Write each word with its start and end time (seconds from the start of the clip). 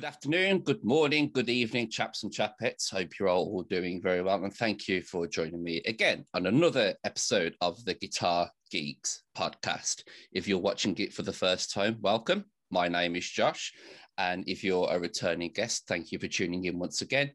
Good 0.00 0.06
afternoon, 0.06 0.60
good 0.60 0.82
morning, 0.82 1.30
good 1.30 1.50
evening, 1.50 1.90
chaps 1.90 2.22
and 2.22 2.32
chapettes. 2.32 2.90
Hope 2.90 3.18
you're 3.18 3.28
all 3.28 3.64
doing 3.64 4.00
very 4.00 4.22
well. 4.22 4.42
And 4.42 4.54
thank 4.54 4.88
you 4.88 5.02
for 5.02 5.26
joining 5.26 5.62
me 5.62 5.82
again 5.84 6.24
on 6.32 6.46
another 6.46 6.94
episode 7.04 7.54
of 7.60 7.84
the 7.84 7.92
Guitar 7.92 8.50
Geeks 8.70 9.24
podcast. 9.36 10.04
If 10.32 10.48
you're 10.48 10.56
watching 10.56 10.96
it 10.96 11.12
for 11.12 11.20
the 11.20 11.34
first 11.34 11.74
time, 11.74 11.98
welcome. 12.00 12.46
My 12.70 12.88
name 12.88 13.14
is 13.14 13.28
Josh. 13.28 13.74
And 14.16 14.42
if 14.48 14.64
you're 14.64 14.88
a 14.90 14.98
returning 14.98 15.52
guest, 15.52 15.84
thank 15.86 16.12
you 16.12 16.18
for 16.18 16.28
tuning 16.28 16.64
in 16.64 16.78
once 16.78 17.02
again. 17.02 17.32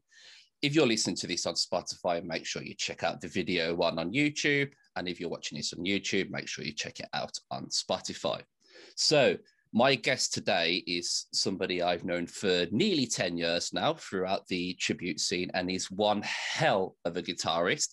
If 0.64 0.74
you're 0.74 0.88
listening 0.88 1.18
to 1.18 1.28
this 1.28 1.46
on 1.46 1.54
Spotify, 1.54 2.24
make 2.24 2.48
sure 2.48 2.64
you 2.64 2.74
check 2.74 3.04
out 3.04 3.22
the 3.22 3.28
video 3.28 3.76
one 3.76 4.00
on 4.00 4.12
YouTube. 4.12 4.72
And 4.96 5.08
if 5.08 5.20
you're 5.20 5.30
watching 5.30 5.60
this 5.60 5.72
on 5.74 5.86
YouTube, 5.86 6.32
make 6.32 6.48
sure 6.48 6.66
you 6.66 6.74
check 6.74 7.00
it 7.00 7.10
out 7.14 7.38
on 7.52 7.68
Spotify. 7.68 8.42
So, 8.96 9.38
my 9.76 9.94
guest 9.94 10.34
today 10.34 10.82
is 10.88 11.26
somebody 11.34 11.84
I've 11.84 12.06
known 12.06 12.28
for 12.28 12.66
nearly 12.72 13.06
10 13.06 13.36
years 13.36 13.74
now 13.74 13.96
throughout 13.96 14.48
the 14.48 14.74
tribute 14.76 15.20
scene, 15.20 15.52
and 15.54 15.70
he's 15.70 15.92
one 15.92 16.22
hell 16.22 16.96
of 17.04 17.18
a 17.18 17.22
guitarist, 17.22 17.90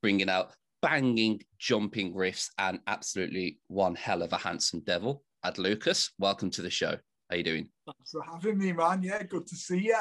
bringing 0.00 0.30
out 0.30 0.54
banging, 0.80 1.42
jumping 1.58 2.14
riffs, 2.14 2.48
and 2.56 2.80
absolutely 2.86 3.58
one 3.66 3.94
hell 3.94 4.22
of 4.22 4.32
a 4.32 4.38
handsome 4.38 4.80
devil. 4.86 5.22
Ad 5.44 5.58
Lucas, 5.58 6.12
welcome 6.18 6.48
to 6.48 6.62
the 6.62 6.70
show. 6.70 6.96
How 7.28 7.36
you 7.36 7.44
doing? 7.44 7.68
Thanks 7.84 8.10
for 8.10 8.22
having 8.22 8.56
me, 8.56 8.72
man. 8.72 9.02
Yeah, 9.02 9.22
good 9.22 9.46
to 9.48 9.54
see 9.54 9.80
you. 9.80 10.00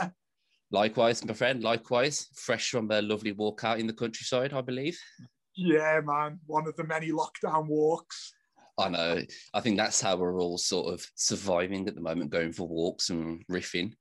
Likewise, 0.72 1.26
my 1.26 1.34
friend. 1.34 1.62
Likewise, 1.62 2.28
fresh 2.36 2.70
from 2.70 2.90
a 2.90 3.02
lovely 3.02 3.34
walk 3.34 3.66
out 3.66 3.82
in 3.82 3.88
the 3.88 3.92
countryside, 3.92 4.54
I 4.54 4.62
believe. 4.62 4.98
Yeah, 5.58 6.00
man. 6.06 6.40
One 6.46 6.70
of 6.70 6.78
the 6.78 6.86
many 6.86 7.12
lockdown 7.12 7.68
walks. 7.68 8.32
I 8.78 8.90
know. 8.90 9.22
I 9.54 9.60
think 9.60 9.78
that's 9.78 10.00
how 10.00 10.18
we're 10.18 10.40
all 10.40 10.58
sort 10.58 10.94
of 10.94 11.06
surviving 11.16 11.88
at 11.88 11.96
the 11.96 12.02
moment, 12.02 12.30
going 12.30 12.52
for 12.52 12.68
walks 12.68 13.10
and 13.10 13.44
riffing. 13.52 13.94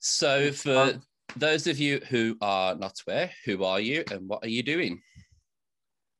So, 0.00 0.50
for 0.50 0.94
those 1.36 1.66
of 1.66 1.78
you 1.78 2.00
who 2.08 2.36
are 2.40 2.74
not 2.74 3.00
aware, 3.06 3.30
who 3.44 3.62
are 3.64 3.80
you 3.80 4.02
and 4.10 4.28
what 4.28 4.44
are 4.44 4.48
you 4.48 4.62
doing? 4.62 5.00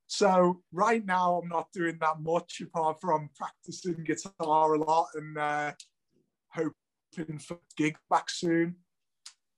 So, 0.07 0.63
right 0.73 1.05
now, 1.05 1.41
I'm 1.43 1.49
not 1.49 1.73
doing 1.73 1.99
that 2.01 2.21
much 2.21 2.61
apart 2.61 3.01
from 3.01 3.31
practicing 3.37 4.05
guitar 4.05 4.75
a 4.75 4.79
lot 4.79 5.09
and 5.15 5.37
uh, 5.37 5.73
hoping 6.53 7.39
for 7.39 7.59
gig 7.77 7.97
back 8.09 8.31
soon. 8.31 8.77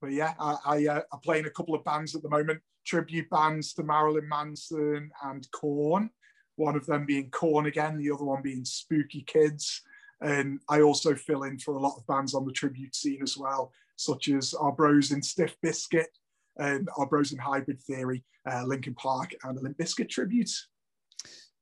But 0.01 0.13
yeah, 0.13 0.33
I, 0.39 0.57
I, 0.65 0.87
uh, 0.87 1.01
I 1.13 1.17
play 1.23 1.37
in 1.37 1.45
a 1.45 1.51
couple 1.51 1.75
of 1.75 1.83
bands 1.83 2.15
at 2.15 2.23
the 2.23 2.29
moment, 2.29 2.59
tribute 2.87 3.29
bands 3.29 3.73
to 3.73 3.83
Marilyn 3.83 4.27
Manson 4.27 5.11
and 5.23 5.47
Korn 5.51 6.09
one 6.55 6.75
of 6.75 6.85
them 6.85 7.05
being 7.05 7.29
Korn 7.29 7.65
again, 7.65 7.97
the 7.97 8.11
other 8.11 8.23
one 8.23 8.41
being 8.41 8.65
Spooky 8.65 9.21
Kids. 9.21 9.81
And 10.21 10.59
I 10.69 10.81
also 10.81 11.15
fill 11.15 11.43
in 11.43 11.57
for 11.57 11.75
a 11.75 11.79
lot 11.79 11.97
of 11.97 12.05
bands 12.05 12.35
on 12.35 12.45
the 12.45 12.51
tribute 12.51 12.95
scene 12.95 13.21
as 13.23 13.37
well, 13.37 13.71
such 13.95 14.29
as 14.29 14.53
our 14.53 14.71
bros 14.71 15.11
in 15.11 15.21
Stiff 15.21 15.55
Biscuit, 15.61 16.09
and 16.57 16.87
our 16.97 17.07
bros 17.07 17.31
in 17.31 17.39
Hybrid 17.39 17.81
Theory, 17.81 18.23
uh, 18.49 18.63
Linkin 18.65 18.93
Park, 18.95 19.33
and 19.43 19.57
the 19.57 19.61
Limp 19.61 19.77
Bizkit 19.77 20.09
tributes. 20.09 20.67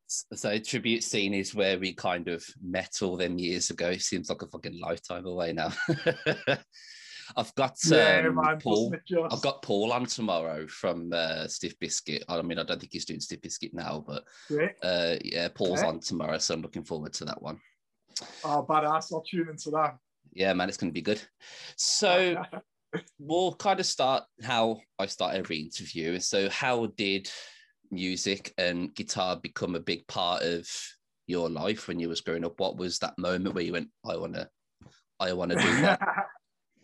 So 0.08 0.58
tribute 0.58 1.04
scene 1.04 1.36
is 1.36 1.54
where 1.54 1.78
we 1.78 1.94
kind 1.94 2.28
of 2.28 2.44
met 2.62 2.98
all 3.02 3.16
them 3.16 3.38
years 3.38 3.70
ago. 3.70 3.90
It 3.90 4.02
seems 4.02 4.30
like 4.30 4.42
a 4.42 4.48
fucking 4.48 4.80
lifetime 4.80 5.28
away 5.28 5.54
now. 5.54 5.72
I've 7.36 7.54
got 7.56 7.78
yeah, 7.86 8.24
um, 8.28 8.36
man, 8.36 8.60
Paul. 8.60 8.94
I've 9.32 9.42
got 9.42 9.62
Paul 9.62 9.92
on 9.94 10.06
tomorrow 10.06 10.68
from 10.68 11.12
uh, 11.14 11.48
Stiff 11.48 11.78
Biscuit. 11.80 12.24
I 12.28 12.42
mean, 12.42 12.60
I 12.60 12.64
don't 12.64 12.80
think 12.80 12.92
he's 12.92 13.06
doing 13.06 13.20
Stiff 13.20 13.42
Biscuit 13.42 13.74
now, 13.74 14.04
but 14.06 14.24
uh, 14.84 15.16
yeah, 15.24 15.50
Paul's 15.50 15.84
on 15.84 16.00
tomorrow, 16.00 16.38
so 16.38 16.54
I'm 16.54 16.62
looking 16.62 16.84
forward 16.84 17.14
to 17.14 17.26
that 17.26 17.42
one. 17.42 17.60
Oh, 18.44 18.66
badass! 18.68 19.14
I'll 19.14 19.22
tune 19.22 19.50
into 19.50 19.70
that. 19.72 19.98
Yeah, 20.34 20.54
man, 20.54 20.70
it's 20.70 20.78
going 20.78 20.92
to 20.92 20.94
be 20.94 21.02
good. 21.02 21.22
So 21.76 22.44
we'll 23.20 23.54
kind 23.56 23.80
of 23.80 23.86
start 23.86 24.24
how 24.44 24.80
I 24.98 25.06
start 25.06 25.36
every 25.36 25.58
interview. 25.58 26.20
So, 26.20 26.50
how 26.50 26.88
did 26.98 27.30
music 27.92 28.54
and 28.58 28.94
guitar 28.94 29.38
become 29.38 29.76
a 29.76 29.80
big 29.80 30.08
part 30.08 30.44
of 30.44 30.68
your 31.28 31.50
life 31.50 31.88
when 31.88 32.00
you 32.00 32.10
was 32.10 32.22
growing 32.22 32.45
up? 32.45 32.60
What 32.60 32.78
was 32.78 33.00
that 33.00 33.18
moment 33.18 33.56
where 33.56 33.64
you 33.64 33.73
went, 33.73 33.89
"I 34.06 34.18
want 34.18 34.36
to, 34.36 34.50
I 35.20 35.34
want 35.34 35.52
to 35.52 35.58
do 35.58 35.82
that"? 35.82 36.00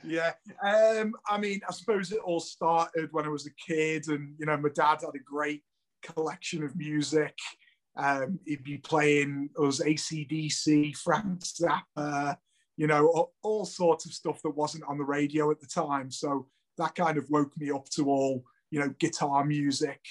Yeah, 0.07 0.33
um, 0.63 1.13
I 1.27 1.38
mean, 1.38 1.61
I 1.67 1.71
suppose 1.71 2.11
it 2.11 2.19
all 2.19 2.39
started 2.39 3.09
when 3.11 3.25
I 3.25 3.29
was 3.29 3.47
a 3.47 3.51
kid, 3.51 4.07
and 4.07 4.35
you 4.38 4.45
know, 4.45 4.57
my 4.57 4.69
dad 4.69 4.99
had 5.01 5.16
a 5.16 5.23
great 5.23 5.63
collection 6.03 6.63
of 6.63 6.75
music. 6.75 7.35
Um, 7.97 8.39
he'd 8.45 8.63
be 8.63 8.77
playing 8.77 9.49
us 9.57 9.81
ACDC, 9.81 10.97
Frank 10.97 11.41
Zappa, 11.41 12.38
you 12.77 12.88
know, 12.88 13.07
all, 13.07 13.33
all, 13.41 13.66
sorts 13.66 14.05
of 14.05 14.11
stuff 14.11 14.41
that 14.43 14.49
wasn't 14.49 14.83
on 14.88 14.97
the 14.97 15.03
radio 15.03 15.49
at 15.49 15.61
the 15.61 15.67
time. 15.67 16.11
So 16.11 16.47
that 16.77 16.95
kind 16.95 17.17
of 17.17 17.29
woke 17.29 17.57
me 17.57 17.72
up 17.72 17.87
to 17.91 18.09
all, 18.09 18.43
you 18.69 18.81
know, 18.81 18.93
guitar 18.99 19.45
music. 19.45 20.01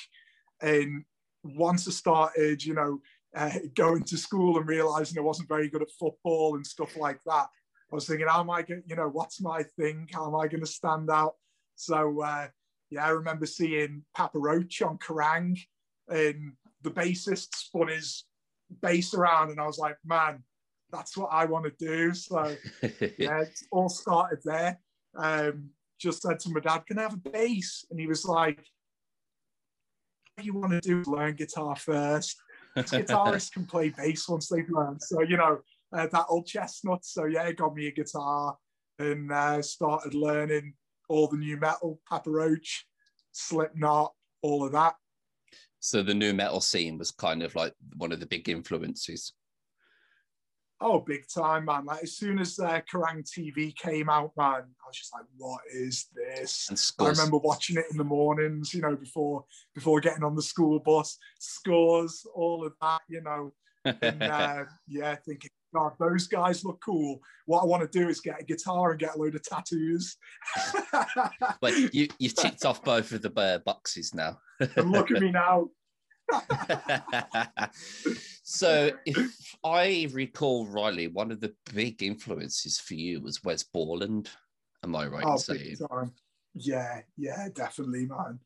And 0.62 1.04
once 1.42 1.86
I 1.86 1.90
started, 1.90 2.64
you 2.64 2.74
know, 2.74 3.00
uh, 3.36 3.50
going 3.74 4.04
to 4.04 4.16
school 4.16 4.56
and 4.56 4.66
realizing 4.66 5.18
I 5.18 5.22
wasn't 5.22 5.48
very 5.48 5.68
good 5.68 5.82
at 5.82 5.90
football 5.90 6.56
and 6.56 6.66
stuff 6.66 6.96
like 6.96 7.20
that, 7.26 7.48
I 7.90 7.94
was 7.94 8.06
thinking, 8.06 8.26
how 8.26 8.40
am 8.40 8.50
I 8.50 8.62
going, 8.62 8.82
you 8.86 8.96
know, 8.96 9.08
what's 9.08 9.40
my 9.40 9.62
thing? 9.78 10.08
How 10.12 10.26
am 10.26 10.34
I 10.34 10.48
going 10.48 10.62
to 10.62 10.66
stand 10.66 11.10
out? 11.10 11.34
So, 11.76 12.22
uh, 12.22 12.48
yeah, 12.90 13.06
I 13.06 13.10
remember 13.10 13.46
seeing 13.46 14.04
Papa 14.16 14.38
Roach 14.38 14.82
on 14.82 14.98
Kerrang 14.98 15.58
and 16.08 16.52
the 16.82 16.90
bassist 16.90 17.54
spun 17.54 17.88
his 17.88 18.24
bass 18.82 19.14
around 19.14 19.50
and 19.50 19.60
I 19.60 19.66
was 19.66 19.78
like, 19.78 19.96
man, 20.04 20.42
that's 20.90 21.16
what 21.16 21.30
I 21.32 21.44
want 21.44 21.64
to 21.66 21.86
do. 21.86 22.14
So, 22.14 22.56
yeah, 23.18 23.40
it 23.40 23.58
all 23.70 23.88
started 23.88 24.40
there. 24.44 24.78
Um, 25.16 25.70
just 25.98 26.22
said 26.22 26.38
to 26.40 26.50
my 26.50 26.60
dad, 26.60 26.86
can 26.86 26.98
I 26.98 27.02
have 27.02 27.14
a 27.14 27.30
bass? 27.30 27.84
And 27.90 27.98
he 27.98 28.06
was 28.06 28.24
like, 28.24 28.64
what 30.34 30.44
you 30.44 30.54
want 30.54 30.72
to 30.72 30.80
do 30.80 31.02
learn 31.10 31.34
guitar 31.34 31.76
first. 31.76 32.36
Guitarists 32.76 33.52
can 33.52 33.66
play 33.66 33.90
bass 33.90 34.28
once 34.28 34.48
they've 34.48 34.68
learned. 34.68 35.00
So, 35.02 35.22
you 35.22 35.36
know, 35.36 35.60
uh, 35.94 36.08
that 36.12 36.26
old 36.28 36.46
chestnut. 36.46 37.04
So 37.04 37.24
yeah, 37.24 37.50
got 37.52 37.74
me 37.74 37.86
a 37.86 37.92
guitar 37.92 38.56
and 38.98 39.30
uh, 39.30 39.62
started 39.62 40.14
learning 40.14 40.74
all 41.08 41.28
the 41.28 41.36
new 41.36 41.56
metal, 41.56 42.00
Papa 42.08 42.30
Roach, 42.30 42.86
Slipknot, 43.32 44.12
all 44.42 44.64
of 44.64 44.72
that. 44.72 44.94
So 45.80 46.02
the 46.02 46.14
new 46.14 46.32
metal 46.32 46.60
scene 46.60 46.98
was 46.98 47.10
kind 47.10 47.42
of 47.42 47.54
like 47.54 47.74
one 47.96 48.12
of 48.12 48.20
the 48.20 48.26
big 48.26 48.48
influences. 48.48 49.32
Oh, 50.80 51.00
big 51.00 51.22
time, 51.32 51.66
man! 51.66 51.84
Like 51.84 52.02
as 52.02 52.16
soon 52.16 52.38
as 52.38 52.58
uh, 52.58 52.80
Kerrang 52.90 53.22
TV 53.22 53.74
came 53.76 54.10
out, 54.10 54.32
man, 54.36 54.62
I 54.64 54.86
was 54.86 54.96
just 54.96 55.14
like, 55.14 55.24
"What 55.36 55.60
is 55.72 56.06
this?" 56.14 56.94
I 56.98 57.08
remember 57.08 57.38
watching 57.38 57.76
it 57.76 57.86
in 57.90 57.96
the 57.96 58.04
mornings, 58.04 58.74
you 58.74 58.82
know, 58.82 58.96
before 58.96 59.44
before 59.74 60.00
getting 60.00 60.24
on 60.24 60.34
the 60.34 60.42
school 60.42 60.80
bus, 60.80 61.16
scores, 61.38 62.26
all 62.34 62.66
of 62.66 62.72
that, 62.82 63.02
you 63.08 63.22
know, 63.22 63.52
and 64.02 64.22
uh, 64.22 64.64
yeah, 64.88 65.14
thinking, 65.14 65.50
God, 65.74 65.92
those 65.98 66.28
guys 66.28 66.64
look 66.64 66.80
cool. 66.84 67.20
What 67.46 67.62
I 67.62 67.66
want 67.66 67.90
to 67.90 67.98
do 67.98 68.08
is 68.08 68.20
get 68.20 68.40
a 68.40 68.44
guitar 68.44 68.92
and 68.92 69.00
get 69.00 69.16
a 69.16 69.18
load 69.18 69.34
of 69.34 69.42
tattoos. 69.42 70.16
but 71.60 71.92
you 71.92 72.08
you 72.18 72.28
ticked 72.28 72.64
off 72.64 72.84
both 72.84 73.12
of 73.12 73.22
the 73.22 73.32
uh, 73.40 73.58
boxes 73.58 74.14
now. 74.14 74.38
and 74.60 74.92
look 74.92 75.10
at 75.10 75.20
me 75.20 75.32
now. 75.32 75.68
so, 78.44 78.90
if 79.04 79.56
I 79.64 80.08
recall 80.12 80.66
rightly, 80.66 81.08
one 81.08 81.30
of 81.30 81.40
the 81.40 81.52
big 81.74 82.02
influences 82.02 82.78
for 82.78 82.94
you 82.94 83.20
was 83.20 83.44
Wes 83.44 83.62
Borland. 83.62 84.30
Am 84.82 84.94
I 84.94 85.06
right 85.06 85.24
oh, 85.26 85.32
in 85.32 85.38
saying? 85.38 85.76
Yeah, 86.54 87.00
yeah, 87.16 87.48
definitely, 87.54 88.06
man. 88.06 88.38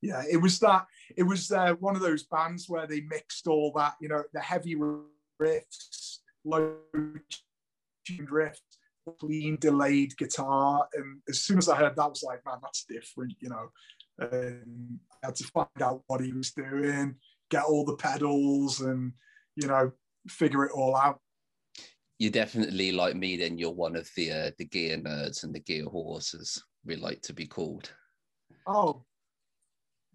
Yeah, 0.00 0.22
it 0.30 0.38
was 0.38 0.58
that. 0.60 0.86
It 1.16 1.24
was 1.24 1.52
uh, 1.52 1.74
one 1.74 1.94
of 1.94 2.00
those 2.00 2.22
bands 2.24 2.68
where 2.68 2.86
they 2.86 3.02
mixed 3.02 3.46
all 3.46 3.70
that, 3.76 3.94
you 4.00 4.08
know, 4.08 4.22
the 4.32 4.40
heavy 4.40 4.74
riffs 4.74 6.09
low 6.44 6.76
tuned 8.06 8.30
riff, 8.30 8.58
clean 9.18 9.56
delayed 9.60 10.16
guitar. 10.16 10.86
And 10.94 11.20
as 11.28 11.40
soon 11.40 11.58
as 11.58 11.68
I 11.68 11.76
heard 11.76 11.96
that, 11.96 12.02
I 12.02 12.06
was 12.06 12.22
like, 12.22 12.40
man, 12.46 12.58
that's 12.62 12.84
different, 12.84 13.34
you 13.40 13.48
know. 13.48 13.70
And 14.18 14.98
I 15.22 15.26
had 15.26 15.36
to 15.36 15.44
find 15.44 15.68
out 15.80 16.02
what 16.06 16.20
he 16.20 16.32
was 16.32 16.52
doing, 16.52 17.16
get 17.50 17.64
all 17.64 17.84
the 17.84 17.96
pedals, 17.96 18.80
and 18.80 19.12
you 19.56 19.66
know, 19.66 19.92
figure 20.28 20.64
it 20.64 20.72
all 20.72 20.96
out. 20.96 21.20
You're 22.18 22.30
definitely 22.30 22.92
like 22.92 23.16
me. 23.16 23.36
Then 23.38 23.56
you're 23.56 23.70
one 23.70 23.96
of 23.96 24.08
the 24.14 24.30
uh, 24.30 24.50
the 24.58 24.66
gear 24.66 24.98
nerds 24.98 25.42
and 25.42 25.54
the 25.54 25.60
gear 25.60 25.86
horses. 25.86 26.62
We 26.84 26.96
like 26.96 27.22
to 27.22 27.32
be 27.32 27.46
called. 27.46 27.92
Oh, 28.66 29.04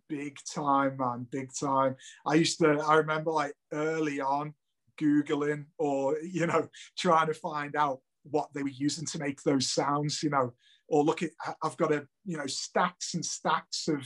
big 0.07 0.37
time, 0.53 0.97
man, 0.97 1.27
big 1.31 1.49
time. 1.59 1.95
I 2.25 2.35
used 2.35 2.59
to. 2.59 2.79
I 2.87 2.95
remember 2.95 3.31
like 3.31 3.53
early 3.73 4.21
on 4.21 4.53
googling 4.99 5.65
or 5.77 6.17
you 6.21 6.45
know 6.45 6.67
trying 6.97 7.27
to 7.27 7.33
find 7.33 7.75
out 7.75 7.99
what 8.23 8.49
they 8.53 8.63
were 8.63 8.69
using 8.69 9.05
to 9.05 9.19
make 9.19 9.41
those 9.43 9.67
sounds 9.67 10.23
you 10.23 10.29
know 10.29 10.53
or 10.87 11.03
look 11.03 11.23
at 11.23 11.31
i've 11.63 11.77
got 11.77 11.93
a 11.93 12.05
you 12.25 12.37
know 12.37 12.47
stacks 12.47 13.13
and 13.13 13.25
stacks 13.25 13.87
of 13.87 14.01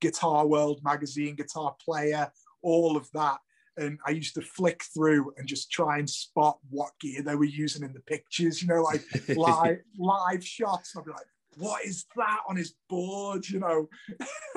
guitar 0.00 0.46
world 0.46 0.80
magazine 0.84 1.34
guitar 1.34 1.74
player 1.84 2.30
all 2.62 2.96
of 2.96 3.08
that 3.12 3.38
and 3.76 3.98
i 4.06 4.10
used 4.10 4.34
to 4.34 4.42
flick 4.42 4.82
through 4.94 5.32
and 5.36 5.48
just 5.48 5.70
try 5.70 5.98
and 5.98 6.08
spot 6.08 6.58
what 6.70 6.92
gear 7.00 7.22
they 7.22 7.34
were 7.34 7.44
using 7.44 7.82
in 7.82 7.92
the 7.92 8.00
pictures 8.00 8.62
you 8.62 8.68
know 8.68 8.82
like 8.82 9.02
live 9.36 9.78
live 9.98 10.44
shots 10.44 10.94
i'd 10.96 11.04
be 11.04 11.10
like 11.10 11.26
what 11.56 11.84
is 11.84 12.06
that 12.16 12.40
on 12.48 12.56
his 12.56 12.74
board? 12.88 13.48
You 13.48 13.60
know. 13.60 13.88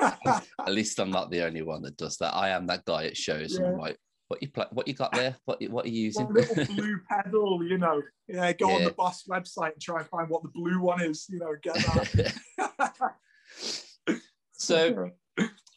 At 0.00 0.44
least 0.68 0.98
I'm 0.98 1.10
not 1.10 1.30
the 1.30 1.42
only 1.42 1.62
one 1.62 1.82
that 1.82 1.96
does 1.96 2.16
that. 2.18 2.34
I 2.34 2.50
am 2.50 2.66
that 2.66 2.84
guy 2.84 3.04
at 3.06 3.16
shows, 3.16 3.56
and 3.56 3.66
I'm 3.66 3.78
like, 3.78 3.98
"What 4.28 4.42
you 4.42 4.48
play? 4.48 4.66
What 4.70 4.88
you 4.88 4.94
got 4.94 5.12
there? 5.12 5.36
What 5.44 5.62
what 5.68 5.86
are 5.86 5.88
you 5.88 6.02
using?" 6.06 6.26
One 6.26 6.34
little 6.34 6.64
blue 6.74 7.00
pedal, 7.08 7.64
you 7.64 7.78
know. 7.78 8.02
Yeah, 8.28 8.52
go 8.52 8.70
on 8.70 8.84
the 8.84 8.92
boss 8.92 9.24
website 9.24 9.72
and 9.72 9.82
try 9.82 10.00
and 10.00 10.08
find 10.08 10.28
what 10.28 10.42
the 10.42 10.50
blue 10.50 10.80
one 10.80 11.02
is, 11.02 11.26
you 11.28 11.38
know, 11.38 11.54
get 11.62 11.74
that. 11.74 13.12
so, 14.52 15.10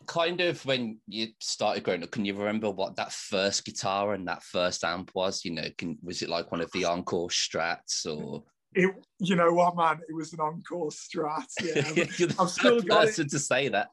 kind 0.06 0.42
of 0.42 0.66
when 0.66 1.00
you 1.08 1.30
started 1.40 1.84
growing 1.84 2.04
up, 2.04 2.12
can 2.12 2.26
you 2.26 2.36
remember 2.36 2.70
what 2.70 2.96
that 2.98 3.12
first 3.12 3.66
guitar 3.66 4.14
and 4.14 4.28
that 4.28 4.44
first 4.44 4.84
amp 4.84 5.12
was? 5.16 5.46
You 5.46 5.52
know, 5.52 5.68
can 5.78 5.98
was 6.04 6.22
it 6.22 6.30
like 6.30 6.52
one 6.52 6.62
of 6.62 6.72
the 6.72 6.86
Encore 6.86 7.30
Strats 7.30 8.06
or? 8.06 8.44
it, 8.74 8.94
you 9.20 9.36
know 9.36 9.52
what, 9.54 9.76
man? 9.76 10.00
It 10.08 10.14
was 10.14 10.34
an 10.34 10.40
encore 10.40 10.90
strat. 10.90 11.46
Yeah, 11.62 12.34
I've 12.40 12.50
still 12.50 12.82
got 12.82 13.08
it. 13.08 13.30
to 13.30 13.40
say 13.40 13.68
that. 13.70 13.90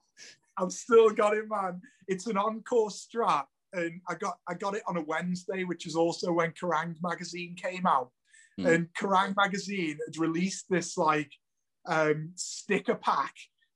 I've 0.57 0.73
still 0.73 1.11
got 1.11 1.37
it, 1.37 1.45
man. 1.49 1.81
It's 2.07 2.27
an 2.27 2.37
encore 2.37 2.89
strat, 2.89 3.45
and 3.73 4.01
I 4.09 4.15
got 4.15 4.39
I 4.49 4.55
got 4.55 4.75
it 4.75 4.83
on 4.87 4.97
a 4.97 5.03
Wednesday, 5.03 5.65
which 5.65 5.87
is 5.87 5.97
also 5.97 6.33
when 6.33 6.53
Kerrang 6.53 6.97
magazine 7.03 7.55
came 7.55 7.87
out. 7.87 8.11
Hmm. 8.59 8.67
And 8.67 8.89
Kerrang 8.99 9.37
magazine 9.37 9.99
had 10.07 10.17
released 10.19 10.67
this 10.69 10.97
like 10.97 11.31
um, 11.87 12.33
sticker 12.35 12.95
pack 12.95 13.35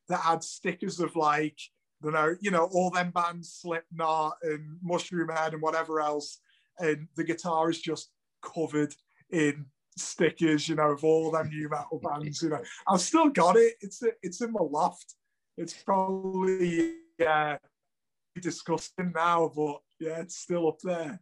that 0.09 0.21
had 0.21 0.43
stickers 0.45 1.01
of 1.01 1.17
like 1.17 1.59
you 2.05 2.11
know 2.11 2.35
you 2.41 2.51
know 2.51 2.69
all 2.73 2.91
them 2.91 3.11
bands, 3.11 3.59
Slipknot 3.61 4.37
and 4.43 4.79
Mushroomhead 4.85 5.53
and 5.53 5.63
whatever 5.63 6.01
else, 6.01 6.39
and 6.79 7.09
the 7.17 7.25
guitar 7.25 7.71
is 7.71 7.81
just 7.81 8.11
covered 8.43 8.95
in 9.31 9.67
stickers, 9.97 10.69
you 10.69 10.75
know, 10.75 10.91
of 10.91 11.05
all 11.05 11.31
them 11.31 11.49
new 11.49 11.69
metal 11.69 12.01
bands. 12.03 12.43
You 12.43 12.51
know, 12.51 12.63
I've 12.89 13.01
still 13.01 13.29
got 13.29 13.57
it. 13.57 13.75
It's 13.81 14.03
it's 14.23 14.41
in 14.41 14.53
my 14.53 14.63
loft. 14.63 15.15
It's 15.57 15.75
probably 15.75 16.95
uh, 17.27 17.57
disgusting 18.41 19.13
now, 19.15 19.51
but 19.55 19.81
yeah, 20.01 20.21
it's 20.21 20.37
still 20.37 20.69
up 20.69 20.79
there. 20.83 21.21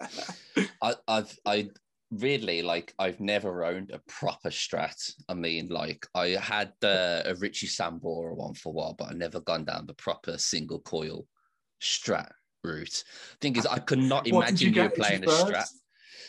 I, 0.82 0.94
I've 1.08 1.38
I 1.46 1.68
really 2.10 2.62
like 2.62 2.94
I've 2.98 3.20
never 3.20 3.64
owned 3.64 3.90
a 3.90 4.00
proper 4.08 4.50
Strat. 4.50 5.12
I 5.28 5.34
mean, 5.34 5.68
like 5.68 6.06
I 6.14 6.28
had 6.28 6.72
uh, 6.82 7.22
a 7.24 7.34
Richie 7.34 7.66
Sambora 7.66 8.34
one 8.34 8.54
for 8.54 8.70
a 8.70 8.72
while, 8.72 8.94
but 8.98 9.08
I've 9.10 9.16
never 9.16 9.40
gone 9.40 9.64
down 9.64 9.86
the 9.86 9.94
proper 9.94 10.38
single 10.38 10.80
coil 10.80 11.26
Strat 11.82 12.30
route. 12.64 13.04
Thing 13.40 13.56
is, 13.56 13.66
I 13.66 13.78
could 13.78 13.98
not 13.98 14.28
What 14.30 14.48
did 14.48 14.60
you 14.60 14.68
imagine 14.68 14.84
you, 14.84 14.90
playing 14.90 15.24
a 15.24 15.28
Strat. 15.28 15.68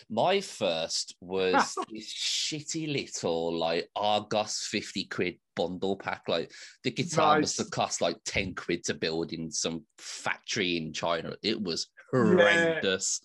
My 0.10 0.40
first 0.42 1.16
was 1.20 1.76
this 1.92 2.14
shitty 2.14 2.92
little 2.92 3.54
like 3.58 3.90
Argos 3.96 4.68
50 4.72 5.06
quid 5.06 5.38
bundle 5.56 5.98
pack. 5.98 6.24
Like 6.28 6.52
the 6.84 6.92
guitar 6.92 7.40
must 7.40 7.58
have 7.58 7.72
cost 7.72 8.00
like 8.02 8.18
10 8.26 8.56
quid 8.56 8.86
to 8.86 8.94
build 8.94 9.34
in 9.34 9.52
some 9.52 9.84
factory 9.98 10.78
in 10.78 10.94
China. 10.94 11.34
It 11.44 11.62
was 11.62 11.88
Yeah. 12.14 12.20
horrendous. 12.20 13.22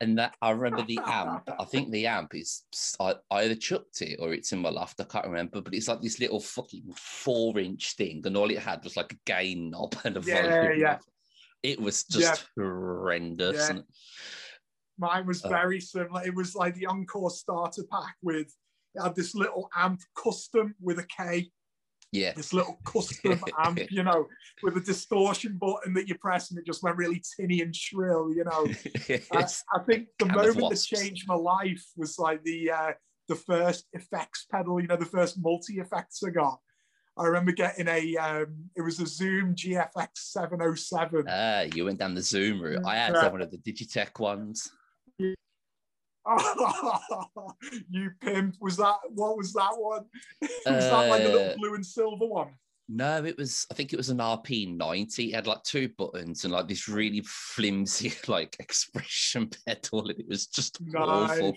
And 0.00 0.18
that 0.18 0.34
I 0.42 0.50
remember 0.50 0.82
the 0.84 0.98
amp. 1.04 1.48
I 1.60 1.64
think 1.64 1.92
the 1.92 2.06
amp 2.18 2.34
is 2.34 2.64
I 2.98 3.14
I 3.30 3.42
either 3.42 3.54
chucked 3.54 4.02
it 4.02 4.18
or 4.20 4.32
it's 4.32 4.50
in 4.50 4.58
my 4.58 4.70
loft. 4.70 5.00
I 5.00 5.04
can't 5.04 5.26
remember, 5.26 5.60
but 5.60 5.72
it's 5.74 5.86
like 5.86 6.00
this 6.00 6.18
little 6.18 6.40
fucking 6.40 6.92
four 6.96 7.56
inch 7.60 7.94
thing, 7.94 8.20
and 8.24 8.36
all 8.36 8.50
it 8.50 8.58
had 8.58 8.82
was 8.82 8.96
like 8.96 9.12
a 9.12 9.18
gain 9.24 9.70
knob 9.70 9.94
and 10.02 10.16
a 10.16 10.20
Yeah, 10.20 10.42
volume 10.62 10.80
yeah. 10.80 10.90
knob. 10.94 11.00
It 11.62 11.80
was 11.80 12.02
just 12.02 12.44
horrendous. 12.58 13.68
Yeah. 13.68 13.76
And 13.76 13.84
Mine 15.02 15.26
was 15.26 15.44
Oh. 15.44 15.48
very 15.48 15.80
similar. 15.80 16.24
It 16.24 16.34
was 16.34 16.54
like 16.54 16.74
the 16.76 16.86
Encore 16.86 17.30
starter 17.30 17.82
pack 17.90 18.14
with 18.22 18.46
it 18.94 19.02
had 19.02 19.14
this 19.16 19.34
little 19.34 19.68
amp 19.74 20.00
custom 20.14 20.74
with 20.80 20.98
a 20.98 21.06
K, 21.16 21.50
yeah, 22.12 22.32
this 22.34 22.52
little 22.52 22.78
custom 22.84 23.42
amp, 23.64 23.80
you 23.90 24.02
know, 24.02 24.26
with 24.62 24.76
a 24.76 24.80
distortion 24.80 25.56
button 25.58 25.94
that 25.94 26.08
you 26.08 26.14
press 26.18 26.50
and 26.50 26.58
it 26.58 26.66
just 26.66 26.82
went 26.82 26.96
really 26.98 27.22
tinny 27.36 27.62
and 27.62 27.74
shrill, 27.74 28.30
you 28.32 28.44
know. 28.44 28.66
I, 29.32 29.46
I 29.74 29.78
think 29.86 30.08
the 30.18 30.26
moment 30.26 30.70
that 30.70 30.84
changed 30.96 31.26
my 31.26 31.34
life 31.34 31.82
was 31.96 32.18
like 32.18 32.44
the 32.44 32.70
uh, 32.70 32.92
the 33.28 33.34
first 33.36 33.86
effects 33.94 34.46
pedal, 34.52 34.78
you 34.80 34.86
know, 34.88 34.96
the 34.96 35.06
first 35.06 35.38
multi 35.40 35.74
effects 35.80 36.22
I 36.22 36.30
got. 36.30 36.58
I 37.18 37.24
remember 37.26 37.52
getting 37.52 37.88
a 37.88 38.16
um, 38.16 38.70
it 38.76 38.82
was 38.82 39.00
a 39.00 39.06
Zoom 39.06 39.54
GFX 39.54 40.08
707. 40.16 41.24
Ah, 41.28 41.62
you 41.74 41.86
went 41.86 41.98
down 41.98 42.14
the 42.14 42.22
Zoom 42.22 42.60
route. 42.60 42.84
I 42.86 42.96
had 42.96 43.14
Yeah. 43.14 43.28
one 43.28 43.40
of 43.42 43.50
the 43.50 43.58
Digitech 43.58 44.18
ones. 44.20 44.70
you 47.90 48.10
pimp. 48.20 48.56
Was 48.60 48.76
that 48.76 48.96
what 49.08 49.36
was 49.36 49.52
that 49.54 49.72
one? 49.76 50.04
was 50.40 50.50
that 50.64 51.08
like 51.08 51.22
Uh, 51.22 51.28
little 51.28 51.56
blue 51.56 51.74
and 51.74 51.84
silver 51.84 52.26
one? 52.26 52.48
No, 52.88 53.24
it 53.24 53.38
was. 53.38 53.66
I 53.70 53.74
think 53.74 53.92
it 53.92 53.96
was 53.96 54.10
an 54.10 54.18
RP90. 54.18 55.28
It 55.28 55.34
had 55.34 55.46
like 55.46 55.62
two 55.62 55.88
buttons 55.96 56.44
and 56.44 56.52
like 56.52 56.68
this 56.68 56.88
really 56.88 57.22
flimsy 57.24 58.12
like 58.28 58.56
expression 58.60 59.50
pedal, 59.66 60.08
and 60.08 60.18
it 60.18 60.28
was 60.28 60.46
just 60.46 60.78
awful. 60.96 61.56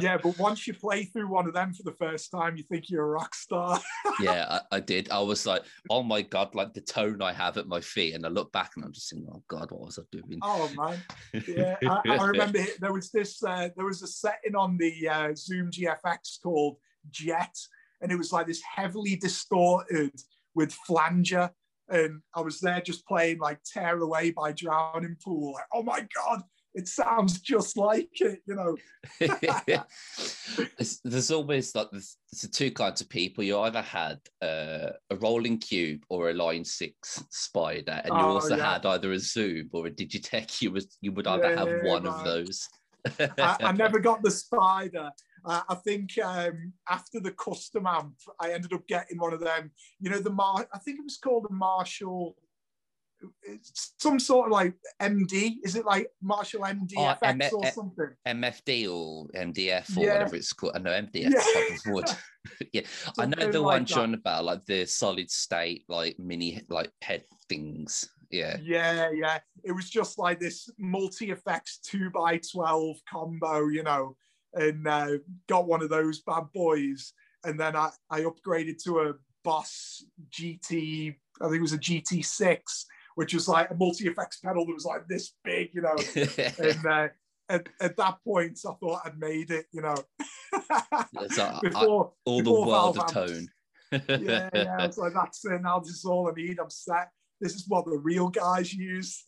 Yeah, 0.00 0.18
but 0.22 0.38
once 0.38 0.66
you 0.66 0.74
play 0.74 1.04
through 1.04 1.28
one 1.28 1.46
of 1.46 1.54
them 1.54 1.72
for 1.72 1.82
the 1.82 1.96
first 1.96 2.30
time, 2.30 2.56
you 2.56 2.64
think 2.64 2.88
you're 2.88 3.04
a 3.04 3.08
rock 3.08 3.34
star. 3.34 3.80
yeah, 4.20 4.60
I, 4.72 4.76
I 4.76 4.80
did. 4.80 5.10
I 5.10 5.20
was 5.20 5.46
like, 5.46 5.62
oh 5.90 6.02
my 6.02 6.22
god, 6.22 6.54
like 6.54 6.74
the 6.74 6.80
tone 6.80 7.22
I 7.22 7.32
have 7.32 7.56
at 7.56 7.68
my 7.68 7.80
feet, 7.80 8.14
and 8.14 8.24
I 8.26 8.28
look 8.28 8.52
back 8.52 8.72
and 8.76 8.84
I'm 8.84 8.92
just 8.92 9.10
thinking, 9.10 9.28
oh 9.32 9.42
god, 9.48 9.70
what 9.70 9.82
was 9.82 9.98
I 9.98 10.02
doing? 10.10 10.38
oh 10.42 10.70
man, 10.76 10.98
yeah. 11.46 11.76
I, 11.88 12.00
I 12.06 12.24
remember 12.26 12.60
there 12.80 12.92
was 12.92 13.10
this. 13.10 13.42
Uh, 13.42 13.68
there 13.76 13.86
was 13.86 14.02
a 14.02 14.06
setting 14.06 14.56
on 14.56 14.76
the 14.76 15.08
uh, 15.08 15.34
Zoom 15.34 15.70
GFX 15.70 16.42
called 16.42 16.76
Jet, 17.10 17.54
and 18.00 18.10
it 18.10 18.16
was 18.16 18.32
like 18.32 18.46
this 18.46 18.62
heavily 18.62 19.16
distorted 19.16 20.14
with 20.54 20.72
flanger. 20.72 21.50
And 21.90 22.20
I 22.34 22.42
was 22.42 22.60
there 22.60 22.82
just 22.82 23.06
playing 23.06 23.38
like 23.38 23.60
"Tear 23.64 23.98
Away" 23.98 24.30
by 24.32 24.52
Drowning 24.52 25.16
Pool. 25.24 25.54
Like, 25.54 25.64
oh 25.72 25.82
my 25.82 26.06
god, 26.14 26.42
it 26.78 26.86
sounds 26.86 27.40
just 27.40 27.76
like 27.76 28.20
it, 28.20 28.40
you 28.46 28.54
know. 28.54 28.76
There's- 31.04 31.30
always 31.32 31.74
like 31.74 31.88
there's, 31.90 32.16
there's 32.32 32.50
two 32.52 32.70
kinds 32.70 33.00
of 33.00 33.08
people. 33.08 33.42
You 33.42 33.58
either 33.60 33.82
had 33.82 34.20
uh, 34.40 34.90
a 35.10 35.16
Roland 35.20 35.60
Cube 35.60 36.04
or 36.08 36.30
a 36.30 36.34
line 36.34 36.64
six 36.64 37.22
spider, 37.30 38.00
and 38.04 38.14
you 38.14 38.20
Oh, 38.24 38.34
also 38.34 38.56
yeah. 38.56 38.74
had 38.74 38.86
either 38.86 39.10
a 39.12 39.18
Zoom 39.18 39.68
or 39.72 39.88
a 39.88 39.90
Digitech. 39.90 40.62
You 40.62 40.70
was 40.70 40.96
you 41.00 41.10
would 41.12 41.26
either 41.26 41.56
have 41.56 41.68
Yeah, 41.68 41.84
one 41.84 42.06
of 42.06 42.24
those. 42.24 42.68
I, 43.18 43.56
I 43.60 43.72
never 43.84 43.98
got 43.98 44.22
the 44.22 44.30
spider. 44.30 45.10
Uh, 45.44 45.62
I 45.68 45.74
think 45.76 46.16
um, 46.22 46.72
after 46.88 47.20
the 47.20 47.32
custom 47.32 47.86
amp, 47.86 48.14
I 48.40 48.52
ended 48.52 48.72
up 48.72 48.86
getting 48.86 49.18
one 49.18 49.32
of 49.32 49.40
them. 49.40 49.70
You 50.00 50.10
know, 50.10 50.20
the 50.20 50.30
Mar. 50.30 50.66
I 50.72 50.78
think 50.78 50.98
it 50.98 51.04
was 51.04 51.16
called 51.18 51.46
a 51.50 51.52
Marshall. 51.52 52.36
It's 53.42 53.94
some 53.98 54.18
sort 54.20 54.46
of 54.46 54.52
like 54.52 54.74
MD. 55.00 55.56
Is 55.64 55.74
it 55.76 55.84
like 55.84 56.08
Marshall 56.22 56.60
MD 56.62 56.92
Oh, 56.96 57.16
M- 57.22 57.40
or 57.52 57.66
something? 57.72 58.10
MFD 58.26 58.88
or 58.88 59.26
MDF 59.34 59.96
or 59.96 60.04
Yeah. 60.04 60.12
whatever 60.14 60.36
it's 60.36 60.52
called. 60.52 60.72
I 60.76 60.78
know 60.78 60.90
MDF 60.92 61.32
Yeah. 61.32 61.40
type 61.40 61.78
of 61.86 61.92
wood. 61.92 62.10
yeah, 62.72 62.82
I 63.18 63.26
know 63.26 63.50
the 63.50 63.60
like 63.60 63.74
one. 63.80 63.84
John 63.86 64.14
about 64.14 64.44
like 64.44 64.64
the 64.66 64.86
solid 64.86 65.30
state 65.30 65.84
like 65.88 66.18
mini 66.18 66.62
like 66.68 66.92
head 67.02 67.24
things. 67.48 68.08
Yeah. 68.30 68.58
Yeah, 68.62 69.10
yeah. 69.10 69.38
It 69.64 69.72
was 69.72 69.88
just 69.90 70.18
like 70.18 70.38
this 70.38 70.68
multi 70.78 71.30
effects 71.30 71.78
two 71.78 72.10
by 72.10 72.38
twelve 72.52 72.98
combo, 73.10 73.68
you 73.68 73.82
know, 73.82 74.16
and 74.54 74.86
uh, 74.86 75.18
got 75.48 75.66
one 75.66 75.82
of 75.82 75.88
those 75.90 76.20
bad 76.20 76.44
boys, 76.54 77.12
and 77.44 77.58
then 77.58 77.74
I 77.74 77.90
I 78.10 78.20
upgraded 78.20 78.82
to 78.84 79.00
a 79.00 79.14
Boss 79.44 80.04
GT. 80.30 81.14
I 81.40 81.44
think 81.44 81.56
it 81.56 81.60
was 81.62 81.72
a 81.72 81.78
GT 81.78 82.22
six, 82.24 82.84
which 83.18 83.34
was 83.34 83.48
like 83.48 83.68
a 83.68 83.74
multi 83.74 84.06
effects 84.06 84.38
pedal 84.38 84.64
that 84.64 84.72
was 84.72 84.84
like 84.84 85.08
this 85.08 85.32
big, 85.42 85.70
you 85.72 85.82
know. 85.82 85.96
and 86.64 86.86
uh, 86.86 87.08
at, 87.48 87.68
at 87.80 87.96
that 87.96 88.18
point, 88.24 88.60
I 88.64 88.72
thought 88.74 89.00
I'd 89.04 89.18
made 89.18 89.50
it, 89.50 89.66
you 89.72 89.82
know. 89.82 89.96
Before 91.60 92.12
All 92.24 92.38
the 92.38 92.44
before 92.44 92.66
world 92.68 92.94
Valve 92.94 92.98
of 92.98 93.12
tone. 93.12 93.48
yeah, 94.20 94.48
yeah. 94.54 94.76
I 94.78 94.86
was 94.86 94.98
like, 94.98 95.14
that's 95.14 95.44
it. 95.46 95.62
Now 95.62 95.80
this 95.80 95.94
is 95.94 96.04
all 96.04 96.30
I 96.30 96.40
need. 96.40 96.60
I'm 96.60 96.70
set. 96.70 97.08
This 97.40 97.56
is 97.56 97.64
what 97.66 97.86
the 97.86 97.98
real 97.98 98.28
guys 98.28 98.72
use. 98.72 99.24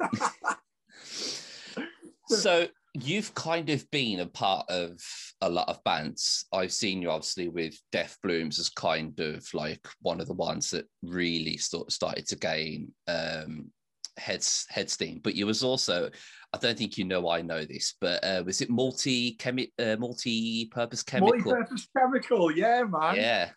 so 2.29 2.69
you've 2.95 3.35
kind 3.35 3.71
of 3.71 3.91
been 3.91 4.21
a 4.21 4.27
part 4.27 4.71
of 4.71 5.01
a 5.41 5.51
lot 5.51 5.69
of 5.69 5.83
bands. 5.83 6.47
I've 6.53 6.73
seen 6.73 7.03
you 7.03 7.11
obviously 7.11 7.49
with 7.49 7.77
Death 7.91 8.19
Blooms 8.23 8.61
as 8.61 8.69
kind 8.69 9.19
of 9.19 9.45
like 9.53 9.85
one 10.01 10.21
of 10.21 10.29
the 10.29 10.35
ones 10.35 10.71
that 10.71 10.87
really 11.03 11.57
sort 11.57 11.91
started 11.91 12.29
to 12.29 12.37
gain 12.37 12.93
um 13.09 13.73
heads 14.17 14.67
head 14.69 14.91
steam. 14.91 15.21
But 15.23 15.35
you 15.35 15.47
was 15.47 15.63
also, 15.63 16.11
I 16.53 16.59
don't 16.59 16.77
think 16.77 16.99
you 16.99 17.05
know 17.05 17.29
I 17.29 17.43
know 17.43 17.65
this, 17.65 17.95
but 18.01 18.23
uh, 18.25 18.43
was 18.45 18.61
it 18.61 18.71
multi 18.71 19.37
chemi- 19.37 19.73
uh, 19.79 19.97
multi-purpose 19.99 21.03
chemical? 21.03 21.39
Multi-purpose 21.39 21.89
chemical, 21.97 22.51
yeah, 22.51 22.83
man. 22.85 23.17
Yeah. 23.17 23.51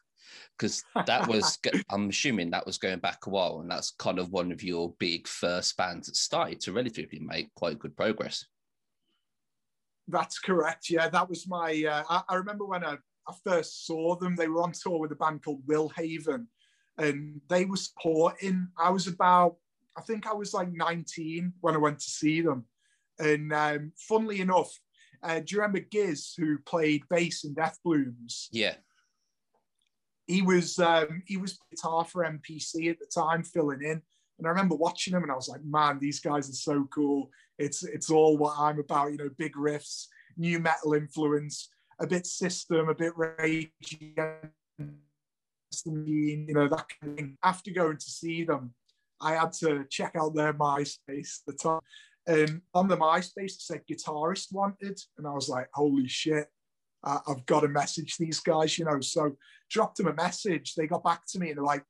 Because 0.57 0.83
that 1.07 1.27
was, 1.27 1.57
I'm 1.91 2.09
assuming 2.09 2.51
that 2.51 2.65
was 2.65 2.77
going 2.77 2.99
back 2.99 3.25
a 3.25 3.29
while, 3.29 3.59
and 3.61 3.71
that's 3.71 3.91
kind 3.91 4.19
of 4.19 4.31
one 4.31 4.51
of 4.51 4.63
your 4.63 4.93
big 4.99 5.27
first 5.27 5.75
bands 5.77 6.07
that 6.07 6.15
started 6.15 6.61
to 6.61 6.73
relatively 6.73 7.19
make 7.19 7.53
quite 7.55 7.79
good 7.79 7.95
progress. 7.97 8.45
That's 10.07 10.37
correct. 10.37 10.89
Yeah, 10.89 11.09
that 11.09 11.29
was 11.29 11.47
my. 11.47 11.83
Uh, 11.89 12.03
I, 12.09 12.33
I 12.33 12.35
remember 12.35 12.65
when 12.65 12.83
I 12.83 12.97
I 13.27 13.33
first 13.43 13.85
saw 13.85 14.15
them, 14.15 14.35
they 14.35 14.47
were 14.47 14.61
on 14.61 14.73
tour 14.73 14.99
with 14.99 15.11
a 15.11 15.15
band 15.15 15.43
called 15.43 15.61
Will 15.65 15.89
Haven, 15.89 16.47
and 16.97 17.41
they 17.49 17.65
were 17.65 17.77
supporting. 17.77 18.67
I 18.77 18.89
was 18.89 19.07
about, 19.07 19.55
I 19.97 20.01
think 20.01 20.27
I 20.27 20.33
was 20.33 20.53
like 20.53 20.71
19 20.71 21.53
when 21.61 21.75
I 21.75 21.79
went 21.79 21.99
to 21.99 22.09
see 22.09 22.41
them. 22.41 22.65
And 23.19 23.53
um, 23.53 23.91
funnily 23.95 24.41
enough, 24.41 24.71
uh, 25.21 25.39
do 25.39 25.45
you 25.55 25.61
remember 25.61 25.79
Giz, 25.79 26.33
who 26.37 26.57
played 26.59 27.07
bass 27.09 27.43
in 27.45 27.53
Death 27.53 27.79
Blooms? 27.83 28.49
Yeah. 28.51 28.75
He 30.27 30.41
was 30.41 30.79
um, 30.79 31.21
he 31.25 31.37
was 31.37 31.59
guitar 31.69 32.05
for 32.05 32.23
MPC 32.23 32.89
at 32.89 32.99
the 32.99 33.05
time, 33.13 33.43
filling 33.43 33.81
in. 33.81 34.01
And 34.39 34.47
I 34.47 34.49
remember 34.49 34.75
watching 34.75 35.13
him, 35.13 35.23
and 35.23 35.31
I 35.31 35.35
was 35.35 35.49
like, 35.49 35.63
"Man, 35.63 35.99
these 35.99 36.19
guys 36.19 36.49
are 36.49 36.53
so 36.53 36.87
cool! 36.93 37.29
It's 37.57 37.83
it's 37.83 38.09
all 38.09 38.37
what 38.37 38.55
I'm 38.57 38.79
about, 38.79 39.11
you 39.11 39.17
know, 39.17 39.29
big 39.37 39.53
riffs, 39.53 40.07
new 40.37 40.59
metal 40.59 40.93
influence, 40.93 41.69
a 41.99 42.07
bit 42.07 42.25
system, 42.25 42.89
a 42.89 42.95
bit 42.95 43.13
rage, 43.17 43.69
you 43.99 44.13
know, 44.15 44.39
that 46.67 46.85
kind 46.99 47.11
of 47.11 47.15
thing." 47.15 47.37
After 47.43 47.71
going 47.71 47.97
to 47.97 48.09
see 48.09 48.43
them, 48.43 48.73
I 49.23 49.33
had 49.33 49.53
to 49.53 49.85
check 49.89 50.15
out 50.15 50.35
their 50.35 50.53
MySpace 50.53 51.39
at 51.39 51.45
the 51.47 51.53
time. 51.53 51.81
And 52.27 52.61
on 52.73 52.87
the 52.87 52.97
MySpace, 52.97 53.55
it 53.55 53.61
said 53.61 53.81
guitarist 53.89 54.53
wanted. 54.53 54.99
And 55.17 55.27
I 55.27 55.31
was 55.31 55.49
like, 55.49 55.67
holy 55.73 56.07
shit, 56.07 56.47
uh, 57.03 57.19
I've 57.27 57.45
got 57.45 57.61
to 57.61 57.67
message 57.67 58.17
these 58.17 58.39
guys, 58.39 58.77
you 58.77 58.85
know. 58.85 59.01
So 59.01 59.35
dropped 59.69 59.97
them 59.97 60.07
a 60.07 60.13
message. 60.13 60.75
They 60.75 60.87
got 60.87 61.03
back 61.03 61.21
to 61.29 61.39
me 61.39 61.49
and 61.49 61.57
they're 61.57 61.65
like, 61.65 61.83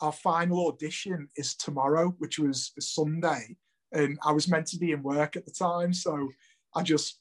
our 0.00 0.12
final 0.12 0.68
audition 0.68 1.28
is 1.36 1.54
tomorrow, 1.56 2.14
which 2.18 2.38
was 2.38 2.72
a 2.78 2.80
Sunday. 2.80 3.56
And 3.92 4.18
I 4.24 4.32
was 4.32 4.48
meant 4.48 4.66
to 4.68 4.78
be 4.78 4.92
in 4.92 5.02
work 5.02 5.36
at 5.36 5.44
the 5.44 5.52
time. 5.52 5.92
So 5.92 6.28
I 6.74 6.82
just 6.82 7.20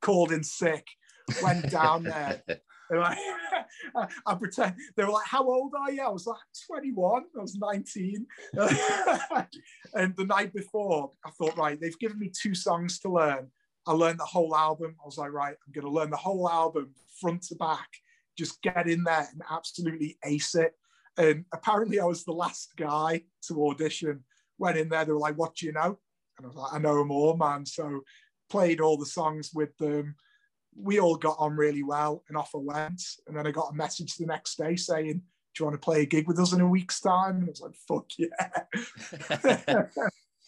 called 0.00 0.32
in 0.32 0.42
sick, 0.42 0.86
went 1.42 1.70
down 1.70 2.04
there. 2.04 2.42
and 2.90 3.00
I, 3.00 3.16
I 4.26 4.34
pretend 4.34 4.74
they 4.96 5.04
were 5.04 5.10
like, 5.10 5.26
"How 5.26 5.44
old 5.44 5.72
are 5.78 5.90
you?" 5.90 6.02
I 6.02 6.08
was 6.08 6.26
like, 6.26 6.38
"21." 6.66 7.24
I 7.36 7.40
was 7.40 7.56
19. 7.56 8.26
and 9.94 10.16
the 10.16 10.26
night 10.26 10.52
before, 10.52 11.12
I 11.24 11.30
thought, 11.30 11.56
right, 11.56 11.80
they've 11.80 11.98
given 11.98 12.18
me 12.18 12.30
two 12.30 12.54
songs 12.54 12.98
to 13.00 13.10
learn. 13.10 13.50
I 13.86 13.92
learned 13.92 14.18
the 14.18 14.24
whole 14.24 14.54
album. 14.54 14.96
I 15.00 15.06
was 15.06 15.18
like, 15.18 15.32
right, 15.32 15.54
I'm 15.66 15.72
going 15.72 15.86
to 15.86 15.90
learn 15.90 16.10
the 16.10 16.16
whole 16.16 16.48
album 16.48 16.92
front 17.20 17.42
to 17.44 17.54
back. 17.54 17.88
Just 18.36 18.60
get 18.62 18.88
in 18.88 19.04
there 19.04 19.28
and 19.30 19.42
absolutely 19.50 20.18
ace 20.24 20.54
it. 20.54 20.74
And 21.16 21.44
apparently, 21.54 22.00
I 22.00 22.04
was 22.04 22.24
the 22.24 22.32
last 22.32 22.76
guy 22.76 23.22
to 23.48 23.66
audition. 23.68 24.24
Went 24.58 24.76
in 24.76 24.88
there, 24.88 25.04
they 25.04 25.12
were 25.12 25.18
like, 25.18 25.36
"What 25.36 25.54
do 25.54 25.66
you 25.66 25.72
know?" 25.72 25.98
And 26.36 26.44
I 26.44 26.46
was 26.46 26.56
like, 26.56 26.72
"I 26.74 26.78
know 26.78 26.98
them 26.98 27.10
all, 27.10 27.36
man." 27.36 27.64
So 27.64 28.02
played 28.50 28.80
all 28.80 28.98
the 28.98 29.06
songs 29.06 29.50
with 29.54 29.76
them 29.78 30.16
we 30.78 31.00
all 31.00 31.16
got 31.16 31.36
on 31.38 31.56
really 31.56 31.82
well 31.82 32.22
and 32.28 32.36
off 32.36 32.54
I 32.54 32.58
went. 32.58 33.02
And 33.26 33.36
then 33.36 33.46
I 33.46 33.50
got 33.50 33.72
a 33.72 33.74
message 33.74 34.16
the 34.16 34.26
next 34.26 34.56
day 34.56 34.76
saying, 34.76 35.22
Do 35.54 35.60
you 35.60 35.64
want 35.66 35.74
to 35.74 35.84
play 35.84 36.02
a 36.02 36.06
gig 36.06 36.26
with 36.28 36.38
us 36.38 36.52
in 36.52 36.60
a 36.60 36.68
week's 36.68 37.00
time? 37.00 37.36
And 37.36 37.44
I 37.44 37.50
was 37.50 37.60
like, 37.60 37.74
Fuck 37.88 38.10
yeah. 38.18 38.28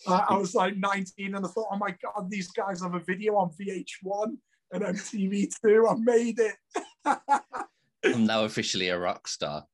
I 0.29 0.37
was 0.37 0.55
like 0.55 0.77
19 0.77 1.35
and 1.35 1.45
I 1.45 1.49
thought, 1.49 1.69
Oh 1.73 1.79
my 1.79 1.95
God, 2.03 2.31
these 2.31 2.51
guys 2.53 2.83
have 2.83 2.95
a 2.95 3.01
video 3.01 3.37
on 3.37 3.51
VH1 3.51 4.37
and 4.73 4.85
MTV2. 4.85 5.91
I 5.91 5.95
made 5.95 6.39
it. 6.39 6.57
I'm 8.05 8.27
now 8.27 8.45
officially 8.45 8.89
a 8.89 8.99
rock 8.99 9.27
star 9.27 9.67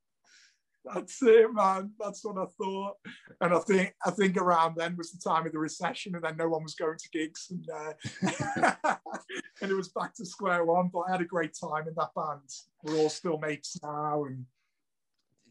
that's 0.84 1.22
it, 1.22 1.52
man. 1.52 1.92
That's 1.98 2.24
what 2.24 2.36
I 2.38 2.46
thought. 2.58 2.96
And 3.40 3.54
I 3.54 3.58
think 3.60 3.94
I 4.04 4.10
think 4.10 4.36
around 4.36 4.76
then 4.76 4.96
was 4.96 5.12
the 5.12 5.18
time 5.18 5.46
of 5.46 5.52
the 5.52 5.58
recession, 5.58 6.14
and 6.14 6.24
then 6.24 6.36
no 6.36 6.48
one 6.48 6.62
was 6.62 6.74
going 6.74 6.98
to 6.98 7.08
gigs, 7.10 7.50
and 7.50 7.66
uh, 7.70 8.76
and 9.62 9.70
it 9.70 9.74
was 9.74 9.88
back 9.88 10.14
to 10.16 10.26
square 10.26 10.64
one. 10.64 10.90
But 10.92 11.00
I 11.08 11.12
had 11.12 11.20
a 11.20 11.26
great 11.26 11.56
time 11.58 11.88
in 11.88 11.94
that 11.96 12.14
band. 12.14 12.48
We're 12.82 12.96
all 12.96 13.10
still 13.10 13.38
mates 13.38 13.78
now, 13.82 14.24
and 14.24 14.44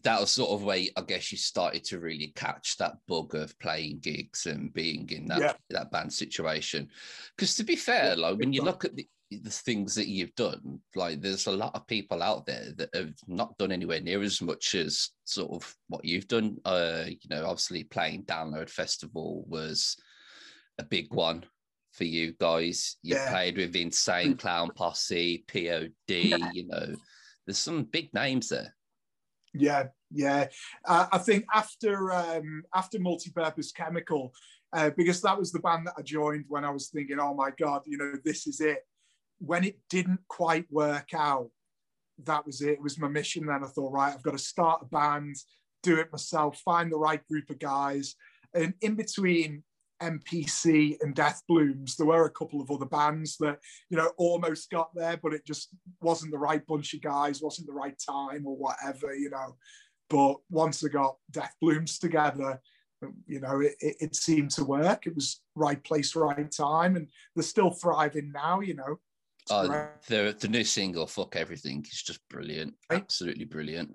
that 0.04 0.20
was 0.20 0.32
sort 0.32 0.52
of 0.52 0.64
where 0.64 0.84
I 0.96 1.02
guess 1.02 1.32
you 1.32 1.38
started 1.38 1.84
to 1.86 2.00
really 2.00 2.34
catch 2.36 2.78
that 2.78 2.98
bug 3.08 3.36
of 3.36 3.58
playing 3.60 4.00
gigs 4.00 4.46
and 4.46 4.74
being 4.74 5.10
in 5.10 5.28
that 5.28 5.42
yeah. 5.42 5.54
that 5.72 5.92
band 5.92 6.14
situation. 6.14 6.90
Because 7.36 7.56
to 7.56 7.64
be 7.64 7.76
fair, 7.76 8.16
like 8.16 8.38
when 8.38 8.54
you 8.54 8.62
look 8.62 8.86
at 8.86 8.96
the 8.96 9.08
the 9.42 9.50
things 9.50 9.96
that 9.96 10.08
you've 10.08 10.36
done, 10.36 10.80
like 10.96 11.22
there's 11.22 11.48
a 11.48 11.52
lot 11.52 11.76
of 11.76 11.88
people 11.88 12.22
out 12.22 12.46
there 12.46 12.74
that 12.78 12.90
have 12.94 13.14
not 13.28 13.58
done 13.58 13.72
anywhere 13.72 14.02
near 14.02 14.22
as 14.22 14.42
much 14.42 14.76
as 14.76 15.10
sort 15.24 15.52
of 15.52 15.76
what 15.88 16.06
you've 16.06 16.28
done. 16.28 16.58
Uh, 16.66 17.06
you 17.08 17.30
know, 17.30 17.46
obviously 17.46 17.84
playing 17.84 18.24
Download 18.24 18.70
Festival 18.70 19.46
was 19.48 19.98
a 20.80 20.84
big 20.84 21.14
one 21.14 21.46
for 21.94 22.04
you 22.04 22.34
guys. 22.40 22.98
You 23.02 23.16
yeah. 23.16 23.30
played 23.30 23.58
with 23.58 23.76
Insane 23.76 24.36
Clown 24.36 24.72
Posse, 24.76 25.46
POD, 25.48 25.92
yeah. 26.08 26.52
you 26.54 26.68
know, 26.68 26.96
there's 27.46 27.58
some 27.58 27.84
big 27.84 28.14
names 28.14 28.50
there. 28.50 28.76
Yeah, 29.54 29.88
yeah. 30.12 30.48
Uh, 30.86 31.08
I 31.12 31.18
think 31.20 31.46
after 31.54 32.12
um, 32.12 32.64
after 32.74 32.98
Multipurpose 32.98 33.74
Chemical, 33.74 34.34
uh, 34.74 34.90
because 34.98 35.22
that 35.22 35.38
was 35.38 35.52
the 35.52 35.60
band 35.60 35.88
that 35.88 35.94
I 35.98 36.02
joined 36.02 36.46
when 36.48 36.66
I 36.66 36.72
was 36.72 36.90
thinking, 36.90 37.20
oh 37.20 37.36
my 37.36 37.52
God, 37.60 37.84
you 37.86 37.98
know, 37.98 38.14
this 38.26 38.48
is 38.48 38.60
it 38.60 38.80
when 39.46 39.66
it 39.66 39.78
didn't 39.90 40.22
quite 40.30 40.66
work 40.72 41.10
out, 41.14 41.50
that 42.24 42.46
was 42.46 42.62
it. 42.62 42.74
It 42.74 42.82
was 42.82 42.98
my 42.98 43.10
mission. 43.10 43.46
Then 43.46 43.64
I 43.64 43.68
thought, 43.68 43.92
right, 43.92 44.14
I've 44.14 44.24
got 44.24 44.32
to 44.32 44.38
start 44.38 44.84
a 44.84 44.86
band, 44.86 45.36
do 45.82 46.00
it 46.00 46.12
myself, 46.12 46.62
find 46.64 46.92
the 46.92 46.98
right 46.98 47.26
group 47.28 47.50
of 47.50 47.60
guys. 47.60 48.16
And 48.54 48.74
in 48.82 48.96
between 48.96 49.64
MPC 50.02 50.98
and 51.02 51.14
Death 51.14 51.42
Blooms, 51.50 51.98
there 51.98 52.08
were 52.08 52.26
a 52.26 52.32
couple 52.32 52.62
of 52.62 52.72
other 52.72 52.86
bands 52.86 53.36
that, 53.38 53.60
you 53.90 53.98
know, 53.98 54.12
almost 54.18 54.70
got 54.70 54.92
there, 54.96 55.18
but 55.22 55.34
it 55.34 55.46
just 55.46 55.70
wasn't 56.02 56.32
the 56.32 56.38
right 56.38 56.66
bunch 56.66 56.94
of 56.94 57.02
guys, 57.02 57.42
wasn't 57.42 57.68
the 57.68 57.74
right 57.74 57.98
time 58.00 58.46
or 58.46 58.56
whatever, 58.56 59.14
you 59.14 59.30
know. 59.30 59.58
But 60.10 60.38
once 60.50 60.84
I 60.86 60.88
got 60.88 61.18
Death 61.32 61.54
Blooms 61.60 62.00
together, 62.00 62.62
you 63.28 63.42
know, 63.42 63.60
it, 63.60 63.74
it, 63.82 63.96
it 64.00 64.16
seemed 64.16 64.52
to 64.52 64.64
work. 64.64 65.06
It 65.06 65.16
was 65.16 65.42
right 65.56 65.84
place, 65.84 66.16
right 66.16 66.50
time. 66.50 66.96
And 66.96 67.10
they're 67.36 67.44
still 67.44 67.72
thriving 67.72 68.32
now, 68.32 68.62
you 68.62 68.76
know. 68.76 69.00
Uh, 69.50 69.88
the 70.08 70.36
the 70.40 70.48
new 70.48 70.64
single 70.64 71.06
"Fuck 71.06 71.36
Everything" 71.36 71.86
is 71.92 72.02
just 72.02 72.20
brilliant, 72.30 72.76
absolutely 72.90 73.46
brilliant. 73.46 73.92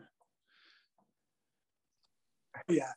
Yeah. 2.68 2.92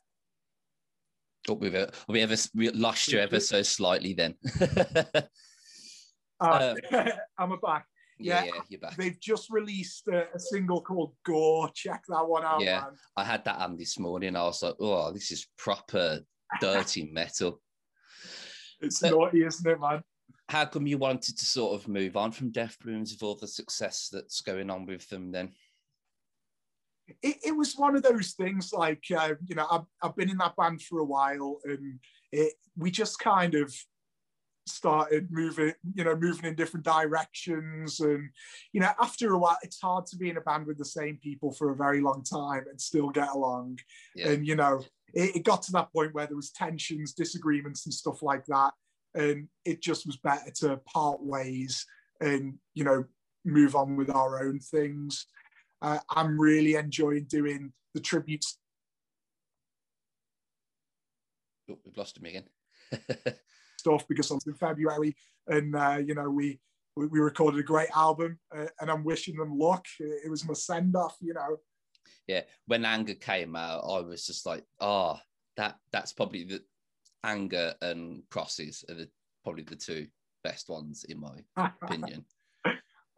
Oh, 1.48 1.54
we've 1.54 1.74
uh, 1.74 1.86
we 2.08 2.20
ever 2.20 2.36
we 2.54 2.70
lost 2.70 3.10
you 3.10 3.18
ever 3.18 3.40
so 3.40 3.62
slightly 3.62 4.14
then. 4.14 4.34
uh, 6.40 6.74
I'm 7.38 7.58
back. 7.60 7.86
Yeah, 8.18 8.44
yeah, 8.44 8.52
you're 8.68 8.80
back. 8.80 8.96
They've 8.96 9.18
just 9.18 9.50
released 9.50 10.06
a, 10.08 10.26
a, 10.34 10.38
single 10.38 10.80
called 10.80 11.14
"Gore." 11.24 11.70
Check 11.74 12.02
that 12.08 12.28
one 12.28 12.44
out. 12.44 12.60
Yeah, 12.60 12.82
man. 12.82 12.90
I 13.16 13.24
had 13.24 13.44
that 13.46 13.58
on 13.58 13.76
this 13.76 13.98
morning. 13.98 14.36
I 14.36 14.42
was 14.42 14.62
like, 14.62 14.76
"Oh, 14.78 15.10
this 15.12 15.32
is 15.32 15.48
proper 15.58 16.20
dirty 16.60 17.10
metal." 17.12 17.60
It's 18.84 19.00
naughty, 19.00 19.44
isn't 19.44 19.70
it, 19.70 19.80
man? 19.80 20.02
How 20.52 20.66
come 20.66 20.86
you 20.86 20.98
wanted 20.98 21.38
to 21.38 21.46
sort 21.46 21.80
of 21.80 21.88
move 21.88 22.14
on 22.14 22.30
from 22.30 22.50
Death 22.50 22.76
Blooms 22.84 23.10
with 23.10 23.22
all 23.22 23.34
the 23.34 23.46
success 23.46 24.10
that's 24.12 24.42
going 24.42 24.68
on 24.68 24.84
with 24.84 25.08
them 25.08 25.32
then? 25.32 25.50
It, 27.22 27.36
it 27.46 27.56
was 27.56 27.74
one 27.74 27.96
of 27.96 28.02
those 28.02 28.32
things 28.32 28.70
like, 28.70 29.02
uh, 29.16 29.32
you 29.46 29.54
know, 29.54 29.66
I've, 29.70 29.86
I've 30.02 30.14
been 30.14 30.28
in 30.28 30.36
that 30.36 30.54
band 30.54 30.82
for 30.82 30.98
a 30.98 31.06
while 31.06 31.58
and 31.64 31.98
it, 32.32 32.52
we 32.76 32.90
just 32.90 33.18
kind 33.18 33.54
of 33.54 33.74
started 34.66 35.28
moving, 35.30 35.72
you 35.94 36.04
know, 36.04 36.14
moving 36.14 36.44
in 36.44 36.54
different 36.54 36.84
directions. 36.84 38.00
And, 38.00 38.28
you 38.74 38.82
know, 38.82 38.90
after 39.00 39.32
a 39.32 39.38
while, 39.38 39.56
it's 39.62 39.80
hard 39.80 40.04
to 40.08 40.16
be 40.18 40.28
in 40.28 40.36
a 40.36 40.42
band 40.42 40.66
with 40.66 40.76
the 40.76 40.84
same 40.84 41.16
people 41.16 41.50
for 41.52 41.70
a 41.70 41.76
very 41.76 42.02
long 42.02 42.22
time 42.22 42.64
and 42.68 42.78
still 42.78 43.08
get 43.08 43.30
along. 43.30 43.78
Yeah. 44.14 44.32
And, 44.32 44.46
you 44.46 44.56
know, 44.56 44.84
it, 45.14 45.36
it 45.36 45.44
got 45.44 45.62
to 45.62 45.72
that 45.72 45.90
point 45.94 46.12
where 46.12 46.26
there 46.26 46.36
was 46.36 46.50
tensions, 46.50 47.14
disagreements 47.14 47.86
and 47.86 47.94
stuff 47.94 48.22
like 48.22 48.44
that 48.46 48.72
and 49.14 49.48
it 49.64 49.82
just 49.82 50.06
was 50.06 50.16
better 50.16 50.50
to 50.56 50.76
part 50.78 51.22
ways 51.22 51.86
and 52.20 52.54
you 52.74 52.84
know 52.84 53.04
move 53.44 53.74
on 53.74 53.96
with 53.96 54.10
our 54.10 54.44
own 54.44 54.58
things. 54.58 55.26
Uh, 55.80 55.98
I'm 56.10 56.40
really 56.40 56.74
enjoying 56.76 57.24
doing 57.24 57.72
the 57.94 58.00
tributes. 58.00 58.58
Oh, 61.68 61.78
we've 61.84 61.96
lost 61.96 62.18
him 62.18 62.26
again. 62.26 62.44
stuff 63.82 64.06
because 64.08 64.30
I 64.30 64.34
was 64.34 64.46
in 64.46 64.54
February, 64.54 65.16
and 65.46 65.74
uh, 65.74 65.98
you 66.04 66.14
know 66.14 66.30
we 66.30 66.60
we 66.96 67.20
recorded 67.20 67.60
a 67.60 67.64
great 67.64 67.90
album, 67.94 68.38
uh, 68.56 68.66
and 68.80 68.90
I'm 68.90 69.04
wishing 69.04 69.36
them 69.36 69.58
luck. 69.58 69.84
It 69.98 70.30
was 70.30 70.46
my 70.46 70.54
send 70.54 70.96
off, 70.96 71.16
you 71.20 71.34
know. 71.34 71.56
Yeah, 72.26 72.42
when 72.66 72.84
Anger 72.84 73.14
came 73.14 73.56
out, 73.56 73.80
I 73.80 74.00
was 74.00 74.26
just 74.26 74.46
like, 74.46 74.64
oh, 74.80 75.18
that 75.56 75.76
that's 75.92 76.12
probably 76.12 76.44
the 76.44 76.62
anger 77.24 77.74
and 77.80 78.22
crosses 78.30 78.84
are 78.88 78.94
the, 78.94 79.08
probably 79.44 79.64
the 79.64 79.76
two 79.76 80.06
best 80.44 80.68
ones 80.68 81.04
in 81.08 81.20
my 81.20 81.38
opinion. 81.82 82.24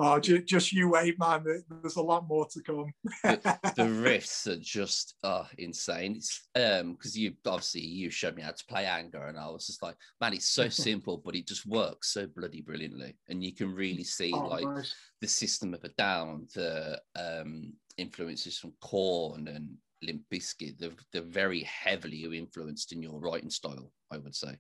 Oh, 0.01 0.19
just, 0.19 0.47
just 0.47 0.73
you 0.73 0.91
wait, 0.91 1.21
man. 1.21 1.45
There's 1.45 1.97
a 1.97 2.03
lot 2.03 2.27
more 2.27 2.47
to 2.49 2.61
come. 2.63 2.93
the, 3.23 3.37
the, 3.77 3.85
riffs 3.85 4.49
are 4.49 4.59
just 4.59 5.15
oh, 5.23 5.47
insane. 5.57 6.17
It's 6.17 6.49
um 6.57 6.95
because 6.95 7.17
you 7.17 7.35
obviously 7.47 7.83
you 7.83 8.11
showed 8.11 8.35
me 8.35 8.43
how 8.43 8.51
to 8.51 8.65
play 8.69 8.87
anger, 8.87 9.27
and 9.27 9.39
I 9.39 9.49
was 9.49 9.69
just 9.69 9.85
like, 9.85 9.95
man, 10.21 10.33
it's 10.33 10.49
so 10.49 10.69
simple, 10.89 11.23
but 11.25 11.37
it 11.37 11.47
just 11.47 11.65
works 11.65 12.13
so 12.13 12.27
bloody 12.27 12.61
brilliantly, 12.61 13.17
and 13.29 13.45
you 13.45 13.55
can 13.55 13.73
really 13.73 14.03
see 14.03 14.33
oh, 14.35 14.49
like 14.49 14.65
nice. 14.65 14.95
the 15.21 15.29
system 15.29 15.75
of 15.75 15.85
a 15.85 15.91
down, 15.91 16.49
the 16.57 17.01
um 17.15 17.75
influences 17.97 18.59
from 18.59 18.73
Korn 18.81 19.47
and 19.47 19.77
Limp 20.05 20.23
Bizkit. 20.33 20.79
They're, 20.79 20.91
they're 21.13 21.23
very 21.23 21.63
heavily 21.63 22.25
influenced 22.25 22.93
in 22.93 23.03
your 23.03 23.19
writing 23.19 23.51
style, 23.51 23.91
I 24.11 24.19
would 24.19 24.35
say. 24.35 24.57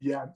Yeah, 0.00 0.26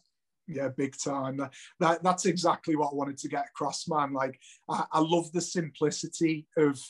yeah, 0.46 0.68
big 0.68 0.96
time. 0.96 1.40
That, 1.80 2.02
that's 2.02 2.26
exactly 2.26 2.76
what 2.76 2.92
I 2.92 2.94
wanted 2.94 3.18
to 3.18 3.28
get 3.28 3.46
across, 3.46 3.88
man. 3.88 4.12
Like, 4.12 4.38
I, 4.68 4.84
I 4.92 5.00
love 5.00 5.32
the 5.32 5.40
simplicity 5.40 6.46
of 6.56 6.80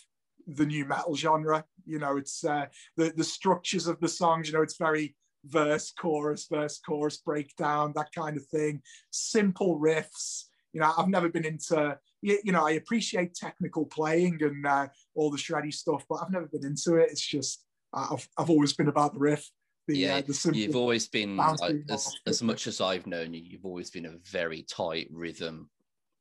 the 0.46 0.66
new 0.66 0.84
metal 0.84 1.16
genre. 1.16 1.64
You 1.86 1.98
know, 1.98 2.16
it's 2.16 2.44
uh, 2.44 2.66
the 2.96 3.12
the 3.16 3.24
structures 3.24 3.86
of 3.86 3.98
the 4.00 4.08
songs. 4.08 4.48
You 4.48 4.54
know, 4.54 4.62
it's 4.62 4.76
very 4.76 5.16
verse, 5.44 5.92
chorus, 5.98 6.46
verse, 6.50 6.78
chorus, 6.78 7.18
breakdown, 7.18 7.92
that 7.96 8.12
kind 8.12 8.36
of 8.36 8.46
thing. 8.46 8.82
Simple 9.10 9.80
riffs. 9.80 10.44
You 10.72 10.80
know, 10.80 10.92
I've 10.96 11.08
never 11.08 11.28
been 11.28 11.46
into. 11.46 11.98
You 12.22 12.52
know, 12.52 12.66
I 12.66 12.72
appreciate 12.72 13.34
technical 13.34 13.86
playing 13.86 14.38
and 14.42 14.66
uh, 14.66 14.88
all 15.14 15.30
the 15.30 15.36
shreddy 15.36 15.72
stuff, 15.72 16.04
but 16.08 16.16
I've 16.16 16.30
never 16.30 16.46
been 16.46 16.64
into 16.64 16.96
it. 16.96 17.10
It's 17.10 17.24
just 17.24 17.64
I've 17.92 18.28
I've 18.36 18.50
always 18.50 18.72
been 18.72 18.88
about 18.88 19.14
the 19.14 19.20
riff. 19.20 19.48
The, 19.88 19.96
yeah, 19.96 20.16
uh, 20.16 20.22
the 20.22 20.50
you've 20.52 20.74
always 20.74 21.06
been 21.06 21.36
like, 21.36 21.76
as, 21.90 22.12
as 22.26 22.42
much 22.42 22.66
as 22.66 22.80
I've 22.80 23.06
known 23.06 23.32
you, 23.32 23.40
you've 23.40 23.64
always 23.64 23.88
been 23.88 24.06
a 24.06 24.16
very 24.24 24.62
tight 24.62 25.06
rhythm 25.12 25.70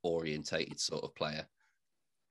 orientated 0.03 0.79
sort 0.79 1.03
of 1.03 1.15
player. 1.15 1.47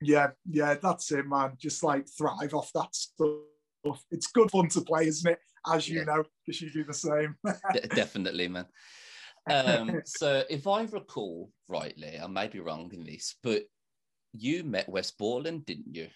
Yeah, 0.01 0.29
yeah, 0.49 0.75
that's 0.81 1.11
it, 1.11 1.27
man. 1.27 1.53
Just 1.57 1.83
like 1.83 2.07
thrive 2.07 2.53
off 2.53 2.71
that 2.73 2.95
stuff. 2.95 4.03
It's 4.11 4.27
good 4.27 4.49
fun 4.49 4.69
to 4.69 4.81
play, 4.81 5.07
isn't 5.07 5.31
it? 5.31 5.39
As 5.67 5.89
you 5.89 5.99
yeah. 5.99 6.05
know, 6.05 6.23
because 6.45 6.61
you 6.61 6.71
do 6.71 6.83
the 6.85 6.93
same. 6.93 7.35
De- 7.73 7.87
definitely, 7.87 8.47
man. 8.47 8.65
Um, 9.49 10.01
so, 10.05 10.43
if 10.49 10.67
I 10.67 10.83
recall 10.83 11.51
rightly, 11.67 12.19
I 12.21 12.27
may 12.27 12.47
be 12.47 12.59
wrong 12.59 12.91
in 12.93 13.05
this, 13.05 13.35
but 13.43 13.63
you 14.33 14.63
met 14.63 14.89
Wes 14.89 15.11
Borland, 15.11 15.65
didn't 15.65 15.95
you, 15.95 16.07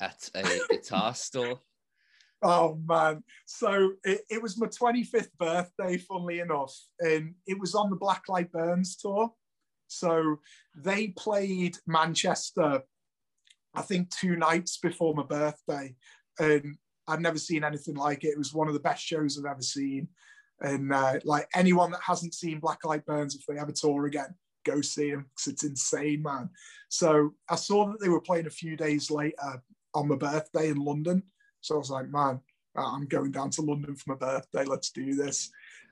at 0.00 0.28
a 0.34 0.42
guitar 0.70 1.14
store? 1.14 1.60
Oh 2.42 2.80
man. 2.86 3.24
So 3.46 3.92
it, 4.04 4.20
it, 4.30 4.42
was 4.42 4.58
my 4.58 4.68
25th 4.68 5.30
birthday, 5.38 5.98
funnily 5.98 6.38
enough. 6.38 6.72
And 7.00 7.34
it 7.46 7.58
was 7.58 7.74
on 7.74 7.90
the 7.90 7.96
Black 7.96 8.22
Light 8.28 8.52
Burns 8.52 8.96
tour. 8.96 9.32
So 9.88 10.36
they 10.76 11.08
played 11.08 11.76
Manchester, 11.86 12.82
I 13.74 13.82
think, 13.82 14.10
two 14.10 14.36
nights 14.36 14.78
before 14.78 15.14
my 15.14 15.24
birthday. 15.24 15.96
And 16.38 16.76
I'd 17.08 17.20
never 17.20 17.38
seen 17.38 17.64
anything 17.64 17.96
like 17.96 18.22
it. 18.22 18.28
It 18.28 18.38
was 18.38 18.54
one 18.54 18.68
of 18.68 18.74
the 18.74 18.80
best 18.80 19.02
shows 19.02 19.38
I've 19.38 19.50
ever 19.50 19.62
seen. 19.62 20.08
And 20.60 20.92
uh, 20.92 21.20
like 21.24 21.48
anyone 21.54 21.90
that 21.92 22.00
hasn't 22.02 22.34
seen 22.34 22.60
Black 22.60 22.82
Blacklight 22.82 23.04
Burns, 23.04 23.36
if 23.36 23.46
they 23.46 23.58
ever 23.58 23.72
tour 23.72 24.06
again, 24.06 24.34
go 24.64 24.80
see 24.80 25.10
them 25.10 25.26
because 25.30 25.52
it's 25.52 25.64
insane, 25.64 26.22
man. 26.22 26.50
So 26.88 27.34
I 27.48 27.56
saw 27.56 27.86
that 27.86 28.00
they 28.00 28.08
were 28.08 28.20
playing 28.20 28.46
a 28.46 28.50
few 28.50 28.76
days 28.76 29.10
later 29.10 29.62
on 29.94 30.08
my 30.08 30.16
birthday 30.16 30.68
in 30.68 30.76
London. 30.76 31.22
So 31.60 31.76
I 31.76 31.78
was 31.78 31.90
like, 31.90 32.08
man, 32.10 32.40
I'm 32.76 33.06
going 33.06 33.30
down 33.30 33.50
to 33.50 33.62
London 33.62 33.94
for 33.96 34.14
my 34.14 34.16
birthday. 34.16 34.64
Let's 34.64 34.90
do 34.90 35.14
this. 35.14 35.50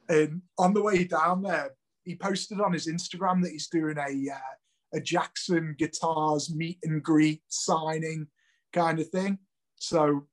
And 0.08 0.42
on 0.58 0.74
the 0.74 0.82
way 0.82 1.04
down 1.04 1.42
there, 1.42 1.70
he 2.04 2.14
posted 2.14 2.60
on 2.60 2.72
his 2.72 2.86
Instagram 2.86 3.42
that 3.42 3.50
he's 3.50 3.68
doing 3.68 3.98
a 3.98 4.32
uh, 4.32 4.54
a 4.94 5.00
Jackson 5.00 5.74
Guitars 5.78 6.54
meet 6.54 6.78
and 6.84 7.02
greet 7.02 7.42
signing 7.48 8.28
kind 8.72 9.00
of 9.00 9.08
thing. 9.08 9.38
So 9.76 10.26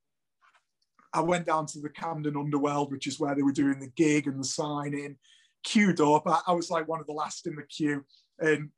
I 1.14 1.20
went 1.20 1.46
down 1.46 1.66
to 1.66 1.80
the 1.80 1.88
Camden 1.88 2.36
Underworld, 2.36 2.90
which 2.90 3.06
is 3.06 3.20
where 3.20 3.34
they 3.34 3.42
were 3.42 3.52
doing 3.52 3.78
the 3.78 3.92
gig 3.96 4.26
and 4.26 4.38
the 4.38 4.44
signing, 4.44 5.16
queued 5.62 6.00
up. 6.00 6.24
I, 6.26 6.40
I 6.48 6.52
was 6.52 6.70
like 6.70 6.88
one 6.88 7.00
of 7.00 7.06
the 7.06 7.12
last 7.12 7.46
in 7.46 7.54
the 7.54 7.62
queue. 7.62 8.04
And 8.40 8.70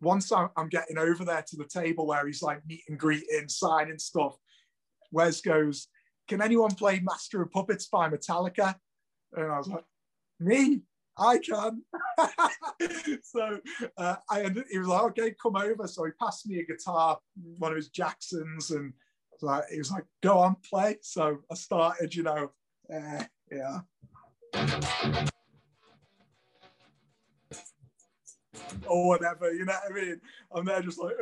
once 0.00 0.32
I'm, 0.32 0.48
I'm 0.56 0.68
getting 0.68 0.96
over 0.96 1.24
there 1.24 1.44
to 1.46 1.56
the 1.56 1.66
table 1.66 2.06
where 2.06 2.26
he's 2.26 2.42
like 2.42 2.66
meet 2.66 2.82
and 2.88 2.98
greeting, 2.98 3.48
signing 3.48 3.98
stuff, 3.98 4.36
Wes 5.12 5.42
goes, 5.42 5.88
can 6.28 6.40
anyone 6.40 6.74
play 6.74 7.00
Master 7.00 7.42
of 7.42 7.50
Puppets 7.50 7.86
by 7.86 8.08
Metallica? 8.08 8.74
And 9.34 9.52
I 9.52 9.58
was 9.58 9.68
like, 9.68 9.84
me, 10.40 10.80
I 11.18 11.38
can. 11.38 11.82
so 13.22 13.60
uh, 13.98 14.16
I 14.30 14.42
ended, 14.42 14.64
he 14.70 14.78
was 14.78 14.88
like, 14.88 15.02
okay, 15.02 15.34
come 15.40 15.56
over. 15.56 15.86
So 15.86 16.04
he 16.06 16.12
passed 16.20 16.48
me 16.48 16.60
a 16.60 16.64
guitar, 16.64 17.18
one 17.58 17.72
of 17.72 17.76
his 17.76 17.90
Jacksons, 17.90 18.70
and 18.70 18.94
like, 19.42 19.64
he 19.70 19.78
was 19.78 19.90
like, 19.90 20.04
go 20.22 20.38
on, 20.38 20.56
play. 20.68 20.98
So 21.02 21.38
I 21.50 21.54
started, 21.54 22.14
you 22.14 22.22
know, 22.22 22.50
uh, 22.92 23.24
yeah. 23.50 23.80
or 28.86 29.08
whatever, 29.08 29.52
you 29.52 29.64
know 29.64 29.72
what 29.72 29.92
I 29.92 29.94
mean? 29.94 30.20
I'm 30.54 30.64
there 30.64 30.82
just 30.82 31.00
like, 31.00 31.14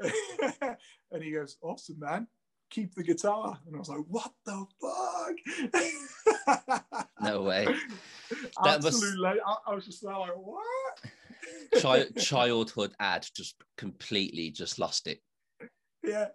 and 1.12 1.22
he 1.22 1.32
goes, 1.32 1.56
awesome, 1.62 1.98
man 1.98 2.26
keep 2.74 2.94
the 2.94 3.02
guitar. 3.02 3.58
And 3.66 3.76
I 3.76 3.78
was 3.78 3.88
like, 3.88 4.04
what 4.08 4.32
the 4.44 4.66
fuck? 4.80 5.36
no 7.22 7.42
way. 7.42 7.66
That 8.64 8.84
Absolutely. 8.84 9.20
Was... 9.20 9.38
I, 9.66 9.70
I 9.70 9.74
was 9.74 9.84
just 9.84 10.02
like, 10.02 10.30
what? 10.34 10.98
Child, 11.80 12.16
childhood 12.16 12.92
ad 12.98 13.26
just 13.36 13.56
completely 13.76 14.50
just 14.50 14.78
lost 14.78 15.06
it. 15.06 15.20
Yeah. 16.04 16.26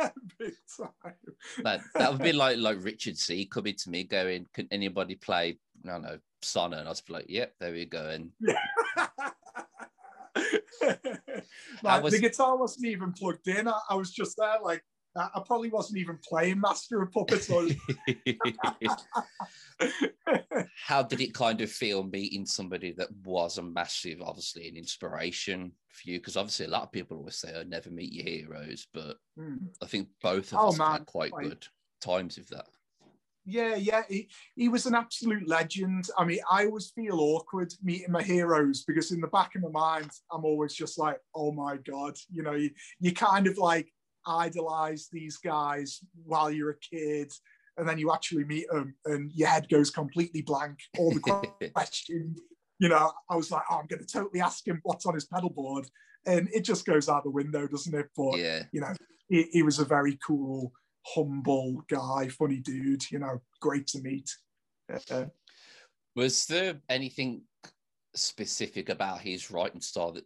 Big 0.38 0.54
time. 0.76 1.14
That, 1.62 1.80
that 1.94 2.12
would 2.12 2.22
be 2.22 2.32
like 2.42 2.58
like 2.58 2.82
Richard 2.82 3.18
C 3.18 3.44
coming 3.44 3.74
to 3.76 3.90
me 3.90 4.04
going, 4.04 4.46
Can 4.54 4.66
anybody 4.70 5.14
play 5.14 5.58
I 5.84 5.88
don't 5.88 6.02
know, 6.02 6.18
Sonne? 6.42 6.74
And 6.74 6.86
I 6.86 6.90
was 6.90 7.02
like, 7.08 7.26
Yep, 7.28 7.54
there 7.60 7.72
we 7.72 7.84
go. 7.84 8.08
And 8.08 8.30
yeah. 8.40 8.58
like, 11.82 12.02
was... 12.02 12.14
the 12.14 12.20
guitar 12.20 12.56
wasn't 12.56 12.86
even 12.86 13.12
plugged 13.12 13.46
in. 13.46 13.68
I, 13.68 13.78
I 13.90 13.94
was 13.94 14.10
just 14.10 14.36
there 14.38 14.56
like 14.62 14.82
I 15.16 15.40
probably 15.46 15.70
wasn't 15.70 15.98
even 15.98 16.18
playing 16.26 16.60
Master 16.60 17.00
of 17.02 17.12
Puppets. 17.12 17.48
How 20.86 21.02
did 21.02 21.20
it 21.20 21.34
kind 21.34 21.60
of 21.60 21.70
feel 21.70 22.02
meeting 22.02 22.44
somebody 22.44 22.92
that 22.92 23.10
was 23.24 23.58
a 23.58 23.62
massive, 23.62 24.20
obviously, 24.20 24.66
an 24.68 24.76
inspiration 24.76 25.70
for 25.88 26.10
you? 26.10 26.18
Because 26.18 26.36
obviously, 26.36 26.66
a 26.66 26.70
lot 26.70 26.82
of 26.82 26.92
people 26.92 27.16
always 27.16 27.36
say, 27.36 27.50
"I 27.50 27.60
oh, 27.60 27.62
never 27.62 27.90
meet 27.90 28.12
your 28.12 28.24
heroes," 28.24 28.88
but 28.92 29.18
mm. 29.38 29.58
I 29.80 29.86
think 29.86 30.08
both 30.20 30.52
of 30.52 30.58
oh, 30.58 30.68
us 30.68 30.78
man. 30.78 30.92
had 30.92 31.06
quite 31.06 31.32
like, 31.32 31.44
good 31.44 31.66
times 32.00 32.36
with 32.36 32.48
that. 32.48 32.66
Yeah, 33.46 33.76
yeah, 33.76 34.02
he, 34.08 34.28
he 34.56 34.68
was 34.68 34.86
an 34.86 34.94
absolute 34.94 35.46
legend. 35.46 36.08
I 36.16 36.24
mean, 36.24 36.40
I 36.50 36.64
always 36.64 36.90
feel 36.90 37.20
awkward 37.20 37.72
meeting 37.82 38.10
my 38.10 38.22
heroes 38.22 38.84
because 38.84 39.12
in 39.12 39.20
the 39.20 39.28
back 39.28 39.54
of 39.54 39.62
my 39.62 39.68
mind, 39.68 40.10
I'm 40.32 40.46
always 40.46 40.74
just 40.74 40.98
like, 40.98 41.18
oh 41.34 41.52
my 41.52 41.76
God, 41.76 42.16
you 42.32 42.42
know, 42.42 42.54
you, 42.54 42.70
you 43.00 43.12
kind 43.12 43.46
of 43.46 43.58
like 43.58 43.92
idolize 44.26 45.08
these 45.12 45.38
guys 45.38 46.00
while 46.24 46.50
you're 46.50 46.70
a 46.70 46.78
kid 46.78 47.32
and 47.76 47.88
then 47.88 47.98
you 47.98 48.12
actually 48.12 48.44
meet 48.44 48.68
them 48.70 48.94
and 49.06 49.32
your 49.32 49.48
head 49.48 49.68
goes 49.68 49.90
completely 49.90 50.42
blank 50.42 50.78
all 50.98 51.12
the 51.12 51.70
questions. 51.74 52.40
You 52.80 52.88
know 52.88 53.12
i 53.30 53.36
was 53.36 53.52
like 53.52 53.62
oh, 53.70 53.76
i'm 53.76 53.86
going 53.86 54.04
to 54.04 54.06
totally 54.06 54.40
ask 54.40 54.66
him 54.66 54.80
what's 54.82 55.06
on 55.06 55.14
his 55.14 55.26
pedal 55.26 55.48
board 55.48 55.86
and 56.26 56.48
it 56.52 56.64
just 56.64 56.84
goes 56.84 57.08
out 57.08 57.22
the 57.22 57.30
window 57.30 57.68
doesn't 57.68 57.94
it? 57.94 58.08
But 58.16 58.38
yeah. 58.38 58.64
you 58.72 58.80
know 58.80 58.92
he, 59.28 59.44
he 59.52 59.62
was 59.62 59.78
a 59.78 59.84
very 59.84 60.18
cool 60.26 60.72
humble 61.06 61.84
guy 61.88 62.28
funny 62.28 62.58
dude 62.58 63.08
you 63.10 63.18
know 63.18 63.40
great 63.60 63.86
to 63.88 64.00
meet. 64.00 64.28
Uh, 65.10 65.26
was 66.16 66.46
there 66.46 66.80
anything 66.88 67.42
specific 68.14 68.88
about 68.88 69.20
his 69.20 69.50
writing 69.50 69.80
style 69.80 70.12
that 70.12 70.24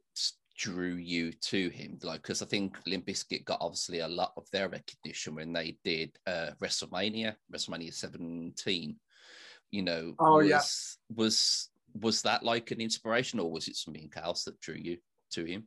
drew 0.58 0.94
you 0.94 1.32
to 1.32 1.70
him? 1.70 1.98
Like, 2.02 2.22
because 2.22 2.42
I 2.42 2.46
think 2.46 2.76
Limp 2.86 3.06
Bizkit 3.06 3.44
got 3.44 3.58
obviously 3.60 4.00
a 4.00 4.08
lot 4.08 4.32
of 4.36 4.50
their 4.50 4.68
recognition 4.68 5.36
when 5.36 5.52
they 5.52 5.78
did 5.84 6.10
uh, 6.26 6.50
WrestleMania, 6.60 7.36
WrestleMania 7.54 7.94
17. 7.94 8.96
You 9.70 9.82
know, 9.82 10.14
oh 10.18 10.36
was, 10.36 10.48
yeah, 10.48 10.60
was 11.14 11.68
was 12.00 12.22
that 12.22 12.42
like 12.42 12.70
an 12.70 12.80
inspiration, 12.80 13.38
or 13.38 13.50
was 13.50 13.68
it 13.68 13.76
something 13.76 14.10
else 14.16 14.44
that 14.44 14.60
drew 14.60 14.76
you 14.76 14.98
to 15.32 15.44
him? 15.44 15.64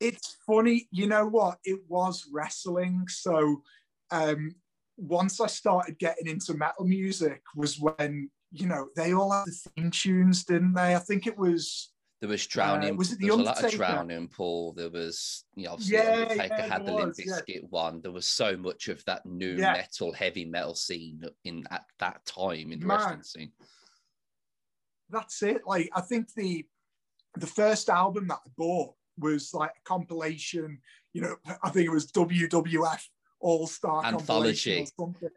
It's 0.00 0.36
funny, 0.46 0.88
you 0.90 1.06
know 1.06 1.26
what? 1.26 1.58
It 1.64 1.80
was 1.88 2.26
wrestling. 2.32 3.04
So 3.08 3.62
um, 4.10 4.54
once 4.96 5.40
I 5.40 5.46
started 5.46 5.98
getting 5.98 6.26
into 6.26 6.54
metal 6.54 6.86
music 6.86 7.42
was 7.54 7.78
when 7.78 8.30
you 8.52 8.66
know 8.66 8.88
they 8.96 9.12
all 9.12 9.32
had 9.32 9.44
the 9.46 9.70
theme 9.76 9.90
tunes, 9.90 10.44
didn't 10.44 10.74
they? 10.74 10.94
I 10.94 11.00
think 11.00 11.26
it 11.26 11.36
was 11.36 11.90
there 12.20 12.28
was 12.28 12.46
drowning. 12.46 12.90
Uh, 12.90 12.96
was 12.96 13.12
it 13.12 13.18
the 13.18 13.28
there 13.28 13.36
was 13.36 13.46
a 13.46 13.50
lot 13.50 13.64
of 13.64 13.70
Drowning 13.70 14.28
Pool. 14.28 14.72
There 14.74 14.90
was, 14.90 15.44
you 15.54 15.64
know, 15.64 15.72
obviously 15.72 15.96
yeah, 15.96 16.22
Undertaker 16.22 16.54
yeah, 16.58 16.66
had 16.66 16.86
the 16.86 16.92
Limp 16.92 17.14
Bizkit 17.14 17.42
yeah. 17.48 17.60
one. 17.70 18.02
There 18.02 18.12
was 18.12 18.26
so 18.26 18.56
much 18.58 18.88
of 18.88 19.02
that 19.06 19.24
new 19.24 19.56
yeah. 19.56 19.72
metal, 19.72 20.12
heavy 20.12 20.44
metal 20.44 20.74
scene 20.74 21.22
in 21.44 21.64
at 21.70 21.84
that 21.98 22.24
time 22.26 22.72
in 22.72 22.80
the 22.80 22.86
Man, 22.86 22.98
wrestling 22.98 23.22
scene. 23.22 23.52
That's 25.08 25.42
it. 25.42 25.62
Like 25.66 25.88
I 25.94 26.02
think 26.02 26.32
the 26.34 26.66
the 27.36 27.46
first 27.46 27.88
album 27.88 28.28
that 28.28 28.40
I 28.46 28.50
bought 28.56 28.94
was 29.18 29.54
like 29.54 29.70
a 29.70 29.88
compilation. 29.88 30.78
You 31.14 31.22
know, 31.22 31.36
I 31.62 31.70
think 31.70 31.86
it 31.86 31.90
was 31.90 32.12
WWF 32.12 33.02
All 33.40 33.66
Star 33.66 34.04
Anthology. 34.04 34.86
something, 34.98 35.30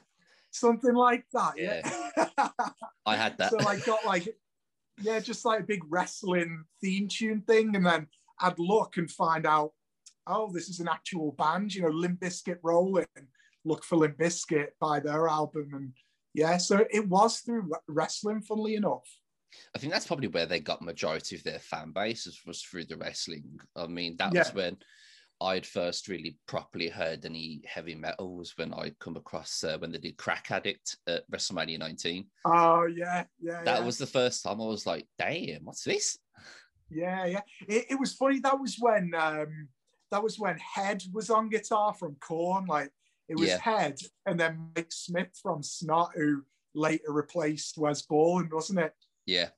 something 0.50 0.94
like 0.94 1.24
that. 1.32 1.54
Yeah. 1.56 1.80
I 3.06 3.16
had 3.16 3.38
that. 3.38 3.52
so 3.52 3.66
I 3.66 3.78
got 3.78 4.04
like, 4.04 4.36
yeah, 5.00 5.20
just 5.20 5.44
like 5.44 5.60
a 5.60 5.64
big 5.64 5.82
wrestling 5.88 6.64
theme 6.80 7.08
tune 7.08 7.42
thing, 7.42 7.76
and 7.76 7.84
then 7.84 8.06
I'd 8.40 8.58
look 8.58 8.96
and 8.96 9.10
find 9.10 9.46
out, 9.46 9.72
oh, 10.26 10.50
this 10.52 10.68
is 10.68 10.80
an 10.80 10.88
actual 10.88 11.32
band. 11.32 11.74
You 11.74 11.82
know, 11.82 11.88
Limp 11.88 12.20
Bizkit 12.20 12.58
rolling. 12.62 13.06
Look 13.64 13.84
for 13.84 13.96
Limp 13.96 14.18
Bizkit 14.18 14.68
by 14.80 15.00
their 15.00 15.28
album, 15.28 15.70
and 15.74 15.92
yeah, 16.34 16.56
so 16.56 16.86
it 16.90 17.08
was 17.08 17.40
through 17.40 17.70
wrestling. 17.88 18.42
Funnily 18.42 18.74
enough. 18.76 19.08
I 19.74 19.78
think 19.78 19.92
that's 19.92 20.06
probably 20.06 20.28
where 20.28 20.44
they 20.46 20.60
got 20.60 20.82
majority 20.82 21.36
of 21.36 21.42
their 21.42 21.58
fan 21.60 21.92
base 21.92 22.26
was, 22.26 22.40
was 22.46 22.62
through 22.62 22.84
the 22.84 22.96
wrestling. 22.96 23.58
I 23.74 23.86
mean, 23.86 24.16
that 24.18 24.34
Yeah. 24.34 24.40
was 24.40 24.52
when 24.52 24.76
I'd 25.40 25.66
first 25.66 26.08
really 26.08 26.38
properly 26.46 26.88
heard 26.88 27.24
any 27.24 27.62
heavy 27.66 27.94
metal 27.94 28.36
was 28.36 28.56
when 28.56 28.72
I 28.72 28.92
come 29.00 29.16
across 29.16 29.62
uh, 29.64 29.76
when 29.78 29.92
they 29.92 29.98
did 29.98 30.16
Crack 30.16 30.50
Addict 30.50 30.96
at 31.06 31.30
WrestleMania 31.30 31.78
19. 31.78 32.26
Oh 32.46 32.86
yeah, 32.86 33.24
yeah. 33.40 33.62
That 33.64 33.80
yeah. 33.80 33.84
was 33.84 33.98
the 33.98 34.06
first 34.06 34.44
time 34.44 34.60
I 34.60 34.64
was 34.64 34.86
like, 34.86 35.06
damn, 35.18 35.64
what's 35.64 35.84
this? 35.84 36.18
Yeah, 36.90 37.26
yeah. 37.26 37.40
It, 37.68 37.86
it 37.90 38.00
was 38.00 38.14
funny. 38.14 38.40
That 38.40 38.58
was 38.58 38.76
when 38.78 39.12
um 39.14 39.68
that 40.10 40.22
was 40.22 40.38
when 40.38 40.58
Head 40.58 41.02
was 41.12 41.28
on 41.28 41.50
guitar 41.50 41.92
from 41.92 42.16
Korn. 42.20 42.64
Like 42.66 42.90
it 43.28 43.38
was 43.38 43.48
Yeah. 43.48 43.58
Head 43.58 43.98
and 44.24 44.40
then 44.40 44.70
Mike 44.74 44.90
Smith 44.90 45.38
from 45.42 45.62
Snot 45.62 46.12
who 46.14 46.44
later 46.74 47.12
replaced 47.12 47.76
Wes 47.76 48.02
Borland, 48.02 48.52
wasn't 48.52 48.78
it? 48.78 48.94
Yeah. 49.26 49.48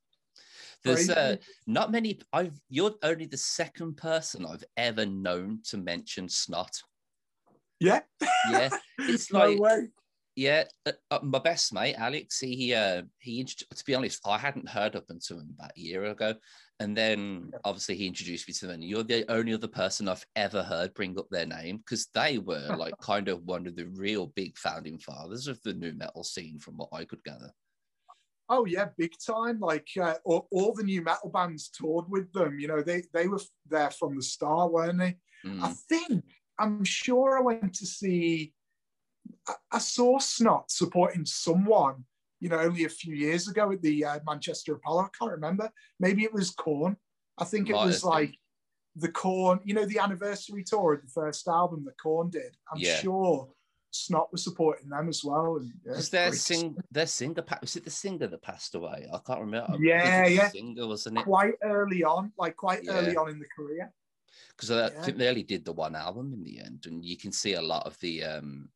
There's 0.85 1.11
uh, 1.11 1.37
not 1.67 1.91
many. 1.91 2.21
I've 2.33 2.59
you're 2.69 2.95
only 3.03 3.27
the 3.27 3.37
second 3.37 3.97
person 3.97 4.47
I've 4.47 4.65
ever 4.77 5.07
known 5.07 5.61
to 5.71 5.77
mention 5.77 6.29
snot. 6.29 6.81
Yeah. 7.81 8.01
Yeah, 8.51 8.71
it's 8.99 9.33
no 9.33 9.41
like 9.41 9.59
way. 9.59 9.89
yeah. 10.37 10.65
Uh, 10.87 10.93
uh, 11.11 11.19
my 11.23 11.39
best 11.39 11.73
mate 11.73 11.97
Alex, 11.97 12.41
he 12.41 12.75
uh, 12.75 13.03
he 13.19 13.45
to 13.45 13.85
be 13.85 13.95
honest, 13.95 14.21
I 14.27 14.39
hadn't 14.39 14.69
heard 14.69 14.95
of 14.95 15.03
up 15.03 15.11
until 15.11 15.41
about 15.41 15.73
a 15.77 15.81
year 15.81 16.05
ago, 16.05 16.35
and 16.81 16.97
then 16.97 17.51
obviously 17.65 17.97
he 17.97 18.07
introduced 18.07 18.49
me 18.49 18.55
to 18.55 18.67
them. 18.67 18.75
And 18.75 18.85
you're 18.85 19.03
the 19.03 19.31
only 19.31 19.55
other 19.55 19.69
person 19.69 20.09
I've 20.09 20.27
ever 20.37 20.63
heard 20.63 20.95
bring 20.95 21.19
up 21.19 21.29
their 21.31 21.47
name 21.47 21.79
because 21.79 22.07
they 22.15 22.39
were 22.39 22.69
like 22.79 22.95
kind 23.01 23.29
of 23.29 23.45
one 23.45 23.67
of 23.67 23.77
the 23.77 23.87
real 23.87 24.29
big 24.29 24.57
founding 24.57 24.99
fathers 24.99 25.49
of 25.49 25.61
the 25.63 25.75
new 25.75 25.93
metal 25.93 26.25
scene, 26.25 26.59
from 26.59 26.77
what 26.77 26.91
I 26.93 27.05
could 27.05 27.23
gather. 27.25 27.53
Oh 28.51 28.65
yeah, 28.65 28.87
big 28.97 29.13
time. 29.19 29.61
Like 29.61 29.89
uh, 30.01 30.15
all, 30.25 30.49
all 30.51 30.73
the 30.73 30.83
new 30.83 31.03
metal 31.03 31.31
bands 31.31 31.69
toured 31.69 32.07
with 32.09 32.33
them. 32.33 32.59
You 32.59 32.69
know, 32.69 32.83
they 32.83 33.03
they 33.13 33.29
were 33.29 33.41
there 33.69 33.91
from 33.91 34.17
the 34.17 34.23
start, 34.23 34.73
weren't 34.73 34.99
they? 34.99 35.17
Mm. 35.45 35.63
I 35.63 35.73
think 35.89 36.25
I'm 36.59 36.85
sure 36.85 37.39
I 37.39 37.43
went 37.43 37.75
to 37.75 37.87
see. 37.87 38.55
I, 39.47 39.55
I 39.73 39.79
saw 39.79 40.19
Snot 40.19 40.71
supporting 40.71 41.27
someone, 41.27 42.05
you 42.41 42.49
know, 42.49 42.59
only 42.59 42.85
a 42.85 42.89
few 42.89 43.15
years 43.15 43.49
ago 43.49 43.71
at 43.73 43.83
the 43.83 44.05
uh, 44.05 44.21
Manchester 44.27 44.75
Apollo. 44.75 45.03
I 45.03 45.19
can't 45.19 45.33
remember. 45.33 45.71
Maybe 46.01 46.25
it 46.25 46.33
was 46.33 46.51
Korn. 46.51 46.97
I 47.37 47.45
think 47.45 47.69
it 47.69 47.75
Might 47.75 47.85
was 47.87 48.03
like 48.03 48.35
the 48.97 49.13
Korn. 49.13 49.61
You 49.65 49.75
know, 49.75 49.85
the 49.85 49.99
anniversary 49.99 50.65
tour 50.65 50.95
of 50.95 51.03
the 51.03 51.09
first 51.09 51.47
album 51.49 51.85
that 51.85 52.01
Korn 52.03 52.31
did. 52.31 52.57
I'm 52.73 52.81
Yeah. 52.81 52.97
sure 52.97 53.49
Snot 53.99 54.31
was 54.31 54.45
supporting 54.45 54.89
them 54.89 55.09
as 55.09 55.25
well. 55.25 55.57
And 55.57 55.73
yeah, 55.85 55.95
it's 55.95 56.09
their 56.09 56.33
sing 56.33 56.77
their 56.91 57.07
singer 57.07 57.45
was 57.61 57.77
it 57.77 57.85
the 57.85 57.91
singer 57.91 58.27
that 58.27 58.43
passed 58.43 58.75
away? 58.75 59.09
I 59.13 59.19
can't 59.27 59.41
remember. 59.41 59.77
Yeah, 59.81 60.27
yeah. 60.27 60.49
singer 60.49 60.87
wasn't 60.87 61.19
it? 61.19 61.25
quite 61.25 61.55
early 61.63 62.05
on, 62.05 62.33
like 62.39 62.57
quite 62.57 62.85
Yeah. 62.85 62.93
early 62.93 63.17
on 63.17 63.31
in 63.31 63.39
the 63.39 63.49
career. 63.49 63.93
Because 64.51 64.71
I 64.71 64.89
Yeah. 64.89 65.03
think 65.03 65.19
they 65.19 65.29
only 65.29 65.43
did 65.43 65.65
the 65.65 65.73
one 65.73 65.97
album 65.97 66.33
in 66.33 66.43
the 66.45 66.61
end, 66.61 66.87
and 66.87 67.05
you 67.05 67.17
can 67.17 67.33
see 67.33 67.55
a 67.55 67.63
lot 67.63 67.87
of 67.87 67.99
the 68.01 68.25
um 68.25 68.71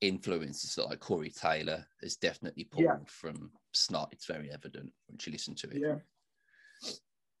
influences 0.00 0.74
that 0.76 0.84
like 0.86 1.00
Corey 1.00 1.30
Taylor 1.30 1.84
is 2.02 2.16
definitely 2.16 2.64
pulled 2.64 3.10
from 3.10 3.50
Snot. 3.72 4.12
It's 4.12 4.26
very 4.26 4.50
evident 4.50 4.92
once 5.08 5.26
you 5.26 5.32
listen 5.32 5.54
to 5.56 5.70
it. 5.70 5.78
Yeah. 5.78 5.98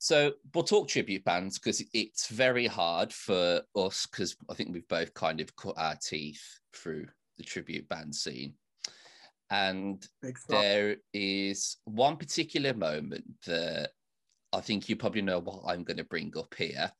So 0.00 0.32
we'll 0.54 0.64
talk 0.64 0.88
tribute 0.88 1.24
bands 1.24 1.58
because 1.58 1.82
it's 1.92 2.28
very 2.28 2.66
hard 2.66 3.12
for 3.12 3.62
us 3.74 4.06
because 4.06 4.36
I 4.48 4.54
think 4.54 4.72
we've 4.72 4.86
both 4.88 5.12
kind 5.12 5.40
of 5.40 5.54
cut 5.56 5.74
our 5.76 5.96
teeth 5.96 6.60
through 6.72 7.08
the 7.38 7.44
tribute 7.44 7.88
band 7.88 8.14
scene. 8.14 8.54
And 9.50 10.06
there 10.48 10.96
is 11.14 11.78
one 11.84 12.18
particular 12.18 12.74
moment 12.74 13.24
that 13.46 13.90
I 14.52 14.60
think 14.60 14.88
you 14.88 14.96
probably 14.96 15.22
know 15.22 15.38
what 15.38 15.62
I'm 15.66 15.84
going 15.84 15.96
to 15.96 16.04
bring 16.04 16.32
up 16.36 16.54
here 16.54 16.92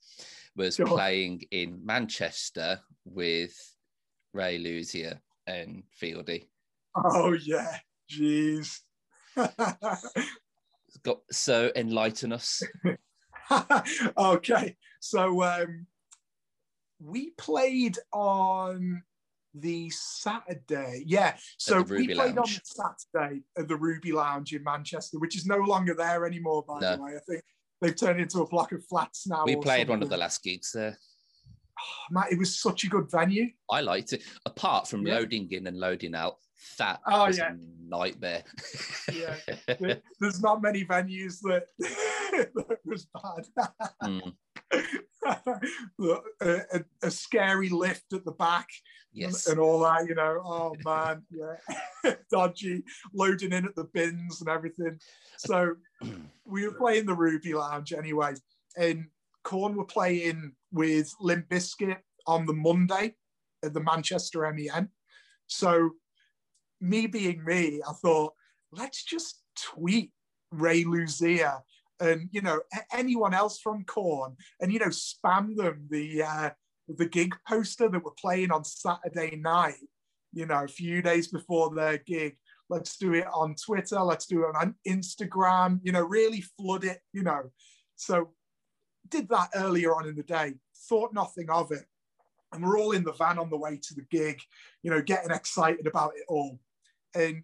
was 0.56 0.76
Sure. 0.76 0.86
playing 0.86 1.42
in 1.50 1.84
Manchester 1.84 2.80
with 3.04 3.54
Ray 4.32 4.58
Luzier 4.58 5.20
and 5.46 5.82
Fieldy. 6.00 6.48
Oh 6.96 7.32
yeah, 7.32 7.78
jeez. 8.10 8.80
Got 11.02 11.20
so 11.30 11.70
enlighten 11.76 12.32
us. 12.32 12.62
okay, 14.18 14.76
so 15.00 15.42
um, 15.42 15.86
we 16.98 17.30
played 17.30 17.96
on 18.12 19.02
the 19.54 19.90
Saturday. 19.90 21.02
Yeah, 21.06 21.36
so 21.58 21.82
we 21.82 22.06
played 22.06 22.36
Lounge. 22.36 22.60
on 22.76 22.96
Saturday 23.14 23.40
at 23.58 23.68
the 23.68 23.76
Ruby 23.76 24.12
Lounge 24.12 24.52
in 24.54 24.62
Manchester, 24.62 25.18
which 25.18 25.36
is 25.36 25.46
no 25.46 25.58
longer 25.58 25.94
there 25.94 26.26
anymore. 26.26 26.64
By 26.66 26.80
the 26.80 27.02
way, 27.02 27.12
I 27.16 27.20
think 27.28 27.42
they've 27.80 27.96
turned 27.96 28.20
into 28.20 28.40
a 28.40 28.46
block 28.48 28.72
of 28.72 28.84
flats 28.86 29.26
now. 29.26 29.44
We 29.44 29.56
played 29.56 29.88
one 29.88 30.02
of 30.02 30.08
the 30.10 30.16
last 30.16 30.42
gigs 30.42 30.72
there. 30.72 30.98
Oh, 31.80 32.12
man, 32.12 32.24
it 32.32 32.36
was 32.36 32.58
such 32.60 32.82
a 32.82 32.88
good 32.88 33.08
venue. 33.08 33.46
I 33.70 33.82
liked 33.82 34.12
it. 34.12 34.24
Apart 34.44 34.88
from 34.88 35.06
Yeah. 35.06 35.14
loading 35.14 35.46
in 35.52 35.64
and 35.68 35.78
loading 35.78 36.12
out, 36.16 36.34
that 36.76 36.98
Oh, 37.06 37.26
was 37.26 37.38
yeah. 37.38 37.52
a 37.52 37.56
nightmare. 37.88 38.42
Yeah. 39.12 39.36
There's 40.18 40.40
not 40.40 40.60
many 40.60 40.84
venues 40.84 41.38
that, 41.42 41.66
that 41.78 42.78
was 42.84 43.06
bad. 43.14 43.46
Mm, 44.02 44.32
a, 45.26 46.20
a, 46.40 46.84
a 47.02 47.10
scary 47.10 47.68
lift 47.68 48.12
at 48.12 48.24
the 48.24 48.32
back 48.32 48.68
yes. 49.12 49.46
and 49.46 49.58
all 49.58 49.80
that, 49.80 50.06
you 50.06 50.14
know. 50.14 50.40
Oh 50.44 50.74
man, 50.84 51.22
yeah, 51.30 52.14
dodgy, 52.30 52.84
loading 53.12 53.52
in 53.52 53.64
at 53.64 53.74
the 53.74 53.84
bins 53.84 54.40
and 54.40 54.48
everything. 54.48 54.98
So 55.38 55.74
we 56.44 56.66
were 56.66 56.74
playing 56.74 57.06
the 57.06 57.14
Ruby 57.14 57.54
Lounge 57.54 57.92
anyway, 57.92 58.34
and 58.76 59.06
Korn 59.44 59.76
were 59.76 59.84
playing 59.84 60.52
with 60.72 61.12
Limp 61.20 61.48
Bizkit 61.48 61.98
on 62.26 62.46
the 62.46 62.54
Monday 62.54 63.14
at 63.64 63.74
the 63.74 63.82
Manchester 63.82 64.50
MEN. 64.52 64.88
So 65.46 65.90
me 66.80 67.06
being 67.06 67.44
me, 67.44 67.80
I 67.88 67.92
thought, 67.92 68.34
let's 68.72 69.02
just 69.04 69.42
tweet 69.56 70.12
Ray 70.50 70.84
Luzier 70.84 71.60
and 72.00 72.28
you 72.32 72.40
know 72.42 72.60
anyone 72.92 73.34
else 73.34 73.60
from 73.60 73.84
Korn, 73.84 74.36
and 74.60 74.72
you 74.72 74.78
know 74.78 74.86
spam 74.86 75.56
them 75.56 75.86
the 75.90 76.22
uh, 76.22 76.50
the 76.88 77.06
gig 77.06 77.34
poster 77.46 77.88
that 77.88 78.04
we're 78.04 78.10
playing 78.12 78.50
on 78.50 78.64
Saturday 78.64 79.36
night. 79.36 79.76
You 80.32 80.46
know, 80.46 80.64
a 80.64 80.68
few 80.68 81.02
days 81.02 81.28
before 81.28 81.74
their 81.74 81.98
gig. 81.98 82.36
Let's 82.70 82.98
do 82.98 83.14
it 83.14 83.26
on 83.32 83.54
Twitter. 83.54 84.00
Let's 84.00 84.26
do 84.26 84.42
it 84.42 84.54
on 84.54 84.74
Instagram. 84.86 85.80
You 85.82 85.92
know, 85.92 86.02
really 86.02 86.42
flood 86.58 86.84
it. 86.84 87.00
You 87.12 87.22
know, 87.22 87.50
so 87.96 88.30
did 89.08 89.28
that 89.30 89.48
earlier 89.54 89.94
on 89.94 90.06
in 90.06 90.16
the 90.16 90.22
day. 90.22 90.54
Thought 90.88 91.14
nothing 91.14 91.50
of 91.50 91.72
it, 91.72 91.84
and 92.52 92.62
we're 92.62 92.78
all 92.78 92.92
in 92.92 93.04
the 93.04 93.12
van 93.12 93.38
on 93.38 93.50
the 93.50 93.56
way 93.56 93.78
to 93.82 93.94
the 93.94 94.06
gig. 94.10 94.40
You 94.82 94.90
know, 94.90 95.02
getting 95.02 95.30
excited 95.30 95.86
about 95.86 96.12
it 96.16 96.24
all, 96.28 96.58
and 97.14 97.42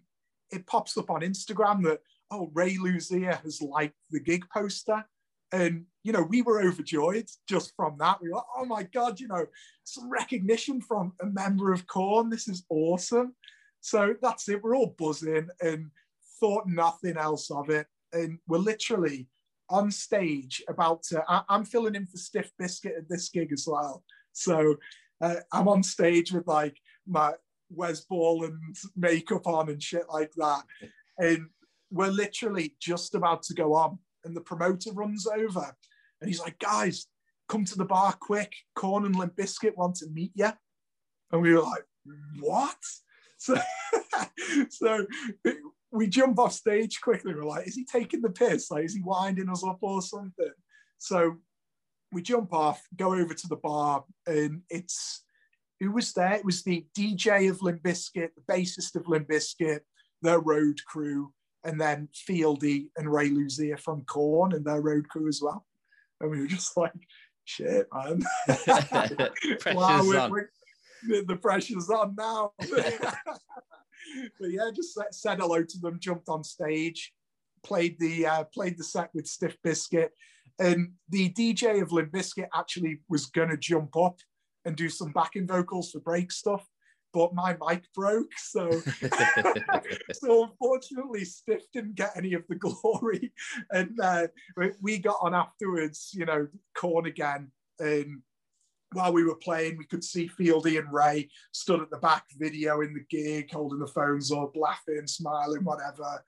it 0.51 0.67
pops 0.67 0.97
up 0.97 1.09
on 1.09 1.21
Instagram 1.21 1.83
that 1.83 1.99
oh 2.31 2.49
Ray 2.53 2.75
Luzier 2.75 3.41
has 3.43 3.61
liked 3.61 3.95
the 4.11 4.19
gig 4.19 4.45
poster, 4.53 5.03
and 5.51 5.85
you 6.03 6.11
know 6.11 6.23
we 6.23 6.41
were 6.41 6.61
overjoyed 6.61 7.29
just 7.47 7.73
from 7.75 7.97
that. 7.99 8.21
We 8.21 8.29
were 8.29 8.35
like, 8.35 8.45
oh 8.57 8.65
my 8.65 8.83
god, 8.83 9.19
you 9.19 9.27
know 9.27 9.45
some 9.83 10.09
recognition 10.09 10.81
from 10.81 11.13
a 11.21 11.25
member 11.25 11.71
of 11.71 11.87
Korn. 11.87 12.29
This 12.29 12.47
is 12.47 12.65
awesome. 12.69 13.35
So 13.81 14.15
that's 14.21 14.49
it. 14.49 14.63
We're 14.63 14.75
all 14.75 14.95
buzzing 14.97 15.47
and 15.61 15.91
thought 16.39 16.67
nothing 16.67 17.17
else 17.17 17.51
of 17.51 17.69
it, 17.69 17.87
and 18.13 18.39
we're 18.47 18.57
literally 18.57 19.27
on 19.69 19.91
stage 19.91 20.63
about 20.67 21.03
to. 21.03 21.23
I, 21.27 21.43
am 21.49 21.65
filling 21.65 21.95
in 21.95 22.05
for 22.05 22.17
Stiff 22.17 22.51
Biscuit 22.57 22.95
at 22.97 23.09
this 23.09 23.29
gig 23.29 23.51
as 23.51 23.65
well. 23.67 24.03
So 24.33 24.75
uh, 25.21 25.35
I'm 25.51 25.67
on 25.67 25.83
stage 25.83 26.31
with 26.31 26.47
like 26.47 26.77
my 27.07 27.33
Wes 27.69 28.01
Borland 28.01 28.75
makeup 28.95 29.47
on 29.47 29.69
and 29.69 29.81
shit 29.81 30.05
like 30.09 30.31
that. 30.37 30.63
And 31.17 31.47
we're 31.91 32.07
literally 32.07 32.75
just 32.81 33.15
about 33.15 33.43
to 33.43 33.53
go 33.53 33.73
on. 33.73 33.99
And 34.23 34.35
the 34.35 34.41
promoter 34.41 34.91
runs 34.91 35.27
over 35.27 35.75
and 36.19 36.27
he's 36.27 36.39
like, 36.39 36.57
guys, 36.59 37.07
come 37.47 37.65
to 37.65 37.77
the 37.77 37.85
bar 37.85 38.13
quick. 38.19 38.53
Korn 38.75 39.05
and 39.05 39.15
Limp 39.15 39.35
Bizkit 39.35 39.77
want 39.77 39.95
to 39.97 40.07
meet 40.09 40.31
you. 40.35 40.49
And 41.31 41.41
we 41.41 41.53
were 41.53 41.61
like, 41.61 41.83
what? 42.39 42.77
So, 43.37 43.59
so 44.69 45.05
we 45.91 46.07
jump 46.07 46.39
off 46.39 46.53
stage 46.53 46.99
quickly. 47.01 47.35
We're 47.35 47.43
like, 47.43 47.67
is 47.67 47.75
he 47.75 47.85
taking 47.85 48.21
the 48.21 48.29
piss? 48.29 48.71
Like, 48.71 48.85
is 48.85 48.95
he 48.95 49.01
winding 49.01 49.49
us 49.49 49.63
up 49.63 49.79
or 49.81 50.01
something? 50.01 50.51
So 50.97 51.35
we 52.11 52.21
jump 52.21 52.53
off, 52.53 52.81
go 52.95 53.13
over 53.13 53.33
to 53.33 53.47
the 53.47 53.57
bar, 53.57 54.05
and 54.25 54.61
it's 54.69 55.25
who 55.79 55.91
was 55.91 56.13
there? 56.13 56.33
It 56.33 56.45
was 56.45 56.63
the 56.63 56.85
DJ 56.97 57.49
of 57.49 57.61
Limp 57.61 57.83
Bizkit, 57.83 58.29
the 58.35 58.53
bassist 58.53 58.95
of 58.95 59.07
Limp 59.07 59.27
Bizkit, 59.27 59.81
their 60.21 60.39
road 60.39 60.79
crew, 60.87 61.33
and 61.65 61.81
then 61.81 62.07
Fieldy 62.13 62.87
and 62.95 63.11
Ray 63.11 63.29
Luzier 63.29 63.79
from 63.79 64.03
Korn 64.03 64.53
and 64.53 64.63
their 64.63 64.81
road 64.81 65.09
crew 65.09 65.27
as 65.27 65.41
well. 65.41 65.65
And 66.21 66.31
we 66.31 66.39
were 66.39 66.47
just 66.47 66.77
like, 66.77 66.93
shit, 67.43 67.87
man. 67.93 68.23
wow, 69.75 70.01
we're, 70.03 70.29
we're, 70.29 70.49
the, 71.07 71.23
the 71.27 71.35
pressure's 71.35 71.89
on 71.89 72.15
now. 72.17 72.51
but 72.59 72.69
yeah, 74.41 74.69
just 74.73 74.97
said 75.11 75.39
hello 75.39 75.63
to 75.63 75.79
them, 75.79 75.99
jumped 75.99 76.29
on 76.29 76.43
stage, 76.43 77.13
played 77.63 77.97
the 77.99 78.25
uh, 78.25 78.43
played 78.53 78.77
the 78.77 78.83
set 78.83 79.09
with 79.13 79.27
Stiff 79.27 79.57
Biscuit, 79.63 80.11
and 80.59 80.91
the 81.09 81.31
DJ 81.31 81.81
of 81.81 81.91
Limp 81.91 82.11
Bizkit 82.11 82.47
actually 82.55 82.99
was 83.09 83.25
gonna 83.27 83.57
jump 83.57 83.97
up 83.97 84.19
and 84.65 84.75
do 84.75 84.89
some 84.89 85.11
backing 85.11 85.47
vocals 85.47 85.91
for 85.91 85.99
break 85.99 86.31
stuff. 86.31 86.65
But 87.15 87.33
my 87.33 87.55
mic 87.65 87.85
broke, 87.93 88.37
so 88.37 88.69
so 90.11 90.43
unfortunately, 90.43 91.23
Stiff 91.23 91.63
didn't 91.71 91.95
get 91.95 92.11
any 92.17 92.33
of 92.33 92.43
the 92.49 92.55
glory, 92.59 93.31
and 93.71 93.97
uh, 94.01 94.27
we 94.81 94.99
got 94.99 95.19
on 95.21 95.33
afterwards. 95.33 96.11
You 96.13 96.25
know, 96.25 96.49
Korn 96.75 97.05
again, 97.05 97.51
and 97.79 98.21
while 98.91 99.13
we 99.13 99.23
were 99.23 99.35
playing, 99.35 99.77
we 99.77 99.85
could 99.85 100.03
see 100.03 100.27
Fieldy 100.27 100.77
and 100.77 100.91
Ray 100.91 101.29
stood 101.53 101.81
at 101.81 101.89
the 101.89 101.97
back, 101.99 102.25
video 102.37 102.81
in 102.81 102.93
the 102.93 103.05
gig, 103.09 103.49
holding 103.49 103.79
the 103.79 103.87
phones 103.87 104.29
up, 104.33 104.53
laughing, 104.57 105.07
smiling, 105.07 105.63
whatever. 105.63 106.21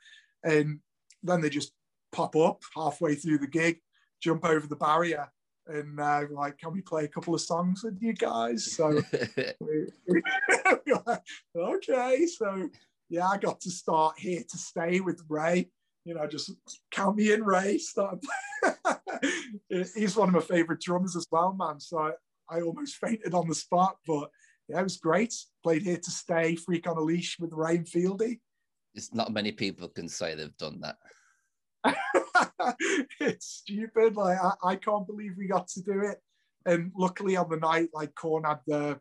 And 0.46 0.80
then 1.22 1.42
they 1.42 1.50
just 1.50 1.74
pop 2.14 2.38
up 2.38 2.62
halfway 2.74 3.16
through 3.16 3.40
the 3.40 3.48
gig, 3.48 3.80
jump 4.22 4.46
over 4.46 4.68
the 4.68 4.78
barrier, 4.78 5.30
and 5.68 6.00
uh, 6.00 6.24
like, 6.32 6.58
can 6.58 6.72
we 6.72 6.82
play 6.82 7.06
a 7.06 7.08
couple 7.08 7.36
of 7.36 7.42
songs 7.42 7.84
with 7.84 8.02
you 8.02 8.14
guys? 8.14 8.76
So, 8.76 8.88
okay, 11.56 12.26
so 12.26 12.70
yeah, 13.10 13.28
I 13.28 13.38
got 13.38 13.62
to 13.62 13.72
start 13.72 14.20
here 14.20 14.44
to 14.50 14.58
stay 14.58 15.00
with 15.00 15.22
Ray. 15.30 15.70
You 16.06 16.16
know, 16.16 16.28
just 16.28 16.52
count 16.92 17.18
me 17.18 17.34
in, 17.34 17.44
Ray. 17.44 17.78
Start. 17.78 18.20
He's 19.70 20.16
one 20.16 20.30
of 20.30 20.36
my 20.36 20.42
favorite 20.42 20.82
drummers 20.82 21.16
as 21.16 21.28
well, 21.32 21.54
man. 21.54 21.80
So 21.80 22.00
I, 22.00 22.12
I 22.50 22.62
almost 22.62 22.96
fainted 22.96 23.34
on 23.34 23.48
the 23.48 23.56
spot, 23.56 23.98
but 24.06 24.30
yeah, 24.70 24.80
it 24.80 24.84
was 24.84 24.98
great. 24.98 25.34
Played 25.64 25.84
here 25.84 25.98
to 25.98 26.12
stay, 26.12 26.56
freak 26.56 26.88
on 26.88 26.98
a 26.98 27.02
leash 27.02 27.38
with 27.40 27.52
Ray 27.54 27.80
Fieldy. 27.80 28.40
It's 28.96 29.14
not 29.14 29.34
many 29.34 29.52
people 29.52 29.90
can 29.90 30.10
say 30.10 30.34
they've 30.34 30.58
done 30.58 30.80
that. 30.82 30.98
it's 33.20 33.48
stupid. 33.48 34.16
Like 34.16 34.38
I, 34.42 34.52
I 34.64 34.76
can't 34.76 35.08
believe 35.08 35.34
we 35.38 35.48
got 35.48 35.68
to 35.70 35.82
do 35.82 36.02
it. 36.02 36.18
And 36.66 36.92
luckily 36.98 37.36
on 37.38 37.50
the 37.50 37.58
night, 37.58 37.90
like 37.94 38.14
Korn 38.16 38.44
had 38.44 38.60
the, 38.68 39.00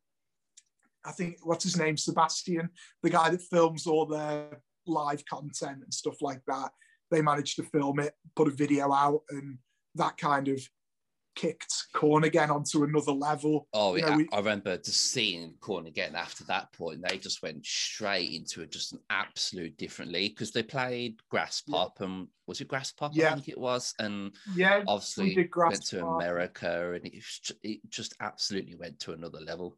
I 1.04 1.12
think 1.12 1.38
what's 1.42 1.64
his 1.64 1.76
name, 1.76 1.96
Sebastian, 1.96 2.70
the 3.02 3.10
guy 3.10 3.30
that 3.30 3.42
films 3.42 3.86
all 3.86 4.06
the 4.06 4.48
live 4.86 5.24
content 5.26 5.82
and 5.82 5.92
stuff 5.92 6.16
like 6.20 6.42
that. 6.46 6.70
They 7.10 7.22
managed 7.22 7.56
to 7.56 7.62
film 7.64 8.00
it, 8.00 8.14
put 8.34 8.48
a 8.48 8.52
video 8.52 8.92
out, 8.92 9.22
and 9.30 9.58
that 9.94 10.16
kind 10.16 10.48
of 10.48 10.60
kicked 11.36 11.86
Korn 11.92 12.24
again 12.24 12.50
onto 12.50 12.82
another 12.82 13.12
level. 13.12 13.68
Oh, 13.72 13.94
you 13.94 14.02
know, 14.02 14.08
yeah. 14.08 14.16
We, 14.16 14.28
I 14.32 14.38
remember 14.38 14.76
just 14.78 15.12
seeing 15.12 15.54
again 15.86 16.16
after 16.16 16.44
that 16.44 16.72
point. 16.72 17.04
They 17.06 17.18
just 17.18 17.42
went 17.42 17.64
straight 17.64 18.32
into 18.32 18.62
a, 18.62 18.66
just 18.66 18.92
an 18.92 19.00
absolute 19.10 19.76
different 19.76 20.10
league 20.10 20.34
because 20.34 20.50
they 20.50 20.62
played 20.62 21.20
Graspop 21.32 21.92
yeah. 22.00 22.06
and 22.06 22.28
was 22.46 22.60
it 22.60 22.68
Graspop? 22.68 23.10
Yeah. 23.12 23.30
I 23.30 23.34
think 23.34 23.48
it 23.48 23.58
was. 23.58 23.94
And 23.98 24.32
yeah, 24.54 24.82
obviously 24.88 25.48
went 25.54 25.86
to 25.86 26.04
America 26.06 26.94
and 26.94 27.06
it, 27.06 27.22
it 27.62 27.80
just 27.88 28.14
absolutely 28.20 28.74
went 28.74 28.98
to 29.00 29.12
another 29.12 29.40
level. 29.40 29.76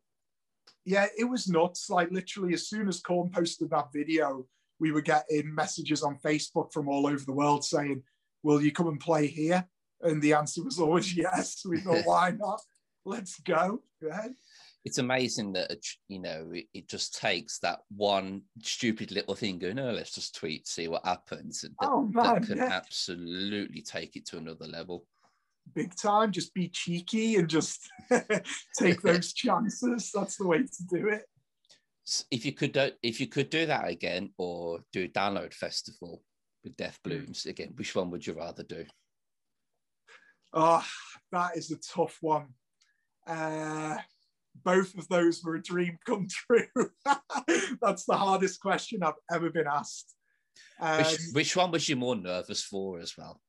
Yeah, 0.84 1.06
it 1.18 1.24
was 1.24 1.48
nuts. 1.48 1.90
Like 1.90 2.10
literally, 2.10 2.54
as 2.54 2.68
soon 2.68 2.88
as 2.88 3.00
Korn 3.00 3.30
posted 3.30 3.70
that 3.70 3.92
video, 3.92 4.46
we 4.80 4.92
were 4.92 5.02
getting 5.02 5.54
messages 5.54 6.02
on 6.02 6.18
Facebook 6.24 6.72
from 6.72 6.88
all 6.88 7.06
over 7.06 7.24
the 7.24 7.32
world 7.32 7.64
saying, 7.64 8.02
Will 8.42 8.62
you 8.62 8.70
come 8.70 8.86
and 8.86 9.00
play 9.00 9.26
here? 9.26 9.66
And 10.00 10.22
the 10.22 10.34
answer 10.34 10.62
was 10.62 10.78
always 10.78 11.16
yes. 11.16 11.62
We 11.64 11.80
thought, 11.80 12.02
why 12.04 12.30
not? 12.30 12.60
Let's 13.04 13.38
go. 13.40 13.82
Right? 14.00 14.30
It's 14.84 14.98
amazing 14.98 15.52
that 15.54 15.82
you 16.08 16.20
know 16.20 16.50
it, 16.52 16.88
just 16.88 17.18
takes 17.18 17.58
that 17.58 17.80
one 17.94 18.42
stupid 18.62 19.10
little 19.10 19.34
thing 19.34 19.58
going. 19.58 19.78
Oh, 19.78 19.90
let's 19.90 20.14
just 20.14 20.34
tweet, 20.36 20.66
see 20.68 20.88
what 20.88 21.04
happens. 21.04 21.62
That, 21.62 21.72
oh 21.82 22.08
man, 22.12 22.34
that 22.34 22.46
can 22.46 22.58
yeah. 22.58 22.70
absolutely 22.72 23.82
take 23.82 24.16
it 24.16 24.24
to 24.26 24.38
another 24.38 24.66
level. 24.66 25.04
Big 25.74 25.94
time. 25.96 26.32
Just 26.32 26.54
be 26.54 26.68
cheeky 26.68 27.36
and 27.36 27.48
just 27.48 27.90
take 28.78 29.02
those 29.02 29.32
chances. 29.32 30.10
That's 30.14 30.36
the 30.36 30.46
way 30.46 30.58
to 30.58 30.82
do 30.88 31.08
it. 31.08 31.24
If 32.30 32.46
you 32.46 32.52
could 32.52 32.72
do, 32.72 32.90
if 33.02 33.20
you 33.20 33.26
could 33.26 33.50
do 33.50 33.66
that 33.66 33.88
again, 33.88 34.30
or 34.38 34.80
do 34.92 35.04
a 35.04 35.08
download 35.08 35.52
festival 35.52 36.22
with 36.64 36.76
Death 36.76 36.98
hmm. 37.04 37.10
Blooms 37.10 37.46
again, 37.46 37.72
which 37.76 37.94
one 37.94 38.10
would 38.10 38.26
you 38.26 38.34
rather 38.34 38.62
do? 38.62 38.86
Oh, 40.52 40.84
that 41.32 41.56
is 41.56 41.70
a 41.70 41.76
tough 41.76 42.18
one. 42.20 42.48
Uh, 43.26 43.96
both 44.64 44.96
of 44.96 45.08
those 45.08 45.42
were 45.44 45.56
a 45.56 45.62
dream 45.62 45.98
come 46.06 46.26
true. 46.46 46.90
That's 47.80 48.04
the 48.04 48.16
hardest 48.16 48.60
question 48.60 49.02
I've 49.02 49.14
ever 49.32 49.50
been 49.50 49.66
asked. 49.66 50.14
Um, 50.80 50.98
which, 50.98 51.18
which 51.32 51.56
one 51.56 51.70
was 51.70 51.88
you 51.88 51.96
more 51.96 52.16
nervous 52.16 52.62
for 52.62 52.98
as 52.98 53.16
well? 53.16 53.40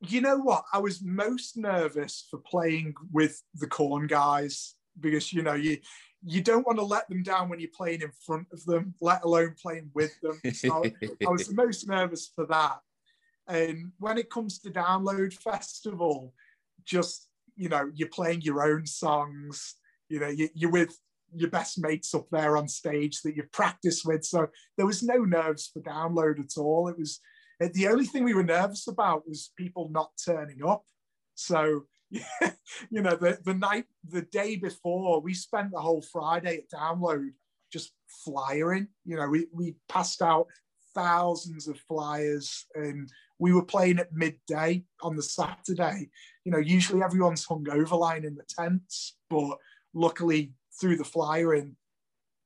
You 0.00 0.20
know 0.20 0.38
what? 0.38 0.64
I 0.72 0.78
was 0.78 1.02
most 1.02 1.56
nervous 1.56 2.26
for 2.30 2.38
playing 2.38 2.94
with 3.12 3.40
the 3.54 3.66
Korn 3.66 4.06
guys 4.06 4.74
because 4.98 5.32
you 5.32 5.42
know 5.42 5.54
you 5.54 5.78
you 6.24 6.42
don't 6.42 6.66
want 6.66 6.78
to 6.78 6.84
let 6.84 7.08
them 7.08 7.22
down 7.22 7.48
when 7.48 7.60
you're 7.60 7.70
playing 7.76 8.02
in 8.02 8.10
front 8.24 8.46
of 8.52 8.64
them, 8.64 8.94
let 9.00 9.24
alone 9.24 9.54
playing 9.60 9.90
with 9.94 10.12
them. 10.20 10.40
So 10.54 10.84
I 11.26 11.30
was 11.30 11.48
the 11.48 11.54
most 11.66 11.88
nervous 11.88 12.32
for 12.34 12.46
that. 12.46 12.78
And 13.52 13.92
when 13.98 14.16
it 14.16 14.30
comes 14.30 14.58
to 14.60 14.70
Download 14.70 15.30
Festival, 15.30 16.32
just, 16.86 17.28
you 17.54 17.68
know, 17.68 17.90
you're 17.94 18.08
playing 18.08 18.40
your 18.40 18.62
own 18.62 18.86
songs, 18.86 19.74
you 20.08 20.20
know, 20.20 20.32
you're 20.54 20.70
with 20.70 20.98
your 21.34 21.50
best 21.50 21.78
mates 21.78 22.14
up 22.14 22.26
there 22.32 22.56
on 22.56 22.66
stage 22.66 23.20
that 23.20 23.36
you've 23.36 23.52
practiced 23.52 24.06
with. 24.06 24.24
So 24.24 24.46
there 24.78 24.86
was 24.86 25.02
no 25.02 25.18
nerves 25.18 25.70
for 25.70 25.82
Download 25.82 26.40
at 26.40 26.56
all. 26.56 26.88
It 26.88 26.98
was 26.98 27.20
the 27.60 27.88
only 27.88 28.06
thing 28.06 28.24
we 28.24 28.32
were 28.32 28.42
nervous 28.42 28.88
about 28.88 29.28
was 29.28 29.52
people 29.58 29.90
not 29.90 30.12
turning 30.24 30.64
up. 30.66 30.84
So, 31.34 31.82
you 32.10 33.02
know, 33.02 33.16
the, 33.16 33.38
the 33.44 33.54
night, 33.54 33.84
the 34.08 34.22
day 34.22 34.56
before, 34.56 35.20
we 35.20 35.34
spent 35.34 35.72
the 35.72 35.80
whole 35.80 36.00
Friday 36.00 36.62
at 36.62 36.70
Download 36.70 37.28
just 37.70 37.92
flyering. 38.24 38.88
You 39.04 39.16
know, 39.16 39.28
we, 39.28 39.46
we 39.52 39.74
passed 39.90 40.22
out 40.22 40.46
thousands 40.94 41.68
of 41.68 41.78
flyers 41.80 42.66
and 42.74 43.10
we 43.42 43.52
were 43.52 43.64
playing 43.64 43.98
at 43.98 44.12
midday 44.12 44.84
on 45.00 45.16
the 45.16 45.22
Saturday. 45.22 46.08
You 46.44 46.52
know, 46.52 46.58
usually 46.58 47.02
everyone's 47.02 47.44
hung 47.44 47.66
over 47.68 47.96
line 47.96 48.24
in 48.24 48.36
the 48.36 48.44
tents, 48.48 49.16
but 49.28 49.58
luckily 49.92 50.52
through 50.80 50.96
the 50.96 51.04
flyer 51.04 51.52
in, 51.56 51.74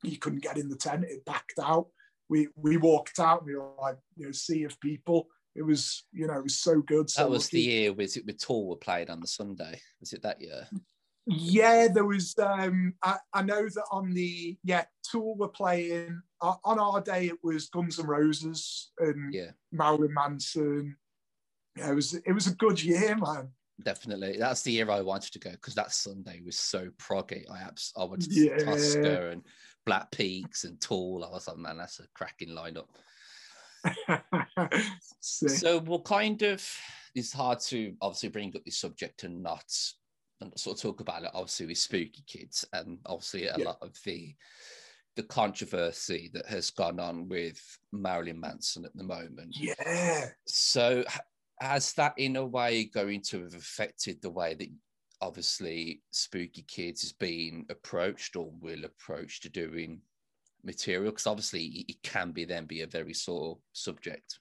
you 0.02 0.16
couldn't 0.16 0.42
get 0.42 0.56
in 0.56 0.70
the 0.70 0.76
tent. 0.76 1.04
It 1.04 1.26
backed 1.26 1.58
out. 1.62 1.88
We 2.30 2.48
we 2.56 2.78
walked 2.78 3.18
out 3.18 3.40
and 3.40 3.48
we 3.48 3.56
were 3.56 3.68
like, 3.78 3.98
you 4.16 4.24
know, 4.24 4.32
sea 4.32 4.64
of 4.64 4.80
people. 4.80 5.28
It 5.54 5.62
was, 5.62 6.04
you 6.12 6.26
know, 6.26 6.38
it 6.38 6.44
was 6.44 6.58
so 6.58 6.80
good. 6.80 7.10
So 7.10 7.24
that 7.24 7.30
was 7.30 7.44
lucky. 7.52 7.56
the 7.58 7.72
year 7.72 7.92
was 7.92 8.16
it 8.16 8.24
with 8.24 8.38
Tool 8.38 8.66
were 8.66 8.76
playing 8.76 9.10
on 9.10 9.20
the 9.20 9.26
Sunday? 9.26 9.78
Was 10.00 10.14
it 10.14 10.22
that 10.22 10.40
year? 10.40 10.66
Yeah, 11.26 11.88
there 11.92 12.06
was. 12.06 12.34
Um, 12.38 12.94
I, 13.02 13.16
I 13.34 13.42
know 13.42 13.68
that 13.68 13.84
on 13.90 14.14
the 14.14 14.56
yeah 14.64 14.84
Tool 15.10 15.36
were 15.36 15.48
playing 15.48 16.22
on 16.40 16.78
our 16.78 17.00
day. 17.00 17.26
It 17.26 17.38
was 17.42 17.68
Guns 17.68 17.98
N' 17.98 18.06
Roses 18.06 18.90
and 18.98 19.32
yeah. 19.32 19.50
Marilyn 19.72 20.14
Manson. 20.14 20.96
Yeah, 21.76 21.90
it 21.90 21.94
was 21.94 22.14
it 22.14 22.32
was 22.32 22.46
a 22.46 22.54
good 22.54 22.82
year, 22.82 23.16
man. 23.16 23.48
Definitely, 23.82 24.36
that's 24.38 24.62
the 24.62 24.72
year 24.72 24.90
I 24.90 25.02
wanted 25.02 25.32
to 25.32 25.38
go 25.38 25.50
because 25.50 25.74
that 25.74 25.92
Sunday 25.92 26.40
was 26.44 26.58
so 26.58 26.88
proggy. 26.98 27.44
I 27.50 27.60
abs- 27.60 27.92
I 27.96 28.04
went 28.04 28.22
to 28.22 28.30
yeah. 28.30 28.56
Tusker 28.58 29.30
and 29.30 29.42
Black 29.84 30.10
Peaks 30.10 30.64
and 30.64 30.80
Tool. 30.80 31.24
I 31.24 31.32
was 31.32 31.46
like, 31.46 31.58
man, 31.58 31.76
that's 31.76 32.00
a 32.00 32.04
cracking 32.14 32.50
lineup. 32.50 32.88
so, 35.20 35.80
what 35.80 36.04
kind 36.04 36.40
of? 36.42 36.66
It's 37.14 37.32
hard 37.32 37.60
to 37.60 37.94
obviously 38.00 38.30
bring 38.30 38.54
up 38.56 38.64
this 38.64 38.78
subject 38.78 39.24
and 39.24 39.42
not 39.42 39.64
and 40.40 40.58
sort 40.58 40.76
of 40.76 40.82
talk 40.82 41.00
about 41.00 41.24
it 41.24 41.30
obviously 41.34 41.66
with 41.66 41.78
spooky 41.78 42.22
kids 42.26 42.64
and 42.72 42.98
obviously 43.06 43.46
a 43.46 43.54
yeah. 43.56 43.64
lot 43.64 43.78
of 43.80 43.96
the 44.04 44.34
the 45.16 45.22
controversy 45.22 46.30
that 46.34 46.46
has 46.46 46.70
gone 46.70 47.00
on 47.00 47.28
with 47.28 47.60
Marilyn 47.92 48.38
Manson 48.38 48.84
at 48.84 48.94
the 48.94 49.04
moment. 49.04 49.56
Yeah. 49.58 50.26
So 50.46 51.04
has 51.60 51.92
that 51.94 52.14
in 52.18 52.36
a 52.36 52.44
way 52.44 52.84
going 52.84 53.22
to 53.28 53.42
have 53.42 53.54
affected 53.54 54.20
the 54.20 54.30
way 54.30 54.54
that 54.54 54.68
obviously 55.22 56.02
spooky 56.10 56.62
kids 56.68 57.02
is 57.02 57.12
being 57.12 57.64
approached 57.70 58.36
or 58.36 58.52
will 58.60 58.84
approach 58.84 59.40
to 59.40 59.48
doing 59.48 60.00
material 60.62 61.10
because 61.10 61.26
obviously 61.26 61.86
it 61.88 62.02
can 62.02 62.32
be 62.32 62.44
then 62.44 62.66
be 62.66 62.82
a 62.82 62.86
very 62.86 63.14
sort 63.14 63.56
of 63.56 63.62
subject 63.72 64.40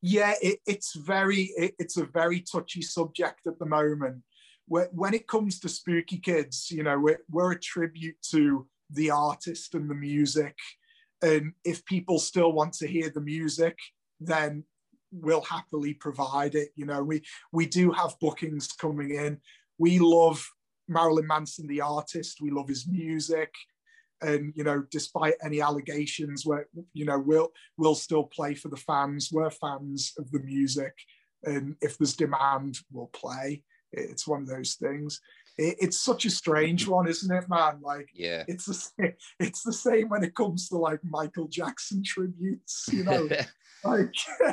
yeah 0.00 0.32
it, 0.40 0.60
it's 0.66 0.94
very 0.94 1.52
it, 1.56 1.74
it's 1.78 1.98
a 1.98 2.04
very 2.04 2.40
touchy 2.40 2.80
subject 2.80 3.46
at 3.46 3.58
the 3.58 3.66
moment 3.66 4.22
when 4.70 5.14
it 5.14 5.26
comes 5.26 5.58
to 5.60 5.68
Spooky 5.68 6.18
Kids, 6.18 6.70
you 6.70 6.84
know, 6.84 6.98
we're, 6.98 7.18
we're 7.28 7.52
a 7.52 7.58
tribute 7.60 8.16
to 8.30 8.68
the 8.92 9.10
artist 9.10 9.74
and 9.74 9.88
the 9.88 9.94
music. 9.94 10.56
And 11.22 11.52
if 11.64 11.84
people 11.84 12.18
still 12.18 12.52
want 12.52 12.72
to 12.74 12.86
hear 12.86 13.10
the 13.10 13.20
music, 13.20 13.76
then 14.20 14.64
we'll 15.12 15.42
happily 15.42 15.94
provide 15.94 16.54
it. 16.54 16.70
You 16.76 16.86
know, 16.86 17.02
we 17.02 17.22
we 17.52 17.66
do 17.66 17.90
have 17.92 18.18
bookings 18.20 18.68
coming 18.68 19.10
in. 19.10 19.38
We 19.78 19.98
love 19.98 20.44
Marilyn 20.88 21.26
Manson, 21.26 21.66
the 21.66 21.80
artist. 21.80 22.38
We 22.40 22.50
love 22.50 22.68
his 22.68 22.86
music, 22.86 23.52
and 24.22 24.52
you 24.56 24.64
know, 24.64 24.84
despite 24.90 25.34
any 25.44 25.60
allegations, 25.60 26.44
where 26.44 26.68
you 26.92 27.04
know 27.04 27.18
we'll 27.18 27.50
we'll 27.76 27.94
still 27.94 28.24
play 28.24 28.54
for 28.54 28.68
the 28.68 28.76
fans. 28.76 29.30
We're 29.32 29.50
fans 29.50 30.12
of 30.18 30.30
the 30.30 30.40
music, 30.40 30.94
and 31.44 31.76
if 31.80 31.98
there's 31.98 32.16
demand, 32.16 32.78
we'll 32.90 33.10
play. 33.12 33.62
It's 33.92 34.26
one 34.26 34.42
of 34.42 34.48
those 34.48 34.74
things. 34.74 35.20
It's 35.58 36.00
such 36.00 36.24
a 36.24 36.30
strange 36.30 36.86
one, 36.86 37.08
isn't 37.08 37.34
it, 37.34 37.48
man? 37.48 37.80
Like, 37.82 38.08
yeah, 38.14 38.44
it's 38.48 38.66
the 38.66 38.74
same, 38.74 39.12
it's 39.40 39.62
the 39.62 39.72
same 39.72 40.08
when 40.08 40.24
it 40.24 40.34
comes 40.34 40.68
to 40.68 40.76
like 40.76 41.00
Michael 41.04 41.48
Jackson 41.48 42.02
tributes. 42.04 42.88
You 42.92 43.04
know, 43.04 43.28
like 43.84 44.14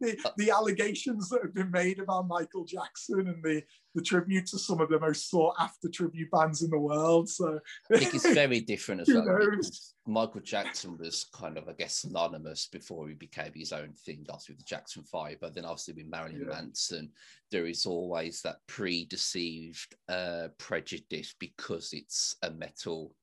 the, 0.00 0.16
the 0.36 0.50
allegations 0.50 1.28
that 1.28 1.42
have 1.42 1.54
been 1.54 1.70
made 1.70 1.98
about 1.98 2.28
Michael 2.28 2.64
Jackson 2.64 3.28
and 3.28 3.42
the 3.42 3.62
the 3.94 4.02
tribute 4.02 4.46
to 4.46 4.58
some 4.58 4.80
of 4.80 4.88
the 4.88 4.98
most 4.98 5.30
sought 5.30 5.54
after 5.58 5.88
tribute 5.88 6.30
bands 6.30 6.62
in 6.62 6.70
the 6.70 6.78
world. 6.78 7.28
So 7.28 7.58
I 7.92 7.98
think 7.98 8.14
it's 8.14 8.32
very 8.32 8.60
different 8.60 9.02
as 9.02 9.08
well. 9.08 9.58
Michael 10.06 10.40
Jackson 10.40 10.98
was 10.98 11.26
kind 11.32 11.56
of, 11.56 11.68
I 11.68 11.72
guess, 11.72 11.96
synonymous 11.96 12.66
before 12.66 13.08
he 13.08 13.14
became 13.14 13.52
his 13.54 13.72
own 13.72 13.92
thing, 14.04 14.26
obviously 14.28 14.54
with 14.54 14.60
the 14.60 14.68
Jackson 14.68 15.04
Five. 15.04 15.38
But 15.40 15.54
then, 15.54 15.64
obviously, 15.64 15.94
with 15.94 16.10
Marilyn 16.10 16.44
yeah. 16.46 16.54
Manson, 16.54 17.10
there 17.50 17.66
is 17.66 17.86
always 17.86 18.42
that 18.42 18.56
pre-deceived 18.66 19.94
uh, 20.08 20.48
prejudice 20.58 21.34
because 21.38 21.92
it's 21.92 22.36
a 22.42 22.50
metal 22.50 23.14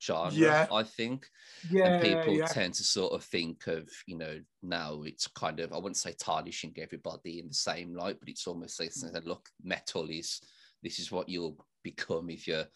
genre, 0.00 0.32
yeah. 0.32 0.66
I 0.72 0.82
think. 0.82 1.26
Yeah. 1.70 1.94
And 1.94 2.02
people 2.02 2.34
yeah. 2.34 2.46
tend 2.46 2.74
to 2.74 2.84
sort 2.84 3.12
of 3.12 3.24
think 3.24 3.66
of, 3.66 3.88
you 4.06 4.16
know, 4.16 4.40
now 4.62 5.02
it's 5.04 5.26
kind 5.28 5.60
of, 5.60 5.72
I 5.72 5.76
wouldn't 5.76 5.96
say 5.96 6.14
tarnishing 6.18 6.74
everybody 6.78 7.38
in 7.38 7.48
the 7.48 7.54
same 7.54 7.94
light, 7.94 8.18
but 8.18 8.28
it's 8.28 8.46
almost 8.46 8.80
like, 8.80 8.92
look, 9.24 9.48
metal 9.62 10.08
is, 10.08 10.40
this 10.82 10.98
is 10.98 11.12
what 11.12 11.28
you'll 11.28 11.64
become 11.82 12.30
if 12.30 12.46
you're 12.46 12.66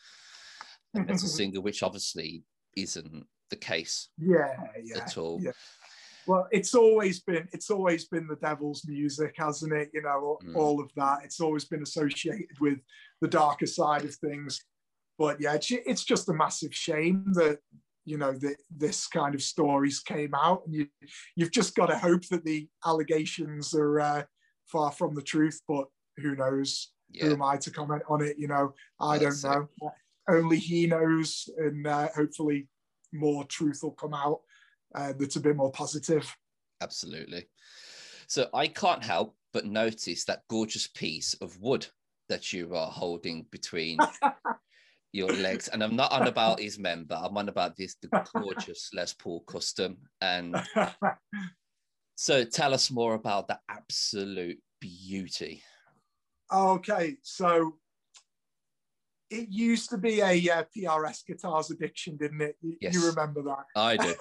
a 0.94 1.00
metal 1.00 1.18
singer, 1.28 1.60
which 1.60 1.82
obviously 1.82 2.44
isn't 2.76 3.26
the 3.50 3.56
case. 3.56 4.08
Yeah, 4.18 4.54
yeah. 4.82 4.98
At 4.98 5.16
all. 5.16 5.40
Yeah. 5.40 5.52
Well, 6.26 6.48
it's 6.50 6.74
always 6.74 7.20
been 7.20 7.46
it's 7.52 7.68
always 7.70 8.06
been 8.06 8.26
the 8.26 8.36
devil's 8.36 8.82
music, 8.86 9.34
hasn't 9.36 9.74
it? 9.74 9.90
You 9.92 10.00
know, 10.02 10.38
mm. 10.42 10.56
all 10.56 10.80
of 10.80 10.90
that. 10.96 11.18
It's 11.22 11.38
always 11.38 11.66
been 11.66 11.82
associated 11.82 12.58
with 12.60 12.78
the 13.20 13.28
darker 13.28 13.66
side 13.66 14.04
of 14.04 14.14
things 14.14 14.64
but 15.18 15.40
yeah, 15.40 15.54
it's, 15.54 15.70
it's 15.70 16.04
just 16.04 16.28
a 16.28 16.34
massive 16.34 16.74
shame 16.74 17.24
that 17.34 17.58
you 18.04 18.18
know 18.18 18.32
that 18.32 18.56
this 18.74 19.06
kind 19.06 19.34
of 19.34 19.42
stories 19.42 20.00
came 20.00 20.34
out, 20.34 20.62
and 20.66 20.74
you 20.74 20.86
you've 21.36 21.52
just 21.52 21.74
got 21.74 21.86
to 21.86 21.98
hope 21.98 22.26
that 22.28 22.44
the 22.44 22.68
allegations 22.84 23.74
are 23.74 24.00
uh, 24.00 24.22
far 24.66 24.92
from 24.92 25.14
the 25.14 25.22
truth. 25.22 25.60
But 25.66 25.86
who 26.18 26.36
knows? 26.36 26.90
Yeah. 27.10 27.26
Who 27.26 27.32
am 27.34 27.42
I 27.42 27.56
to 27.58 27.70
comment 27.70 28.02
on 28.08 28.22
it? 28.22 28.36
You 28.38 28.48
know, 28.48 28.74
I 29.00 29.18
That's 29.18 29.42
don't 29.42 29.52
know. 29.54 29.68
It. 29.82 29.92
Only 30.28 30.58
he 30.58 30.86
knows, 30.86 31.48
and 31.58 31.86
uh, 31.86 32.08
hopefully 32.14 32.68
more 33.12 33.44
truth 33.44 33.80
will 33.82 33.92
come 33.92 34.14
out 34.14 34.40
uh, 34.94 35.12
that's 35.18 35.36
a 35.36 35.40
bit 35.40 35.56
more 35.56 35.70
positive. 35.70 36.34
Absolutely. 36.80 37.46
So 38.26 38.48
I 38.54 38.68
can't 38.68 39.04
help 39.04 39.36
but 39.52 39.66
notice 39.66 40.24
that 40.24 40.42
gorgeous 40.48 40.86
piece 40.86 41.34
of 41.34 41.60
wood 41.60 41.86
that 42.28 42.52
you 42.52 42.74
are 42.74 42.90
holding 42.90 43.46
between 43.50 43.98
your 45.14 45.32
legs. 45.32 45.68
And 45.68 45.82
I'm 45.82 45.96
not 45.96 46.12
on 46.12 46.26
about 46.26 46.60
his 46.60 46.78
member. 46.78 47.14
I'm 47.14 47.36
on 47.36 47.48
about 47.48 47.76
this 47.76 47.96
the 48.02 48.08
gorgeous 48.34 48.90
Les 48.92 49.12
Paul 49.14 49.40
custom. 49.46 49.96
And 50.20 50.56
so 52.16 52.44
tell 52.44 52.74
us 52.74 52.90
more 52.90 53.14
about 53.14 53.48
the 53.48 53.58
absolute 53.70 54.58
beauty. 54.80 55.62
Okay, 56.52 57.16
so 57.22 57.76
it 59.30 59.48
used 59.48 59.88
to 59.90 59.98
be 59.98 60.20
a 60.20 60.50
uh, 60.50 60.64
PRS 60.76 61.24
guitars 61.26 61.70
addiction, 61.70 62.16
didn't 62.16 62.42
it? 62.42 62.56
You, 62.60 62.76
yes. 62.80 62.94
you 62.94 63.06
remember 63.08 63.42
that? 63.42 63.64
I 63.74 63.96
do. 63.96 64.14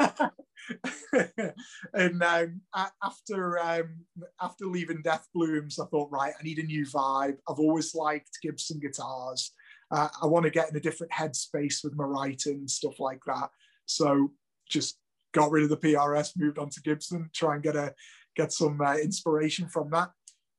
and 1.93 2.23
um, 2.23 2.61
after 3.03 3.59
um, 3.59 4.05
after 4.41 4.65
leaving 4.65 5.01
Death 5.01 5.27
Blooms, 5.33 5.79
I 5.79 5.85
thought, 5.87 6.09
right, 6.11 6.33
I 6.39 6.43
need 6.43 6.59
a 6.59 6.63
new 6.63 6.85
vibe. 6.85 7.37
I've 7.49 7.59
always 7.59 7.93
liked 7.93 8.39
Gibson 8.41 8.79
guitars 8.79 9.51
uh, 9.93 10.09
I 10.21 10.25
want 10.25 10.43
to 10.45 10.49
get 10.49 10.69
in 10.69 10.75
a 10.75 10.79
different 10.79 11.13
headspace 11.13 11.83
with 11.83 11.95
my 11.95 12.03
writing 12.03 12.55
and 12.55 12.69
stuff 12.69 12.99
like 12.99 13.21
that. 13.27 13.49
So 13.85 14.31
just 14.67 14.97
got 15.33 15.51
rid 15.51 15.63
of 15.63 15.69
the 15.69 15.77
PRS, 15.77 16.31
moved 16.35 16.57
on 16.57 16.69
to 16.69 16.81
Gibson, 16.81 17.29
try 17.33 17.53
and 17.53 17.63
get 17.63 17.75
a 17.75 17.93
get 18.35 18.51
some 18.51 18.81
uh, 18.81 18.95
inspiration 18.95 19.67
from 19.69 19.91
that. 19.91 20.09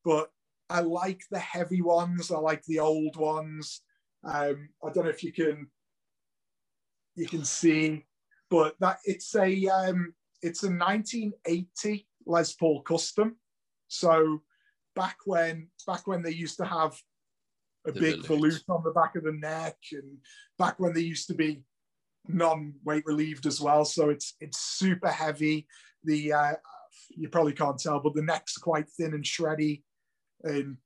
But 0.05 0.31
I 0.71 0.81
like 0.81 1.23
the 1.33 1.41
heavy 1.41 1.83
ones. 1.83 2.31
I 2.31 2.39
like 2.39 2.63
the 2.65 2.79
old 2.79 3.17
ones. 3.17 3.81
Um, 4.23 4.69
I 4.85 4.91
don't 4.93 5.05
know 5.05 5.11
if 5.11 5.25
you 5.25 5.33
can 5.33 5.67
you 7.17 7.27
can 7.27 7.45
see, 7.45 8.05
but 8.51 8.77
that 8.79 8.99
it's 9.05 9.35
a 9.35 9.67
um, 9.67 10.15
it's 10.43 10.63
a 10.63 10.69
1980 10.69 12.07
Les 12.27 12.53
Paul 12.53 12.83
custom. 12.83 13.35
So 13.89 14.43
back 14.95 15.17
when 15.25 15.69
back 15.89 16.07
when 16.07 16.23
they 16.23 16.31
used 16.31 16.59
to 16.59 16.65
have 16.65 16.97
a 17.87 17.93
the 17.93 18.01
big 18.01 18.21
volute 18.23 18.63
on 18.69 18.83
the 18.83 18.91
back 18.91 19.17
of 19.17 19.25
the 19.25 19.33
neck, 19.33 19.77
and 19.93 20.19
back 20.59 20.79
when 20.79 20.93
they 20.93 21.01
used 21.01 21.29
to 21.29 21.35
be 21.35 21.63
non-weight 22.29 23.05
relieved 23.07 23.47
as 23.47 23.61
well. 23.61 23.85
So 23.85 24.11
it's 24.11 24.35
it's 24.41 24.59
super 24.59 25.09
heavy. 25.09 25.67
The 26.05 26.33
uh, 26.33 26.53
you 27.11 27.29
probably 27.29 27.53
can't 27.53 27.79
tell, 27.79 28.01
but 28.01 28.15
the 28.15 28.23
neck's 28.23 28.57
quite 28.57 28.89
thin 28.91 29.15
and 29.15 29.25
shreddy, 29.25 29.83
and 30.43 30.77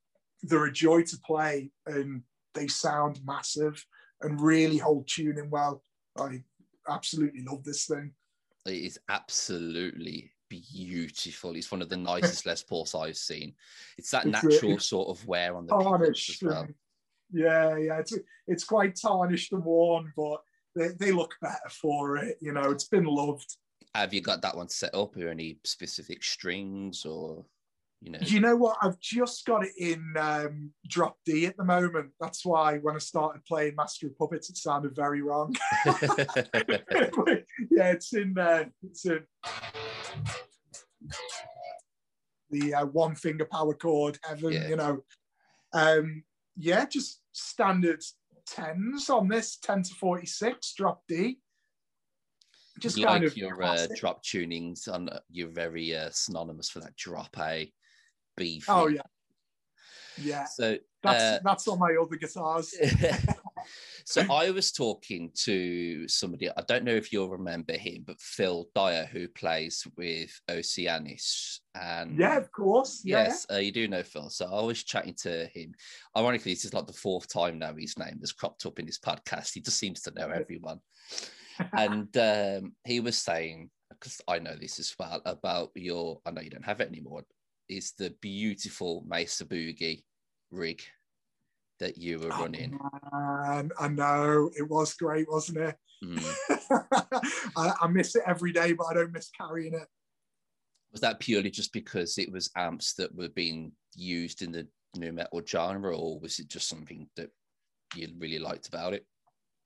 they're 0.43 0.67
a 0.67 0.73
joy 0.73 1.03
to 1.03 1.17
play, 1.25 1.71
and 1.87 2.23
they 2.55 2.67
sound 2.67 3.21
massive 3.25 3.85
and 4.23 4.41
really 4.41 4.79
hold 4.79 5.09
tuning 5.09 5.51
well. 5.51 5.83
I 6.19 6.43
absolutely 6.89 7.45
love 7.49 7.65
this 7.65 7.87
thing. 7.87 8.13
It 8.67 8.73
is 8.73 8.99
absolutely 9.09 10.33
beautiful. 10.49 11.55
It's 11.55 11.71
one 11.71 11.83
of 11.83 11.89
the 11.89 11.97
nicest 11.97 12.47
Les 12.47 12.63
Pauls 12.63 12.95
I've 12.95 13.17
seen. 13.17 13.55
It's 13.97 14.11
that 14.11 14.27
it's 14.27 14.33
natural 14.33 14.71
really 14.71 14.79
sort 14.79 15.09
of 15.09 15.27
wear 15.27 15.57
on 15.57 15.67
the 15.67 15.75
as 15.75 16.39
well. 16.43 16.69
Yeah, 17.33 17.77
yeah, 17.77 17.99
it's 17.99 18.17
it's 18.47 18.65
quite 18.65 18.99
tarnished 19.01 19.53
and 19.53 19.65
worn, 19.65 20.13
but 20.17 20.41
they, 20.75 20.89
they 20.99 21.13
look 21.13 21.35
better 21.41 21.69
for 21.71 22.17
it. 22.17 22.39
You 22.41 22.53
know, 22.53 22.71
it's 22.71 22.89
been 22.89 23.05
loved. 23.05 23.57
Have 23.95 24.15
you 24.15 24.21
got 24.21 24.43
that 24.43 24.57
one 24.57 24.69
set 24.69 24.95
up? 24.95 25.17
Or 25.17 25.29
any 25.29 25.59
specific 25.65 26.23
strings 26.23 27.05
or? 27.05 27.45
You 28.01 28.13
know. 28.13 28.21
you 28.23 28.39
know 28.39 28.55
what? 28.55 28.77
I've 28.81 29.01
just 29.01 29.45
got 29.45 29.65
it 29.65 29.73
in 29.77 30.15
um, 30.17 30.71
drop 30.87 31.17
D 31.27 31.47
at 31.47 31.57
the 31.57 31.65
moment. 31.65 32.11
That's 32.21 32.47
why 32.47 32.79
when 32.79 32.95
I 32.95 32.99
started 32.99 33.45
playing 33.45 33.75
Master 33.75 34.07
of 34.07 34.17
Puppets, 34.17 34.51
it 34.51 34.57
sounded 34.57 34.95
very 34.95 35.21
wrong. 35.21 35.53
yeah, 35.85 35.95
it's 37.91 38.15
in 38.15 38.35
there. 38.35 38.61
Uh, 38.61 38.65
it's 38.85 39.05
in 39.05 39.27
the 42.51 42.75
uh, 42.75 42.87
one 42.87 43.17
finger 43.17 43.49
power 43.51 43.75
chord 43.75 44.17
heaven. 44.23 44.53
Yeah. 44.53 44.69
You 44.69 44.77
know, 44.77 45.03
um, 45.73 46.23
yeah, 46.59 46.85
just 46.87 47.21
standard 47.33 48.03
tens 48.47 49.09
on 49.09 49.29
this, 49.29 49.59
10 49.59 49.85
to 49.85 49.95
46, 49.95 50.75
drop 50.75 51.03
D. 51.09 51.39
Just 52.81 52.97
you 52.97 53.07
kind 53.07 53.23
like 53.25 53.33
of 53.33 53.37
your 53.37 53.63
uh, 53.63 53.87
drop 53.97 54.25
tunings 54.25 54.93
on 54.93 55.09
uh, 55.09 55.19
you're 55.31 55.49
very 55.49 55.97
uh, 55.97 56.11
synonymous 56.13 56.71
for 56.71 56.79
that 56.81 56.95
drop 56.97 57.37
A 57.39 57.73
B. 58.37 58.63
Oh 58.69 58.87
yeah. 58.87 59.03
Yeah. 60.17 60.45
So 60.45 60.77
that's 61.03 61.23
uh, 61.23 61.39
that's 61.43 61.67
on 61.67 61.81
my 61.81 61.97
other 62.01 62.17
guitars. 62.17 62.73
so 64.09 64.23
I 64.33 64.51
was 64.51 64.73
talking 64.73 65.31
to 65.45 66.09
somebody, 66.09 66.49
I 66.49 66.63
don't 66.67 66.85
know 66.85 66.95
if 66.95 67.13
you'll 67.13 67.29
remember 67.29 67.75
him, 67.75 68.05
but 68.07 68.19
Phil 68.19 68.67
Dyer, 68.75 69.05
who 69.05 69.29
plays 69.29 69.87
with 69.99 70.31
Oceanus. 70.51 71.61
And 71.75 72.19
yeah, 72.19 72.39
of 72.39 72.51
course. 72.51 73.03
Yes, 73.05 73.45
yeah. 73.51 73.57
uh, 73.57 73.59
you 73.59 73.71
do 73.71 73.87
know 73.87 74.03
Phil. 74.03 74.31
So 74.31 74.47
I 74.51 74.63
was 74.63 74.83
chatting 74.83 75.13
to 75.25 75.47
him. 75.53 75.75
Ironically, 76.17 76.55
this 76.55 76.65
is 76.65 76.73
like 76.73 76.87
the 76.87 76.93
fourth 76.95 77.29
time 77.29 77.59
now 77.59 77.75
his 77.75 77.99
name 77.99 78.17
has 78.21 78.33
cropped 78.33 78.65
up 78.65 78.79
in 78.79 78.87
this 78.87 78.99
podcast. 78.99 79.53
He 79.53 79.61
just 79.61 79.79
seems 79.79 80.01
to 80.03 80.13
know 80.13 80.31
everyone. 80.31 80.81
and 81.75 82.17
um, 82.17 82.73
he 82.87 83.01
was 83.01 83.19
saying, 83.19 83.69
because 83.91 84.23
I 84.27 84.39
know 84.39 84.57
this 84.59 84.79
as 84.79 84.95
well, 84.99 85.21
about 85.27 85.71
your, 85.75 86.23
I 86.25 86.31
know 86.31 86.41
you 86.41 86.49
don't 86.49 86.65
have 86.65 86.81
it 86.81 86.89
anymore, 86.89 87.25
is 87.69 87.93
the 87.99 88.15
beautiful 88.23 89.05
Mesa 89.07 89.45
Boogie 89.45 90.03
rig 90.51 90.83
that 91.81 91.99
you 91.99 92.19
were 92.19 92.33
oh, 92.33 92.41
running. 92.41 92.79
Man, 93.13 93.71
I 93.79 93.89
know 93.89 94.51
it 94.57 94.69
was 94.69 94.95
great, 94.95 95.31
wasn't 95.31 95.59
it? 95.59 95.77
Mm. 96.05 96.23
I, 97.57 97.73
I, 97.81 97.89
miss 97.89 98.15
it 98.15 98.23
every 98.27 98.53
day, 98.53 98.73
but 98.73 98.87
I 98.87 98.95
don't 98.95 99.13
miss 99.13 99.31
carrying 99.31 99.75
it. 99.75 99.87
Was 100.93 101.01
that 101.01 101.21
purely 101.21 101.51
just 101.51 101.73
because 101.73 102.19
it 102.19 102.31
was 102.31 102.51
amps 102.57 102.95
that 102.95 103.15
were 103.15 103.29
being 103.29 103.73
used 103.95 104.43
in 104.43 104.53
the 104.53 104.67
nu 104.97 105.13
metal 105.13 105.43
genre, 105.47 105.97
or 105.97 106.19
was 106.21 106.39
it 106.39 106.49
just 106.49 106.69
something 106.69 107.09
that 107.17 107.31
you 107.95 108.09
really 108.19 108.39
liked 108.39 108.69
about 108.69 108.95
it? 108.95 109.05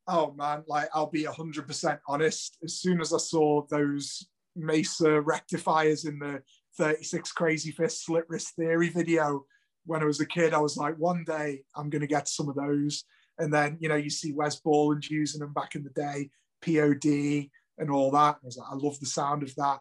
Oh 0.08 0.32
man, 0.32 0.64
like 0.66 0.88
I'll 0.94 1.10
be 1.10 1.24
hundred 1.24 1.66
percent 1.66 2.00
honest. 2.08 2.56
As 2.64 2.80
soon 2.80 3.00
as 3.00 3.12
I 3.12 3.18
saw 3.18 3.62
those 3.70 4.26
Mesa 4.56 5.20
rectifiers 5.20 6.04
in 6.04 6.18
the 6.18 6.42
36 6.76 7.32
Crazy 7.32 7.70
Fist 7.70 8.04
Slit 8.04 8.24
Wrist 8.28 8.54
Theory 8.56 8.88
video 8.88 9.44
when 9.84 10.02
I 10.02 10.06
was 10.06 10.20
a 10.20 10.26
kid, 10.26 10.54
I 10.54 10.58
was 10.58 10.76
like, 10.76 10.96
one 10.96 11.24
day 11.24 11.62
I'm 11.76 11.90
going 11.90 12.00
to 12.00 12.06
get 12.06 12.28
some 12.28 12.48
of 12.48 12.54
those. 12.54 13.04
And 13.38 13.52
then, 13.52 13.76
you 13.80 13.88
know, 13.88 13.96
you 13.96 14.10
see 14.10 14.32
Wes 14.32 14.56
Borland 14.56 15.08
using 15.08 15.40
them 15.40 15.52
back 15.52 15.74
in 15.74 15.82
the 15.82 15.90
day, 15.90 16.30
POD 16.64 17.48
and 17.78 17.90
all 17.90 18.10
that. 18.12 18.36
I 18.36 18.44
was 18.44 18.56
like, 18.56 18.68
I 18.70 18.74
love 18.74 18.98
the 19.00 19.06
sound 19.06 19.42
of 19.42 19.54
that. 19.56 19.80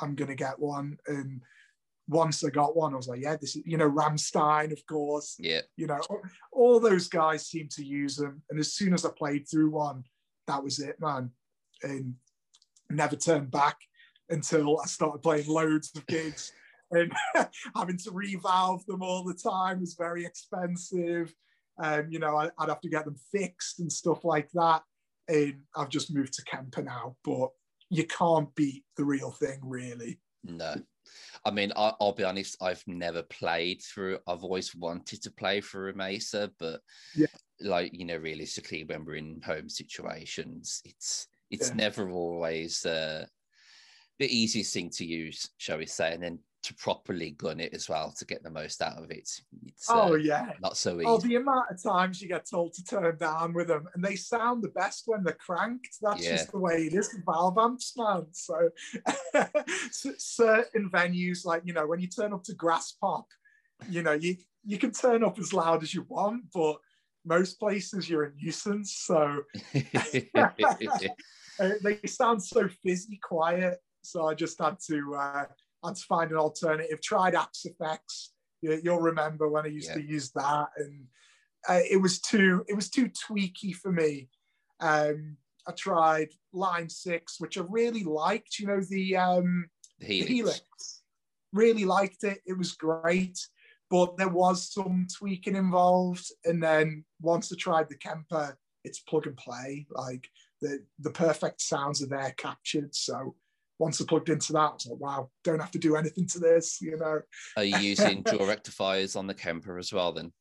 I'm 0.00 0.14
going 0.14 0.28
to 0.28 0.34
get 0.34 0.58
one. 0.58 0.96
And 1.06 1.40
once 2.08 2.44
I 2.44 2.50
got 2.50 2.76
one, 2.76 2.92
I 2.92 2.96
was 2.96 3.08
like, 3.08 3.22
yeah, 3.22 3.36
this 3.40 3.56
is, 3.56 3.62
you 3.64 3.76
know, 3.76 3.90
Rammstein, 3.90 4.72
of 4.72 4.84
course. 4.86 5.36
Yeah. 5.38 5.62
You 5.76 5.86
know, 5.86 6.00
all 6.52 6.78
those 6.80 7.08
guys 7.08 7.46
seem 7.46 7.68
to 7.72 7.84
use 7.84 8.16
them. 8.16 8.42
And 8.50 8.60
as 8.60 8.74
soon 8.74 8.94
as 8.94 9.04
I 9.04 9.10
played 9.16 9.48
through 9.48 9.70
one, 9.70 10.04
that 10.46 10.62
was 10.62 10.78
it, 10.78 10.96
man. 11.00 11.30
And 11.82 12.14
never 12.90 13.16
turned 13.16 13.50
back 13.50 13.76
until 14.28 14.80
I 14.80 14.86
started 14.86 15.22
playing 15.22 15.48
loads 15.48 15.90
of 15.96 16.06
gigs 16.06 16.52
and 16.90 17.12
having 17.76 17.98
to 17.98 18.10
revalve 18.10 18.84
them 18.86 19.02
all 19.02 19.24
the 19.24 19.34
time 19.34 19.80
was 19.80 19.94
very 19.94 20.24
expensive. 20.24 21.34
Um, 21.82 22.08
you 22.10 22.18
know, 22.18 22.36
I, 22.36 22.50
would 22.58 22.68
have 22.68 22.80
to 22.82 22.88
get 22.88 23.04
them 23.04 23.16
fixed 23.32 23.80
and 23.80 23.90
stuff 23.90 24.24
like 24.24 24.50
that. 24.52 24.82
And 25.28 25.60
I've 25.76 25.88
just 25.88 26.12
moved 26.12 26.34
to 26.34 26.44
Kemper 26.44 26.82
now, 26.82 27.16
but 27.24 27.50
you 27.88 28.04
can't 28.04 28.54
beat 28.54 28.84
the 28.96 29.04
real 29.04 29.30
thing, 29.30 29.60
really. 29.62 30.20
No. 30.44 30.74
I 31.44 31.50
mean, 31.50 31.72
I, 31.76 31.92
will 32.00 32.12
be 32.12 32.24
honest, 32.24 32.56
I've 32.60 32.82
never 32.86 33.22
played 33.22 33.82
through, 33.82 34.18
I've 34.26 34.44
always 34.44 34.74
wanted 34.74 35.22
to 35.22 35.30
play 35.30 35.60
through 35.60 35.90
a 35.90 35.94
Mesa, 35.94 36.50
but 36.58 36.80
yeah. 37.14 37.26
like, 37.60 37.92
you 37.92 38.04
know, 38.04 38.16
realistically, 38.16 38.84
when 38.84 39.04
we're 39.04 39.14
in 39.14 39.40
home 39.44 39.68
situations, 39.68 40.82
it's, 40.84 41.26
it's 41.50 41.70
Yeah. 41.70 41.74
never 41.76 42.10
always 42.10 42.84
uh, 42.84 43.26
the 44.18 44.28
easiest 44.28 44.74
thing 44.74 44.90
to 44.90 45.04
use, 45.04 45.48
shall 45.58 45.78
we 45.78 45.86
say, 45.86 46.12
and 46.12 46.22
then 46.22 46.38
to 46.62 46.74
properly 46.74 47.30
gun 47.30 47.60
it 47.60 47.72
as 47.72 47.88
well 47.88 48.12
to 48.18 48.24
get 48.24 48.42
the 48.42 48.50
most 48.50 48.82
out 48.82 48.98
of 48.98 49.10
it. 49.10 49.30
It's 49.66 49.88
uh, 49.88 49.94
Oh, 49.94 50.14
yeah. 50.14 50.52
not 50.60 50.76
so 50.76 51.00
easy. 51.00 51.06
Oh, 51.06 51.18
the 51.18 51.36
amount 51.36 51.70
of 51.70 51.82
times 51.82 52.20
you 52.20 52.28
get 52.28 52.48
told 52.48 52.74
to 52.74 52.84
turn 52.84 53.16
down 53.16 53.54
with 53.54 53.68
them, 53.68 53.88
and 53.94 54.04
they 54.04 54.16
sound 54.16 54.62
the 54.62 54.68
best 54.68 55.04
when 55.06 55.22
they're 55.24 55.34
cranked. 55.34 55.96
That's 56.02 56.24
Yeah. 56.24 56.32
just 56.32 56.52
the 56.52 56.58
way 56.58 56.86
it 56.86 56.94
is 56.94 57.12
with 57.14 57.24
valve 57.24 57.58
amps, 57.58 57.94
man. 57.96 58.26
So, 58.32 58.70
certain 59.90 60.90
venues, 60.90 61.46
like 61.46 61.62
you 61.64 61.72
know, 61.72 61.86
when 61.86 62.00
you 62.00 62.08
turn 62.08 62.32
up 62.32 62.44
to 62.44 62.54
Graspop, 62.54 63.24
you 63.88 64.02
know, 64.02 64.12
you 64.12 64.36
you 64.64 64.78
can 64.78 64.92
turn 64.92 65.24
up 65.24 65.38
as 65.38 65.52
loud 65.52 65.82
as 65.82 65.94
you 65.94 66.04
want, 66.08 66.44
but 66.52 66.76
most 67.24 67.58
places 67.58 68.08
you're 68.08 68.24
a 68.24 68.32
nuisance. 68.34 68.92
So 69.06 69.42
uh, 69.74 70.02
they 71.82 72.00
sound 72.06 72.42
so 72.42 72.68
fizzy 72.82 73.18
quiet. 73.22 73.78
So 74.02 74.26
I 74.26 74.34
just 74.34 74.60
had 74.60 74.76
to 74.88 75.14
uh, 75.14 75.44
had 75.84 75.96
to 75.96 76.02
find 76.04 76.30
an 76.30 76.36
alternative. 76.36 77.00
Tried 77.02 77.34
Axe-Fx. 77.34 77.98
You, 78.62 78.80
you'll 78.82 79.00
remember 79.00 79.48
when 79.48 79.64
I 79.64 79.68
used 79.68 79.88
Yeah. 79.88 79.94
to 79.94 80.02
use 80.02 80.30
that, 80.32 80.68
and 80.76 81.06
uh, 81.68 81.80
it 81.90 81.96
was 81.96 82.20
too 82.20 82.64
it 82.68 82.74
was 82.74 82.90
too 82.90 83.08
tweaky 83.10 83.74
for 83.74 83.90
me. 83.92 84.28
Um, 84.80 85.36
I 85.66 85.72
tried 85.72 86.28
Line 86.52 86.88
Six, 86.88 87.40
which 87.40 87.56
I 87.58 87.62
really 87.68 88.04
liked. 88.04 88.58
You 88.58 88.66
know 88.66 88.80
the 88.88 89.16
um, 89.16 89.66
the 89.98 90.06
the 90.06 90.14
Helix. 90.26 90.28
Helix. 90.28 91.02
Really 91.52 91.84
liked 91.84 92.22
it. 92.24 92.40
It 92.46 92.56
was 92.56 92.72
great, 92.72 93.38
but 93.90 94.16
there 94.16 94.28
was 94.28 94.72
some 94.72 95.06
tweaking 95.18 95.56
involved. 95.56 96.26
And 96.44 96.62
then 96.62 97.04
once 97.20 97.52
I 97.52 97.56
tried 97.58 97.88
the 97.88 97.96
Kemper, 97.96 98.56
it's 98.84 99.00
plug 99.00 99.26
and 99.26 99.36
play. 99.36 99.86
Like 99.90 100.28
the 100.60 100.84
the 100.98 101.10
perfect 101.10 101.60
sounds 101.62 102.02
are 102.02 102.06
there 102.06 102.34
captured. 102.36 102.94
So 102.94 103.34
once 103.80 104.00
I 104.00 104.04
plugged 104.04 104.28
into 104.28 104.52
that, 104.52 104.58
I 104.58 104.72
was 104.74 104.86
like, 104.86 105.00
wow, 105.00 105.30
don't 105.42 105.58
have 105.58 105.70
to 105.70 105.78
do 105.78 105.96
anything 105.96 106.26
to 106.28 106.38
this. 106.38 106.80
You 106.82 106.98
know, 106.98 107.22
Are 107.56 107.64
you 107.64 107.78
using 107.78 108.22
dual 108.22 108.46
rectifiers 108.46 109.16
on 109.16 109.26
the 109.26 109.34
Kemper 109.34 109.78
as 109.78 109.90
well 109.92 110.12
then? 110.12 110.32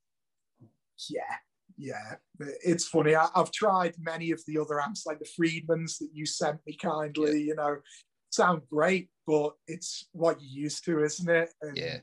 yeah, 1.09 1.37
yeah. 1.77 2.15
It's 2.63 2.85
funny. 2.85 3.15
I, 3.15 3.29
I've 3.33 3.51
tried 3.53 3.95
many 3.97 4.31
of 4.31 4.41
the 4.45 4.59
other 4.59 4.81
amps, 4.81 5.05
like 5.05 5.19
the 5.19 5.29
Friedmans 5.39 5.97
that 5.99 6.09
you 6.13 6.25
sent 6.25 6.59
me 6.67 6.75
kindly. 6.75 7.41
You 7.41 7.55
know, 7.55 7.77
sound 8.29 8.63
great, 8.69 9.09
but 9.25 9.53
it's 9.67 10.09
what 10.11 10.41
you're 10.41 10.63
used 10.63 10.83
to, 10.85 11.01
isn't 11.03 11.29
it? 11.29 11.49
And 11.61 11.77
Yeah. 11.77 11.99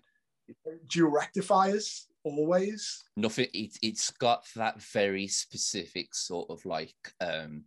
dual 0.90 1.10
rectifiers 1.10 2.06
always. 2.24 3.04
Nothing. 3.14 3.48
It, 3.52 3.76
it's 3.82 4.10
got 4.10 4.46
that 4.56 4.80
very 4.80 5.28
specific 5.28 6.14
sort 6.14 6.48
of 6.48 6.64
like. 6.64 6.94
um 7.20 7.64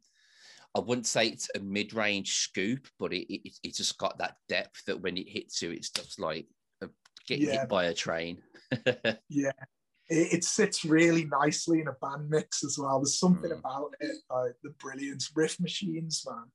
I 0.76 0.80
wouldn't 0.80 1.08
say 1.08 1.28
it's 1.28 1.50
a 1.56 1.60
mid-range 1.60 2.32
scoop, 2.36 2.88
but 3.00 3.12
it, 3.14 3.32
it 3.34 3.54
it 3.64 3.76
just 3.76 3.98
got 3.98 4.18
that 4.20 4.36
depth 4.48 4.86
that 4.86 5.02
when 5.02 5.18
it 5.18 5.28
hits 5.28 5.62
you, 5.62 5.72
it's 5.72 5.90
just 5.90 6.20
like 6.20 6.48
uh, 6.84 6.88
getting 7.28 7.48
Yeah. 7.48 7.62
hit 7.62 7.70
by 7.70 7.86
a 7.86 7.94
train. 7.94 8.42
Yeah. 9.30 9.52
It, 10.10 10.34
it 10.34 10.44
sits 10.44 10.86
really 10.86 11.26
nicely 11.26 11.82
in 11.82 11.88
a 11.88 11.94
band 11.94 12.30
mix 12.30 12.64
as 12.64 12.78
well. 12.80 13.00
There's 13.00 13.20
something 13.20 13.52
Mm. 13.52 13.60
about 13.60 13.94
it, 14.00 14.18
uh, 14.30 14.46
the 14.64 14.72
brilliance. 14.72 15.32
Riff 15.36 15.60
machines, 15.60 16.26
man. 16.28 16.52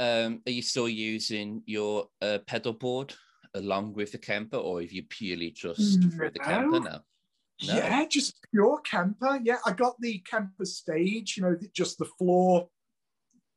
um, 0.00 0.42
are 0.46 0.52
you 0.52 0.62
still 0.62 0.88
using 0.88 1.62
your 1.66 2.08
uh, 2.20 2.38
pedal 2.46 2.72
board 2.72 3.14
along 3.54 3.94
with 3.94 4.10
the 4.12 4.18
Kemper, 4.18 4.56
or 4.56 4.80
have 4.80 4.90
you 4.92 5.04
purely 5.04 5.50
just 5.50 6.02
through 6.12 6.30
the 6.30 6.38
Kemper 6.40 6.80
now? 6.80 7.02
No. 7.64 7.74
Yeah, 7.74 8.04
just 8.08 8.34
pure 8.52 8.80
Kemper. 8.80 9.40
Yeah, 9.44 9.58
I 9.66 9.72
got 9.72 9.94
the 10.00 10.18
Kemper 10.20 10.64
stage, 10.64 11.36
you 11.36 11.42
know, 11.44 11.56
just 11.72 11.98
the 11.98 12.06
floor 12.18 12.68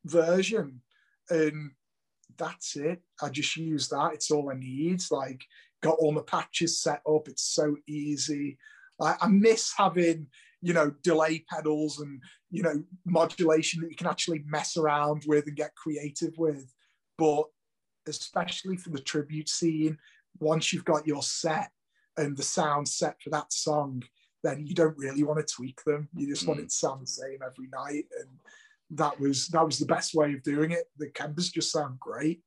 version. 0.06 0.80
And 1.30 1.72
that's 2.38 2.76
it. 2.76 3.02
I 3.22 3.28
just 3.28 3.56
use 3.56 3.88
that. 3.88 4.14
It's 4.14 4.30
all 4.30 4.50
I 4.50 4.54
need. 4.58 5.02
Like, 5.10 5.44
got 5.82 5.98
all 5.98 6.12
my 6.12 6.22
patches 6.22 6.82
set 6.82 7.02
up. 7.08 7.28
It's 7.28 7.42
so 7.54 7.76
easy. 7.86 8.58
Like, 8.98 9.16
I 9.20 9.28
miss 9.28 9.72
having, 9.76 10.26
you 10.62 10.72
know, 10.72 10.92
delay 11.02 11.44
pedals 11.50 12.00
and, 12.00 12.20
you 12.50 12.62
know, 12.62 12.82
modulation 13.04 13.82
that 13.82 13.90
you 13.90 13.96
can 13.96 14.06
actually 14.06 14.42
mess 14.46 14.76
around 14.76 15.24
with 15.26 15.46
and 15.46 15.56
get 15.56 15.74
creative 15.74 16.32
with. 16.38 16.72
But 17.18 17.44
especially 18.06 18.76
for 18.76 18.90
the 18.90 19.00
tribute 19.00 19.48
scene, 19.48 19.98
once 20.38 20.72
you've 20.72 20.84
got 20.84 21.06
your 21.06 21.22
set 21.22 21.70
and 22.16 22.36
the 22.36 22.42
sound 22.42 22.88
set 22.88 23.20
for 23.22 23.30
that 23.30 23.52
song, 23.52 24.02
then 24.42 24.66
you 24.66 24.74
don't 24.74 24.96
really 24.96 25.24
want 25.24 25.44
to 25.44 25.54
tweak 25.54 25.82
them. 25.84 26.08
You 26.14 26.28
just 26.28 26.46
want 26.46 26.60
Mm. 26.60 26.64
it 26.64 26.68
to 26.68 26.74
sound 26.74 27.02
the 27.02 27.06
same 27.06 27.38
every 27.44 27.68
night. 27.68 28.04
And 28.20 28.38
that 28.90 29.18
was 29.18 29.48
that 29.48 29.64
was 29.64 29.78
the 29.78 29.86
best 29.86 30.14
way 30.14 30.32
of 30.32 30.42
doing 30.42 30.70
it. 30.70 30.84
The 30.98 31.08
Kempers 31.08 31.52
just 31.52 31.72
sound 31.72 31.98
great. 31.98 32.42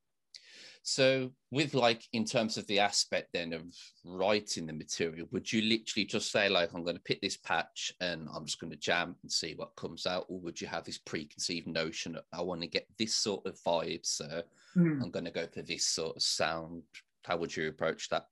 So, 0.82 1.30
with 1.50 1.74
like 1.74 2.02
in 2.14 2.24
terms 2.24 2.56
of 2.56 2.66
the 2.66 2.78
aspect 2.78 3.28
then 3.34 3.52
of 3.52 3.62
writing 4.04 4.66
the 4.66 4.72
material, 4.72 5.28
would 5.30 5.52
you 5.52 5.62
literally 5.62 6.06
just 6.06 6.32
say 6.32 6.48
like, 6.48 6.72
I'm 6.72 6.84
going 6.84 6.96
to 6.96 7.02
pick 7.02 7.20
this 7.20 7.36
patch 7.36 7.92
and 8.00 8.26
I'm 8.34 8.46
just 8.46 8.60
going 8.60 8.70
to 8.72 8.78
jam 8.78 9.14
and 9.22 9.30
see 9.30 9.54
what 9.54 9.76
comes 9.76 10.06
out, 10.06 10.24
or 10.28 10.40
would 10.40 10.60
you 10.60 10.66
have 10.68 10.84
this 10.84 10.98
preconceived 10.98 11.66
notion 11.66 12.12
that 12.12 12.24
I 12.32 12.40
want 12.40 12.62
to 12.62 12.66
get 12.66 12.86
this 12.98 13.14
sort 13.14 13.46
of 13.46 13.58
vibe, 13.66 14.06
so 14.06 14.42
Hmm. 14.74 15.02
I'm 15.02 15.10
going 15.10 15.24
to 15.24 15.30
go 15.32 15.46
for 15.52 15.62
this 15.62 15.84
sort 15.84 16.16
of 16.16 16.22
sound? 16.22 16.82
How 17.24 17.36
would 17.36 17.54
you 17.54 17.68
approach 17.68 18.08
that? 18.10 18.26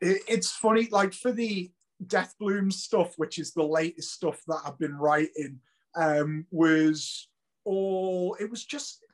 It's 0.00 0.50
funny, 0.50 0.88
like 0.90 1.12
for 1.12 1.32
the 1.32 1.70
Death 2.06 2.34
Bloom 2.38 2.70
stuff, 2.70 3.14
which 3.16 3.38
is 3.38 3.52
the 3.52 3.62
latest 3.62 4.12
stuff 4.14 4.40
that 4.46 4.60
I've 4.64 4.78
been 4.78 4.96
writing, 4.96 5.60
um, 5.96 6.46
was 6.50 7.28
all 7.64 8.36
it 8.40 8.50
was 8.50 8.64
just 8.64 9.04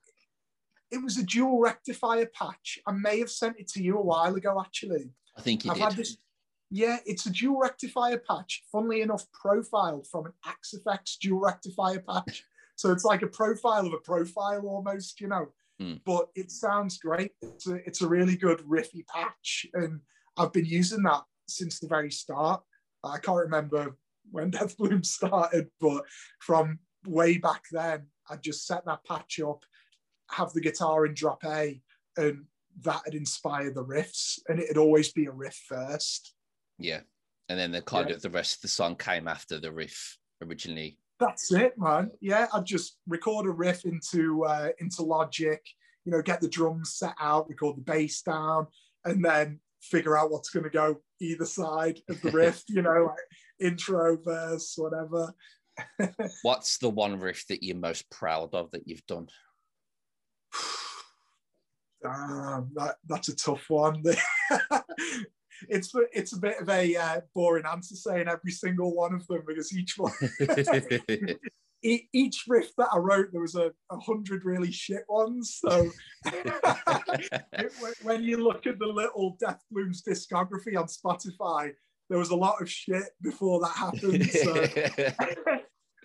it 0.91 1.03
was 1.03 1.18
a 1.18 1.24
dual 1.24 1.61
rectifier 1.61 2.27
patch. 2.27 2.79
I 2.87 2.93
may 2.93 3.18
have 3.18 3.31
sent 3.31 3.59
it 3.59 3.68
to 3.68 3.83
you 3.83 3.99
a 3.99 4.03
while 4.03 4.35
ago, 4.35 4.61
actually. 4.61 5.11
I 5.37 5.43
think 5.43 5.64
you 5.64 5.70
I've 5.70 5.77
did. 5.77 5.85
had 5.85 5.97
this. 5.97 6.16
Yeah, 6.70 6.99
it's 7.07 7.27
a 7.27 7.31
dual 7.31 7.61
rectifier 7.61 8.18
patch. 8.18 8.62
Funnily 8.72 9.03
enough, 9.03 9.24
profiled 9.33 10.07
from 10.07 10.27
an 10.27 10.33
Axe-Fx 10.45 11.18
dual 11.20 11.41
rectifier 11.41 12.01
patch. 12.01 12.45
So 12.79 12.93
it's 12.93 13.07
like 13.07 13.22
a 13.22 13.27
profile 13.27 13.87
of 13.87 13.95
a 13.95 13.99
profile 14.01 14.66
almost, 14.66 15.18
you 15.18 15.29
know. 15.29 15.47
Mm. 15.81 16.03
But 16.05 16.29
it 16.35 16.51
sounds 16.51 16.99
great. 16.99 17.33
It's 17.41 17.66
a, 17.66 17.77
it's 17.87 18.03
a 18.03 18.07
really 18.07 18.37
good 18.37 18.59
riffy 18.68 19.03
patch, 19.07 19.64
and 19.72 20.01
I've 20.37 20.53
been 20.53 20.66
using 20.66 21.03
that 21.05 21.22
since 21.49 21.81
the 21.81 21.89
very 21.89 22.11
start. 22.11 22.62
I 23.03 23.18
can't 23.18 23.39
remember 23.39 23.97
when 24.31 24.51
Death 24.57 24.77
Bloom 24.77 25.03
started, 25.05 25.68
but 25.81 26.03
from 26.41 26.79
way 27.07 27.39
back 27.39 27.64
then, 27.72 28.07
I'd 28.31 28.43
just 28.43 28.66
set 28.66 28.85
that 28.87 29.05
patch 29.05 29.41
up, 29.41 29.64
have 30.31 30.53
the 30.53 30.61
guitar 30.61 31.07
in 31.07 31.14
drop 31.14 31.45
A, 31.45 31.81
and 32.16 32.45
that 32.83 33.03
had 33.05 33.14
inspired 33.14 33.74
the 33.74 33.85
riffs, 33.85 34.39
and 34.49 34.59
it'd 34.59 34.77
always 34.77 35.12
be 35.12 35.27
a 35.27 35.31
riff 35.33 35.61
first. 35.68 36.35
yeah. 36.79 37.01
And 37.49 37.57
then 37.57 37.70
the 37.70 37.81
kind 37.81 38.09
Yeah. 38.09 38.16
of 38.16 38.22
the 38.22 38.31
rest 38.31 38.57
of 38.57 38.62
the 38.62 38.68
song 38.68 38.97
came 38.97 39.29
after 39.29 39.61
the 39.61 39.70
riff 39.70 40.18
originally. 40.43 40.99
That's 41.20 41.53
it, 41.53 41.79
man. 41.79 42.11
Yeah, 42.20 42.49
I'd 42.53 42.64
just 42.64 42.99
record 43.07 43.47
a 43.47 43.51
riff 43.53 43.85
into 43.85 44.45
uh, 44.45 44.70
into 44.81 45.03
Logic, 45.05 45.61
you 46.05 46.11
know, 46.11 46.22
get 46.22 46.41
the 46.41 46.49
drums 46.49 46.95
set 46.97 47.14
out, 47.20 47.49
record 47.49 47.77
the 47.77 47.83
bass 47.83 48.20
down, 48.22 48.66
and 49.05 49.24
then 49.24 49.61
figure 49.81 50.18
out 50.18 50.33
what's 50.33 50.51
going 50.51 50.64
to 50.64 50.70
go 50.70 50.97
either 51.20 51.47
side 51.47 52.01
of 52.09 52.20
the 52.20 52.31
riff, 52.33 52.64
you 52.68 52.83
know, 52.83 53.05
like 53.07 53.24
intro, 53.61 54.17
verse, 54.17 54.75
whatever. 54.77 55.35
What's 56.43 56.79
the 56.79 56.89
one 56.89 57.21
riff 57.21 57.47
that 57.49 57.63
you're 57.63 57.77
most 57.77 58.11
proud 58.11 58.55
of 58.55 58.71
that 58.73 58.87
you've 58.87 59.07
done? 59.07 59.29
Damn, 62.03 62.71
that, 62.75 62.97
that's 63.07 63.29
a 63.29 63.37
tough 63.37 63.65
one. 63.69 64.03
it's 65.69 65.93
it's 66.13 66.35
a 66.35 66.39
bit 66.39 66.61
of 66.61 66.69
a 66.69 66.97
uh, 66.97 67.21
boring 67.35 67.65
answer 67.67 67.95
saying 67.95 68.29
every 68.29 68.51
single 68.51 68.95
one 68.95 69.15
of 69.15 69.27
them 69.27 69.43
because 69.47 69.77
each 69.77 69.95
one 69.97 70.13
each 71.83 72.45
riff 72.49 72.75
that 72.77 72.89
I 72.93 72.99
wrote 72.99 73.29
there 73.33 73.41
was 73.41 73.55
a, 73.55 73.71
a 73.91 73.99
hundred 73.99 74.45
really 74.45 74.73
shit 74.73 75.05
ones. 75.09 75.59
So 75.65 75.91
when 78.03 78.23
you 78.23 78.43
look 78.43 78.67
at 78.67 78.79
the 78.79 78.87
little 78.87 79.37
Death 79.39 79.63
Blooms 79.71 80.03
discography 80.03 80.77
on 80.77 80.87
Spotify, 80.87 81.73
there 82.09 82.19
was 82.19 82.31
a 82.31 82.37
lot 82.37 82.61
of 82.61 82.71
shit 82.71 83.05
before 83.23 83.61
that 83.61 83.77
happened. 83.77 84.31
So. 84.33 85.33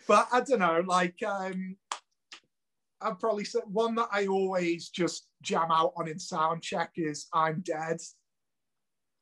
but 0.08 0.28
I 0.32 0.41
don't 0.41 0.60
know, 0.60 0.84
like 0.86 1.16
um, 1.26 1.76
I'd 3.02 3.20
probably 3.20 3.45
say 3.45 3.60
one 3.66 3.95
that 3.95 4.10
I 4.12 4.28
always 4.28 4.89
just 4.89 5.28
jam 5.41 5.72
out 5.72 5.93
on 5.95 6.08
in 6.08 6.20
sound 6.20 6.62
check 6.62 6.91
is 6.95 7.28
"I'm 7.34 7.62
Dead." 7.62 7.97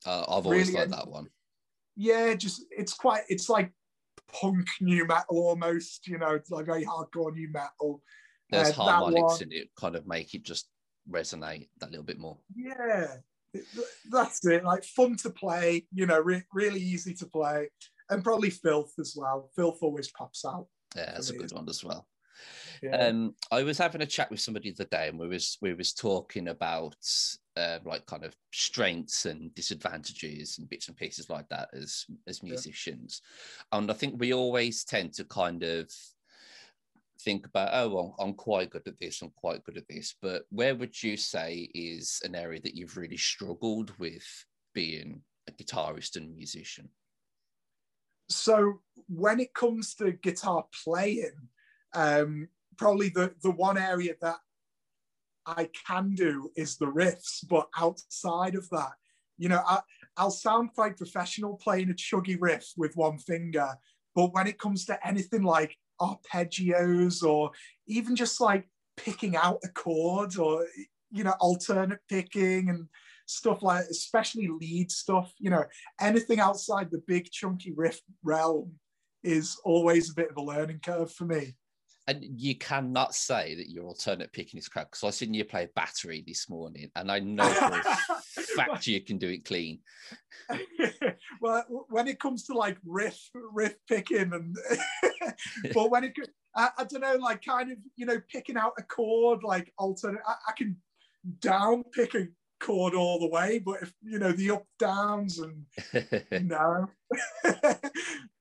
Uh, 0.05 0.21
I've 0.21 0.45
always 0.45 0.67
really, 0.67 0.79
liked 0.79 0.91
that 0.91 1.07
one. 1.07 1.27
Yeah, 1.95 2.33
just 2.33 2.65
it's 2.71 2.93
quite 2.93 3.23
it's 3.29 3.49
like 3.49 3.71
punk 4.31 4.67
nu 4.81 5.05
metal 5.05 5.37
almost. 5.37 6.07
You 6.07 6.17
know, 6.17 6.31
it's 6.31 6.49
like 6.49 6.65
very 6.65 6.85
hardcore 6.85 7.33
nu 7.33 7.49
metal. 7.51 8.01
There's 8.49 8.69
uh, 8.69 8.73
harmonics 8.83 9.41
in 9.41 9.51
it, 9.51 9.69
kind 9.79 9.95
of 9.95 10.07
make 10.07 10.33
it 10.33 10.43
just 10.43 10.69
resonate 11.09 11.69
that 11.79 11.91
little 11.91 12.05
bit 12.05 12.19
more. 12.19 12.37
Yeah, 12.55 13.07
that's 14.11 14.45
it. 14.45 14.63
Like 14.63 14.83
fun 14.83 15.15
to 15.17 15.29
play. 15.29 15.85
You 15.93 16.05
know, 16.05 16.19
re- 16.19 16.43
really 16.53 16.81
easy 16.81 17.13
to 17.15 17.25
play, 17.25 17.69
and 18.09 18.23
probably 18.23 18.49
filth 18.49 18.93
as 18.99 19.15
well. 19.15 19.49
Filth 19.55 19.79
always 19.81 20.11
pops 20.11 20.45
out. 20.45 20.67
Yeah, 20.95 21.11
that's 21.13 21.29
a 21.29 21.37
good 21.37 21.53
one 21.53 21.67
as 21.69 21.83
well. 21.83 22.07
Yeah. 22.81 22.95
Um, 22.95 23.35
I 23.51 23.63
was 23.63 23.77
having 23.77 24.01
a 24.01 24.05
chat 24.05 24.31
with 24.31 24.39
somebody 24.39 24.71
the 24.71 24.83
other 24.83 24.89
day, 24.89 25.09
and 25.09 25.19
we 25.19 25.27
was 25.27 25.57
we 25.61 25.73
was 25.73 25.93
talking 25.93 26.47
about 26.47 26.95
uh, 27.57 27.79
like 27.83 28.05
kind 28.05 28.23
of 28.23 28.35
strengths 28.53 29.25
and 29.25 29.53
disadvantages 29.53 30.57
and 30.57 30.69
bits 30.69 30.87
and 30.87 30.95
pieces 30.95 31.29
like 31.29 31.47
that 31.49 31.69
as 31.73 32.05
as 32.27 32.43
musicians, 32.43 33.21
yeah. 33.71 33.79
and 33.79 33.91
I 33.91 33.93
think 33.93 34.15
we 34.17 34.33
always 34.33 34.83
tend 34.83 35.13
to 35.15 35.25
kind 35.25 35.63
of 35.63 35.91
think 37.21 37.45
about 37.45 37.69
oh 37.73 37.89
well 37.89 38.15
i'm 38.19 38.33
quite 38.33 38.69
good 38.69 38.87
at 38.87 38.99
this 38.99 39.21
i'm 39.21 39.31
quite 39.35 39.63
good 39.65 39.77
at 39.77 39.87
this 39.89 40.15
but 40.21 40.43
where 40.49 40.75
would 40.75 41.01
you 41.03 41.17
say 41.17 41.69
is 41.73 42.21
an 42.23 42.33
area 42.33 42.61
that 42.61 42.75
you've 42.75 42.95
really 42.97 43.17
struggled 43.17 43.91
with 43.99 44.23
being 44.73 45.21
a 45.49 45.63
guitarist 45.63 46.15
and 46.15 46.35
musician? 46.35 46.89
So 48.29 48.79
when 49.07 49.39
it 49.39 49.53
comes 49.53 49.95
to 49.95 50.11
guitar 50.11 50.65
playing 50.83 51.49
um, 51.93 52.47
probably 52.77 53.09
the, 53.09 53.33
the 53.41 53.51
one 53.51 53.77
area 53.77 54.13
that 54.21 54.37
I 55.45 55.69
can 55.87 56.13
do 56.13 56.51
is 56.55 56.77
the 56.77 56.85
riffs, 56.85 57.45
but 57.49 57.67
outside 57.77 58.53
of 58.55 58.69
that, 58.69 58.91
you 59.37 59.49
know, 59.49 59.63
I, 59.67 59.79
I'll 60.15 60.29
sound 60.29 60.73
quite 60.75 60.97
professional 60.97 61.55
playing 61.55 61.89
a 61.89 61.93
chuggy 61.93 62.37
riff 62.39 62.71
with 62.77 62.95
one 62.95 63.17
finger, 63.17 63.75
but 64.13 64.33
when 64.33 64.45
it 64.45 64.59
comes 64.59 64.85
to 64.85 65.07
anything 65.07 65.43
like 65.43 65.75
arpeggios 66.01 67.23
or 67.23 67.51
even 67.87 68.15
just 68.15 68.39
like 68.41 68.67
picking 68.97 69.35
out 69.35 69.59
a 69.63 69.69
chord 69.69 70.37
or 70.37 70.65
you 71.11 71.23
know 71.23 71.33
alternate 71.39 71.99
picking 72.09 72.69
and 72.69 72.87
stuff 73.25 73.61
like 73.61 73.85
especially 73.91 74.47
lead 74.47 74.91
stuff 74.91 75.33
you 75.37 75.49
know 75.49 75.63
anything 75.99 76.39
outside 76.39 76.89
the 76.91 77.01
big 77.07 77.29
chunky 77.31 77.71
riff 77.75 78.01
realm 78.23 78.71
is 79.23 79.57
always 79.63 80.09
a 80.09 80.15
bit 80.15 80.31
of 80.31 80.37
a 80.37 80.41
learning 80.41 80.79
curve 80.83 81.11
for 81.11 81.25
me 81.25 81.55
and 82.09 82.41
you 82.41 82.55
cannot 82.55 83.13
say 83.13 83.53
that 83.53 83.69
your 83.69 83.85
alternate 83.85 84.33
picking 84.33 84.57
is 84.57 84.67
crap 84.67 84.89
because 84.89 85.03
I 85.03 85.11
seen 85.11 85.31
you 85.31 85.45
play 85.45 85.69
battery 85.75 86.23
this 86.25 86.49
morning, 86.49 86.89
and 86.95 87.11
I 87.11 87.19
know 87.19 87.47
for 87.47 87.71
a 87.71 88.41
fact 88.55 88.87
you 88.87 88.99
can 89.01 89.19
do 89.19 89.29
it 89.29 89.45
clean. 89.45 89.79
well, 91.41 91.63
when 91.89 92.07
it 92.07 92.19
comes 92.19 92.45
to 92.45 92.53
like 92.53 92.77
riff 92.83 93.29
riff 93.53 93.75
picking, 93.87 94.33
and 94.33 94.57
but 95.73 95.91
when 95.91 96.05
it, 96.05 96.13
I, 96.55 96.69
I, 96.79 96.83
don't 96.85 97.01
know, 97.01 97.17
like 97.17 97.45
kind 97.45 97.71
of 97.71 97.77
you 97.95 98.07
know 98.07 98.19
picking 98.31 98.57
out 98.57 98.73
a 98.79 98.83
chord, 98.83 99.43
like 99.43 99.71
alternate, 99.77 100.21
I, 100.27 100.33
I 100.47 100.51
can 100.57 100.77
down 101.41 101.83
pick 101.93 102.15
a 102.15 102.27
chord 102.59 102.93
all 102.93 103.19
the 103.19 103.27
way, 103.27 103.59
but 103.59 103.81
if 103.81 103.93
you 104.01 104.19
know 104.19 104.31
the 104.31 104.51
up 104.51 104.65
downs 104.77 105.39
and 105.39 105.65
no. 106.47 106.87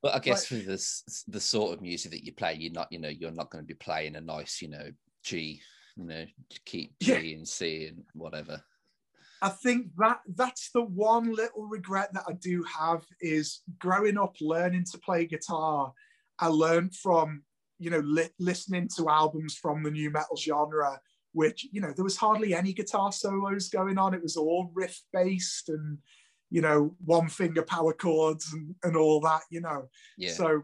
but 0.03 0.15
I 0.15 0.19
guess 0.19 0.47
for 0.47 0.55
this 0.55 1.25
the 1.29 1.41
sort 1.41 1.75
of 1.75 1.83
music 1.83 2.13
that 2.13 2.25
you 2.25 2.33
play, 2.33 2.55
you're 2.55 2.73
not, 2.73 2.91
you 2.91 2.99
know, 2.99 3.09
you're 3.09 3.31
not 3.31 3.51
going 3.51 3.65
to 3.65 3.69
be 3.69 3.75
playing 3.75 4.17
a 4.17 4.21
nice, 4.21 4.61
you 4.61 4.69
know, 4.69 4.91
G, 5.23 5.61
you 5.97 6.05
know, 6.05 6.25
keep 6.65 6.99
G 7.01 7.13
yeah. 7.13 7.37
and 7.37 7.49
C 7.49 7.87
and 7.87 8.05
whatever. 8.15 8.63
I 9.41 9.51
think 9.51 9.89
that 9.99 10.21
that's 10.35 10.71
the 10.73 10.83
one 10.83 11.33
little 11.33 11.67
regret 11.67 12.13
that 12.13 12.25
I 12.29 12.33
do 12.33 12.65
have 12.65 13.05
is 13.21 13.61
growing 13.79 14.19
up 14.19 14.35
learning 14.41 14.85
to 14.91 14.99
play 14.99 15.27
guitar. 15.27 15.93
I 16.39 16.49
learned 16.49 16.95
from 16.95 17.43
you 17.79 17.91
know 17.91 18.01
li- 18.01 18.31
listening 18.39 18.89
to 18.97 19.09
albums 19.09 19.55
from 19.55 19.83
the 19.83 19.91
nu 19.91 20.11
metal 20.11 20.37
genre 20.37 21.01
which 21.33 21.67
you 21.73 21.81
know 21.81 21.93
there 21.95 22.05
was 22.05 22.17
hardly 22.17 22.55
any 22.55 22.73
guitar 22.73 23.13
solos 23.13 23.69
going 23.69 23.99
on. 23.99 24.15
It 24.15 24.23
was 24.23 24.37
all 24.37 24.71
riff 24.75 25.01
based 25.13 25.69
and 25.69 25.99
you 26.51 26.63
know 26.63 26.95
one 27.05 27.29
finger 27.29 27.63
power 27.63 27.93
chords 27.93 28.53
and, 28.53 28.75
and 28.83 28.97
all 28.97 29.21
that 29.21 29.43
you 29.51 29.61
know. 29.61 29.89
Yeah. 30.17 30.33
so 30.33 30.63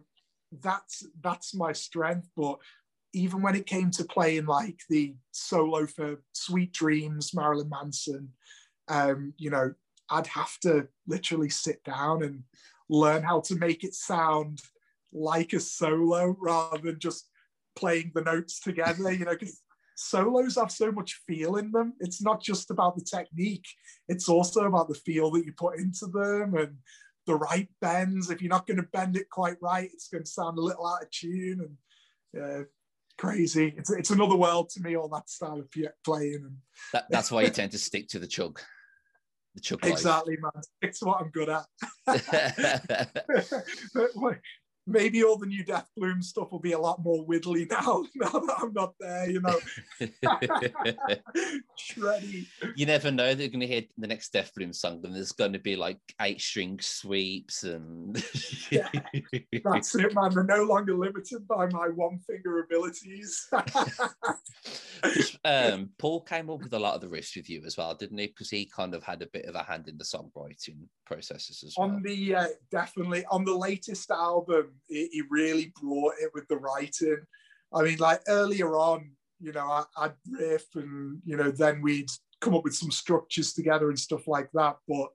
that's 0.62 1.06
that's 1.20 1.54
my 1.54 1.72
strength. 1.72 2.28
But 2.36 2.58
even 3.14 3.40
when 3.40 3.54
it 3.54 3.66
came 3.66 3.90
to 3.92 4.04
playing 4.04 4.44
like 4.44 4.80
the 4.90 5.14
solo 5.30 5.86
for 5.86 6.20
sweet 6.32 6.72
dreams 6.72 7.32
marilyn 7.32 7.68
manson 7.68 8.28
um 8.88 9.32
you 9.38 9.48
know 9.48 9.72
i'd 10.10 10.26
have 10.26 10.58
to 10.58 10.86
literally 11.06 11.48
sit 11.48 11.82
down 11.84 12.22
and 12.22 12.42
learn 12.90 13.22
how 13.22 13.40
to 13.40 13.54
make 13.54 13.84
it 13.84 13.94
sound 13.94 14.60
like 15.12 15.52
a 15.52 15.60
solo 15.60 16.36
rather 16.40 16.78
than 16.78 16.98
just 16.98 17.28
playing 17.76 18.10
the 18.14 18.20
notes 18.20 18.60
together 18.60 19.10
you 19.12 19.24
know 19.24 19.32
because 19.32 19.62
solos 19.94 20.56
have 20.56 20.70
so 20.70 20.92
much 20.92 21.20
feel 21.26 21.56
in 21.56 21.70
them. 21.70 21.94
It's 22.00 22.22
not 22.22 22.42
just 22.42 22.70
about 22.70 22.96
the 22.96 23.04
technique, 23.04 23.66
it's 24.08 24.28
also 24.28 24.64
about 24.64 24.88
the 24.88 24.94
feel 24.94 25.30
that 25.32 25.44
you 25.44 25.52
put 25.52 25.78
into 25.78 26.06
them 26.06 26.54
and 26.54 26.76
the 27.26 27.36
right 27.36 27.68
bends. 27.80 28.30
If 28.30 28.42
you're 28.42 28.50
not 28.50 28.66
going 28.66 28.78
to 28.78 28.88
bend 28.92 29.16
it 29.16 29.30
quite 29.30 29.56
right, 29.60 29.90
it's 29.92 30.08
going 30.08 30.24
to 30.24 30.30
sound 30.30 30.58
a 30.58 30.62
little 30.62 30.86
out 30.86 31.02
of 31.02 31.10
tune 31.10 31.76
and 32.32 32.42
uh, 32.42 32.64
crazy. 33.18 33.74
It's, 33.76 33.90
it's 33.90 34.10
another 34.10 34.36
world 34.36 34.70
to 34.70 34.82
me, 34.82 34.96
all 34.96 35.08
that 35.08 35.30
style 35.30 35.60
of 35.60 35.70
playing. 36.04 36.42
And 36.44 36.56
that, 36.92 37.06
that's 37.10 37.30
why 37.30 37.42
you 37.42 37.50
tend 37.50 37.70
to 37.72 37.78
stick 37.78 38.08
to 38.08 38.18
the 38.18 38.26
chug. 38.26 38.60
The 39.54 39.60
chug 39.60 39.86
exactly, 39.86 40.36
man. 40.40 40.50
It's 40.82 41.02
what 41.02 41.20
I'm 41.20 41.30
good 41.30 41.48
at. 41.48 41.64
maybe 44.86 45.24
all 45.24 45.38
the 45.38 45.46
new 45.46 45.64
Death 45.64 45.88
Bloom 45.96 46.22
stuff 46.22 46.52
will 46.52 46.60
be 46.60 46.72
a 46.72 46.78
lot 46.78 47.02
more 47.02 47.24
widdly 47.24 47.66
now, 47.70 48.04
now 48.14 48.30
that 48.30 48.56
I'm 48.60 48.72
not 48.72 48.94
there, 49.00 49.30
you 49.30 49.40
know. 49.40 49.58
Shreddy. 51.78 52.46
You 52.76 52.86
never 52.86 53.10
know. 53.10 53.34
They're 53.34 53.48
going 53.48 53.60
to 53.60 53.66
hear 53.66 53.82
the 53.98 54.06
next 54.06 54.32
Death 54.32 54.52
Bloom 54.54 54.72
song, 54.72 55.00
and 55.04 55.14
there's 55.14 55.32
going 55.32 55.52
to 55.52 55.58
be 55.58 55.76
like 55.76 55.98
eight 56.20 56.40
string 56.40 56.78
sweeps 56.80 57.64
and. 57.64 58.22
yeah, 58.70 58.88
that's 59.64 59.94
it, 59.94 60.14
man. 60.14 60.34
They're 60.34 60.44
no 60.44 60.64
longer 60.64 60.94
limited 60.94 61.46
by 61.48 61.66
my 61.68 61.88
one 61.88 62.18
finger 62.26 62.60
abilities. 62.60 63.48
um, 65.44 65.90
Paul 65.98 66.20
came 66.22 66.50
up 66.50 66.62
with 66.62 66.72
a 66.72 66.78
lot 66.78 66.94
of 66.94 67.00
the 67.00 67.06
riffs 67.06 67.36
with 67.36 67.48
you 67.48 67.62
as 67.66 67.76
well, 67.76 67.94
didn't 67.94 68.18
he? 68.18 68.26
Because 68.26 68.50
he 68.50 68.66
kind 68.66 68.94
of 68.94 69.02
had 69.02 69.22
a 69.22 69.26
bit 69.26 69.46
of 69.46 69.54
a 69.54 69.62
hand 69.62 69.88
in 69.88 69.98
the 69.98 70.04
songwriting 70.04 70.86
processes 71.06 71.62
as 71.66 71.74
well. 71.76 71.88
On 71.88 72.02
the 72.02 72.34
uh, 72.34 72.46
definitely 72.70 73.24
on 73.30 73.44
the 73.44 73.54
latest 73.56 74.10
album, 74.10 74.72
he, 74.88 75.22
really 75.30 75.72
brought 75.80 76.14
it 76.20 76.30
with 76.34 76.46
the 76.48 76.56
writing. 76.56 77.18
I 77.72 77.82
mean, 77.82 77.98
like 77.98 78.20
earlier 78.28 78.76
on, 78.76 79.10
you 79.40 79.52
know, 79.52 79.66
I, 79.66 79.84
I'd 79.96 80.14
riff 80.30 80.64
and 80.74 81.20
you 81.24 81.36
know, 81.36 81.50
then 81.50 81.82
we'd 81.82 82.10
come 82.40 82.54
up 82.54 82.64
with 82.64 82.74
some 82.74 82.90
structures 82.90 83.52
together 83.52 83.88
and 83.88 83.98
stuff 83.98 84.28
like 84.28 84.50
that. 84.52 84.76
But 84.86 85.08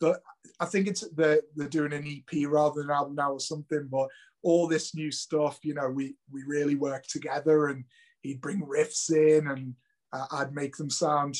the 0.00 0.20
I 0.60 0.66
think 0.66 0.86
it's 0.86 1.00
the 1.00 1.42
they're 1.56 1.68
doing 1.68 1.92
an 1.92 2.06
EP 2.06 2.46
rather 2.48 2.80
than 2.80 2.90
an 2.90 2.96
album 2.96 3.14
now 3.16 3.32
or 3.32 3.40
something. 3.40 3.88
But 3.90 4.08
all 4.42 4.68
this 4.68 4.94
new 4.94 5.10
stuff, 5.10 5.58
you 5.62 5.74
know, 5.74 5.88
we 5.88 6.16
we 6.30 6.42
really 6.46 6.74
work 6.74 7.04
together, 7.08 7.68
and 7.68 7.84
he'd 8.22 8.40
bring 8.40 8.60
riffs 8.62 9.10
in, 9.10 9.48
and 9.48 9.74
uh, 10.12 10.26
I'd 10.32 10.54
make 10.54 10.76
them 10.76 10.90
sound 10.90 11.36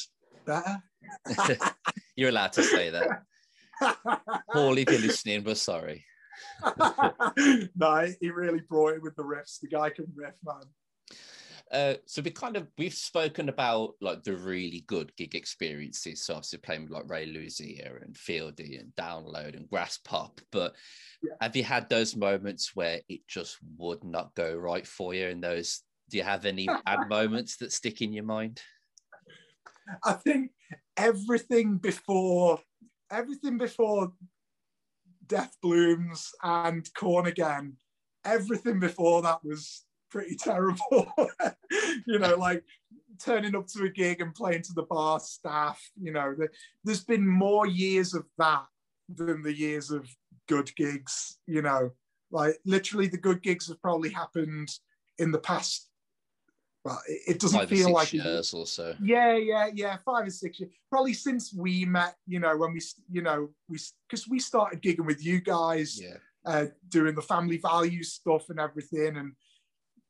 better. 0.47 0.83
You're 2.17 2.31
allowed 2.31 2.53
to 2.55 2.63
say 2.63 2.91
that. 2.91 3.23
Paul, 4.53 4.79
if 4.79 4.89
you're 4.91 5.01
listening, 5.01 5.43
we're 5.45 5.57
sorry. 5.57 6.05
no, 7.77 8.07
he 8.21 8.31
really 8.31 8.63
brought 8.69 8.95
it 8.95 9.03
with 9.03 9.17
the 9.17 9.23
riffs. 9.23 9.61
The 9.61 9.69
guy 9.69 9.91
can 9.91 10.07
riff, 10.15 10.35
man. 10.45 10.63
Uh, 11.73 11.95
so 12.07 12.23
we 12.23 12.31
kind 12.31 12.57
of 12.57 12.69
we've 12.77 12.95
spoken 12.95 13.49
about 13.49 13.95
like 14.01 14.23
the 14.23 14.37
really 14.37 14.85
good 14.87 15.11
gig 15.17 15.35
experiences. 15.35 16.25
So 16.25 16.35
obviously 16.35 16.59
playing 16.59 16.83
with 16.83 16.93
like 16.93 17.09
Ray 17.09 17.27
Luzier 17.27 18.03
and 18.05 18.15
Fieldy 18.15 18.79
and 18.79 18.95
Download 18.97 19.57
and 19.57 19.69
Graspop. 19.69 20.39
But 20.53 20.75
yeah. 21.23 21.33
have 21.41 21.57
you 21.57 21.65
had 21.65 21.89
those 21.89 22.17
moments 22.17 22.77
where 22.77 23.01
it 23.09 23.27
just 23.27 23.57
would 23.79 24.05
not 24.05 24.35
go 24.35 24.55
right 24.55 24.87
for 24.87 25.15
you? 25.15 25.29
And 25.29 25.43
those, 25.43 25.81
do 26.11 26.19
you 26.19 26.23
have 26.23 26.45
any 26.45 26.69
bad 26.85 27.01
moments 27.09 27.57
that 27.57 27.73
stick 27.73 28.03
in 28.03 28.13
your 28.13 28.25
mind? 28.25 28.61
I 30.05 30.13
think 30.13 30.51
everything 30.97 31.79
before 31.79 32.61
everything 33.11 33.59
before 33.59 34.13
Death 35.27 35.57
Blooms 35.63 36.33
and 36.43 36.89
Korn 36.95 37.27
Again, 37.27 37.77
everything 38.25 38.81
before 38.81 39.23
that 39.23 39.45
was 39.45 39.85
pretty 40.11 40.37
terrible. 40.37 41.13
you 42.07 42.19
know, 42.19 42.37
like 42.37 42.65
turning 43.19 43.55
up 43.57 43.67
to 43.69 43.85
a 43.85 43.89
gig 43.89 44.21
and 44.21 44.35
playing 44.35 44.63
to 44.63 44.73
the 44.75 44.83
bar 44.83 45.21
staff, 45.21 45.81
you 46.01 46.13
know, 46.13 46.35
the, 46.37 46.49
there's 46.85 47.05
been 47.05 47.27
more 47.27 47.67
years 47.67 48.15
of 48.15 48.25
that 48.39 48.65
than 49.09 49.43
the 49.43 49.57
years 49.57 49.91
of 49.91 50.09
good 50.49 50.75
gigs, 50.77 51.39
you 51.47 51.63
know. 51.63 51.91
Like 52.31 52.59
literally 52.65 53.07
the 53.07 53.19
good 53.19 53.43
gigs 53.43 53.69
have 53.69 53.81
probably 53.81 54.11
happened 54.11 54.69
in 55.19 55.31
the 55.31 55.39
past 55.39 55.89
well, 56.85 57.01
it, 57.07 57.41
doesn't 57.41 57.61
five 57.61 57.69
feel 57.69 57.91
like 57.91 58.13
years 58.13 58.53
or 58.53 58.67
so. 58.67 58.95
Yeah, 59.03 59.37
yeah, 59.37 59.71
yeah, 59.73 59.97
five 60.05 60.27
or 60.27 60.31
six 60.31 60.61
years. 60.61 60.71
Probably 60.91 61.15
since 61.15 61.55
we 61.55 61.87
met, 61.87 62.17
you 62.27 62.41
know, 62.41 62.55
when 62.59 62.75
we, 62.75 62.81
you 63.11 63.23
know, 63.23 63.49
we 63.69 63.79
because 64.07 64.29
we 64.29 64.39
started 64.39 64.83
gigging 64.83 65.07
with 65.07 65.25
you 65.25 65.41
guys, 65.41 65.99
yeah, 66.01 66.17
uh, 66.45 66.67
doing 66.91 67.15
the 67.15 67.23
family 67.23 67.57
values 67.57 68.13
stuff 68.13 68.51
and 68.51 68.61
everything, 68.61 69.17
and 69.17 69.33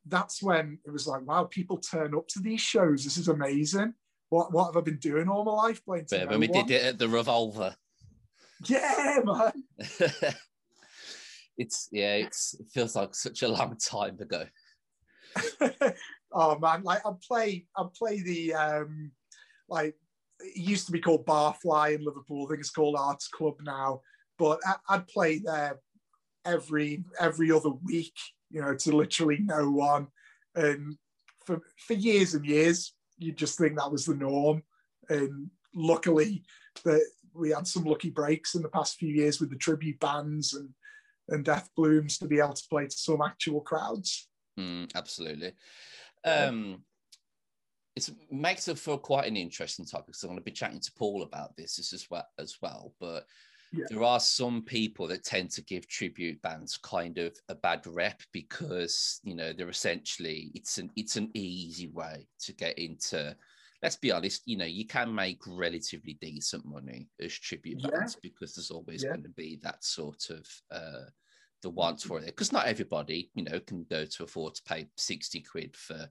that's 0.05 0.43
when 0.43 0.77
it 0.85 0.91
was 0.91 1.07
like, 1.07 1.25
wow, 1.25 1.45
people 1.45 1.77
turn 1.77 2.13
up 2.13 2.27
to 2.27 2.39
these 2.39 2.61
shows. 2.61 3.05
This 3.05 3.17
is 3.17 3.29
amazing. 3.29 3.93
What 4.27 4.51
what 4.51 4.65
have 4.65 4.77
I 4.77 4.81
been 4.81 4.99
doing 4.99 5.29
all 5.29 5.45
my 5.45 5.53
life 5.53 5.83
playing? 5.85 6.07
But 6.09 6.29
when 6.29 6.41
we 6.41 6.47
did 6.47 6.71
it 6.71 6.83
at 6.83 6.99
the 6.99 7.07
Revolver. 7.07 7.75
Yeah, 8.67 9.19
man. 9.25 9.51
it's 11.57 11.89
yeah, 11.91 12.15
it's 12.15 12.55
it 12.57 12.67
feels 12.73 12.95
like 12.95 13.13
such 13.13 13.41
a 13.43 13.49
long 13.49 13.75
time 13.77 14.17
ago. 14.19 14.45
oh 16.31 16.57
man, 16.59 16.83
like 16.83 17.05
I'd 17.05 17.21
play, 17.21 17.65
I'd 17.77 17.93
play 17.93 18.21
the 18.21 18.53
um, 18.53 19.11
like 19.69 19.95
it 20.39 20.57
used 20.57 20.85
to 20.87 20.91
be 20.91 20.99
called 20.99 21.25
Barfly 21.25 21.95
in 21.95 22.03
Liverpool. 22.03 22.45
I 22.45 22.49
think 22.49 22.59
it's 22.59 22.69
called 22.69 22.95
Arts 22.97 23.27
Club 23.27 23.55
now. 23.61 24.01
But 24.37 24.59
I'd 24.89 25.07
play 25.07 25.39
there 25.39 25.79
every 26.45 27.03
every 27.19 27.51
other 27.51 27.71
week, 27.83 28.13
you 28.49 28.61
know, 28.61 28.75
to 28.75 28.95
literally 28.95 29.39
no 29.41 29.69
one. 29.69 30.07
And 30.55 30.97
for 31.45 31.61
for 31.77 31.93
years 31.93 32.33
and 32.33 32.45
years, 32.45 32.93
you 33.17 33.31
just 33.31 33.57
think 33.57 33.77
that 33.77 33.91
was 33.91 34.05
the 34.05 34.15
norm. 34.15 34.63
And 35.09 35.49
luckily, 35.73 36.43
that 36.83 37.05
we 37.33 37.51
had 37.51 37.67
some 37.67 37.83
lucky 37.83 38.09
breaks 38.09 38.55
in 38.55 38.61
the 38.61 38.69
past 38.69 38.97
few 38.97 39.09
years 39.09 39.39
with 39.39 39.49
the 39.49 39.57
tribute 39.57 39.99
bands 39.99 40.53
and 40.53 40.69
and 41.29 41.43
Death 41.43 41.69
Blooms 41.75 42.19
to 42.19 42.27
be 42.27 42.39
able 42.39 42.53
to 42.53 42.67
play 42.69 42.85
to 42.85 42.95
some 42.95 43.21
actual 43.21 43.61
crowds. 43.61 44.29
Mm, 44.59 44.91
absolutely. 44.95 45.53
Um, 46.23 46.83
it 47.95 48.09
makes 48.29 48.67
it 48.67 48.77
for 48.77 48.97
quite 48.97 49.27
an 49.27 49.37
interesting 49.37 49.85
topic. 49.85 50.15
So 50.15 50.27
I'm 50.27 50.33
going 50.33 50.39
to 50.39 50.43
be 50.43 50.51
chatting 50.51 50.81
to 50.81 50.91
Paul 50.97 51.23
about 51.23 51.55
this 51.55 51.79
as 51.93 52.07
well 52.09 52.27
as 52.37 52.57
well. 52.61 52.93
But 52.99 53.25
yeah. 53.71 53.85
there 53.89 54.03
are 54.03 54.19
some 54.19 54.63
people 54.63 55.07
that 55.07 55.23
tend 55.23 55.51
to 55.51 55.63
give 55.63 55.87
tribute 55.87 56.41
bands 56.41 56.77
kind 56.77 57.17
of 57.17 57.35
a 57.49 57.55
bad 57.55 57.85
rep 57.87 58.21
because 58.31 59.19
you 59.23 59.35
know 59.35 59.53
they're 59.53 59.69
essentially 59.69 60.51
it's 60.53 60.77
an 60.77 60.91
it's 60.95 61.15
an 61.15 61.31
easy 61.33 61.87
way 61.87 62.27
to 62.41 62.53
get 62.53 62.77
into. 62.77 63.35
Let's 63.81 63.97
be 63.97 64.11
honest, 64.11 64.41
you 64.45 64.57
know, 64.57 64.65
you 64.65 64.87
can 64.87 65.13
make 65.13 65.41
relatively 65.45 66.17
decent 66.19 66.65
money 66.65 67.07
as 67.21 67.33
tribute 67.33 67.81
yeah. 67.81 67.89
bands 67.91 68.17
because 68.21 68.55
there's 68.55 68.71
always 68.71 69.03
yeah. 69.03 69.09
going 69.09 69.23
to 69.23 69.29
be 69.29 69.59
that 69.63 69.83
sort 69.83 70.29
of 70.31 70.47
uh, 70.71 71.09
the 71.65 71.69
wants 71.71 72.03
for 72.03 72.19
it 72.19 72.27
because 72.27 72.51
not 72.51 72.67
everybody 72.67 73.31
you 73.33 73.43
know 73.43 73.59
can 73.61 73.83
go 73.89 74.05
to 74.05 74.23
afford 74.23 74.53
to 74.53 74.61
pay 74.67 74.87
60 74.97 75.41
quid 75.41 75.75
for 75.75 76.07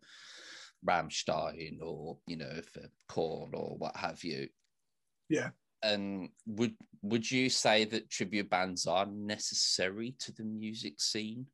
Rammstein 0.84 1.78
or 1.80 2.18
you 2.26 2.36
know 2.36 2.60
for 2.72 2.82
Korn 3.08 3.52
or 3.54 3.76
what 3.78 3.96
have 3.96 4.24
you. 4.24 4.48
Yeah. 5.28 5.50
And 5.82 6.30
would 6.46 6.74
would 7.02 7.30
you 7.30 7.48
say 7.50 7.84
that 7.84 8.10
tribute 8.10 8.50
bands 8.50 8.86
are 8.86 9.06
necessary 9.06 10.16
to 10.18 10.32
the 10.32 10.42
music 10.42 11.00
scene? 11.00 11.46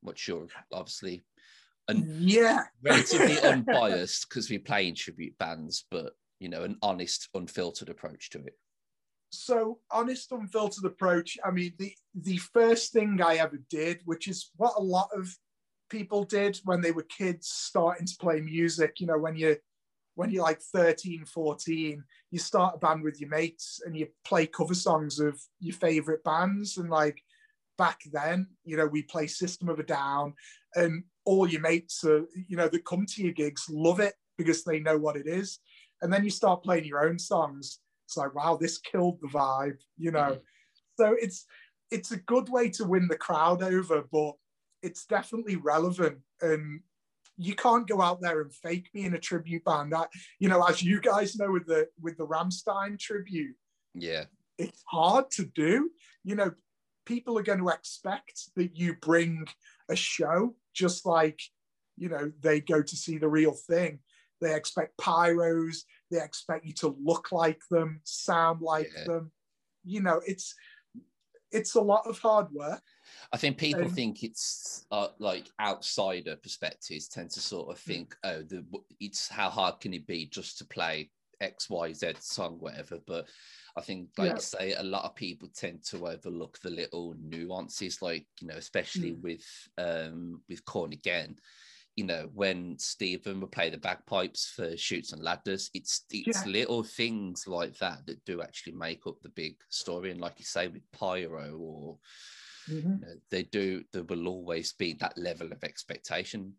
What's 0.00 0.26
your 0.26 0.46
obviously 0.72 1.22
and 1.88 2.06
yeah. 2.18 2.62
relatively 2.82 3.38
unbiased 3.44 4.26
because 4.26 4.48
we 4.48 4.56
play 4.56 4.88
in 4.88 4.94
tribute 4.94 5.36
bands 5.36 5.84
but 5.90 6.14
you 6.40 6.48
know 6.48 6.62
an 6.62 6.78
honest 6.80 7.28
unfiltered 7.34 7.90
approach 7.90 8.30
to 8.30 8.38
it 8.38 8.56
so 9.38 9.78
honest 9.90 10.32
unfiltered 10.32 10.84
approach. 10.84 11.38
I 11.44 11.50
mean 11.50 11.72
the 11.78 11.92
the 12.14 12.36
first 12.36 12.92
thing 12.92 13.20
i 13.22 13.36
ever 13.36 13.60
did 13.68 14.00
which 14.04 14.28
is 14.28 14.50
what 14.56 14.74
a 14.76 14.82
lot 14.82 15.08
of 15.14 15.36
people 15.90 16.24
did 16.24 16.58
when 16.64 16.80
they 16.80 16.92
were 16.92 17.02
kids 17.02 17.48
starting 17.48 18.06
to 18.06 18.16
play 18.18 18.40
music 18.40 19.00
you 19.00 19.06
know 19.06 19.18
when 19.18 19.36
you 19.36 19.56
when 20.14 20.30
you're 20.30 20.42
like 20.42 20.60
13 20.60 21.24
14 21.24 22.04
you 22.30 22.38
start 22.38 22.74
a 22.76 22.78
band 22.78 23.02
with 23.02 23.20
your 23.20 23.30
mates 23.30 23.80
and 23.84 23.96
you 23.96 24.08
play 24.24 24.46
cover 24.46 24.74
songs 24.74 25.20
of 25.20 25.40
your 25.60 25.76
favorite 25.76 26.24
bands. 26.24 26.78
And 26.78 26.90
like 26.90 27.22
back 27.78 28.00
then 28.12 28.48
you 28.64 28.76
know 28.76 28.86
we 28.86 29.02
play 29.02 29.26
system 29.26 29.68
of 29.68 29.78
a 29.78 29.82
down 29.82 30.34
and 30.74 31.04
all 31.24 31.48
your 31.48 31.60
mates 31.60 32.04
are 32.04 32.24
you 32.48 32.56
know 32.56 32.68
that 32.68 32.84
come 32.84 33.04
to 33.06 33.22
your 33.22 33.32
gigs 33.32 33.66
love 33.68 33.98
it 34.00 34.14
because 34.36 34.64
they 34.64 34.80
know 34.80 34.98
what 34.98 35.16
it 35.16 35.26
is. 35.26 35.60
And 36.02 36.12
then 36.12 36.24
you 36.24 36.30
start 36.30 36.64
playing 36.64 36.84
your 36.84 37.08
own 37.08 37.18
songs 37.18 37.80
it's 38.14 38.18
like, 38.18 38.34
wow, 38.34 38.56
this 38.60 38.78
killed 38.78 39.18
the 39.20 39.28
vibe, 39.28 39.80
you 39.98 40.12
know. 40.12 40.20
Mm-hmm. 40.20 40.40
So 40.98 41.16
it's 41.20 41.46
it's 41.90 42.12
a 42.12 42.16
good 42.16 42.48
way 42.48 42.70
to 42.70 42.84
win 42.84 43.08
the 43.08 43.16
crowd 43.16 43.62
over, 43.62 44.04
but 44.10 44.34
it's 44.82 45.06
definitely 45.06 45.56
relevant. 45.56 46.18
And 46.40 46.80
you 47.36 47.54
can't 47.56 47.88
go 47.88 48.00
out 48.00 48.20
there 48.20 48.42
and 48.42 48.54
fake 48.54 48.90
being 48.92 49.14
a 49.14 49.18
tribute 49.18 49.64
band. 49.64 49.92
That 49.92 50.08
you 50.38 50.48
know, 50.48 50.62
as 50.62 50.82
you 50.82 51.00
guys 51.00 51.34
know 51.36 51.50
with 51.50 51.66
the 51.66 51.88
with 52.00 52.16
the 52.16 52.26
Rammstein 52.26 52.98
tribute, 52.98 53.56
yeah, 53.94 54.24
it's 54.58 54.84
hard 54.86 55.30
to 55.32 55.44
do. 55.44 55.90
You 56.22 56.36
know, 56.36 56.52
people 57.04 57.36
are 57.36 57.42
going 57.42 57.58
to 57.58 57.70
expect 57.70 58.50
that 58.54 58.76
you 58.76 58.94
bring 58.94 59.46
a 59.90 59.96
show, 59.96 60.54
just 60.72 61.04
like 61.04 61.40
you 61.96 62.08
know 62.08 62.30
they 62.40 62.60
go 62.60 62.80
to 62.80 62.96
see 62.96 63.18
the 63.18 63.28
real 63.28 63.56
thing. 63.68 63.98
They 64.40 64.54
expect 64.54 64.98
pyros. 64.98 65.78
They 66.14 66.22
expect 66.22 66.64
you 66.64 66.72
to 66.74 66.96
look 67.02 67.32
like 67.32 67.60
them, 67.70 68.00
sound 68.04 68.60
like 68.60 68.90
yeah. 68.96 69.04
them. 69.04 69.32
You 69.84 70.00
know, 70.00 70.20
it's 70.24 70.54
it's 71.50 71.74
a 71.74 71.80
lot 71.80 72.06
of 72.06 72.18
hard 72.18 72.50
work. 72.52 72.82
I 73.32 73.36
think 73.36 73.58
people 73.58 73.84
um, 73.84 73.90
think 73.90 74.22
it's 74.22 74.86
uh, 74.90 75.08
like 75.18 75.50
outsider 75.60 76.36
perspectives 76.36 77.08
tend 77.08 77.30
to 77.30 77.40
sort 77.40 77.70
of 77.70 77.78
think, 77.78 78.14
oh, 78.24 78.42
the 78.42 78.64
it's 79.00 79.28
how 79.28 79.50
hard 79.50 79.80
can 79.80 79.92
it 79.92 80.06
be 80.06 80.26
just 80.26 80.58
to 80.58 80.64
play 80.64 81.10
X 81.40 81.68
Y 81.68 81.92
Z 81.92 82.12
song, 82.20 82.56
whatever. 82.60 82.98
But 83.04 83.26
I 83.76 83.80
think, 83.80 84.10
like 84.16 84.32
yeah. 84.32 84.38
say, 84.38 84.72
a 84.74 84.82
lot 84.84 85.04
of 85.04 85.16
people 85.16 85.48
tend 85.54 85.84
to 85.86 86.06
overlook 86.06 86.60
the 86.60 86.70
little 86.70 87.14
nuances, 87.20 88.00
like 88.00 88.26
you 88.40 88.46
know, 88.46 88.56
especially 88.56 89.12
mm. 89.12 89.22
with 89.22 89.44
um 89.78 90.42
with 90.48 90.64
Korn 90.64 90.92
again 90.92 91.36
you 91.96 92.04
know, 92.04 92.28
when 92.34 92.76
Stephen 92.78 93.40
would 93.40 93.52
play 93.52 93.70
the 93.70 93.78
bagpipes 93.78 94.52
for 94.54 94.76
Shoots 94.76 95.12
and 95.12 95.22
Ladders, 95.22 95.70
it's 95.74 96.04
it's 96.10 96.44
yeah. 96.44 96.52
little 96.52 96.82
things 96.82 97.46
like 97.46 97.78
that 97.78 98.04
that 98.06 98.24
do 98.24 98.42
actually 98.42 98.72
make 98.72 99.06
up 99.06 99.20
the 99.22 99.28
big 99.28 99.56
story. 99.68 100.10
And 100.10 100.20
like 100.20 100.34
you 100.38 100.44
say, 100.44 100.66
with 100.66 100.82
Pyro 100.92 101.56
or 101.56 101.98
mm-hmm. 102.68 102.88
you 102.88 102.98
know, 103.00 103.14
they 103.30 103.44
do, 103.44 103.84
there 103.92 104.02
will 104.02 104.26
always 104.26 104.72
be 104.72 104.94
that 104.94 105.16
level 105.16 105.52
of 105.52 105.62
expectation. 105.62 106.54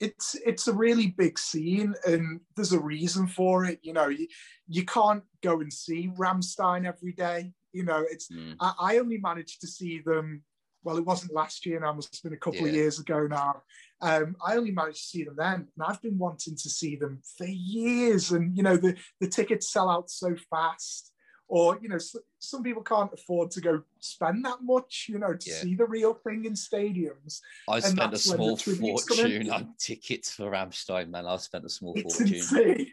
It's 0.00 0.34
it's 0.44 0.66
a 0.66 0.72
really 0.72 1.08
big 1.08 1.38
scene, 1.38 1.94
and 2.06 2.40
there's 2.56 2.72
a 2.72 2.80
reason 2.80 3.28
for 3.28 3.66
it. 3.66 3.78
You 3.82 3.92
know, 3.92 4.08
you, 4.08 4.26
you 4.66 4.84
can't 4.84 5.22
go 5.42 5.60
and 5.60 5.72
see 5.72 6.10
Rammstein 6.16 6.86
every 6.86 7.12
day. 7.12 7.52
You 7.72 7.84
know, 7.84 8.04
it's 8.10 8.32
mm. 8.32 8.56
I, 8.58 8.72
I 8.80 8.98
only 8.98 9.18
managed 9.18 9.60
to 9.60 9.68
see 9.68 10.00
them 10.00 10.42
well, 10.82 10.96
it 10.96 11.04
wasn't 11.04 11.34
last 11.34 11.66
year 11.66 11.80
now, 11.80 11.92
must 11.92 12.14
have 12.16 12.22
been 12.22 12.36
a 12.36 12.40
couple 12.40 12.60
yeah. 12.60 12.68
of 12.68 12.74
years 12.74 12.98
ago 12.98 13.26
now. 13.26 13.62
Um, 14.00 14.36
I 14.44 14.56
only 14.56 14.70
managed 14.70 15.02
to 15.02 15.08
see 15.08 15.24
them 15.24 15.36
then, 15.36 15.54
and 15.54 15.86
I've 15.86 16.00
been 16.00 16.18
wanting 16.18 16.56
to 16.56 16.70
see 16.70 16.96
them 16.96 17.20
for 17.36 17.46
years. 17.46 18.30
And 18.30 18.56
you 18.56 18.62
know, 18.62 18.76
the 18.76 18.96
the 19.20 19.28
tickets 19.28 19.70
sell 19.70 19.90
out 19.90 20.10
so 20.10 20.34
fast, 20.48 21.12
or 21.48 21.78
you 21.82 21.88
know, 21.88 21.98
some 22.38 22.62
people 22.62 22.82
can't 22.82 23.12
afford 23.12 23.50
to 23.52 23.60
go 23.60 23.82
spend 23.98 24.44
that 24.46 24.58
much, 24.62 25.06
you 25.08 25.18
know, 25.18 25.34
to 25.34 25.50
yeah. 25.50 25.56
see 25.56 25.74
the 25.74 25.84
real 25.84 26.14
thing 26.14 26.46
in 26.46 26.54
stadiums. 26.54 27.40
I 27.68 27.80
spent 27.80 28.14
a 28.14 28.18
small 28.18 28.56
fortune 28.56 29.50
on 29.50 29.74
tickets 29.78 30.32
for 30.32 30.50
Rammstein, 30.50 31.10
man. 31.10 31.26
I 31.26 31.36
spent 31.36 31.66
a 31.66 31.70
small 31.70 31.92
it's 31.96 32.16
fortune. 32.16 32.36
Insane. 32.36 32.86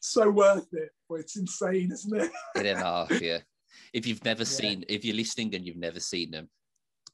So 0.00 0.30
worth 0.30 0.68
it, 0.72 0.90
but 1.08 1.20
it's 1.20 1.36
insane, 1.36 1.90
isn't 1.90 2.20
it? 2.20 2.30
It 2.56 2.66
and 2.66 2.78
a 2.78 2.82
half, 2.82 3.20
yeah. 3.22 3.38
If 3.94 4.06
you've 4.06 4.24
never 4.24 4.42
yeah. 4.42 4.44
seen, 4.44 4.84
if 4.88 5.04
you're 5.04 5.16
listening 5.16 5.54
and 5.54 5.64
you've 5.64 5.76
never 5.76 5.98
seen 5.98 6.30
them, 6.30 6.48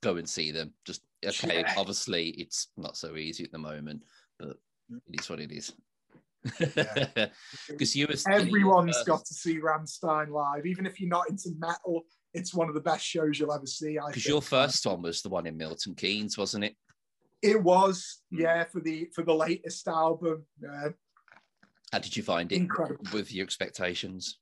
go 0.03 0.16
and 0.16 0.28
see 0.28 0.51
them. 0.51 0.72
Just 0.84 1.03
okay. 1.24 1.61
Yeah. 1.61 1.74
Obviously, 1.76 2.28
it's 2.30 2.68
not 2.76 2.96
so 2.96 3.16
easy 3.16 3.44
at 3.44 3.53
the 3.53 3.59
moment, 3.59 4.03
but 4.38 4.57
it 4.90 5.20
is 5.20 5.28
what 5.30 5.40
it 5.40 5.53
is. 5.53 5.72
Yeah. 6.61 7.26
Because 7.68 7.94
you 7.96 8.07
was 8.09 8.24
Everyone's 8.26 8.96
you 8.99 9.05
got 9.05 9.24
to 9.24 9.34
see 9.34 9.59
Rammstein 9.61 10.28
live, 10.30 10.66
even 10.66 10.86
if 10.86 11.01
you're 11.01 11.09
not 11.11 11.28
into 11.28 11.51
metal. 11.59 12.03
It's 12.34 12.55
one 12.55 12.68
of 12.68 12.74
the 12.74 12.80
best 12.80 13.05
shows 13.05 13.38
you'll 13.38 13.53
ever 13.53 13.66
see. 13.66 13.99
Because 14.07 14.26
your 14.26 14.42
first 14.42 14.84
one 14.86 15.03
was 15.03 15.22
the 15.22 15.28
one 15.30 15.46
in 15.46 15.57
Milton 15.57 15.94
Keynes, 15.94 16.36
wasn't 16.38 16.64
it? 16.64 16.76
It 17.42 17.62
was, 17.62 18.20
Hmm. 18.32 18.40
yeah, 18.40 18.64
for 18.64 18.80
the 18.80 19.09
for 19.14 19.22
the 19.22 19.34
latest 19.34 19.86
album. 19.88 20.44
Yeah, 20.61 20.88
How 21.92 21.99
did 22.01 22.16
you 22.16 22.22
find 22.22 22.53
it 22.53 22.57
incredible. 22.57 23.05
with 23.12 23.32
your 23.32 23.44
expectations? 23.44 24.38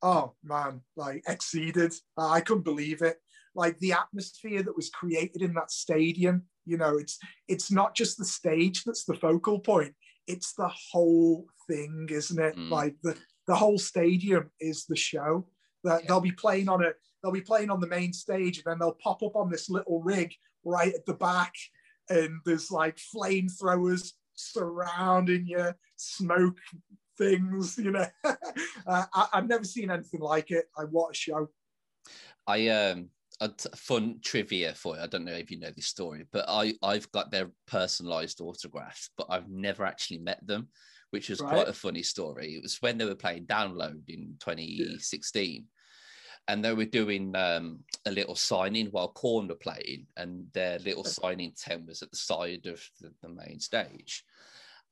Oh 0.00 0.34
man, 0.44 0.80
like 0.96 1.24
exceeded. 1.26 1.92
Uh, 2.16 2.28
I 2.28 2.40
couldn't 2.40 2.64
believe 2.64 3.02
it. 3.02 3.18
Like 3.58 3.76
the 3.80 3.92
atmosphere 3.92 4.62
that 4.62 4.76
was 4.76 4.88
created 4.88 5.42
in 5.42 5.52
that 5.54 5.72
stadium. 5.72 6.44
You 6.64 6.78
know, 6.78 6.96
it's 6.96 7.18
it's 7.48 7.72
not 7.72 7.96
just 7.96 8.16
the 8.16 8.24
stage 8.24 8.84
that's 8.84 9.04
the 9.04 9.14
focal 9.14 9.58
point. 9.58 9.94
It's 10.28 10.52
the 10.54 10.70
whole 10.92 11.46
thing, 11.68 12.06
isn't 12.08 12.38
it? 12.40 12.56
Mm. 12.56 12.70
Like 12.70 12.94
the 13.02 13.16
the 13.48 13.56
whole 13.56 13.78
stadium 13.78 14.50
is 14.60 14.86
the 14.86 14.94
show. 14.96 15.48
That 15.82 16.02
Yeah. 16.02 16.06
they'll 16.08 16.20
be 16.20 16.32
playing 16.44 16.68
on 16.68 16.84
a 16.84 16.92
they'll 17.20 17.32
be 17.32 17.40
playing 17.40 17.70
on 17.70 17.80
the 17.80 17.88
main 17.88 18.12
stage, 18.12 18.58
and 18.58 18.66
then 18.66 18.78
they'll 18.78 19.02
pop 19.02 19.22
up 19.24 19.34
on 19.34 19.50
this 19.50 19.68
little 19.68 20.00
rig 20.02 20.32
right 20.64 20.94
at 20.94 21.04
the 21.04 21.14
back, 21.14 21.52
and 22.08 22.40
there's 22.44 22.70
like 22.70 22.96
flamethrowers 23.12 24.12
surrounding 24.34 25.46
you, 25.46 25.72
smoke 25.96 26.58
things. 27.16 27.76
You 27.76 27.90
know, 27.90 28.06
uh, 28.24 29.04
I, 29.12 29.28
I've 29.32 29.48
never 29.48 29.64
seen 29.64 29.90
anything 29.90 30.20
like 30.20 30.52
it. 30.52 30.66
I 30.78 30.82
what 30.84 31.10
a 31.10 31.14
show. 31.14 31.48
I 32.46 32.68
um 32.68 33.10
a 33.40 33.48
t- 33.48 33.68
fun 33.76 34.18
trivia 34.22 34.74
for 34.74 34.96
you. 34.96 35.02
I 35.02 35.06
don't 35.06 35.24
know 35.24 35.32
if 35.32 35.50
you 35.50 35.58
know 35.58 35.70
this 35.74 35.86
story, 35.86 36.24
but 36.32 36.44
I 36.48 36.74
I've 36.82 37.10
got 37.12 37.30
their 37.30 37.50
personalized 37.66 38.40
autographs, 38.40 39.10
but 39.16 39.26
I've 39.30 39.48
never 39.48 39.84
actually 39.84 40.18
met 40.18 40.44
them, 40.46 40.68
which 41.10 41.28
was 41.28 41.40
Right. 41.40 41.50
quite 41.50 41.68
a 41.68 41.72
funny 41.72 42.02
story. 42.02 42.56
It 42.56 42.62
was 42.62 42.80
when 42.82 42.98
they 42.98 43.04
were 43.04 43.14
playing 43.14 43.46
Download 43.46 44.02
in 44.08 44.36
2016. 44.40 45.66
And 46.50 46.64
they 46.64 46.72
were 46.72 46.86
doing 46.86 47.36
um, 47.36 47.80
a 48.06 48.10
little 48.10 48.34
signing 48.34 48.86
while 48.86 49.12
Korn 49.12 49.48
were 49.48 49.54
playing, 49.54 50.06
and 50.16 50.46
their 50.54 50.78
little 50.78 51.04
signing 51.04 51.52
tent 51.52 51.86
was 51.86 52.00
at 52.00 52.10
the 52.10 52.16
side 52.16 52.64
of 52.64 52.82
the, 53.00 53.12
the 53.20 53.28
main 53.28 53.60
stage. 53.60 54.24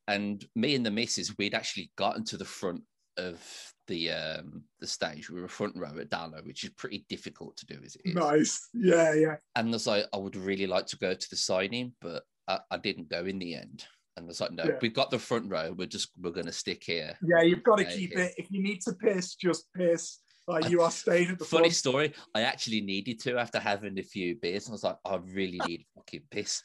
And 0.07 0.44
me 0.55 0.74
and 0.74 0.84
the 0.84 0.90
missus, 0.90 1.34
we'd 1.38 1.55
actually 1.55 1.90
gotten 1.97 2.24
to 2.24 2.36
the 2.36 2.44
front 2.44 2.82
of 3.16 3.40
the 3.87 4.11
um, 4.11 4.62
the 4.80 4.87
stage. 4.87 5.30
We 5.30 5.41
were 5.41 5.49
front 5.49 5.76
row 5.76 5.93
at 5.99 6.11
Download, 6.11 6.47
which 6.47 6.64
is 6.64 6.70
pretty 6.70 7.05
difficult 7.09 7.57
to 7.59 7.66
do 7.66 7.78
as 7.84 7.97
it 7.97 8.03
is. 8.05 8.14
Nice. 8.14 8.68
Yeah, 8.74 9.14
yeah. 9.14 9.37
And 9.55 9.68
I 9.68 9.70
was 9.72 9.87
like, 9.87 10.07
I 10.12 10.16
would 10.16 10.37
really 10.37 10.66
like 10.66 10.87
to 10.87 10.99
go 10.99 11.14
to 11.14 11.30
the 11.30 11.37
signing, 11.37 11.93
but 12.01 12.22
I, 12.49 12.59
I 12.70 12.76
didn't 12.78 13.09
go 13.09 13.24
in 13.24 13.39
the 13.39 13.55
end. 13.55 13.84
And 14.16 14.24
I 14.24 14.28
was 14.28 14.41
like, 14.41 14.53
no, 14.53 14.64
Yeah. 14.64 14.78
we've 14.80 14.95
got 14.95 15.11
the 15.11 15.18
front 15.18 15.51
row. 15.51 15.74
We're 15.76 15.87
just 15.87 16.11
we're 16.20 16.30
going 16.30 16.47
to 16.47 16.53
stick 16.53 16.82
here. 16.84 17.18
Yeah, 17.22 17.43
you've 17.43 17.62
got 17.62 17.78
to 17.78 17.84
keep 17.84 18.12
yeah. 18.12 18.24
it. 18.24 18.34
If 18.39 18.51
you 18.51 18.62
need 18.62 18.80
to 18.82 18.93
piss, 18.95 19.34
just 19.34 19.66
piss. 19.74 20.18
Like 20.49 20.70
you 20.70 20.80
are 20.80 20.93
staying 20.93 21.30
at 21.30 21.39
the 21.41 21.45
Funny 21.45 21.64
front. 21.64 21.74
story. 21.74 22.12
I 22.34 22.43
actually 22.43 22.80
needed 22.80 23.20
to 23.22 23.37
after 23.37 23.59
having 23.59 23.99
a 23.99 24.03
few 24.03 24.37
beers. 24.37 24.68
I 24.68 24.72
was 24.72 24.84
like, 24.84 24.97
I 25.05 25.16
really 25.16 25.61
need 25.66 25.84
fucking 25.97 26.22
piss. 26.30 26.62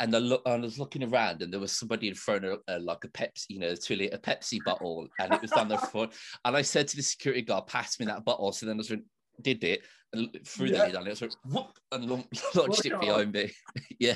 And 0.00 0.14
I 0.14 0.18
look, 0.18 0.42
I 0.46 0.54
was 0.56 0.78
looking 0.78 1.02
around, 1.02 1.42
and 1.42 1.52
there 1.52 1.58
was 1.60 1.72
somebody 1.72 2.08
in 2.08 2.14
front 2.14 2.44
of 2.44 2.60
a, 2.68 2.78
like 2.78 3.04
a 3.04 3.08
Pepsi, 3.08 3.46
you 3.48 3.58
know, 3.58 3.74
two 3.74 3.96
liter 3.96 4.18
Pepsi 4.18 4.62
bottle, 4.64 5.08
and 5.18 5.32
it 5.34 5.42
was 5.42 5.50
down 5.50 5.68
the 5.68 5.78
front. 5.92 6.12
And 6.44 6.56
I 6.56 6.62
said 6.62 6.86
to 6.88 6.96
the 6.96 7.02
security 7.02 7.42
guard, 7.42 7.66
"Pass 7.66 7.98
me 7.98 8.06
that 8.06 8.24
bottle." 8.24 8.52
So 8.52 8.66
then 8.66 8.76
I 8.76 8.78
was 8.78 8.90
like, 8.90 9.02
did 9.42 9.62
it 9.64 9.82
and 10.12 10.36
threw 10.46 10.66
Yeah. 10.66 10.78
the 10.78 10.86
lid 10.86 10.96
on 10.96 11.06
it. 11.08 11.20
Was 11.20 11.36
whoop, 11.44 11.78
and 11.92 12.08
launched 12.54 12.86
it 12.86 13.00
behind 13.00 13.32
me. 13.32 13.50
yeah, 13.98 14.14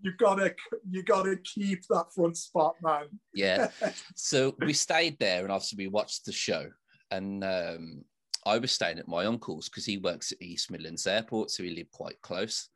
you 0.00 0.12
gotta, 0.18 0.54
you 0.90 1.02
gotta 1.02 1.36
keep 1.36 1.86
that 1.88 2.06
front 2.14 2.36
spot, 2.36 2.76
man. 2.82 3.06
yeah. 3.34 3.68
So 4.16 4.54
we 4.60 4.72
stayed 4.72 5.18
there, 5.18 5.42
and 5.42 5.52
obviously 5.52 5.84
we 5.84 5.88
watched 5.88 6.24
the 6.24 6.32
show. 6.32 6.66
And 7.10 7.44
um, 7.44 8.04
I 8.46 8.58
was 8.58 8.72
staying 8.72 8.98
at 8.98 9.06
my 9.06 9.26
uncle's 9.26 9.68
because 9.68 9.84
he 9.84 9.98
works 9.98 10.32
at 10.32 10.40
East 10.40 10.70
Midlands 10.70 11.06
Airport, 11.06 11.50
so 11.50 11.62
we 11.62 11.74
live 11.76 11.90
quite 11.90 12.20
close. 12.22 12.68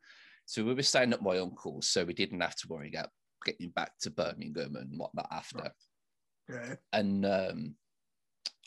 So 0.47 0.63
we 0.63 0.73
were 0.73 0.81
staying 0.81 1.11
at 1.11 1.21
my 1.21 1.39
uncle's, 1.39 1.89
so 1.89 2.05
we 2.05 2.13
didn't 2.13 2.39
have 2.39 2.55
to 2.55 2.67
worry 2.69 2.89
about 2.93 3.09
getting 3.45 3.69
back 3.69 3.91
to 3.99 4.09
Birmingham 4.09 4.77
and 4.77 4.97
whatnot 4.97 5.27
after. 5.29 5.71
Yeah. 6.49 6.75
And 6.93 7.25
um, 7.25 7.75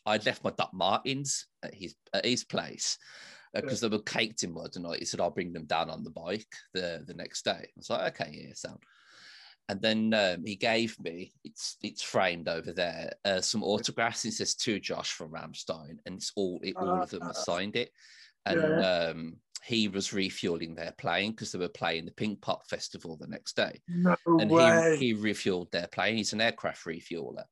I'd 0.05 0.26
left 0.26 0.45
my 0.45 0.51
Doc 0.51 0.72
Martens 0.74 1.47
at 1.62 1.74
his 1.74 1.95
at 2.12 2.26
his 2.26 2.45
place 2.45 2.99
because 3.55 3.81
they 3.81 3.89
were 3.89 4.01
caked 4.01 4.43
in 4.43 4.53
mud, 4.53 4.76
and 4.76 4.87
I, 4.87 4.99
he 4.99 5.07
said 5.07 5.20
I'll 5.20 5.31
bring 5.31 5.55
them 5.55 5.64
down 5.64 5.89
on 5.89 6.05
the 6.05 6.11
bike 6.11 6.53
the 6.74 7.03
the 7.07 7.14
next 7.14 7.47
day. 7.47 7.51
I 7.51 7.66
was 7.76 7.89
like, 7.89 8.20
okay, 8.20 8.45
yeah, 8.47 8.55
sound. 8.55 8.83
And 9.70 9.81
then 9.81 10.12
um, 10.12 10.45
he 10.45 10.57
gave 10.57 11.01
me 11.01 11.33
it's 11.45 11.78
it's 11.83 12.03
framed 12.03 12.49
over 12.49 12.72
there 12.72 13.12
uh, 13.24 13.41
some 13.41 13.62
autographs. 13.62 14.26
It 14.26 14.33
says 14.33 14.55
to 14.57 14.81
Josh 14.81 15.12
from 15.12 15.33
Rammstein, 15.33 15.97
and 16.05 16.16
it's 16.16 16.33
all 16.37 16.61
it, 16.62 16.76
all 16.76 17.03
of 17.03 17.09
them 17.09 17.22
have 17.22 17.37
signed 17.37 17.76
it. 17.76 17.91
And 18.45 18.85
um, 18.85 19.37
he 19.63 19.89
was 19.89 20.13
refueling 20.13 20.75
their 20.75 20.93
plane 20.93 21.33
because 21.33 21.53
they 21.53 21.59
were 21.59 21.69
playing 21.69 22.05
the 22.07 22.11
Pinkpop 22.13 22.67
Festival 22.67 23.17
the 23.17 23.27
next 23.27 23.57
day 23.57 23.81
No 23.89 24.17
and 24.27 24.51
way. 24.51 24.97
he, 24.97 25.13
he 25.13 25.15
refueled 25.15 25.71
their 25.71 25.87
plane. 25.89 26.17
He's 26.17 26.33
an 26.33 26.41
aircraft 26.41 26.85
refueler. 26.87 27.45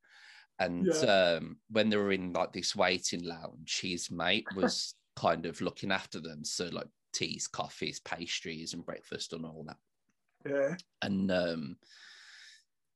And 0.58 0.86
Yeah. 0.86 1.36
um, 1.38 1.58
when 1.70 1.88
they 1.88 1.96
were 1.96 2.12
in 2.12 2.32
like 2.32 2.52
this 2.52 2.74
waiting 2.74 3.24
lounge, 3.24 3.80
his 3.80 4.10
mate 4.10 4.46
was 4.54 4.94
kind 5.16 5.46
of 5.46 5.60
looking 5.60 5.92
after 5.92 6.20
them. 6.20 6.44
So 6.44 6.66
like 6.66 6.88
teas, 7.12 7.46
coffees, 7.46 8.00
pastries, 8.00 8.74
and 8.74 8.84
breakfast 8.84 9.32
and 9.32 9.44
all 9.44 9.64
that. 9.68 9.76
yeah. 10.44 10.76
And 11.02 11.30
um, 11.30 11.76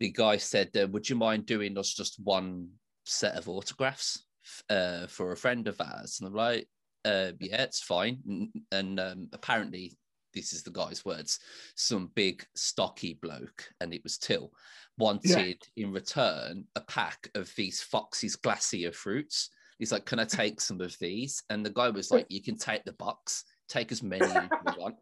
the 0.01 0.11
guy 0.11 0.39
said, 0.39 0.77
uh, 0.77 0.89
"Would 0.89 1.09
you 1.09 1.17
mind 1.17 1.47
doing 1.47 1.79
us 1.79 1.95
just 1.95 2.19
one 2.19 2.71
set 3.05 3.37
of 3.37 3.49
autographs 3.49 4.25
uh, 4.69 5.07
for 5.07 5.33
a 5.33 5.37
friend 5.37 5.69
of 5.69 5.81
ours?" 5.81 6.19
And 6.21 6.29
I'm 6.29 6.35
like, 6.35 6.69
uh, 7.05 7.33
"Yeah, 7.41 7.63
it's 7.63 7.83
fine." 7.83 8.51
And, 8.71 9.01
um, 9.01 9.29
apparently, 9.33 9.97
this 10.35 10.53
is 10.53 10.63
the 10.63 10.71
guy's 10.71 11.05
words: 11.05 11.41
some 11.77 12.11
big 12.15 12.45
stocky 12.55 13.19
bloke, 13.21 13.69
and 13.81 13.93
it 13.93 14.03
was 14.03 14.19
Till, 14.19 14.53
wanted 14.99 15.63
in 15.77 15.93
return 15.93 16.65
a 16.77 16.81
pack 16.83 17.31
of 17.35 17.53
these 17.57 17.81
Fox's 17.81 18.37
Glacier 18.37 18.93
fruits. 18.93 19.51
He's 19.79 19.93
like, 19.93 20.07
"Can 20.07 20.19
I 20.19 20.25
take 20.27 20.61
some 20.61 20.81
of 20.81 20.97
these?" 20.99 21.43
And 21.51 21.65
the 21.65 21.71
guy 21.71 21.91
was 21.91 22.11
like, 22.11 22.27
"You 22.29 22.43
can 22.43 22.57
take 22.57 22.85
the 22.85 22.93
box, 22.93 23.45
take 23.69 23.93
as 23.93 24.03
many 24.03 24.27
as 24.27 24.49
you 24.67 24.75
want." 24.79 24.97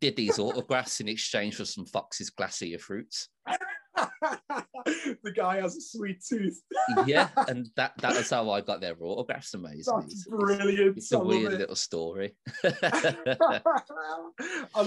Did 0.00 0.14
these 0.16 0.38
autographs 0.38 1.00
in 1.00 1.08
exchange 1.08 1.56
for 1.56 1.64
some 1.64 1.84
Fox's 1.84 2.30
Glacier 2.30 2.78
fruits. 2.78 3.28
the 5.22 5.32
guy 5.34 5.60
has 5.60 5.76
a 5.76 5.80
sweet 5.80 6.22
tooth. 6.26 6.60
Yeah, 7.06 7.28
and 7.48 7.68
that 7.76 7.92
that 7.98 8.16
is 8.16 8.30
how 8.30 8.50
I 8.50 8.60
got 8.60 8.80
their 8.80 8.96
autographs. 9.00 9.54
Amazing. 9.54 9.94
That's 9.94 10.06
It's, 10.06 10.14
it's, 10.14 10.28
brilliant. 10.28 10.96
it's 10.96 11.12
a 11.12 11.18
weird 11.18 11.52
it. 11.54 11.58
little 11.60 11.76
story. 11.76 12.36
I 12.64 13.60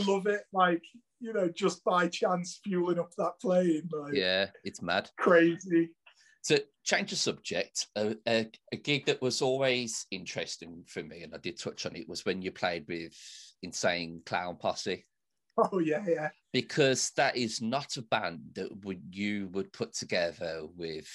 love 0.07 0.28
it. 0.28 0.41
Like, 0.53 0.84
you 1.20 1.34
know, 1.34 1.49
just 1.49 1.84
by 1.84 2.07
chance 2.07 2.59
fueling 2.64 2.99
up 2.99 3.12
that 3.18 3.39
plane. 3.41 3.89
Like, 3.91 4.14
yeah, 4.14 4.47
it's 4.64 4.82
mad. 4.82 5.09
crazy. 5.18 5.89
So 6.43 6.57
change 6.84 7.12
the 7.12 7.16
subject, 7.16 7.88
a, 7.95 8.16
a, 8.28 8.49
a 8.72 8.76
gig 8.76 9.05
that 9.05 9.22
was 9.22 9.43
always 9.43 10.07
interesting 10.09 10.84
for 10.88 11.03
me, 11.03 11.22
and 11.22 11.36
I 11.36 11.38
did 11.38 11.59
touch 11.59 11.86
on 11.86 11.95
it, 11.95 12.09
was 12.09 12.26
when 12.26 12.41
you 12.41 12.51
played 12.51 12.86
with 12.88 13.14
Insane 13.62 14.24
Clown 14.26 14.55
Posse, 14.57 15.05
Oh, 15.71 15.79
yeah, 15.79 16.03
yeah. 16.07 16.29
because 16.53 17.11
that 17.17 17.35
is 17.35 17.61
not 17.61 17.97
a 17.97 18.01
band 18.01 18.39
that 18.53 18.83
would 18.85 19.01
you 19.11 19.49
would 19.51 19.71
put 19.73 19.93
together 19.93 20.61
with 20.75 21.07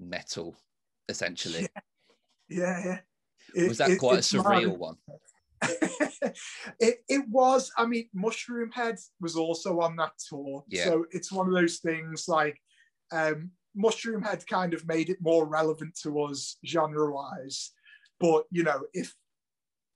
metal, 0.00 0.56
essentially. 1.08 1.68
Yeah, 2.48 2.84
yeah. 2.84 2.98
It- 3.54 3.68
was 3.68 3.78
that 3.78 3.90
it- 3.90 3.98
quite 3.98 4.14
a 4.14 4.18
it's 4.18 4.32
mad. 4.32 4.44
surreal 4.44 4.78
one? 4.78 4.96
it, 6.80 6.98
it 7.08 7.28
was. 7.28 7.70
I 7.76 7.84
mean, 7.86 8.08
Mushroomhead 8.16 9.00
was 9.20 9.36
also 9.36 9.80
on 9.80 9.96
that 9.96 10.12
tour. 10.28 10.64
Yeah. 10.68 10.84
So 10.84 11.06
it's 11.10 11.32
one 11.32 11.48
of 11.48 11.52
those 11.52 11.78
things 11.78 12.26
like 12.28 12.60
um, 13.10 13.50
Mushroomhead 13.76 14.46
kind 14.46 14.72
of 14.72 14.86
made 14.86 15.10
it 15.10 15.18
more 15.20 15.46
relevant 15.46 15.98
to 16.02 16.20
us 16.22 16.58
genre 16.64 17.12
wise. 17.12 17.72
But, 18.20 18.44
you 18.50 18.62
know, 18.62 18.82
if 18.92 19.14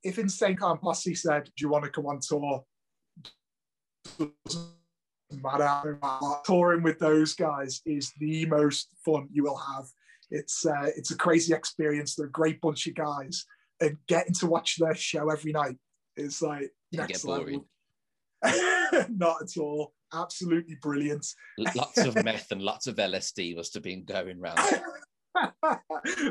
if 0.02 0.18
Insane 0.18 0.56
Clown 0.56 0.78
Posse 0.78 1.14
said, 1.14 1.44
Do 1.44 1.52
you 1.60 1.68
want 1.68 1.84
to 1.84 1.90
come 1.90 2.06
on 2.06 2.18
tour? 2.20 2.64
Matter. 5.42 5.98
Touring 6.44 6.82
with 6.82 6.98
those 6.98 7.34
guys 7.34 7.80
is 7.86 8.12
the 8.18 8.46
most 8.46 8.88
fun 9.05 9.28
you 9.32 9.44
will 9.44 9.57
have. 9.57 9.86
It's 10.30 10.64
uh, 10.66 10.90
it's 10.96 11.11
a 11.11 11.16
crazy 11.16 11.55
experience. 11.55 12.14
They're 12.14 12.26
a 12.26 12.30
great 12.30 12.61
bunch 12.61 12.86
of 12.86 12.94
guys, 12.94 13.44
and 13.80 13.96
getting 14.09 14.34
to 14.34 14.46
watch 14.46 14.76
their 14.76 14.94
show 14.94 15.30
every 15.30 15.53
night 15.53 15.76
is 16.16 16.42
like 16.42 16.70
next 16.92 17.24
level. 17.24 17.66
Not 19.09 19.42
at 19.42 19.57
all. 19.59 19.94
Absolutely 20.12 20.76
brilliant. 20.82 21.26
Lots 21.59 21.98
of 21.98 22.22
meth 22.24 22.50
and 22.53 22.61
lots 22.61 22.86
of 22.86 22.96
LSD 22.96 23.57
must 23.57 23.74
have 23.74 23.82
been 23.82 24.05
going 24.05 24.40
round. 24.40 24.59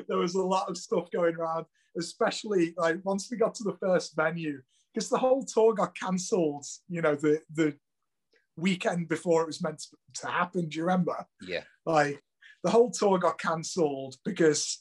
there 0.07 0.17
was 0.17 0.35
a 0.35 0.41
lot 0.41 0.69
of 0.69 0.77
stuff 0.77 1.09
going 1.11 1.35
around, 1.35 1.65
especially 1.97 2.73
like 2.77 2.97
once 3.03 3.29
we 3.31 3.37
got 3.37 3.55
to 3.55 3.63
the 3.63 3.77
first 3.79 4.15
venue, 4.15 4.61
because 4.93 5.09
the 5.09 5.17
whole 5.17 5.43
tour 5.43 5.73
got 5.73 5.95
cancelled. 5.95 6.65
You 6.89 7.01
know, 7.01 7.15
the 7.15 7.41
the 7.53 7.75
weekend 8.57 9.07
before 9.07 9.41
it 9.41 9.47
was 9.47 9.61
meant 9.63 9.83
to 10.15 10.27
happen. 10.27 10.69
Do 10.69 10.77
you 10.77 10.83
remember? 10.83 11.25
Yeah. 11.41 11.63
Like 11.85 12.21
the 12.63 12.69
whole 12.69 12.91
tour 12.91 13.17
got 13.17 13.39
cancelled 13.39 14.15
because 14.25 14.79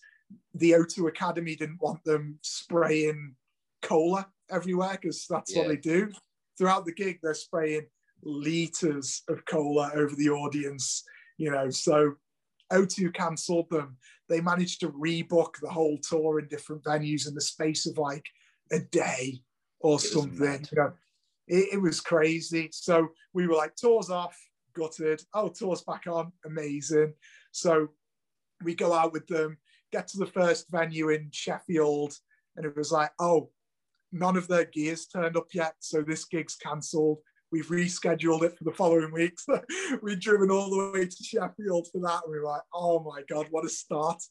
the 0.55 0.73
O2 0.73 1.09
Academy 1.09 1.57
didn't 1.57 1.81
want 1.81 2.05
them 2.05 2.39
spraying 2.43 3.35
cola 3.83 4.29
everywhere 4.51 4.99
because 5.01 5.27
that's 5.29 5.55
Yeah. 5.55 5.63
what 5.63 5.69
they 5.69 5.77
do. 5.77 6.13
Throughout 6.59 6.85
the 6.85 6.93
gig, 6.93 7.21
they're 7.23 7.35
spraying 7.35 7.87
liters 8.23 9.23
of 9.29 9.45
cola 9.47 9.91
over 9.95 10.15
the 10.15 10.29
audience, 10.31 11.05
you 11.39 11.51
know. 11.51 11.71
So 11.71 12.17
O2 12.71 13.15
cancelled 13.15 13.71
them. 13.71 13.97
They 14.29 14.41
managed 14.41 14.81
to 14.81 14.91
rebook 14.91 15.55
the 15.61 15.71
whole 15.71 15.99
tour 15.99 16.39
in 16.39 16.49
different 16.49 16.83
venues 16.85 17.27
in 17.27 17.35
the 17.35 17.41
space 17.41 17.87
of 17.87 17.99
like 17.99 18.27
a 18.71 18.79
day 18.79 19.43
or 19.81 19.95
was 19.95 20.13
something. 20.13 20.67
You 20.71 20.83
know, 20.83 20.93
it, 21.49 21.75
it 21.75 21.83
was 21.83 22.01
crazy. 22.01 22.69
So 22.73 23.09
we 23.35 23.47
were 23.47 23.57
like, 23.57 23.75
tours 23.77 24.11
off, 24.11 24.39
gutted. 24.75 25.23
Oh, 25.35 25.49
tours 25.49 25.83
back 25.83 26.07
on, 26.07 26.33
amazing. 26.47 27.15
So 27.53 27.89
we 28.63 28.75
go 28.75 28.93
out 28.93 29.13
with 29.13 29.27
them, 29.27 29.59
get 29.93 30.09
to 30.09 30.19
the 30.19 30.27
first 30.27 30.71
venue 30.71 31.11
in 31.11 31.29
Sheffield, 31.33 32.15
and 32.57 32.65
it 32.65 32.77
was 32.77 32.93
like, 32.93 33.11
oh, 33.19 33.51
none 34.13 34.37
of 34.37 34.49
their 34.49 34.65
gears 34.65 35.07
turned 35.07 35.37
up 35.37 35.49
yet, 35.53 35.75
so 35.81 36.03
this 36.03 36.25
gig's 36.25 36.57
cancelled. 36.57 37.19
We've 37.53 37.67
rescheduled 37.67 38.43
it 38.43 38.57
for 38.57 38.65
the 38.65 38.73
following 38.73 39.13
week. 39.13 39.41
So 39.41 39.61
we'd 40.03 40.21
driven 40.21 40.51
all 40.51 40.71
the 40.71 40.93
way 40.93 41.07
to 41.07 41.25
Sheffield 41.25 41.89
for 41.91 42.01
that. 42.03 42.23
And 42.25 42.33
we 42.33 42.39
were 42.39 42.45
like, 42.45 42.63
oh 42.73 43.01
my 43.01 43.23
God, 43.29 43.49
what 43.51 43.65
a 43.65 43.69
start. 43.69 44.23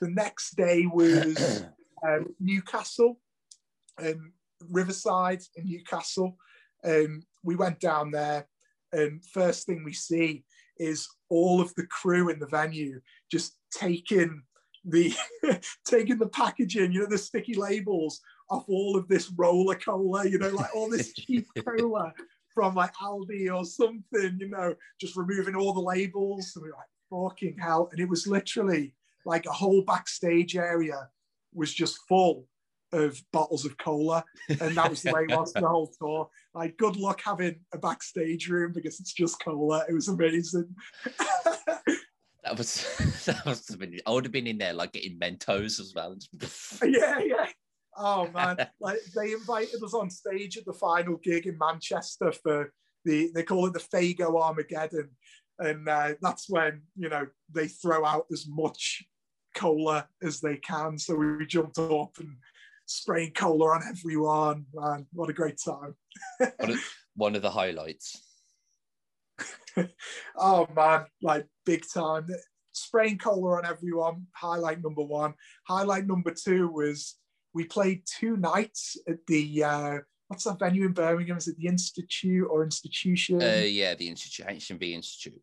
The 0.00 0.08
next 0.08 0.54
day 0.54 0.86
was 0.86 1.64
um, 2.06 2.34
Newcastle 2.38 3.18
and 3.98 4.30
Riverside 4.70 5.40
in 5.56 5.66
Newcastle. 5.66 6.36
And 6.82 7.24
we 7.42 7.56
went 7.56 7.80
down 7.80 8.10
there, 8.10 8.46
and 8.92 9.24
first 9.24 9.66
thing 9.66 9.82
we 9.84 9.92
see 9.92 10.44
is 10.78 11.08
all 11.28 11.60
of 11.60 11.74
the 11.74 11.86
crew 11.86 12.28
in 12.28 12.38
the 12.38 12.46
venue 12.46 13.00
just 13.30 13.58
taking 13.72 14.42
the 14.84 15.12
taking 15.86 16.18
the 16.18 16.28
packaging, 16.28 16.92
you 16.92 17.00
know, 17.00 17.06
the 17.06 17.18
sticky 17.18 17.54
labels 17.54 18.20
off 18.50 18.64
all 18.68 18.96
of 18.96 19.08
this 19.08 19.30
roller 19.36 19.74
cola, 19.74 20.26
you 20.26 20.38
know, 20.38 20.50
like 20.50 20.74
all 20.74 20.88
this 20.88 21.12
cheap 21.14 21.46
cola 21.64 22.12
from 22.54 22.74
like 22.74 22.94
Aldi 22.94 23.54
or 23.54 23.64
something, 23.64 24.38
you 24.40 24.48
know, 24.48 24.74
just 25.00 25.16
removing 25.16 25.54
all 25.54 25.72
the 25.72 25.80
labels. 25.80 26.52
And 26.54 26.62
we 26.62 26.70
were 26.70 26.76
like, 26.76 27.30
fucking 27.30 27.56
hell. 27.58 27.88
And 27.92 28.00
it 28.00 28.08
was 28.08 28.26
literally 28.26 28.94
like 29.24 29.46
a 29.46 29.52
whole 29.52 29.82
backstage 29.82 30.56
area 30.56 31.08
was 31.52 31.72
just 31.72 31.98
full 32.08 32.46
of 32.92 33.20
bottles 33.32 33.64
of 33.64 33.76
cola. 33.78 34.24
And 34.48 34.76
that 34.76 34.90
was 34.90 35.02
the 35.02 35.12
way 35.12 35.26
it 35.28 35.36
was 35.36 35.52
the 35.52 35.66
whole 35.66 35.92
tour. 36.00 36.28
Like, 36.54 36.76
good 36.76 36.96
luck 36.96 37.20
having 37.24 37.60
a 37.72 37.78
backstage 37.78 38.48
room 38.48 38.72
because 38.72 39.00
it's 39.00 39.12
just 39.12 39.42
cola. 39.42 39.84
It 39.88 39.92
was 39.92 40.08
amazing. 40.08 40.74
That 42.48 42.56
was 42.56 43.24
that 43.26 43.44
must 43.44 43.68
have 43.68 43.78
been. 43.78 44.00
I 44.06 44.10
would 44.10 44.24
have 44.24 44.32
been 44.32 44.46
in 44.46 44.58
there 44.58 44.72
like 44.72 44.92
getting 44.92 45.18
Mentos 45.18 45.80
as 45.80 45.92
well. 45.94 46.16
yeah, 46.82 47.18
yeah. 47.18 47.46
Oh 47.96 48.28
man, 48.30 48.56
like 48.80 48.98
they 49.14 49.32
invited 49.32 49.82
us 49.82 49.92
on 49.92 50.08
stage 50.08 50.56
at 50.56 50.64
the 50.64 50.72
final 50.72 51.16
gig 51.16 51.46
in 51.46 51.58
Manchester 51.58 52.32
for 52.32 52.72
the 53.04 53.30
they 53.34 53.42
call 53.42 53.66
it 53.66 53.74
the 53.74 53.80
Faygo 53.80 54.40
Armageddon, 54.40 55.10
and 55.58 55.88
uh, 55.88 56.14
that's 56.22 56.48
when 56.48 56.82
you 56.96 57.08
know 57.08 57.26
they 57.52 57.68
throw 57.68 58.04
out 58.04 58.26
as 58.32 58.46
much 58.48 59.04
cola 59.54 60.08
as 60.22 60.40
they 60.40 60.56
can. 60.56 60.96
So 60.96 61.16
we 61.16 61.44
jumped 61.44 61.78
up 61.78 62.16
and 62.18 62.36
spraying 62.88 63.32
cola 63.32 63.66
on 63.66 63.82
everyone. 63.88 64.64
Man, 64.74 65.06
what 65.12 65.30
a 65.30 65.32
great 65.32 65.60
time! 65.64 65.94
One 66.58 66.70
of, 66.70 66.94
one 67.14 67.36
of 67.36 67.42
the 67.42 67.50
highlights. 67.50 68.20
oh 70.36 70.66
man, 70.74 71.04
like 71.22 71.46
big 71.64 71.84
time. 71.92 72.26
Spraying 72.72 73.18
cola 73.18 73.58
on 73.58 73.66
everyone. 73.66 74.26
Highlight 74.34 74.82
number 74.82 75.02
one. 75.02 75.34
Highlight 75.66 76.06
number 76.06 76.32
two 76.32 76.68
was 76.68 77.16
we 77.54 77.64
played 77.64 78.02
two 78.06 78.36
nights 78.36 78.96
at 79.08 79.18
the 79.26 79.64
uh, 79.64 79.98
what's 80.28 80.44
that 80.44 80.58
venue 80.58 80.86
in 80.86 80.92
Birmingham? 80.92 81.36
Is 81.36 81.48
it 81.48 81.56
the 81.58 81.66
Institute 81.66 82.46
or 82.48 82.64
Institution? 82.64 83.42
Uh, 83.42 83.64
yeah, 83.64 83.94
the 83.94 84.08
Institute, 84.08 84.46
HMV 84.46 84.92
Institute. 84.92 85.40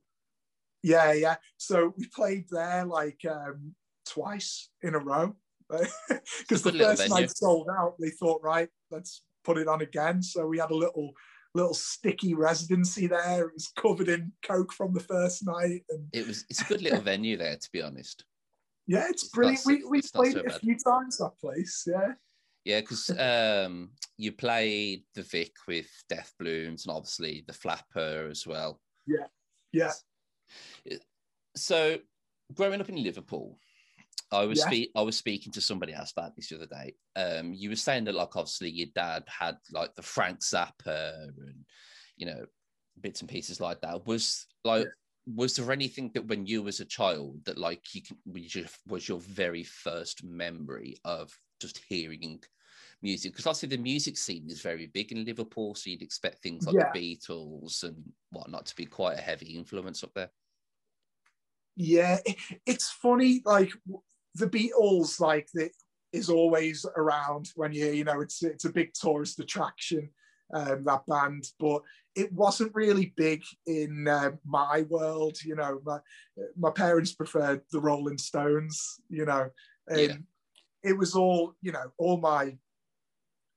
yeah, 0.81 1.13
yeah. 1.13 1.35
So 1.57 1.93
we 1.97 2.07
played 2.07 2.45
there 2.49 2.85
like 2.85 3.19
um, 3.29 3.75
twice 4.05 4.69
in 4.81 4.95
a 4.95 4.99
row 4.99 5.35
because 5.69 6.61
the 6.63 6.71
first 6.73 7.09
night 7.09 7.31
sold 7.35 7.67
out. 7.77 7.95
They 7.99 8.09
thought, 8.09 8.41
right, 8.43 8.69
let's 8.91 9.23
put 9.43 9.57
it 9.57 9.67
on 9.67 9.81
again. 9.81 10.21
So 10.21 10.47
we 10.47 10.57
had 10.59 10.71
a 10.71 10.75
little 10.75 11.11
little 11.53 11.73
sticky 11.73 12.33
residency 12.33 13.07
there. 13.07 13.47
It 13.47 13.53
was 13.53 13.71
covered 13.77 14.09
in 14.09 14.33
coke 14.43 14.73
from 14.73 14.93
the 14.93 14.99
first 14.99 15.45
night, 15.45 15.83
and 15.89 16.07
It 16.13 16.27
was. 16.27 16.45
It's 16.49 16.61
a 16.61 16.65
good 16.65 16.81
little 16.81 17.01
venue 17.01 17.37
there, 17.37 17.55
to 17.57 17.69
be 17.71 17.81
honest. 17.81 18.25
yeah, 18.87 19.05
it's 19.09 19.23
It's 19.23 19.31
brilliant. 19.31 19.59
so- 19.59 19.69
we 19.69 19.83
we 19.85 20.01
played 20.01 20.33
so 20.33 20.39
it 20.39 20.45
a 20.47 20.59
few 20.59 20.77
times 20.77 21.17
that 21.17 21.37
place. 21.39 21.83
Yeah, 21.87 22.13
Yeah, 22.65 22.81
because 22.81 23.09
um, 23.11 23.91
you 24.17 24.31
played 24.31 25.03
the 25.13 25.23
Vic 25.23 25.53
with 25.67 25.87
Death 26.09 26.33
Blooms 26.39 26.85
and 26.85 26.95
obviously 26.95 27.43
the 27.47 27.53
Flapper 27.53 28.27
as 28.29 28.45
well. 28.45 28.79
yeah, 29.07 29.91
So, 31.55 31.99
growing 32.53 32.81
up 32.81 32.89
in 32.89 33.01
Liverpool, 33.01 33.59
I 34.31 34.45
was 34.45 34.59
Yeah. 34.59 34.69
spe- 34.69 34.91
I 34.95 35.01
was 35.01 35.17
speaking 35.17 35.51
to 35.53 35.61
somebody 35.61 35.93
else 35.93 36.11
about 36.11 36.35
this 36.35 36.49
the 36.49 36.55
other 36.55 36.65
day. 36.65 36.95
Um, 37.15 37.53
you 37.53 37.69
were 37.69 37.75
saying 37.75 38.05
that 38.05 38.15
like 38.15 38.35
obviously 38.35 38.69
your 38.69 38.87
dad 38.95 39.23
had 39.27 39.57
like 39.71 39.93
the 39.95 40.01
Frank 40.01 40.39
Zappa 40.39 41.25
and 41.37 41.65
you 42.17 42.25
know 42.25 42.45
bits 42.99 43.21
and 43.21 43.29
pieces 43.29 43.59
like 43.59 43.81
that. 43.81 44.05
Was 44.05 44.47
like 44.63 44.87
was 45.27 45.55
there 45.55 45.71
anything 45.71 46.11
that 46.13 46.27
when 46.27 46.45
you 46.45 46.61
was 46.63 46.79
a 46.79 46.85
child 46.85 47.43
that 47.45 47.57
like 47.57 47.95
you 47.95 48.01
can 48.01 48.17
was 48.25 48.55
your, 48.55 48.65
was 48.87 49.07
your 49.07 49.19
very 49.19 49.63
first 49.63 50.23
memory 50.23 50.97
of 51.03 51.37
just 51.59 51.81
hearing 51.87 52.39
music? 53.01 53.31
Because 53.31 53.47
obviously 53.47 53.69
the 53.69 53.77
music 53.81 54.17
scene 54.17 54.49
is 54.49 54.61
very 54.61 54.87
big 54.87 55.11
in 55.11 55.25
Liverpool, 55.25 55.75
so 55.75 55.89
you'd 55.89 56.01
expect 56.03 56.41
things 56.41 56.65
like 56.67 56.75
Yeah. 56.75 56.91
the 56.93 57.17
Beatles 57.17 57.83
and 57.83 58.11
whatnot 58.31 58.65
to 58.67 58.75
be 58.75 58.85
quite 58.85 59.17
a 59.17 59.21
heavy 59.21 59.55
influence 59.55 60.03
up 60.03 60.13
there. 60.13 60.29
Yeah. 61.75 62.19
It- 62.25 62.37
it's 62.65 62.89
funny, 62.91 63.41
like 63.45 63.71
the 64.35 64.47
Beatles, 64.47 65.19
like 65.19 65.47
the, 65.53 65.69
is 66.13 66.29
always 66.29 66.85
around 66.95 67.49
when 67.55 67.73
you 67.73 67.87
you 67.87 68.03
know 68.05 68.21
it's 68.21 68.41
it's 68.43 68.65
a 68.65 68.69
big 68.71 68.93
tourist 68.93 69.39
attraction. 69.39 70.09
Um, 70.53 70.83
that 70.83 71.07
band, 71.07 71.43
but 71.59 71.81
it 72.15 72.31
wasn't 72.31 72.75
really 72.75 73.13
big 73.17 73.41
in 73.65 74.07
uh, 74.07 74.31
my 74.45 74.83
world. 74.89 75.37
You 75.43 75.55
know, 75.55 75.81
my 75.83 75.99
my 76.55 76.69
parents 76.69 77.13
preferred 77.13 77.61
the 77.71 77.81
Rolling 77.81 78.19
Stones. 78.19 79.01
You 79.09 79.25
know, 79.25 79.49
and 79.87 79.99
Yeah. 79.99 80.15
it 80.83 80.97
was 80.97 81.15
all 81.15 81.55
you 81.61 81.71
know. 81.71 81.91
All 81.97 82.17
my 82.17 82.57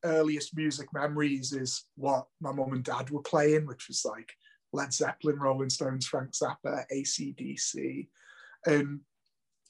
earliest 0.05 0.57
music 0.57 0.89
memories 0.95 1.53
is 1.53 1.85
what 1.97 2.27
my 2.41 2.53
mum 2.53 2.73
and 2.73 2.85
dad 2.85 3.11
were 3.11 3.23
playing, 3.23 3.67
which 3.67 3.89
was 3.89 4.05
like 4.05 4.33
Led 4.79 4.93
Zeppelin, 4.93 5.39
Rolling 5.41 5.71
Stones, 5.71 6.07
Frank 6.07 6.31
Zappa, 6.33 6.85
ACDC. 6.95 8.09
And 8.65 9.01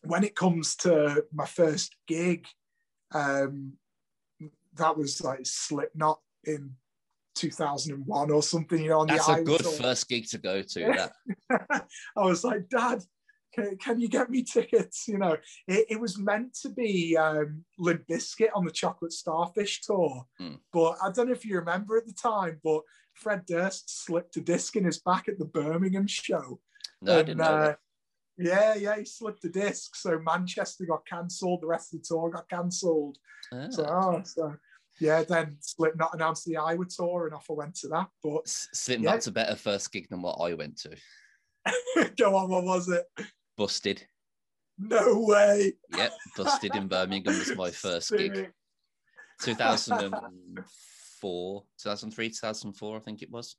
when 0.02 0.22
it 0.22 0.36
comes 0.36 0.76
to 0.76 1.24
my 1.32 1.46
first 1.46 1.96
gig, 2.06 2.46
um, 3.12 3.72
that 4.74 4.96
was 4.96 5.22
like 5.22 5.40
Slipknot 5.44 6.20
in 6.44 6.72
2001 7.34 8.30
or 8.30 8.42
something, 8.42 8.82
you 8.82 8.90
know, 8.90 9.06
That's 9.06 9.28
a 9.28 9.42
good 9.42 9.64
first 9.64 10.08
gig 10.08 10.28
to 10.28 10.38
go 10.38 10.60
to. 10.62 11.10
I 11.50 11.80
was 12.16 12.44
like, 12.44 12.68
Dad, 12.68 13.02
can, 13.54 13.76
can 13.78 13.98
you 13.98 14.08
get 14.08 14.28
me 14.28 14.42
tickets? 14.42 15.08
You 15.08 15.18
know, 15.18 15.36
it, 15.66 15.86
it 15.88 16.00
was 16.00 16.18
meant 16.18 16.54
to 16.62 16.68
be 16.68 17.16
um, 17.16 17.64
Limp 17.78 18.02
Bizkit 18.10 18.48
on 18.54 18.64
the 18.66 18.70
Chocolate 18.70 19.12
Starfish 19.12 19.80
tour, 19.82 20.26
Mm. 20.40 20.58
but 20.72 20.96
I 21.02 21.10
don't 21.10 21.28
know 21.28 21.32
if 21.32 21.46
you 21.46 21.56
remember 21.56 21.96
at 21.96 22.06
the 22.06 22.12
time, 22.12 22.60
but 22.62 22.82
Fred 23.18 23.44
Durst 23.46 24.04
slipped 24.04 24.36
a 24.36 24.40
disc 24.40 24.76
in 24.76 24.84
his 24.84 25.00
back 25.00 25.28
at 25.28 25.38
the 25.38 25.44
Birmingham 25.44 26.06
show. 26.06 26.60
No, 27.02 27.12
and, 27.12 27.20
I 27.20 27.22
didn't 27.22 27.38
know 27.38 27.44
uh, 27.44 27.74
yeah, 28.38 28.74
yeah, 28.74 28.96
he 28.96 29.04
slipped 29.04 29.44
a 29.44 29.48
disc. 29.48 29.96
So 29.96 30.20
Manchester 30.24 30.84
got 30.86 31.04
cancelled. 31.06 31.62
The 31.62 31.66
rest 31.66 31.92
of 31.92 32.00
the 32.00 32.06
tour 32.06 32.30
got 32.30 32.48
cancelled. 32.48 33.18
Oh. 33.52 33.70
So, 33.70 33.84
oh, 33.84 34.22
so 34.24 34.54
yeah, 35.00 35.24
then 35.24 35.56
Slipknot 35.60 36.14
announced 36.14 36.44
the 36.44 36.56
Iowa 36.56 36.84
tour, 36.84 37.26
and 37.26 37.34
off 37.34 37.50
I 37.50 37.54
went 37.54 37.74
to 37.76 37.88
that. 37.88 38.08
But 38.22 38.46
Slipknot's 38.46 39.26
yeah. 39.26 39.30
a 39.30 39.34
better 39.34 39.56
first 39.56 39.92
gig 39.92 40.08
than 40.08 40.22
what 40.22 40.36
I 40.40 40.54
went 40.54 40.78
to. 40.78 42.10
Go 42.16 42.36
on, 42.36 42.48
what 42.48 42.64
was 42.64 42.88
it? 42.88 43.04
Busted. 43.56 44.06
No 44.78 45.20
way. 45.26 45.72
Yep, 45.96 46.12
Busted 46.36 46.76
in 46.76 46.86
Birmingham 46.86 47.36
was 47.36 47.56
my 47.56 47.70
first 47.72 48.12
gig. 48.16 48.52
2004 49.42 50.64
four, 51.20 51.64
2003, 51.82 52.28
2004, 52.28 52.96
I 52.96 53.00
think 53.00 53.22
it 53.22 53.30
was. 53.30 53.56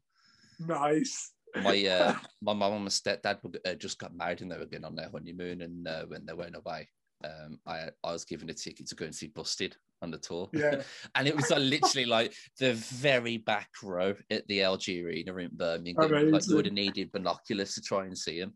Nice. 0.59 1.31
My 1.63 1.85
uh, 1.85 2.15
my 2.41 2.53
mum 2.53 2.73
and 2.73 2.83
my 2.83 2.89
stepdad 2.89 3.43
were, 3.43 3.51
uh, 3.65 3.73
just 3.75 3.99
got 3.99 4.15
married 4.15 4.41
and 4.41 4.51
they 4.51 4.57
were 4.57 4.65
going 4.65 4.85
on 4.85 4.95
their 4.95 5.09
honeymoon. 5.09 5.61
And 5.61 5.87
uh, 5.87 6.05
when 6.07 6.25
they 6.25 6.33
went 6.33 6.55
away, 6.55 6.87
um, 7.23 7.59
I 7.65 7.89
I 8.03 8.11
was 8.11 8.25
given 8.25 8.49
a 8.49 8.53
ticket 8.53 8.87
to 8.87 8.95
go 8.95 9.05
and 9.05 9.15
see 9.15 9.27
Busted 9.27 9.75
on 10.01 10.11
the 10.11 10.17
tour. 10.17 10.49
Yeah. 10.53 10.81
and 11.15 11.27
it 11.27 11.35
was 11.35 11.49
like, 11.49 11.59
literally 11.59 12.05
like 12.05 12.33
the 12.59 12.73
very 12.73 13.37
back 13.37 13.69
row 13.83 14.15
at 14.29 14.47
the 14.47 14.59
LG 14.59 15.03
Arena 15.03 15.35
in 15.37 15.49
Birmingham. 15.53 16.31
Like 16.31 16.47
you 16.47 16.55
would 16.55 16.65
have 16.65 16.73
needed 16.73 17.11
binoculars 17.11 17.75
to 17.75 17.81
try 17.81 18.05
and 18.05 18.17
see 18.17 18.39
him. 18.39 18.53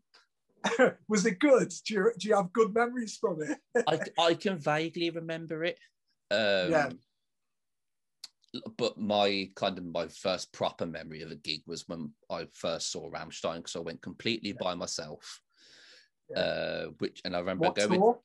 was 1.08 1.26
it 1.26 1.38
good? 1.38 1.72
Do 1.86 1.94
you, 1.94 2.12
do 2.18 2.28
you 2.28 2.36
have 2.36 2.52
good 2.52 2.74
memories 2.74 3.18
from 3.20 3.42
it? 3.42 3.58
I, 3.86 3.98
I 4.22 4.34
can 4.34 4.58
vaguely 4.58 5.10
remember 5.10 5.64
it. 5.64 5.78
Um, 6.30 6.70
yeah. 6.70 6.90
But 8.76 8.98
my 8.98 9.50
kind 9.56 9.78
of 9.78 9.84
my 9.84 10.08
first 10.08 10.52
proper 10.52 10.86
memory 10.86 11.22
of 11.22 11.30
a 11.30 11.36
gig 11.36 11.62
was 11.66 11.88
when 11.88 12.12
I 12.30 12.46
first 12.52 12.92
saw 12.92 13.10
Rammstein 13.10 13.56
because 13.56 13.76
I 13.76 13.80
went 13.80 14.02
completely 14.02 14.52
by 14.52 14.74
myself. 14.74 15.40
Yeah. 16.30 16.38
Uh, 16.38 16.86
which 16.98 17.20
and 17.24 17.34
I 17.34 17.40
remember 17.40 17.64
What 17.66 17.76
going 17.76 18.00
tour? 18.00 18.20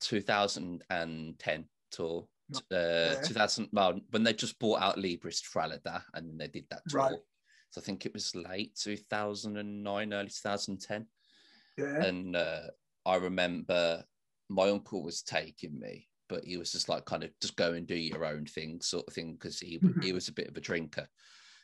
2010 0.00 1.68
tour. 1.90 2.28
Uh, 2.70 3.14
Yeah. 3.14 3.22
2000 3.22 3.68
well, 3.72 3.98
when 4.10 4.24
they 4.24 4.34
just 4.34 4.58
bought 4.58 4.82
out 4.82 4.98
Liebe 4.98 5.28
ist 5.28 5.46
für 5.46 5.62
alle 5.62 5.80
da 5.82 6.02
and 6.12 6.28
then 6.28 6.38
they 6.38 6.48
did 6.48 6.66
that 6.70 6.82
tour. 6.88 7.00
Right. 7.00 7.18
So 7.70 7.80
I 7.80 7.84
think 7.84 8.04
it 8.04 8.12
was 8.12 8.34
late 8.34 8.74
2009, 8.76 10.12
early 10.12 10.28
2010. 10.28 11.06
Yeah. 11.78 12.04
And 12.04 12.36
uh, 12.36 12.68
I 13.06 13.16
remember 13.16 14.04
my 14.50 14.68
uncle 14.68 15.02
was 15.02 15.22
taking 15.22 15.78
me, 15.78 16.08
but 16.32 16.44
he 16.44 16.56
was 16.56 16.72
just 16.72 16.88
like 16.88 17.04
kind 17.04 17.22
of 17.24 17.30
just 17.42 17.56
go 17.56 17.74
and 17.74 17.86
do 17.86 17.94
your 17.94 18.24
own 18.24 18.46
thing, 18.46 18.80
sort 18.80 19.04
of 19.06 19.12
thing, 19.12 19.34
because 19.34 19.60
he 19.60 19.78
Mhm. 19.78 20.02
he 20.02 20.12
was 20.12 20.28
a 20.28 20.32
bit 20.32 20.48
of 20.48 20.56
a 20.56 20.60
drinker. 20.62 21.06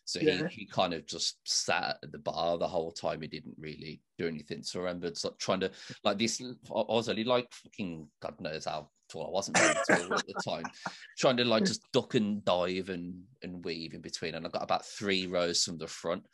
So 0.04 0.20
Yeah. 0.20 0.46
he, 0.48 0.60
he 0.60 0.66
kind 0.66 0.92
of 0.94 1.06
just 1.06 1.38
sat 1.44 1.98
at 2.02 2.12
the 2.12 2.18
bar 2.18 2.58
the 2.58 2.68
whole 2.68 2.92
time. 2.92 3.22
He 3.22 3.28
didn't 3.28 3.56
really 3.58 4.02
do 4.18 4.26
anything. 4.26 4.62
So 4.62 4.80
I 4.80 4.84
remember 4.84 5.10
just, 5.10 5.24
like, 5.24 5.38
trying 5.38 5.60
to 5.60 5.70
like 6.04 6.18
this. 6.18 6.40
I 6.42 6.52
was 6.70 7.08
only 7.08 7.24
like 7.24 7.50
fucking 7.52 8.10
God 8.20 8.40
knows 8.40 8.66
how 8.66 8.90
tall 9.10 9.26
I 9.26 9.30
wasn't 9.30 9.58
very 9.58 9.80
tall 9.86 10.18
at 10.18 10.26
the 10.26 10.34
time. 10.46 10.70
Trying 11.18 11.38
to 11.38 11.44
like 11.46 11.64
just 11.64 11.90
duck 11.92 12.14
and 12.14 12.44
dive 12.44 12.90
and 12.90 13.24
and 13.42 13.64
weave 13.64 13.94
in 13.94 14.02
between. 14.02 14.34
And 14.34 14.46
I 14.46 14.50
got 14.50 14.62
about 14.62 14.84
three 14.84 15.26
rows 15.26 15.64
from 15.64 15.78
the 15.78 15.86
front. 15.86 16.24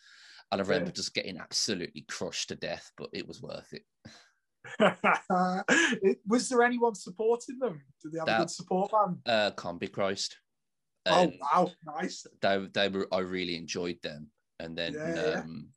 And 0.51 0.61
I 0.61 0.65
remember 0.65 0.91
Yeah. 0.91 0.95
just 0.95 1.15
getting 1.15 1.39
absolutely 1.39 2.03
crushed 2.03 2.49
to 2.49 2.57
death, 2.57 2.91
but 2.97 3.11
it 3.13 3.27
was 3.29 3.41
worth 3.41 3.73
it. 3.73 3.85
It- 6.03 6.21
was 6.27 6.49
there 6.49 6.63
anyone 6.63 6.95
supporting 6.95 7.59
them? 7.59 7.83
Did 8.03 8.13
they 8.13 8.19
have 8.19 8.29
a 8.29 8.31
That- 8.31 8.39
good 8.41 8.51
support 8.51 8.91
band? 8.93 9.19
Uh, 9.27 9.51
Combichrist. 9.57 10.35
Oh 11.07 11.31
wow, 11.41 11.71
nice. 11.85 12.27
they, 12.41 12.67
they 12.73 12.89
were, 12.89 13.07
I 13.13 13.19
really 13.19 13.57
enjoyed 13.57 14.01
them. 14.03 14.31
And 14.59 14.77
then 14.77 14.95
Yeah, 14.95 15.15
yeah. 15.15 15.41
um, 15.41 15.69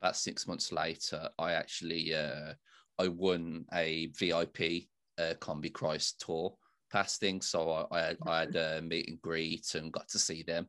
about 0.00 0.16
six 0.16 0.46
months 0.46 0.72
later, 0.72 1.28
I 1.38 1.52
actually 1.52 2.14
uh, 2.14 2.54
I 2.98 3.08
won 3.08 3.66
a 3.74 4.06
VIP 4.18 4.88
uh, 5.18 5.34
Combichrist 5.40 6.16
tour 6.24 6.56
pass 6.90 7.18
thing. 7.18 7.42
So 7.42 7.70
I, 7.70 7.86
I, 7.90 8.00
had, 8.00 8.16
I 8.26 8.40
had 8.40 8.56
a 8.56 8.80
meet 8.82 9.08
and 9.08 9.20
greet 9.20 9.74
and 9.74 9.92
got 9.92 10.08
to 10.08 10.18
see 10.18 10.42
them 10.42 10.66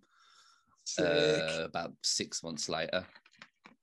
uh, 0.99 1.63
about 1.63 1.93
six 2.01 2.43
months 2.43 2.67
later. 2.67 3.05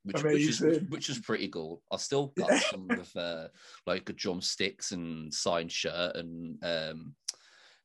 Which, 0.03 0.22
which, 0.22 0.42
is, 0.42 0.61
which 0.88 1.09
was 1.09 1.18
pretty 1.18 1.48
cool. 1.48 1.82
I 1.92 1.98
still 1.98 2.32
got 2.38 2.51
some 2.62 2.90
of 2.90 3.14
uh, 3.14 3.48
like 3.86 4.09
a 4.09 4.14
drumsticks 4.14 4.92
and 4.92 5.32
signed 5.32 5.70
shirt 5.70 6.16
and 6.16 6.57
um, 6.64 7.14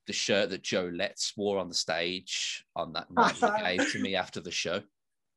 the 0.08 0.14
shirt 0.14 0.50
that 0.52 0.64
Joe 0.64 0.90
Letz 0.90 1.34
wore 1.36 1.58
on 1.58 1.68
the 1.68 1.76
stage 1.76 2.64
on 2.76 2.94
that 2.94 3.12
night 3.12 3.36
he 3.36 3.78
gave 3.78 3.92
to 3.92 4.00
me 4.00 4.16
after 4.16 4.40
the 4.40 4.52
show, 4.52 4.82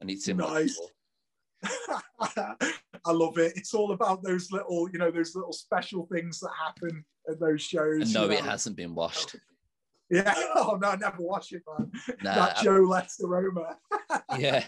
and 0.00 0.10
it's 0.10 0.28
in 0.28 0.36
Nice. 0.36 0.78
I 3.04 3.12
love 3.12 3.38
it. 3.38 3.54
It's 3.56 3.74
all 3.74 3.92
about 3.92 4.22
those 4.22 4.52
little, 4.52 4.88
you 4.92 4.98
know, 4.98 5.10
those 5.10 5.34
little 5.34 5.52
special 5.52 6.06
things 6.12 6.38
that 6.40 6.50
happen 6.56 7.04
at 7.28 7.40
those 7.40 7.62
shows. 7.62 8.02
And 8.02 8.08
you 8.08 8.14
no, 8.14 8.26
know. 8.26 8.32
it 8.32 8.40
hasn't 8.40 8.76
been 8.76 8.94
washed. 8.94 9.36
Yeah. 10.10 10.32
Oh 10.56 10.78
no, 10.80 10.88
I 10.88 10.96
never 10.96 11.18
wash 11.18 11.52
it, 11.52 11.62
man. 11.68 11.92
Nah, 12.22 12.34
that 12.34 12.56
Joe 12.62 12.80
Letz's 12.80 13.22
aroma. 13.22 13.76
yeah, 14.38 14.64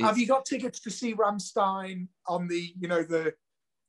Have 0.00 0.18
you 0.18 0.26
got 0.26 0.44
tickets 0.44 0.80
to 0.80 0.90
see 0.90 1.14
Rammstein 1.14 2.08
on 2.26 2.46
the, 2.48 2.72
you 2.78 2.88
know, 2.88 3.02
the 3.02 3.34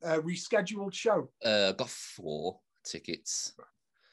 uh, 0.03 0.20
rescheduled 0.20 0.93
show? 0.93 1.30
uh, 1.43 1.72
got 1.74 1.89
four 1.89 2.60
tickets. 2.86 3.53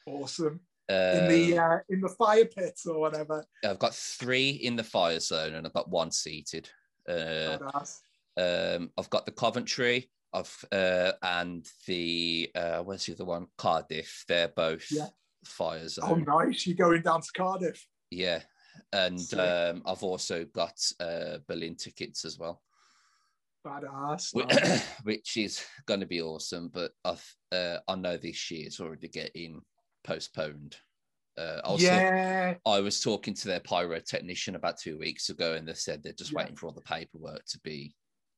Awesome. 0.05 0.59
Uh, 0.89 1.11
In 1.13 1.27
the 1.27 1.57
uh, 1.57 1.77
in 1.89 1.99
the 2.01 2.09
fire 2.09 2.45
pit 2.45 2.79
or 2.85 2.99
whatever. 2.99 3.43
I've 3.65 3.79
got 3.79 3.93
three 3.93 4.51
in 4.51 4.75
the 4.77 4.83
fire 4.83 5.19
zone, 5.19 5.55
and 5.55 5.67
I've 5.67 5.73
got 5.73 5.89
one 5.89 6.11
seated. 6.11 6.69
Uh, 7.07 7.57
Um, 8.37 8.91
I've 8.97 9.09
got 9.09 9.25
the 9.25 9.31
Coventry, 9.31 10.11
I've 10.31 10.65
uh, 10.71 11.13
and 11.23 11.67
the 11.87 12.51
uh, 12.55 12.83
where's 12.83 13.05
the 13.05 13.13
other 13.13 13.25
one? 13.25 13.47
Cardiff. 13.57 14.25
They're 14.27 14.47
both 14.49 14.85
Yeah. 14.91 15.07
fire 15.43 15.87
Oh, 16.03 16.15
nice. 16.15 16.67
You're 16.67 16.75
going 16.77 17.01
down 17.01 17.21
to 17.21 17.31
Cardiff. 17.35 17.85
Yeah, 18.11 18.43
and 18.93 19.19
um, 19.35 19.81
I've 19.85 20.03
also 20.03 20.45
got 20.45 20.73
uh, 20.99 21.37
Berlin 21.47 21.75
tickets 21.75 22.25
as 22.25 22.37
well, 22.37 22.61
Badass. 23.65 24.31
whi- 24.33 24.81
which 25.03 25.37
is 25.37 25.63
going 25.85 25.99
to 25.99 26.05
be 26.05 26.21
awesome. 26.21 26.69
But 26.73 26.91
I've 27.03 27.25
uh, 27.51 27.77
I 27.87 27.95
know 27.95 28.17
this 28.17 28.49
year 28.51 28.67
is 28.67 28.79
already 28.79 29.07
getting 29.07 29.61
postponed. 30.03 30.77
Uh, 31.37 31.61
also, 31.63 31.85
yeah. 31.85 32.55
I 32.65 32.79
was 32.79 32.99
talking 32.99 33.33
to 33.35 33.47
their 33.47 33.59
pyro 33.59 33.99
technician 33.99 34.55
about 34.55 34.79
two 34.79 34.97
weeks 34.97 35.29
ago, 35.29 35.53
and 35.53 35.67
they 35.67 35.73
said 35.73 36.01
they're 36.01 36.13
just 36.13 36.31
Yeah. 36.31 36.39
waiting 36.39 36.55
for 36.55 36.67
all 36.67 36.73
the 36.73 36.81
paperwork 36.81 37.45
to 37.49 37.59
be 37.63 37.93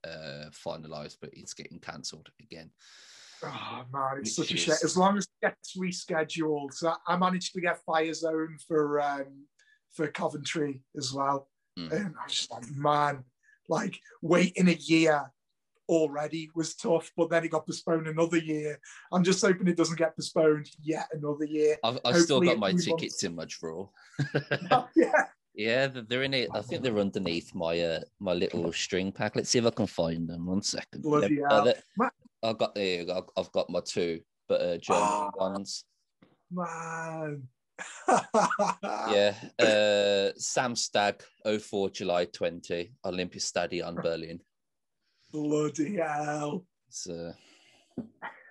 uh, 0.05 0.49
finalized, 0.51 1.17
but 1.21 1.29
it's 1.33 1.53
getting 1.53 1.79
cancelled 1.79 2.27
again. 2.41 2.71
Oh 3.41 3.83
man, 3.93 4.17
it's 4.19 4.37
Which 4.37 4.49
such 4.49 4.51
a 4.51 4.55
is- 4.55 4.63
shame. 4.63 4.75
As 4.83 4.97
long 4.97 5.17
as 5.17 5.23
it 5.41 5.45
gets 5.47 5.77
rescheduled, 5.77 6.73
so 6.73 6.93
I 7.07 7.15
managed 7.15 7.53
to 7.53 7.61
get 7.61 7.81
Fire 7.85 8.13
Zone 8.13 8.57
for 8.67 8.99
um, 8.99 9.45
for 9.91 10.07
Coventry 10.07 10.81
as 10.97 11.13
well, 11.13 11.47
Mm. 11.77 11.91
and 11.91 12.15
I 12.19 12.23
was 12.25 12.33
just 12.33 12.51
like, 12.51 12.69
man, 12.71 13.23
like 13.67 13.99
waiting 14.21 14.67
a 14.67 14.73
year 14.73 15.31
already 15.87 16.49
was 16.53 16.75
tough, 16.75 17.11
but 17.17 17.29
then 17.29 17.43
it 17.45 17.49
got 17.51 17.65
postponed 17.65 18.07
another 18.07 18.37
year. 18.37 18.79
I'm 19.11 19.23
just 19.23 19.41
hoping 19.41 19.67
it 19.67 19.77
doesn't 19.77 19.97
get 19.97 20.15
postponed 20.15 20.69
yet 20.81 21.07
another 21.13 21.45
year. 21.45 21.77
I've, 21.83 21.99
I've 22.05 22.17
still 22.17 22.41
got 22.41 22.59
my 22.59 22.73
tickets 22.73 23.23
in 23.23 23.35
my 23.35 23.45
drawer. 23.47 23.89
yeah, 24.95 25.25
yeah, 25.55 25.87
they're 25.87 26.23
in 26.23 26.33
it. 26.33 26.49
I 26.53 26.61
think 26.61 26.83
they're 26.83 26.99
underneath 26.99 27.53
my 27.55 27.79
uh, 27.79 27.99
my 28.19 28.33
little 28.33 28.71
string 28.71 29.11
pack. 29.11 29.35
Let's 29.35 29.49
see 29.49 29.59
if 29.59 29.65
I 29.65 29.71
can 29.71 29.87
find 29.87 30.27
them. 30.29 30.45
One 30.45 30.61
second. 30.61 31.01
Bloody 31.03 31.43
uh, 31.43 31.73
I've 32.43 32.57
got 32.57 32.75
the 32.75 33.23
I've, 33.37 33.51
got 33.51 33.69
my 33.69 33.81
two, 33.81 34.21
but 34.47 34.61
uh, 34.61 34.77
German 34.77 35.03
Ah. 35.03 35.31
ones. 35.35 35.83
man. 36.51 37.47
Yeah, 38.83 39.33
uh, 39.59 40.31
Sam 40.37 40.75
Stag, 40.75 41.23
04 41.45 41.89
July 41.91 42.25
20, 42.25 42.91
Olympiastadion, 43.05 44.01
Berlin. 44.01 44.39
Bloody 45.31 45.97
hell. 45.97 46.65
So 46.89 47.33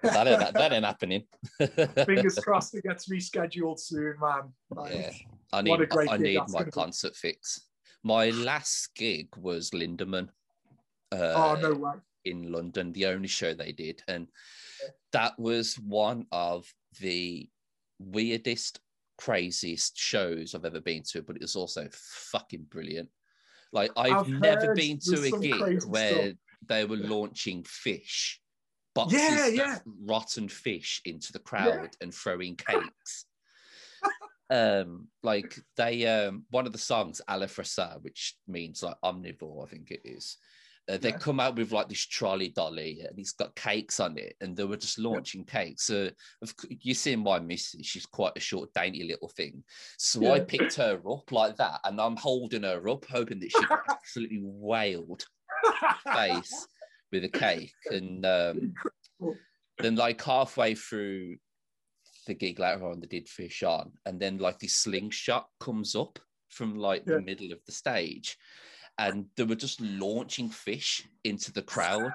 that 0.02 0.26
ain't, 0.28 0.54
that 0.54 0.72
ain't 0.72 0.84
happening. 0.84 1.24
Fingers 2.06 2.38
crossed 2.38 2.74
it 2.74 2.84
gets 2.84 3.08
rescheduled 3.08 3.78
soon, 3.80 4.14
man. 4.20 4.52
Like, 4.70 4.92
Yeah. 4.94 5.10
I 5.52 5.62
need 5.62 5.80
a 5.80 5.86
great 5.86 6.10
I 6.10 6.16
gig 6.18 6.24
need 6.26 6.40
my 6.48 6.58
gonna 6.60 6.64
be. 6.66 6.70
concert 6.70 7.16
fix. 7.16 7.68
My 8.04 8.30
last 8.30 8.90
gig 8.94 9.28
was 9.36 9.70
Lindemann. 9.70 10.28
Uh, 11.10 11.32
oh, 11.34 11.58
no 11.60 11.72
way. 11.74 11.92
in 12.24 12.52
London, 12.52 12.92
the 12.92 13.06
only 13.06 13.28
show 13.28 13.54
they 13.54 13.72
did. 13.72 14.02
And 14.06 14.28
that 15.12 15.38
was 15.38 15.74
one 15.76 16.26
of 16.30 16.70
the 17.00 17.48
weirdest, 17.98 18.78
craziest 19.18 19.98
shows 19.98 20.54
I've 20.54 20.64
ever 20.64 20.80
been 20.80 21.02
to, 21.10 21.22
but 21.22 21.36
it 21.36 21.42
was 21.42 21.56
also 21.56 21.88
fucking 21.92 22.66
brilliant. 22.70 23.10
Like, 23.72 23.92
I've, 23.96 24.12
I've 24.14 24.28
never 24.28 24.74
been 24.74 24.98
to 25.00 25.22
a 25.24 25.38
gig 25.38 25.84
where 25.84 26.30
stuff. 26.30 26.34
they 26.66 26.84
were 26.86 26.96
launching 26.96 27.64
fish, 27.64 28.40
boxes 28.94 29.18
Yeah, 29.20 29.46
of 29.48 29.54
yeah. 29.54 29.78
rotten 30.06 30.48
fish 30.48 31.02
into 31.04 31.32
the 31.32 31.38
crowd 31.38 31.90
and 32.00 32.14
throwing 32.14 32.56
cakes. 32.56 33.26
um 34.50 35.08
like 35.22 35.58
they 35.76 36.06
um 36.06 36.44
one 36.50 36.64
of 36.66 36.72
the 36.72 36.78
songs 36.78 37.20
Allesfresser, 37.28 38.02
which 38.02 38.34
means 38.46 38.82
like 38.82 38.96
omnivore 39.04 39.62
i 39.62 39.68
think 39.68 39.90
it 39.90 40.00
is 40.04 40.38
uh, 40.88 40.96
they 40.96 41.10
Yeah. 41.10 41.18
come 41.18 41.38
out 41.40 41.56
with 41.56 41.70
like 41.72 41.88
this 41.88 42.06
trolley 42.06 42.48
dolly 42.48 43.00
and 43.06 43.18
it's 43.18 43.32
got 43.32 43.54
cakes 43.54 44.00
on 44.00 44.16
it 44.16 44.36
and 44.40 44.56
they 44.56 44.64
were 44.64 44.76
just 44.76 44.98
launching 44.98 45.44
cakes. 45.44 45.84
So 45.84 46.10
you 46.68 46.94
see 46.94 47.14
my 47.16 47.38
missus 47.38 47.86
she's 47.86 48.06
quite 48.06 48.32
a 48.36 48.40
short 48.40 48.72
dainty 48.74 49.04
little 49.04 49.28
thing. 49.28 49.62
So 49.98 50.32
i 50.32 50.40
picked 50.40 50.76
her 50.76 51.00
up 51.10 51.30
like 51.30 51.56
that 51.56 51.80
and 51.84 52.00
i'm 52.00 52.16
holding 52.16 52.62
her 52.62 52.88
up 52.88 53.04
hoping 53.04 53.40
that 53.40 53.52
she 53.52 53.64
absolutely 53.88 54.40
wailed 54.42 55.26
face 56.14 56.66
with 57.12 57.24
a 57.24 57.28
cake. 57.28 57.74
And 57.90 58.24
um 58.24 58.72
then 59.78 59.94
like 59.94 60.22
halfway 60.22 60.74
through 60.74 61.36
the 62.26 62.34
gig 62.34 62.58
later 62.58 62.86
on 62.86 63.00
they 63.00 63.06
did 63.06 63.28
fish 63.28 63.62
on 63.62 63.92
and 64.06 64.20
then 64.20 64.38
like 64.38 64.58
this 64.58 64.74
slingshot 64.74 65.48
comes 65.60 65.94
up 65.94 66.18
from 66.50 66.76
like 66.76 67.02
Yeah. 67.06 67.16
the 67.16 67.22
middle 67.22 67.52
of 67.52 67.60
the 67.66 67.72
stage 67.72 68.36
and 68.98 69.26
they 69.36 69.44
were 69.44 69.54
just 69.54 69.80
launching 69.80 70.48
fish 70.48 71.06
into 71.24 71.52
the 71.52 71.62
crowd 71.62 72.12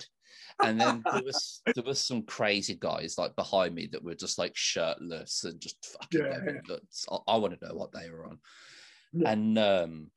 And 0.62 0.80
then 0.80 1.04
there 1.12 1.24
was 1.24 1.62
there 1.76 1.84
was 1.84 2.00
some 2.00 2.24
crazy 2.24 2.76
guys 2.80 3.18
like 3.18 3.36
behind 3.36 3.74
me 3.74 3.88
that 3.92 4.04
were 4.04 4.16
just 4.16 4.38
like 4.38 4.56
shirtless 4.56 5.44
and 5.46 5.60
just 5.60 5.84
fucking 5.86 6.20
Yeah. 6.26 6.40
going 6.40 6.62
nuts. 6.68 7.06
I, 7.12 7.18
I 7.34 7.38
want 7.38 7.60
to 7.60 7.66
know 7.68 7.74
what 7.76 7.92
they 7.92 8.10
were 8.12 8.26
on. 8.28 8.40
Yeah. 9.14 9.32
And 9.32 9.58
um, 9.58 10.12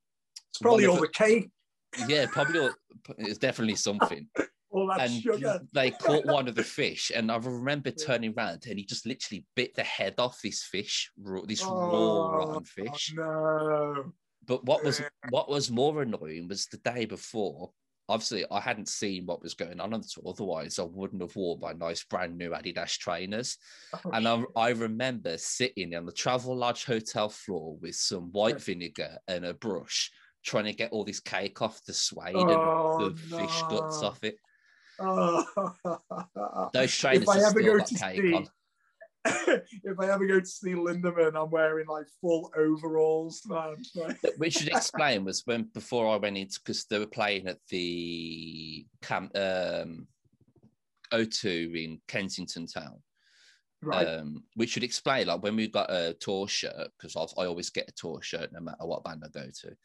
It's 0.50 0.58
probably 0.58 0.86
the 0.86 1.08
cake, 1.12 1.50
yeah, 2.08 2.26
probably 2.30 2.68
it's 3.18 3.38
definitely 3.38 3.76
something. 3.76 4.28
all 4.70 4.88
that 4.88 5.00
and 5.08 5.22
sugar. 5.22 5.60
they 5.72 5.90
caught 5.92 6.26
one 6.36 6.48
of 6.48 6.54
the 6.54 6.64
fish, 6.64 7.10
and 7.14 7.30
I 7.32 7.36
remember 7.36 7.90
turning 7.90 8.34
around 8.36 8.66
and 8.68 8.78
he 8.78 8.84
just 8.84 9.06
literally 9.06 9.46
bit 9.54 9.74
the 9.74 9.84
head 9.84 10.14
off 10.18 10.40
this 10.42 10.62
fish, 10.64 11.10
raw, 11.18 11.42
this 11.46 11.62
raw 11.62 11.70
Oh, 11.70 12.30
rotten 12.30 12.64
fish. 12.64 13.14
no. 13.16 14.12
But 14.46 14.64
what 14.64 14.84
was 14.84 15.02
what 15.30 15.48
was 15.48 15.70
more 15.70 16.02
annoying 16.02 16.48
was 16.48 16.66
the 16.66 16.78
day 16.78 17.04
before. 17.04 17.70
Obviously, 18.08 18.44
I 18.52 18.60
hadn't 18.60 18.88
seen 18.88 19.26
what 19.26 19.42
was 19.42 19.54
going 19.54 19.80
on 19.80 19.92
on 19.92 20.00
the 20.00 20.06
tour. 20.06 20.22
Otherwise, 20.28 20.78
I 20.78 20.84
wouldn't 20.84 21.22
have 21.22 21.34
worn 21.34 21.58
my 21.58 21.72
nice 21.72 22.04
brand 22.04 22.38
new 22.38 22.50
Adidas 22.50 22.96
trainers. 22.96 23.58
Oh, 23.92 24.10
And 24.12 24.28
I, 24.28 24.44
I 24.54 24.68
remember 24.68 25.36
sitting 25.38 25.92
on 25.96 26.06
the 26.06 26.12
Travelodge 26.12 26.84
hotel 26.84 27.28
floor 27.28 27.76
with 27.82 27.96
some 27.96 28.30
white 28.30 28.62
vinegar 28.62 29.18
and 29.26 29.44
a 29.44 29.54
brush, 29.54 30.12
trying 30.44 30.66
to 30.66 30.72
get 30.72 30.92
all 30.92 31.02
this 31.02 31.18
cake 31.18 31.60
off 31.60 31.84
the 31.84 31.92
suede 31.92 32.36
Oh, 32.36 33.06
and 33.06 33.16
the 33.16 33.20
fish 33.38 33.62
guts 33.68 34.00
off 34.04 34.22
it. 34.22 34.36
Oh. 35.00 35.44
Those 36.72 36.96
trainers 36.96 37.22
if 37.24 37.28
I 37.28 37.38
ever 37.38 37.60
still 37.60 37.78
go 37.78 37.84
to 37.84 37.94
cake 37.94 38.20
see, 38.22 38.34
on. 38.34 38.48
If 39.86 40.00
I 40.00 40.10
ever 40.10 40.26
go 40.26 40.40
to 40.40 40.46
see 40.46 40.72
Lindemann, 40.72 41.40
I'm 41.40 41.50
wearing 41.50 41.86
like 41.86 42.06
full 42.20 42.50
overalls, 42.56 43.46
We 44.36 44.50
should 44.50 44.68
explain 44.74 45.24
was 45.24 45.42
when 45.44 45.70
before 45.72 46.12
I 46.12 46.16
went 46.16 46.36
into 46.36 46.58
because 46.58 46.86
they 46.86 46.98
were 46.98 47.06
playing 47.06 47.46
at 47.46 47.58
the 47.70 48.84
camp 49.00 49.30
um, 49.36 50.08
O2 51.12 51.84
in 51.84 52.00
Kentish 52.08 52.72
Town. 52.74 53.00
right. 53.80 54.08
Um, 54.08 54.42
we 54.56 54.66
should 54.66 54.82
explain 54.82 55.28
like 55.28 55.44
when 55.44 55.54
we 55.54 55.68
got 55.68 55.88
a 55.88 56.16
tour 56.18 56.48
shirt 56.48 56.88
because 56.98 57.14
I 57.38 57.46
always 57.46 57.70
get 57.70 57.88
a 57.88 57.92
tour 57.92 58.20
shirt 58.22 58.52
no 58.52 58.60
matter 58.60 58.86
what 58.86 59.04
band 59.04 59.22
I 59.24 59.28
go 59.28 59.46
to. 59.62 59.76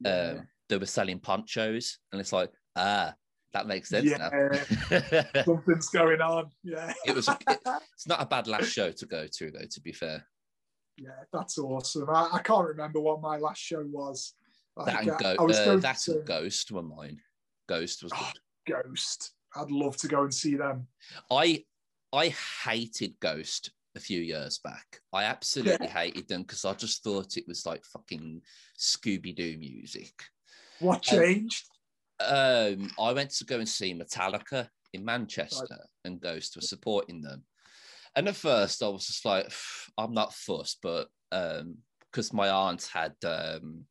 Yeah. 0.00 0.38
Um, 0.38 0.48
they 0.68 0.76
were 0.76 0.86
selling 0.86 1.18
ponchos, 1.18 1.98
and 2.12 2.20
it's 2.20 2.32
like 2.32 2.52
ah, 2.76 3.12
that 3.52 3.66
makes 3.66 3.88
sense 3.88 4.10
now. 4.18 4.30
Yeah. 4.32 5.42
Something's 5.44 5.88
going 5.88 6.20
on. 6.20 6.50
Yeah. 6.62 6.92
It 7.06 7.14
was- 7.14 7.28
it- 7.28 7.38
it's 7.94 8.06
not 8.06 8.22
a 8.22 8.26
bad 8.26 8.46
last 8.46 8.70
show 8.70 8.90
to 8.90 9.06
go 9.06 9.26
to 9.26 9.50
though. 9.50 9.66
To 9.70 9.80
be 9.80 9.92
fair, 9.92 10.26
yeah, 10.96 11.10
that's 11.32 11.58
awesome. 11.58 12.08
I, 12.10 12.28
I 12.34 12.38
can't 12.40 12.66
remember 12.66 13.00
what 13.00 13.20
my 13.20 13.36
last 13.38 13.60
show 13.60 13.84
was. 13.86 14.34
that 14.84 15.00
and 15.06 15.18
go, 15.18 15.36
I 15.38 15.42
was 15.42 15.58
uh, 15.58 15.76
that 15.76 15.98
to 16.00 16.12
and 16.18 16.26
Ghost 16.26 16.70
were 16.72 16.82
mine. 16.82 17.18
Ghost 17.68 18.02
was 18.02 18.12
Oh. 18.14 18.30
good. 18.66 18.82
Ghost. 18.84 19.32
I'd 19.56 19.70
love 19.70 19.96
to 19.98 20.08
go 20.08 20.22
and 20.22 20.34
see 20.34 20.56
them. 20.56 20.86
I 21.30 21.64
I 22.12 22.34
hated 22.64 23.14
Ghost 23.20 23.70
a 23.96 24.00
few 24.00 24.20
years 24.20 24.58
back. 24.58 25.00
I 25.12 25.24
absolutely 25.24 25.86
Yeah. 25.86 25.92
hated 25.92 26.28
them 26.28 26.42
because 26.42 26.64
I 26.64 26.74
just 26.74 27.02
thought 27.02 27.36
it 27.36 27.44
was 27.48 27.64
like 27.66 27.84
fucking 27.86 28.42
Scooby 28.78 29.34
Doo 29.34 29.56
music. 29.58 30.12
What 30.80 30.96
Um, 31.12 31.18
changed? 31.18 31.64
Um, 32.20 32.90
I 32.98 33.12
went 33.12 33.30
to 33.30 33.44
go 33.44 33.58
and 33.58 33.68
see 33.68 33.94
Metallica 33.94 34.68
in 34.92 35.04
Manchester, 35.04 35.78
and 36.04 36.20
Ghost 36.20 36.56
was 36.56 36.68
supporting 36.68 37.22
them. 37.22 37.44
And 38.16 38.28
at 38.28 38.36
first, 38.36 38.82
I 38.82 38.88
was 38.88 39.06
just 39.06 39.24
like, 39.24 39.50
I'm 39.96 40.14
not 40.14 40.34
fussed, 40.34 40.78
but 40.82 41.08
um, 41.30 41.76
because 42.10 42.32
my 42.32 42.48
aunt 42.48 42.88
had 42.92 43.14
um, 43.24 43.84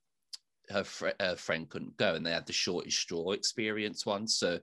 her, 0.70 0.84
fr- 0.84 1.10
her 1.20 1.36
friend 1.36 1.70
couldn't 1.70 1.98
go, 1.98 2.16
and 2.16 2.26
they 2.26 2.32
had 2.32 2.48
the 2.48 2.54
shortest 2.54 2.98
straw 2.98 3.32
experience 3.32 4.06
one, 4.06 4.28
so 4.28 4.60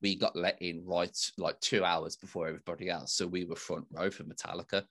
we 0.00 0.16
got 0.16 0.34
let 0.34 0.60
in 0.60 0.84
right 0.84 1.16
like 1.38 1.60
two 1.60 1.84
hours 1.84 2.16
before 2.16 2.48
everybody 2.48 2.88
else. 2.88 3.14
So 3.14 3.26
we 3.26 3.44
were 3.44 3.56
front 3.56 3.86
row 3.92 4.10
for 4.10 4.24
Metallica 4.24 4.84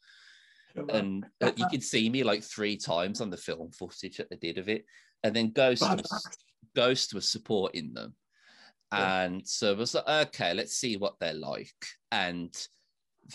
and 0.89 1.25
uh, 1.41 1.51
you 1.55 1.67
could 1.69 1.83
see 1.83 2.09
me 2.09 2.23
like 2.23 2.43
three 2.43 2.77
times 2.77 3.21
on 3.21 3.29
the 3.29 3.37
film 3.37 3.71
footage 3.71 4.17
that 4.17 4.29
they 4.29 4.37
did 4.37 4.57
of 4.57 4.69
it. 4.69 4.85
And 5.23 5.35
then 5.35 5.51
Ghost 5.51 5.81
was, 5.89 6.27
Ghost 6.75 7.13
was 7.13 7.27
supporting 7.27 7.93
them, 7.93 8.15
Yeah. 8.93 9.23
and 9.23 9.47
so 9.47 9.71
I 9.73 9.77
was 9.77 9.93
like, 9.95 10.07
okay, 10.27 10.53
let's 10.53 10.73
see 10.75 10.97
what 10.97 11.15
they're 11.19 11.33
like. 11.33 11.73
And 12.11 12.55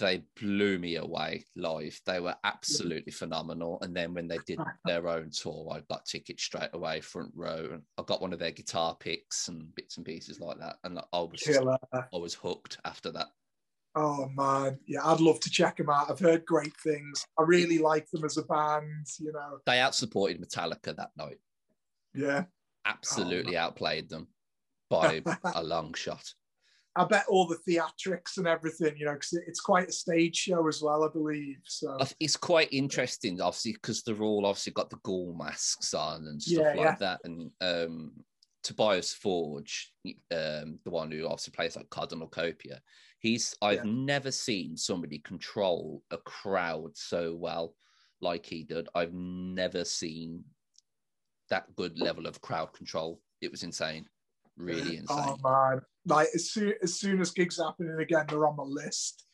they 0.00 0.24
blew 0.40 0.78
me 0.78 0.96
away 0.96 1.44
live. 1.54 1.98
They 2.06 2.18
were 2.20 2.34
absolutely 2.44 3.12
phenomenal. 3.12 3.78
And 3.82 3.96
then 3.96 4.12
when 4.14 4.26
they 4.28 4.38
did 4.44 4.58
their 4.84 5.06
own 5.08 5.30
tour, 5.30 5.70
I 5.72 5.80
got 5.88 6.04
tickets 6.04 6.42
straight 6.42 6.70
away, 6.72 7.00
front 7.00 7.30
row, 7.34 7.68
and 7.72 7.82
I 7.96 8.02
got 8.02 8.20
one 8.20 8.32
of 8.32 8.38
their 8.40 8.50
guitar 8.50 8.96
picks 8.98 9.46
and 9.48 9.72
bits 9.76 9.96
and 9.96 10.04
pieces 10.04 10.40
like 10.40 10.58
that. 10.58 10.76
And 10.84 10.98
I 10.98 11.20
was 11.20 11.40
just, 11.40 11.60
I 11.92 12.16
was 12.18 12.34
hooked 12.34 12.78
after 12.84 13.12
that. 13.12 13.28
Oh 13.94 14.28
man, 14.34 14.78
yeah, 14.86 15.00
I'd 15.06 15.20
love 15.20 15.40
to 15.40 15.50
check 15.50 15.78
them 15.78 15.88
out. 15.88 16.10
I've 16.10 16.18
heard 16.18 16.44
great 16.44 16.76
things. 16.84 17.24
I 17.38 17.44
really 17.44 17.78
like 17.78 18.10
them 18.10 18.24
as 18.24 18.36
a 18.36 18.42
band. 18.42 19.06
You 19.18 19.32
know, 19.32 19.60
They 19.64 19.76
outsupported 19.78 20.38
Metallica 20.44 20.94
that 20.96 21.12
night. 21.16 21.38
yeah. 22.12 22.44
Absolutely 22.86 23.56
outplayed 23.56 24.08
them 24.08 24.28
by 24.88 25.22
a 25.54 25.62
long 25.62 25.92
shot. 25.94 26.24
I 26.96 27.04
bet 27.04 27.26
all 27.28 27.46
the 27.46 27.58
theatrics 27.68 28.38
and 28.38 28.46
everything, 28.46 28.96
you 28.96 29.04
know, 29.04 29.12
because 29.12 29.34
it's 29.46 29.60
quite 29.60 29.88
a 29.88 29.92
stage 29.92 30.34
show 30.34 30.66
as 30.66 30.80
well, 30.80 31.04
I 31.04 31.08
believe. 31.12 31.58
So 31.64 31.98
It's 32.18 32.36
quite 32.36 32.72
interesting, 32.72 33.38
obviously, 33.40 33.72
because 33.72 34.02
they're 34.02 34.22
all 34.22 34.46
obviously 34.46 34.72
got 34.72 34.88
the 34.88 34.98
ghoul 35.02 35.34
masks 35.38 35.92
on 35.92 36.26
and 36.26 36.42
stuff 36.42 36.64
Yeah, 36.74 36.74
like 36.74 36.86
yeah. 36.86 36.94
that. 37.00 37.20
And 37.24 37.50
um, 37.60 38.12
Tobias 38.62 39.12
Forge, 39.12 39.92
um, 40.06 40.78
the 40.84 40.90
one 40.90 41.10
who 41.10 41.26
obviously 41.26 41.52
plays 41.52 41.76
like 41.76 41.90
Cardinal 41.90 42.28
Copia, 42.28 42.80
he's 43.20 43.54
I've 43.60 43.84
Yeah. 43.84 43.90
never 43.92 44.30
seen 44.30 44.78
somebody 44.78 45.18
control 45.18 46.02
a 46.10 46.16
crowd 46.16 46.96
so 46.96 47.34
well 47.34 47.74
like 48.22 48.46
he 48.46 48.64
did. 48.64 48.88
I've 48.94 49.12
never 49.12 49.84
seen 49.84 50.44
that 51.50 51.74
good 51.76 51.98
level 51.98 52.26
of 52.26 52.40
crowd 52.40 52.72
control. 52.72 53.20
It 53.40 53.50
was 53.50 53.62
insane, 53.62 54.06
really 54.56 54.96
insane. 54.96 55.06
oh 55.08 55.38
man, 55.42 55.80
like 56.06 56.28
as 56.34 56.50
soon 56.50 56.74
as 56.82 56.98
soon 56.98 57.20
as 57.20 57.30
gigs 57.30 57.58
happening 57.58 57.98
again, 58.00 58.26
they're 58.28 58.46
on 58.46 58.56
my 58.56 58.62
list. 58.64 59.24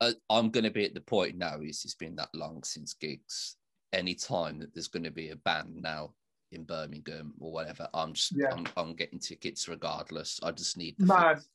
uh, 0.00 0.12
I'm 0.30 0.50
going 0.50 0.64
to 0.64 0.70
be 0.70 0.84
at 0.84 0.94
the 0.94 1.00
point 1.00 1.36
now. 1.36 1.60
Is 1.60 1.84
it's 1.84 1.94
been 1.94 2.16
that 2.16 2.30
long 2.34 2.62
since 2.62 2.94
gigs. 2.94 3.56
Any 3.92 4.14
time 4.14 4.60
that 4.60 4.72
there's 4.72 4.88
going 4.88 5.04
to 5.04 5.10
be 5.10 5.30
a 5.30 5.36
band 5.36 5.74
now 5.82 6.14
in 6.52 6.62
Birmingham 6.64 7.34
or 7.40 7.52
whatever, 7.52 7.88
I'm 7.92 8.12
just 8.12 8.32
Yeah. 8.36 8.52
I'm, 8.52 8.66
I'm 8.76 8.94
getting 8.94 9.18
tickets 9.18 9.68
regardless. 9.68 10.38
I 10.42 10.52
just 10.52 10.76
need 10.76 10.94
the 10.98 11.06
Man, 11.06 11.34
fix. 11.36 11.48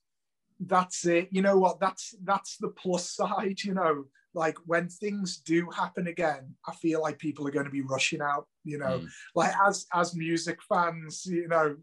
that's 0.60 1.06
it. 1.06 1.30
You 1.32 1.42
know 1.42 1.58
what? 1.58 1.80
That's 1.80 2.14
that's 2.24 2.58
the 2.58 2.70
plus 2.70 3.10
side. 3.16 3.64
You 3.64 3.74
know, 3.74 4.06
like 4.36 4.58
when 4.66 4.90
things 4.90 5.38
do 5.38 5.70
happen 5.72 6.08
again, 6.08 6.54
I 6.68 6.74
feel 6.76 7.02
like 7.02 7.18
people 7.18 7.48
are 7.48 7.52
going 7.52 7.66
to 7.66 7.72
be 7.72 7.82
rushing 7.82 8.22
out. 8.22 8.48
You 8.64 8.78
know, 8.78 9.00
Mm. 9.00 9.08
like 9.34 9.54
as 9.66 9.86
as 9.94 10.16
music 10.16 10.60
fans, 10.70 11.26
you 11.26 11.48
know, 11.48 11.78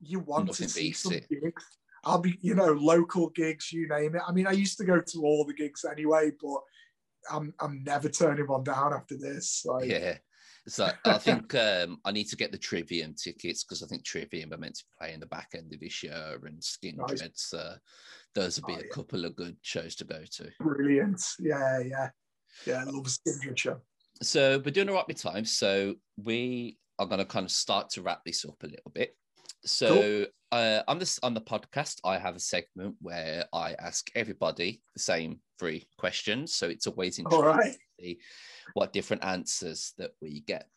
you 0.00 0.20
want 0.20 0.46
Nothing 0.46 0.66
to 0.66 0.72
see 0.72 0.92
some 0.92 1.14
it. 1.14 1.28
gigs. 1.28 1.64
I'll 2.04 2.20
be, 2.20 2.38
you 2.40 2.54
know, 2.54 2.72
local 2.72 3.30
gigs, 3.30 3.72
you 3.72 3.88
name 3.88 4.14
it. 4.14 4.22
I 4.28 4.32
mean, 4.32 4.46
I 4.46 4.52
used 4.52 4.78
to 4.78 4.84
go 4.84 5.00
to 5.00 5.18
all 5.24 5.44
the 5.44 5.54
gigs 5.54 5.84
anyway, 5.84 6.30
but 6.40 6.60
I'm 7.30 7.52
I'm 7.58 7.82
never 7.82 8.08
turning 8.08 8.46
one 8.46 8.62
down 8.62 8.92
after 8.92 9.16
this. 9.16 9.64
Like, 9.64 9.86
Yeah. 9.90 10.18
So 10.68 10.90
I 11.04 11.18
think 11.18 11.54
um, 11.54 12.00
I 12.04 12.10
need 12.10 12.28
to 12.30 12.36
get 12.36 12.50
the 12.50 12.58
Trivium 12.58 13.14
tickets 13.14 13.62
because 13.62 13.84
I 13.84 13.86
think 13.86 14.04
Trivium 14.04 14.52
are 14.52 14.56
meant 14.58 14.74
to 14.76 14.84
play 14.98 15.12
in 15.14 15.20
the 15.20 15.26
back 15.26 15.50
end 15.56 15.72
of 15.72 15.78
this 15.78 16.02
year 16.02 16.40
and 16.44 16.62
Skin 16.62 16.96
Nice. 16.96 17.20
Dreads. 17.20 17.54
Uh, 17.54 17.76
those 18.36 18.60
will 18.60 18.68
be 18.68 18.74
Oh, 18.74 18.80
a 18.80 18.82
yeah. 18.82 18.92
couple 18.92 19.24
of 19.24 19.34
good 19.36 19.56
shows 19.62 19.96
to 19.96 20.04
go 20.04 20.22
to. 20.24 20.50
brilliant. 20.60 21.22
Yeah, 21.38 21.80
yeah, 21.80 22.10
yeah. 22.66 22.80
I 22.82 22.84
love 22.84 23.08
show. 23.56 23.80
so 24.22 24.62
we're 24.64 24.70
doing 24.70 24.88
all 24.88 24.94
right 24.94 25.08
with 25.08 25.20
time. 25.20 25.44
So 25.44 25.94
we 26.16 26.78
are 26.98 27.06
going 27.06 27.18
to 27.18 27.24
kind 27.24 27.44
of 27.44 27.50
start 27.50 27.90
to 27.90 28.02
wrap 28.02 28.20
this 28.24 28.44
up 28.44 28.62
a 28.62 28.66
little 28.66 28.92
bit. 28.94 29.16
So 29.64 30.26
uh, 30.52 30.82
on 30.86 30.98
this 30.98 31.18
on 31.22 31.34
the 31.34 31.40
podcast, 31.40 32.00
I 32.04 32.18
have 32.18 32.36
a 32.36 32.40
segment 32.40 32.94
where 33.00 33.44
I 33.52 33.74
ask 33.74 34.08
everybody 34.14 34.80
the 34.94 35.00
same 35.00 35.40
three 35.58 35.88
questions. 35.98 36.54
So 36.54 36.68
it's 36.68 36.86
always 36.86 37.18
interesting 37.18 37.44
right. 37.46 37.72
to 37.72 38.04
see 38.04 38.18
what 38.74 38.92
different 38.92 39.24
answers 39.24 39.92
that 39.98 40.12
we 40.20 40.40
get. 40.40 40.68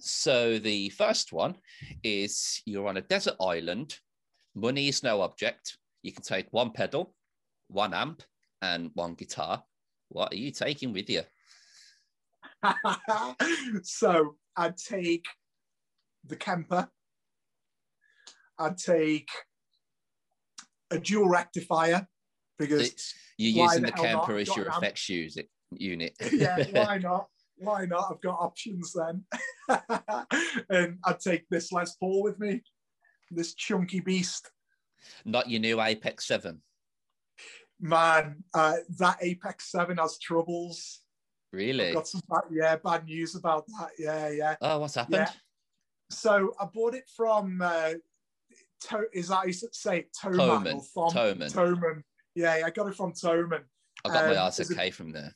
So 0.00 0.58
the 0.58 0.90
first 0.90 1.32
one 1.32 1.56
is 2.02 2.62
you're 2.66 2.88
on 2.88 2.96
a 2.96 3.02
desert 3.02 3.36
island. 3.40 3.98
Money 4.54 4.88
is 4.88 5.02
no 5.02 5.22
object. 5.22 5.76
You 6.04 6.12
can 6.12 6.22
take 6.22 6.52
one 6.52 6.70
pedal, 6.70 7.14
one 7.68 7.94
amp, 7.94 8.22
and 8.60 8.90
one 8.92 9.14
guitar. 9.14 9.64
What 10.10 10.34
are 10.34 10.36
you 10.36 10.50
taking 10.50 10.92
with 10.92 11.08
you? 11.08 11.22
so 13.82 14.36
I'd 14.54 14.76
take 14.76 15.24
the 16.26 16.36
Kemper. 16.36 16.88
I'd 18.58 18.76
take 18.76 19.30
a 20.90 20.98
dual 20.98 21.26
rectifier 21.26 22.06
because 22.58 22.82
It's- 22.82 23.14
You're 23.38 23.64
using 23.64 23.84
the 23.84 23.90
the 23.90 23.92
Kemper 23.92 24.36
as 24.36 24.54
your 24.54 24.66
effects 24.66 25.08
unit. 25.08 26.12
yeah, 26.32 26.64
why 26.70 26.98
not? 26.98 27.28
Why 27.56 27.86
not? 27.86 28.10
I've 28.10 28.20
got 28.20 28.38
options 28.40 28.92
then. 28.92 29.24
and 30.68 30.98
I'd 31.06 31.20
take 31.20 31.48
this 31.48 31.72
Les 31.72 31.96
Paul 31.96 32.22
with 32.22 32.38
me, 32.38 32.62
this 33.30 33.54
chunky 33.54 34.00
beast. 34.00 34.50
Not 35.24 35.50
your 35.50 35.60
new 35.60 35.80
Apex 35.80 36.26
7. 36.26 36.60
Man, 37.80 38.44
uh, 38.54 38.76
that 38.98 39.18
Apex 39.20 39.70
7 39.70 39.96
has 39.98 40.18
troubles. 40.18 41.00
Really? 41.52 41.92
Got 41.92 42.08
some 42.08 42.22
bad, 42.28 42.42
yeah, 42.50 42.76
bad 42.76 43.04
news 43.04 43.34
about 43.34 43.66
that. 43.66 43.90
Yeah, 43.98 44.28
yeah. 44.30 44.56
Oh, 44.60 44.78
what's 44.80 44.94
happened? 44.94 45.16
Yeah. 45.16 45.30
So 46.10 46.52
I 46.60 46.66
bought 46.66 46.94
it 46.94 47.08
from 47.16 47.60
uh, 47.62 47.92
to, 48.88 49.04
is 49.12 49.28
that 49.28 49.46
you 49.46 49.52
say? 49.52 50.06
Thomann 50.22 50.36
Thomann. 50.64 50.74
or 50.74 50.82
from 50.82 51.10
Thomann. 51.10 51.52
Thomann. 51.52 52.02
Yeah, 52.34 52.62
I 52.64 52.70
got 52.70 52.88
it 52.88 52.94
from 52.96 53.12
Thomann. 53.12 53.62
I 54.04 54.08
got 54.08 54.26
my 54.26 54.36
Um, 54.36 54.50
RSK 54.50 54.86
it- 54.88 54.94
from 54.94 55.12
there. 55.12 55.34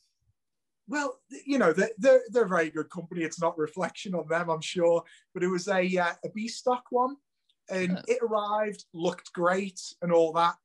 Well, 0.91 1.21
you 1.45 1.59
know, 1.59 1.75
they're, 1.75 1.91
they're, 1.99 2.23
they're 2.31 2.45
a 2.47 2.49
very 2.49 2.71
good 2.71 2.89
company. 2.89 3.23
It's 3.23 3.39
not 3.41 3.59
a 3.59 3.61
reflection 3.61 4.15
on 4.15 4.27
them, 4.27 4.49
I'm 4.49 4.63
sure. 4.63 5.03
But 5.35 5.43
it 5.43 5.49
was 5.49 5.69
a, 5.69 5.83
uh, 5.99 6.15
a 6.25 6.31
B 6.35 6.49
stock 6.49 6.85
one. 6.91 7.17
And 7.71 8.03
it 8.09 8.19
arrived, 8.23 8.85
looked 8.95 9.33
great 9.33 9.81
and 10.03 10.13
all 10.13 10.33
that. 10.33 10.57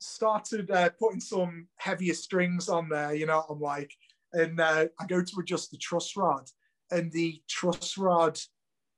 Started 0.00 0.70
uh, 0.70 0.90
putting 0.98 1.20
some 1.20 1.68
heavier 1.76 2.14
strings 2.14 2.68
on 2.68 2.88
there, 2.88 3.14
you 3.14 3.26
know, 3.26 3.44
I'm 3.48 3.60
like, 3.60 3.92
and 4.32 4.58
uh, 4.60 4.86
I 4.98 5.06
go 5.06 5.22
to 5.22 5.40
adjust 5.40 5.70
the 5.70 5.76
truss 5.76 6.16
rod, 6.16 6.48
and 6.90 7.12
the 7.12 7.40
truss 7.48 7.96
rod 7.98 8.38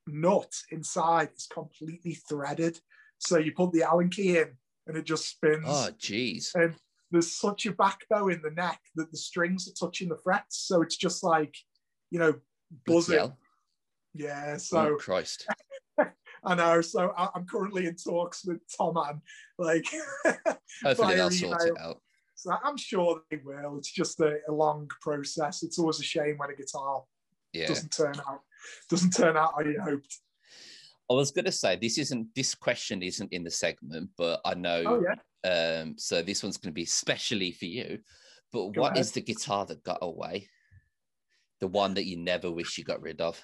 nut 0.07 0.51
inside 0.71 1.29
is 1.35 1.47
completely 1.51 2.13
threaded. 2.13 2.79
So 3.19 3.37
you 3.37 3.51
put 3.51 3.71
the 3.71 3.83
Allen 3.83 4.09
key 4.09 4.37
in 4.37 4.57
and 4.87 4.97
it 4.97 5.05
just 5.05 5.27
spins 5.29 5.65
Oh, 5.65 5.89
jeez. 5.97 6.53
and 6.55 6.75
there's 7.11 7.31
such 7.31 7.65
a 7.65 7.71
back 7.71 8.01
bow 8.09 8.27
in 8.27 8.41
the 8.41 8.51
neck 8.51 8.79
that 8.95 9.11
the 9.11 9.17
strings 9.17 9.67
are 9.67 9.87
touching 9.87 10.09
the 10.09 10.17
frets. 10.17 10.57
So 10.67 10.81
it's 10.81 10.97
just 10.97 11.23
like, 11.23 11.55
you 12.11 12.19
know, 12.19 12.35
buzzing. 12.85 13.33
Yeah. 14.13 14.53
Oh, 14.53 14.57
So 14.57 14.95
Christ. 14.97 15.47
I 16.45 16.55
know. 16.55 16.81
So 16.81 17.11
I- 17.17 17.29
I'm 17.35 17.45
currently 17.45 17.85
in 17.87 17.95
talks 17.95 18.45
with 18.45 18.59
Thomann 18.79 19.21
like, 19.57 19.85
Hopefully 20.83 21.15
they'll 21.15 21.31
sort 21.31 21.61
it 21.61 21.67
email. 21.69 21.77
out. 21.81 22.01
so 22.35 22.55
I'm 22.63 22.77
sure 22.77 23.21
they 23.31 23.37
will. 23.43 23.77
It's 23.77 23.91
just 23.91 24.19
a, 24.19 24.37
a 24.47 24.51
long 24.51 24.87
process. 25.01 25.63
It's 25.63 25.79
always 25.79 25.99
a 25.99 26.03
shame 26.03 26.35
when 26.37 26.49
a 26.51 26.55
guitar 26.55 27.03
Yeah. 27.53 27.67
doesn't 27.67 27.89
turn 27.91 28.15
out 28.27 28.41
doesn't 28.89 29.11
turn 29.11 29.37
out 29.37 29.53
how 29.55 29.61
you 29.61 29.79
hoped. 29.81 30.19
I 31.09 31.13
was 31.13 31.29
going 31.31 31.45
to 31.45 31.51
say 31.51 31.75
this 31.75 31.97
isn't 31.99 32.27
this 32.35 32.55
question 32.55 33.03
isn't 33.03 33.31
in 33.31 33.43
the 33.43 33.51
segment, 33.51 34.09
but 34.17 34.41
I 34.43 34.55
know. 34.55 34.83
Oh 34.85 35.03
yeah. 35.03 35.15
Um, 35.81 35.93
so 35.97 36.23
this 36.23 36.41
one's 36.41 36.57
going 36.57 36.71
to 36.71 36.75
be 36.75 36.85
specially 36.85 37.51
for 37.51 37.65
you. 37.65 37.99
But 38.51 38.71
Go 38.71 38.81
what 38.81 38.97
is 38.97 39.07
ahead. 39.11 39.13
the 39.25 39.33
guitar 39.33 39.65
that 39.67 39.83
got 39.83 39.99
away? 40.01 40.47
The 41.59 41.67
one 41.67 41.93
that 41.93 42.05
you 42.05 42.17
never 42.17 42.49
wish 42.51 42.77
you 42.77 42.83
got 42.83 43.01
rid 43.03 43.21
of. 43.21 43.39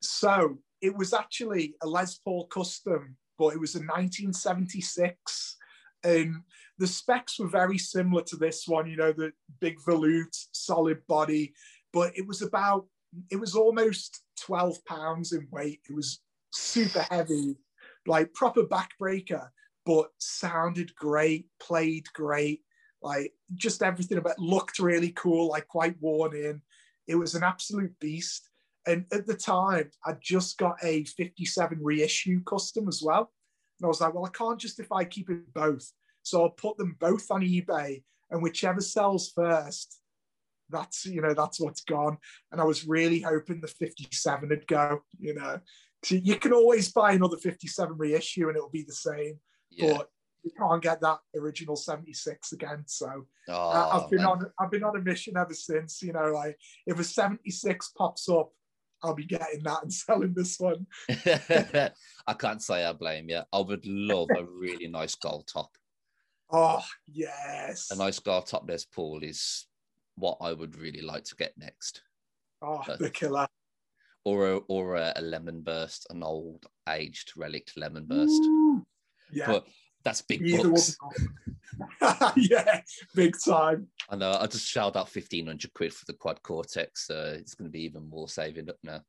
So 0.00 0.58
it 0.80 0.96
was 0.96 1.12
actually 1.12 1.74
a 1.82 1.86
Les 1.86 2.16
Paul 2.16 2.46
custom, 2.46 3.16
but 3.38 3.54
it 3.54 3.60
was 3.60 3.74
a 3.74 3.80
1976. 3.80 5.56
And 6.04 6.34
um, 6.34 6.44
the 6.78 6.86
specs 6.86 7.38
were 7.38 7.48
very 7.48 7.78
similar 7.78 8.22
to 8.22 8.36
this 8.36 8.68
one, 8.68 8.88
you 8.88 8.96
know, 8.96 9.12
the 9.12 9.32
big 9.60 9.78
volute, 9.80 10.36
solid 10.52 11.04
body, 11.08 11.52
but 11.92 12.16
it 12.16 12.26
was 12.26 12.42
about, 12.42 12.86
it 13.30 13.36
was 13.36 13.54
almost 13.54 14.22
12 14.40 14.84
pounds 14.84 15.32
in 15.32 15.48
weight. 15.50 15.80
It 15.88 15.94
was 15.94 16.20
super 16.52 17.04
heavy, 17.10 17.56
like 18.06 18.32
proper 18.32 18.62
backbreaker, 18.62 19.48
but 19.84 20.10
sounded 20.18 20.94
great, 20.94 21.46
played 21.58 22.06
great, 22.14 22.62
like 23.02 23.32
just 23.54 23.82
everything 23.82 24.18
about 24.18 24.38
looked 24.38 24.78
really 24.78 25.12
cool, 25.12 25.48
like 25.48 25.66
quite 25.66 25.96
worn 26.00 26.34
in. 26.36 26.62
It 27.06 27.14
was 27.16 27.34
an 27.34 27.42
absolute 27.42 27.98
beast. 27.98 28.47
And 28.88 29.04
at 29.12 29.26
the 29.26 29.34
time, 29.36 29.90
I 30.06 30.14
just 30.18 30.56
got 30.56 30.76
a 30.82 31.04
57 31.04 31.78
reissue 31.80 32.42
custom 32.44 32.88
as 32.88 33.02
well. 33.04 33.30
And 33.78 33.84
I 33.84 33.88
was 33.88 34.00
like, 34.00 34.14
well, 34.14 34.24
I 34.24 34.30
can't 34.30 34.58
justify 34.58 35.04
keeping 35.04 35.42
both. 35.54 35.92
So 36.22 36.42
I'll 36.42 36.50
put 36.50 36.78
them 36.78 36.96
both 36.98 37.30
on 37.30 37.42
eBay 37.42 38.02
and 38.30 38.42
whichever 38.42 38.80
sells 38.80 39.30
first, 39.34 40.00
that's, 40.70 41.04
you 41.04 41.20
know, 41.20 41.34
that's 41.34 41.60
what's 41.60 41.82
gone. 41.82 42.16
And 42.50 42.60
I 42.62 42.64
was 42.64 42.86
really 42.86 43.20
hoping 43.20 43.60
the 43.60 43.68
57 43.68 44.48
would 44.48 44.66
go, 44.66 45.02
you 45.18 45.34
know. 45.34 45.60
So 46.02 46.14
you 46.14 46.36
can 46.36 46.52
always 46.54 46.90
buy 46.90 47.12
another 47.12 47.36
57 47.36 47.94
reissue 47.96 48.48
and 48.48 48.56
it'll 48.56 48.70
be 48.70 48.84
the 48.84 48.92
same, 48.92 49.38
Yeah. 49.70 49.98
but 49.98 50.10
you 50.44 50.50
can't 50.58 50.82
get 50.82 51.00
that 51.02 51.18
original 51.36 51.76
76 51.76 52.52
again. 52.52 52.84
So 52.86 53.26
uh, 53.48 53.52
oh, 53.52 53.68
I- 53.70 53.98
I've 53.98 54.10
been 54.10 54.18
man. 54.22 54.28
on 54.28 54.52
I've 54.58 54.70
been 54.70 54.84
on 54.84 54.96
a 54.96 55.00
mission 55.02 55.36
ever 55.36 55.52
since. 55.52 56.02
You 56.02 56.12
know, 56.14 56.32
like 56.32 56.56
if 56.86 56.98
a 56.98 57.04
76 57.04 57.92
pops 57.96 58.28
up, 58.30 58.50
I'll 59.02 59.14
be 59.14 59.24
getting 59.24 59.62
that 59.64 59.82
and 59.82 59.92
selling 60.04 60.34
this 60.34 60.58
one. 60.58 60.86
I 61.08 62.34
can't 62.38 62.62
say 62.62 62.84
I 62.84 62.92
blame 62.92 63.28
you. 63.28 63.42
I 63.52 63.60
would 63.60 63.86
love 63.86 64.28
a 64.36 64.44
really 64.44 64.88
nice 64.88 65.14
gold 65.14 65.48
top. 65.52 65.70
Oh 66.50 66.82
yes. 67.06 67.90
A 67.90 67.96
nice 67.96 68.18
gold 68.18 68.46
top 68.46 68.68
Les 68.68 68.84
Paul 68.84 69.22
is 69.22 69.66
what 70.16 70.38
I 70.40 70.52
would 70.52 70.76
really 70.76 71.02
like 71.02 71.24
to 71.24 71.36
get 71.36 71.52
next. 71.56 72.02
Oh, 72.62 72.82
the 72.98 73.10
killer. 73.10 73.46
Or 74.24 74.50
a, 74.50 74.56
or 74.68 74.96
a, 74.96 75.12
a 75.16 75.22
lemon 75.22 75.60
burst, 75.60 76.06
an 76.10 76.22
old 76.22 76.66
aged 76.88 77.32
relic 77.36 77.70
lemon 77.76 78.04
burst. 78.04 78.42
Ooh. 78.42 78.84
Yeah. 79.30 79.46
But 79.46 79.66
that's 80.08 80.22
big 80.22 80.42
Either 80.42 80.70
bucks. 80.70 80.96
yeah, 82.36 82.80
big 83.14 83.34
time. 83.44 83.88
I 84.08 84.16
know. 84.16 84.38
I 84.40 84.46
just 84.46 84.66
shelled 84.66 84.96
out 84.96 85.08
fifteen 85.08 85.46
hundred 85.46 85.72
quid 85.74 85.92
for 85.92 86.04
the 86.06 86.14
quad 86.14 86.42
cortex. 86.42 87.06
So 87.06 87.36
it's 87.38 87.54
going 87.54 87.68
to 87.68 87.72
be 87.72 87.82
even 87.82 88.08
more 88.08 88.28
saving 88.28 88.70
up 88.70 88.76
now. 88.82 89.02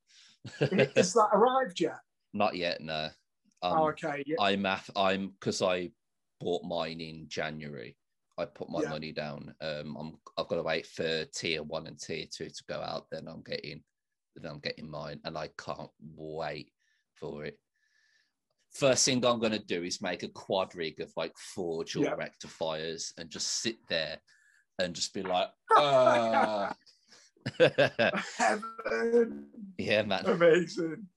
Is 0.62 1.14
that 1.14 1.30
arrived 1.34 1.80
yet? 1.80 2.00
Not 2.34 2.56
yet. 2.56 2.82
No. 2.82 3.10
Um, 3.62 3.78
oh, 3.80 3.88
okay. 3.90 4.24
Yeah. 4.26 4.36
I'm 4.40 4.62
math. 4.62 4.90
I'm 4.96 5.30
because 5.40 5.62
I 5.62 5.92
bought 6.40 6.64
mine 6.64 7.00
in 7.02 7.28
January. 7.28 7.96
I 8.38 8.46
put 8.46 8.70
my 8.70 8.82
Yeah. 8.82 8.90
money 8.90 9.12
down. 9.12 9.54
Um, 9.62 9.96
I'm 9.98 10.18
I've 10.38 10.48
got 10.48 10.56
to 10.56 10.64
wait 10.64 10.86
for 10.86 11.26
tier 11.26 11.64
one 11.64 11.88
and 11.88 12.00
tier 12.00 12.26
two 12.32 12.50
to 12.50 12.64
go 12.68 12.82
out. 12.82 13.08
Then 13.12 13.28
I'm 13.28 13.42
getting, 13.42 13.84
then 14.36 14.52
I'm 14.52 14.60
getting 14.60 14.90
mine, 14.90 15.20
and 15.24 15.38
I 15.38 15.50
can't 15.58 15.92
wait 16.16 16.72
for 17.16 17.46
it. 17.46 17.58
First 18.74 19.06
thing 19.06 19.26
I'm 19.26 19.40
gonna 19.40 19.60
do 19.60 19.84
is 19.84 20.02
make 20.02 20.24
a 20.24 20.28
quad 20.30 20.76
rig 20.76 21.00
of 21.02 21.12
like 21.18 21.36
four 21.38 21.84
dual 21.84 22.06
Yeah. 22.06 22.12
rectifiers 22.14 23.14
and 23.18 23.30
just 23.30 23.62
sit 23.62 23.78
there 23.88 24.20
and 24.80 24.94
just 24.94 25.14
be 25.14 25.24
like, 25.24 25.50
uh. 25.78 26.72
Heaven. 28.38 29.48
yeah, 29.78 30.02
man. 30.04 30.26
Amazing. 30.26 31.08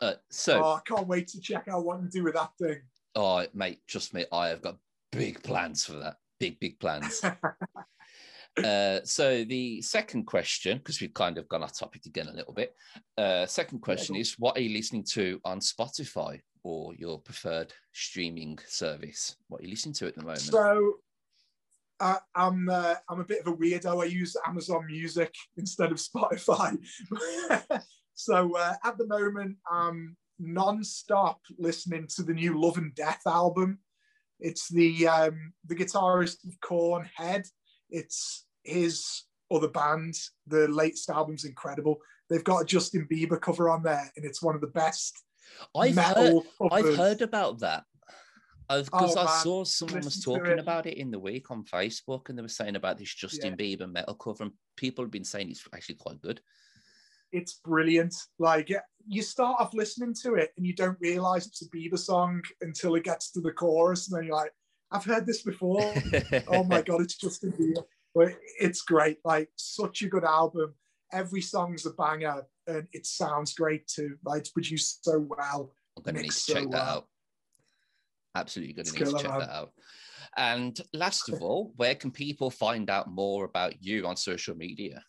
Uh, 0.00 0.14
so, 0.30 0.62
Oh, 0.62 0.72
I 0.74 0.80
can't 0.86 1.06
wait 1.06 1.28
to 1.28 1.40
check 1.40 1.68
out 1.68 1.84
what 1.84 2.02
you 2.02 2.08
do 2.08 2.24
with 2.24 2.34
that 2.34 2.50
thing. 2.60 2.80
oh, 3.14 3.46
mate, 3.54 3.80
trust 3.86 4.12
me, 4.12 4.26
I 4.32 4.48
have 4.48 4.60
got 4.62 4.76
big 5.12 5.42
plans 5.42 5.84
for 5.84 5.92
that. 5.94 6.16
Big, 6.40 6.58
big 6.60 6.78
plans. 6.80 7.22
Uh, 8.64 9.00
so 9.04 9.44
the 9.44 9.82
second 9.82 10.24
question, 10.24 10.78
because 10.78 10.98
we've 10.98 11.12
kind 11.12 11.36
of 11.36 11.46
gone 11.46 11.62
off 11.62 11.78
topic 11.78 12.06
again 12.06 12.26
a 12.28 12.32
little 12.32 12.54
bit. 12.54 12.74
Uh, 13.18 13.44
second 13.44 13.80
question 13.80 14.14
on. 14.14 14.20
is, 14.22 14.34
what 14.38 14.56
are 14.56 14.62
you 14.62 14.74
listening 14.74 15.04
to 15.04 15.38
on 15.44 15.60
Spotify 15.60 16.40
or 16.66 16.92
your 16.96 17.20
preferred 17.20 17.72
streaming 17.92 18.58
service? 18.66 19.36
What 19.46 19.60
are 19.60 19.64
you 19.64 19.70
listening 19.70 19.94
to 19.94 20.08
at 20.08 20.16
the 20.16 20.22
moment? 20.22 20.40
So 20.40 20.94
uh, 22.00 22.18
I'm 22.34 22.68
uh, 22.68 22.96
I'm 23.08 23.20
a 23.20 23.24
bit 23.24 23.40
of 23.40 23.46
a 23.46 23.56
weirdo. 23.56 24.02
I 24.02 24.06
use 24.06 24.36
Amazon 24.46 24.84
Music 24.86 25.32
instead 25.56 25.92
of 25.92 25.98
Spotify. 25.98 26.76
so 28.14 28.56
uh, 28.56 28.74
at 28.84 28.98
the 28.98 29.06
moment, 29.06 29.56
I'm 29.70 30.16
non-stop 30.40 31.40
listening 31.56 32.08
to 32.16 32.24
the 32.24 32.34
new 32.34 32.60
Love 32.60 32.78
and 32.78 32.94
Death 32.96 33.22
album. 33.26 33.78
It's 34.40 34.68
the 34.68 35.06
um, 35.06 35.52
the 35.66 35.76
guitarist 35.76 36.44
of 36.48 36.60
Korn 36.60 37.08
Head. 37.14 37.44
It's 37.90 38.44
his 38.64 39.22
other 39.52 39.68
band. 39.68 40.14
The 40.48 40.66
latest 40.66 41.10
album's 41.10 41.44
incredible. 41.44 41.98
They've 42.28 42.42
got 42.42 42.62
a 42.62 42.66
Justin 42.66 43.06
Bieber 43.08 43.40
cover 43.40 43.70
on 43.70 43.84
there, 43.84 44.10
and 44.16 44.26
it's 44.26 44.42
one 44.42 44.56
of 44.56 44.60
the 44.60 44.66
best 44.66 45.22
I've 45.74 45.96
heard, 45.96 46.42
I've 46.70 46.96
heard 46.96 47.22
about 47.22 47.60
that. 47.60 47.84
Because 48.68 49.16
Oh, 49.16 49.20
I 49.20 49.24
man, 49.26 49.42
saw 49.42 49.64
someone 49.64 49.96
was 49.98 50.06
listen 50.06 50.32
to 50.34 50.38
talking 50.40 50.58
about 50.58 50.86
it 50.86 50.98
in 50.98 51.12
the 51.12 51.20
week 51.20 51.50
on 51.52 51.62
Facebook, 51.64 52.28
and 52.28 52.36
they 52.36 52.42
were 52.42 52.48
saying 52.48 52.74
about 52.74 52.98
this 52.98 53.14
Justin 53.14 53.56
Bieber 53.56 53.90
metal 53.90 54.14
cover, 54.14 54.42
and 54.44 54.52
people 54.76 55.04
have 55.04 55.12
been 55.12 55.24
saying 55.24 55.50
it's 55.50 55.64
actually 55.72 55.94
quite 55.94 56.20
good. 56.20 56.40
it's 57.32 57.54
brilliant. 57.64 58.14
Like 58.40 58.70
you 59.06 59.22
start 59.22 59.60
off 59.60 59.72
listening 59.74 60.14
to 60.22 60.34
it 60.34 60.50
and 60.56 60.66
you 60.66 60.74
don't 60.74 60.98
realize 61.00 61.46
it's 61.46 61.62
a 61.62 61.68
Bieber 61.70 61.98
song 61.98 62.42
until 62.60 62.96
it 62.96 63.04
gets 63.04 63.30
to 63.32 63.40
the 63.40 63.52
chorus, 63.52 64.08
and 64.10 64.18
then 64.18 64.26
you're 64.26 64.36
like, 64.36 64.52
I've 64.90 65.04
heard 65.04 65.26
this 65.26 65.42
before. 65.42 65.94
oh 66.48 66.64
my 66.64 66.82
god, 66.82 67.02
it's 67.02 67.16
Justin 67.16 67.52
Bieber. 67.52 67.84
But 68.16 68.34
it's 68.58 68.82
great. 68.82 69.18
Like 69.24 69.50
such 69.56 70.02
a 70.02 70.08
good 70.08 70.24
album. 70.24 70.74
Every 71.12 71.40
song's 71.42 71.86
a 71.86 71.90
banger, 71.90 72.42
and 72.66 72.86
it 72.92 73.06
sounds 73.06 73.54
great 73.54 73.86
too. 73.86 74.16
Like 74.24 74.40
it's 74.40 74.50
produced 74.50 75.04
so 75.04 75.18
well. 75.20 75.72
I'm 75.96 76.02
going 76.02 76.16
to 76.16 76.22
need 76.22 76.30
to 76.30 76.52
check 76.52 76.64
so 76.64 76.68
that 76.70 76.70
well. 76.70 76.96
out. 76.96 77.06
Absolutely 78.34 78.74
going 78.74 78.84
to 78.86 78.90
It's 78.90 78.98
need 78.98 79.16
to 79.16 79.22
check 79.22 79.30
man. 79.30 79.40
that 79.40 79.50
out. 79.50 79.72
And 80.36 80.78
last 80.92 81.28
of 81.30 81.40
all, 81.42 81.72
where 81.76 81.94
can 81.94 82.10
people 82.10 82.50
find 82.50 82.90
out 82.90 83.08
more 83.10 83.44
about 83.44 83.82
you 83.82 84.06
on 84.06 84.16
social 84.16 84.54
media? 84.54 85.02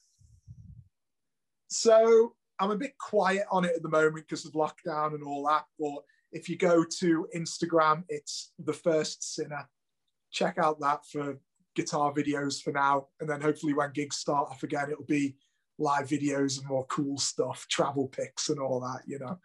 So 1.68 2.34
I'm 2.60 2.72
a 2.72 2.78
bit 2.78 2.98
quiet 2.98 3.44
on 3.52 3.66
it 3.66 3.74
at 3.76 3.84
the 3.84 3.90
moment 3.90 4.26
because 4.28 4.46
of 4.46 4.54
lockdown 4.54 5.14
and 5.14 5.24
all 5.24 5.46
that. 5.48 5.66
But 5.78 6.04
if 6.32 6.48
you 6.48 6.58
go 6.58 6.86
to 7.00 7.28
Instagram, 7.36 8.04
it's 8.08 8.54
the 8.60 8.74
first 8.74 9.36
sinner. 9.36 9.68
Check 10.32 10.58
out 10.58 10.80
that 10.80 11.02
for 11.12 11.38
guitar 11.76 12.14
videos 12.14 12.62
for 12.62 12.72
now, 12.72 13.08
and 13.20 13.30
then 13.30 13.40
hopefully 13.42 13.74
when 13.74 13.92
gigs 13.92 14.18
start 14.18 14.50
off 14.50 14.64
again, 14.64 14.90
it'll 14.92 15.06
be 15.06 15.36
live 15.78 16.08
videos 16.08 16.60
and 16.60 16.68
more 16.68 16.86
cool 16.86 17.18
stuff, 17.18 17.66
travel 17.70 18.08
pics 18.08 18.49
and 18.49 18.60
all 18.60 18.80
that. 18.82 19.02
You 19.06 19.20
know. 19.20 19.40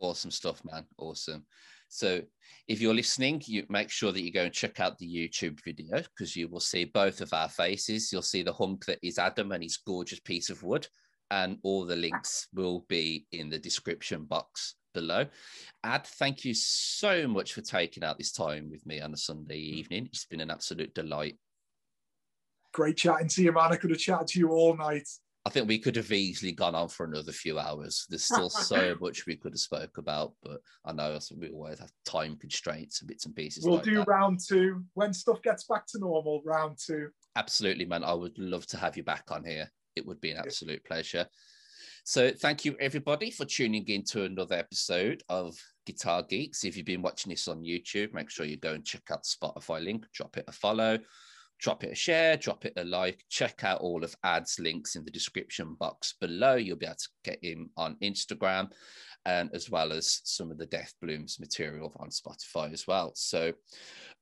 Awesome 0.00 0.30
stuff, 0.30 0.62
man. 0.64 0.84
Awesome. 0.96 1.44
So 1.88 2.20
if 2.68 2.80
you're 2.80 2.94
listening, 2.94 3.42
you 3.46 3.64
make 3.68 3.90
sure 3.90 4.12
that 4.12 4.22
you 4.22 4.30
go 4.30 4.44
and 4.44 4.52
check 4.52 4.78
out 4.78 4.98
the 4.98 5.06
YouTube 5.06 5.58
video 5.64 6.02
because 6.02 6.36
you 6.36 6.46
will 6.48 6.60
see 6.60 6.84
both 6.84 7.20
of 7.20 7.32
our 7.32 7.48
faces. 7.48 8.12
You'll 8.12 8.22
see 8.22 8.42
the 8.42 8.52
hunk 8.52 8.84
that 8.84 8.98
is 9.02 9.18
Adam 9.18 9.52
and 9.52 9.62
his 9.62 9.78
gorgeous 9.78 10.20
piece 10.20 10.50
of 10.50 10.62
wood, 10.62 10.86
and 11.30 11.58
all 11.62 11.84
the 11.84 11.96
links 11.96 12.48
will 12.54 12.84
be 12.88 13.26
in 13.32 13.48
the 13.48 13.58
description 13.58 14.24
box 14.24 14.74
below. 14.94 15.26
Ad, 15.84 16.06
thank 16.06 16.44
you 16.44 16.54
so 16.54 17.26
much 17.26 17.54
for 17.54 17.62
taking 17.62 18.04
out 18.04 18.18
this 18.18 18.32
time 18.32 18.70
with 18.70 18.84
me 18.86 19.00
on 19.00 19.14
a 19.14 19.16
Sunday 19.16 19.58
mm. 19.58 19.74
evening. 19.74 20.06
It's 20.06 20.26
been 20.26 20.40
an 20.40 20.50
absolute 20.50 20.94
delight. 20.94 21.38
Great 22.72 22.98
chatting 22.98 23.28
to 23.28 23.42
you, 23.42 23.52
man. 23.52 23.72
I 23.72 23.76
could 23.76 23.90
have 23.90 23.98
chatted 23.98 24.28
to 24.28 24.38
you 24.38 24.50
all 24.50 24.76
night. 24.76 25.08
I 25.48 25.50
think 25.50 25.66
we 25.66 25.78
could 25.78 25.96
have 25.96 26.12
easily 26.12 26.52
gone 26.52 26.74
on 26.74 26.90
for 26.90 27.06
another 27.06 27.32
few 27.32 27.58
hours. 27.58 28.04
There's 28.10 28.24
still 28.26 28.50
so 28.50 28.94
much 29.00 29.24
we 29.24 29.34
could 29.34 29.54
have 29.54 29.60
spoke 29.60 29.96
about, 29.96 30.34
but 30.42 30.60
I 30.84 30.92
know 30.92 31.18
we 31.38 31.48
always 31.48 31.78
have 31.78 31.90
time 32.04 32.36
constraints 32.36 33.00
and 33.00 33.08
bits 33.08 33.24
and 33.24 33.34
pieces. 33.34 33.64
We'll 33.64 33.76
like 33.76 33.84
do 33.84 33.94
that. 33.96 34.08
round 34.08 34.40
two 34.46 34.84
when 34.92 35.14
stuff 35.14 35.40
gets 35.40 35.64
back 35.64 35.86
to 35.86 36.00
normal. 36.00 36.42
Round 36.44 36.76
two. 36.76 37.08
Absolutely, 37.34 37.86
man. 37.86 38.04
I 38.04 38.12
would 38.12 38.38
love 38.38 38.66
to 38.66 38.76
have 38.76 38.98
you 38.98 39.02
back 39.04 39.24
on 39.30 39.42
here. 39.42 39.72
It 39.96 40.04
would 40.04 40.20
be 40.20 40.32
an 40.32 40.36
absolute 40.36 40.84
pleasure. 40.84 41.26
So, 42.04 42.30
thank 42.30 42.66
you 42.66 42.76
everybody 42.78 43.30
for 43.30 43.46
tuning 43.46 43.86
in 43.88 44.04
to 44.04 44.24
another 44.24 44.56
episode 44.56 45.22
of 45.30 45.56
Guitar 45.86 46.24
Geeks. 46.28 46.64
If 46.64 46.76
you've 46.76 46.84
been 46.84 47.00
watching 47.00 47.30
this 47.30 47.48
on 47.48 47.62
YouTube, 47.62 48.12
make 48.12 48.28
sure 48.28 48.44
you 48.44 48.58
go 48.58 48.74
and 48.74 48.84
check 48.84 49.04
out 49.10 49.22
the 49.22 49.46
Spotify 49.46 49.82
link, 49.82 50.04
drop 50.12 50.36
it 50.36 50.44
a 50.46 50.52
follow, 50.52 50.98
drop 51.58 51.84
it 51.84 51.92
a 51.92 51.94
share, 51.94 52.36
drop 52.36 52.64
it 52.64 52.72
a 52.76 52.84
like. 52.84 53.24
Check 53.28 53.64
out 53.64 53.80
all 53.80 54.04
of 54.04 54.14
Ad's 54.24 54.58
links 54.58 54.96
in 54.96 55.04
the 55.04 55.10
description 55.10 55.74
box 55.78 56.14
below. 56.20 56.54
You'll 56.56 56.76
be 56.76 56.86
able 56.86 56.96
to 56.96 57.08
get 57.24 57.42
him 57.42 57.70
on 57.76 57.96
Instagram 58.02 58.70
and 59.26 59.50
as 59.52 59.68
well 59.68 59.92
as 59.92 60.20
some 60.24 60.50
of 60.50 60.58
the 60.58 60.66
Death 60.66 60.94
Blooms 61.02 61.38
material 61.40 61.92
on 62.00 62.08
Spotify 62.08 62.72
as 62.72 62.86
well. 62.86 63.12
So 63.14 63.52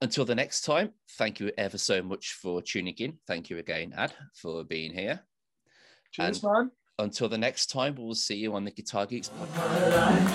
until 0.00 0.24
the 0.24 0.34
next 0.34 0.62
time, 0.62 0.90
thank 1.18 1.38
you 1.38 1.52
ever 1.58 1.78
so 1.78 2.02
much 2.02 2.32
for 2.32 2.60
tuning 2.62 2.94
in. 2.98 3.18
Thank 3.26 3.50
you 3.50 3.58
again, 3.58 3.92
Ad, 3.96 4.12
for 4.34 4.64
being 4.64 4.92
here. 4.92 5.20
Cheers, 6.12 6.42
And- 6.42 6.52
man. 6.52 6.70
Until 6.98 7.28
the 7.28 7.36
next 7.36 7.66
time, 7.66 7.94
we'll 7.98 8.14
see 8.14 8.36
you 8.36 8.54
on 8.54 8.64
the 8.64 8.70
Guitar 8.70 9.04
Geeks 9.04 9.28
podcast. 9.28 10.26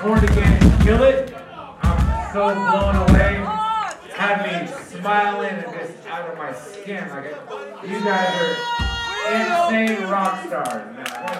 Korn 0.00 0.24
Again, 0.24 0.80
kill 0.80 1.02
it. 1.02 1.34
I'm 1.82 2.32
so 2.32 2.54
blown 2.54 2.96
away. 3.10 3.34
Had 4.14 4.46
me 4.46 4.66
smiling 4.66 5.50
and 5.50 5.72
just 5.74 6.06
out 6.06 6.30
of 6.30 6.38
my 6.38 6.54
skin. 6.54 7.06
Like, 7.10 7.36
you 7.86 8.02
guys 8.02 8.40
are 8.40 9.74
insane 9.76 10.08
rock 10.08 10.46
stars. 10.46 10.96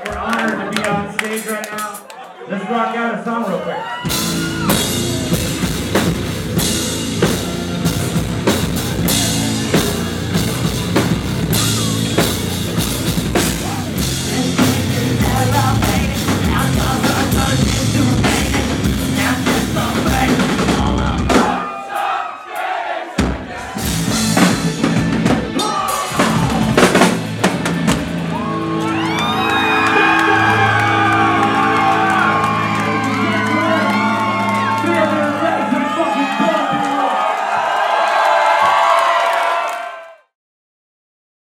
We're 0.06 0.18
honored 0.18 0.74
to 0.74 0.78
be 0.78 0.86
on 0.86 1.10
stage 1.14 1.46
right 1.46 1.66
now. 1.70 2.06
Let's 2.50 2.68
rock 2.68 2.96
out 2.96 3.18
a 3.18 3.24
song 3.24 3.48
real 3.48 3.60
quick. 3.60 4.49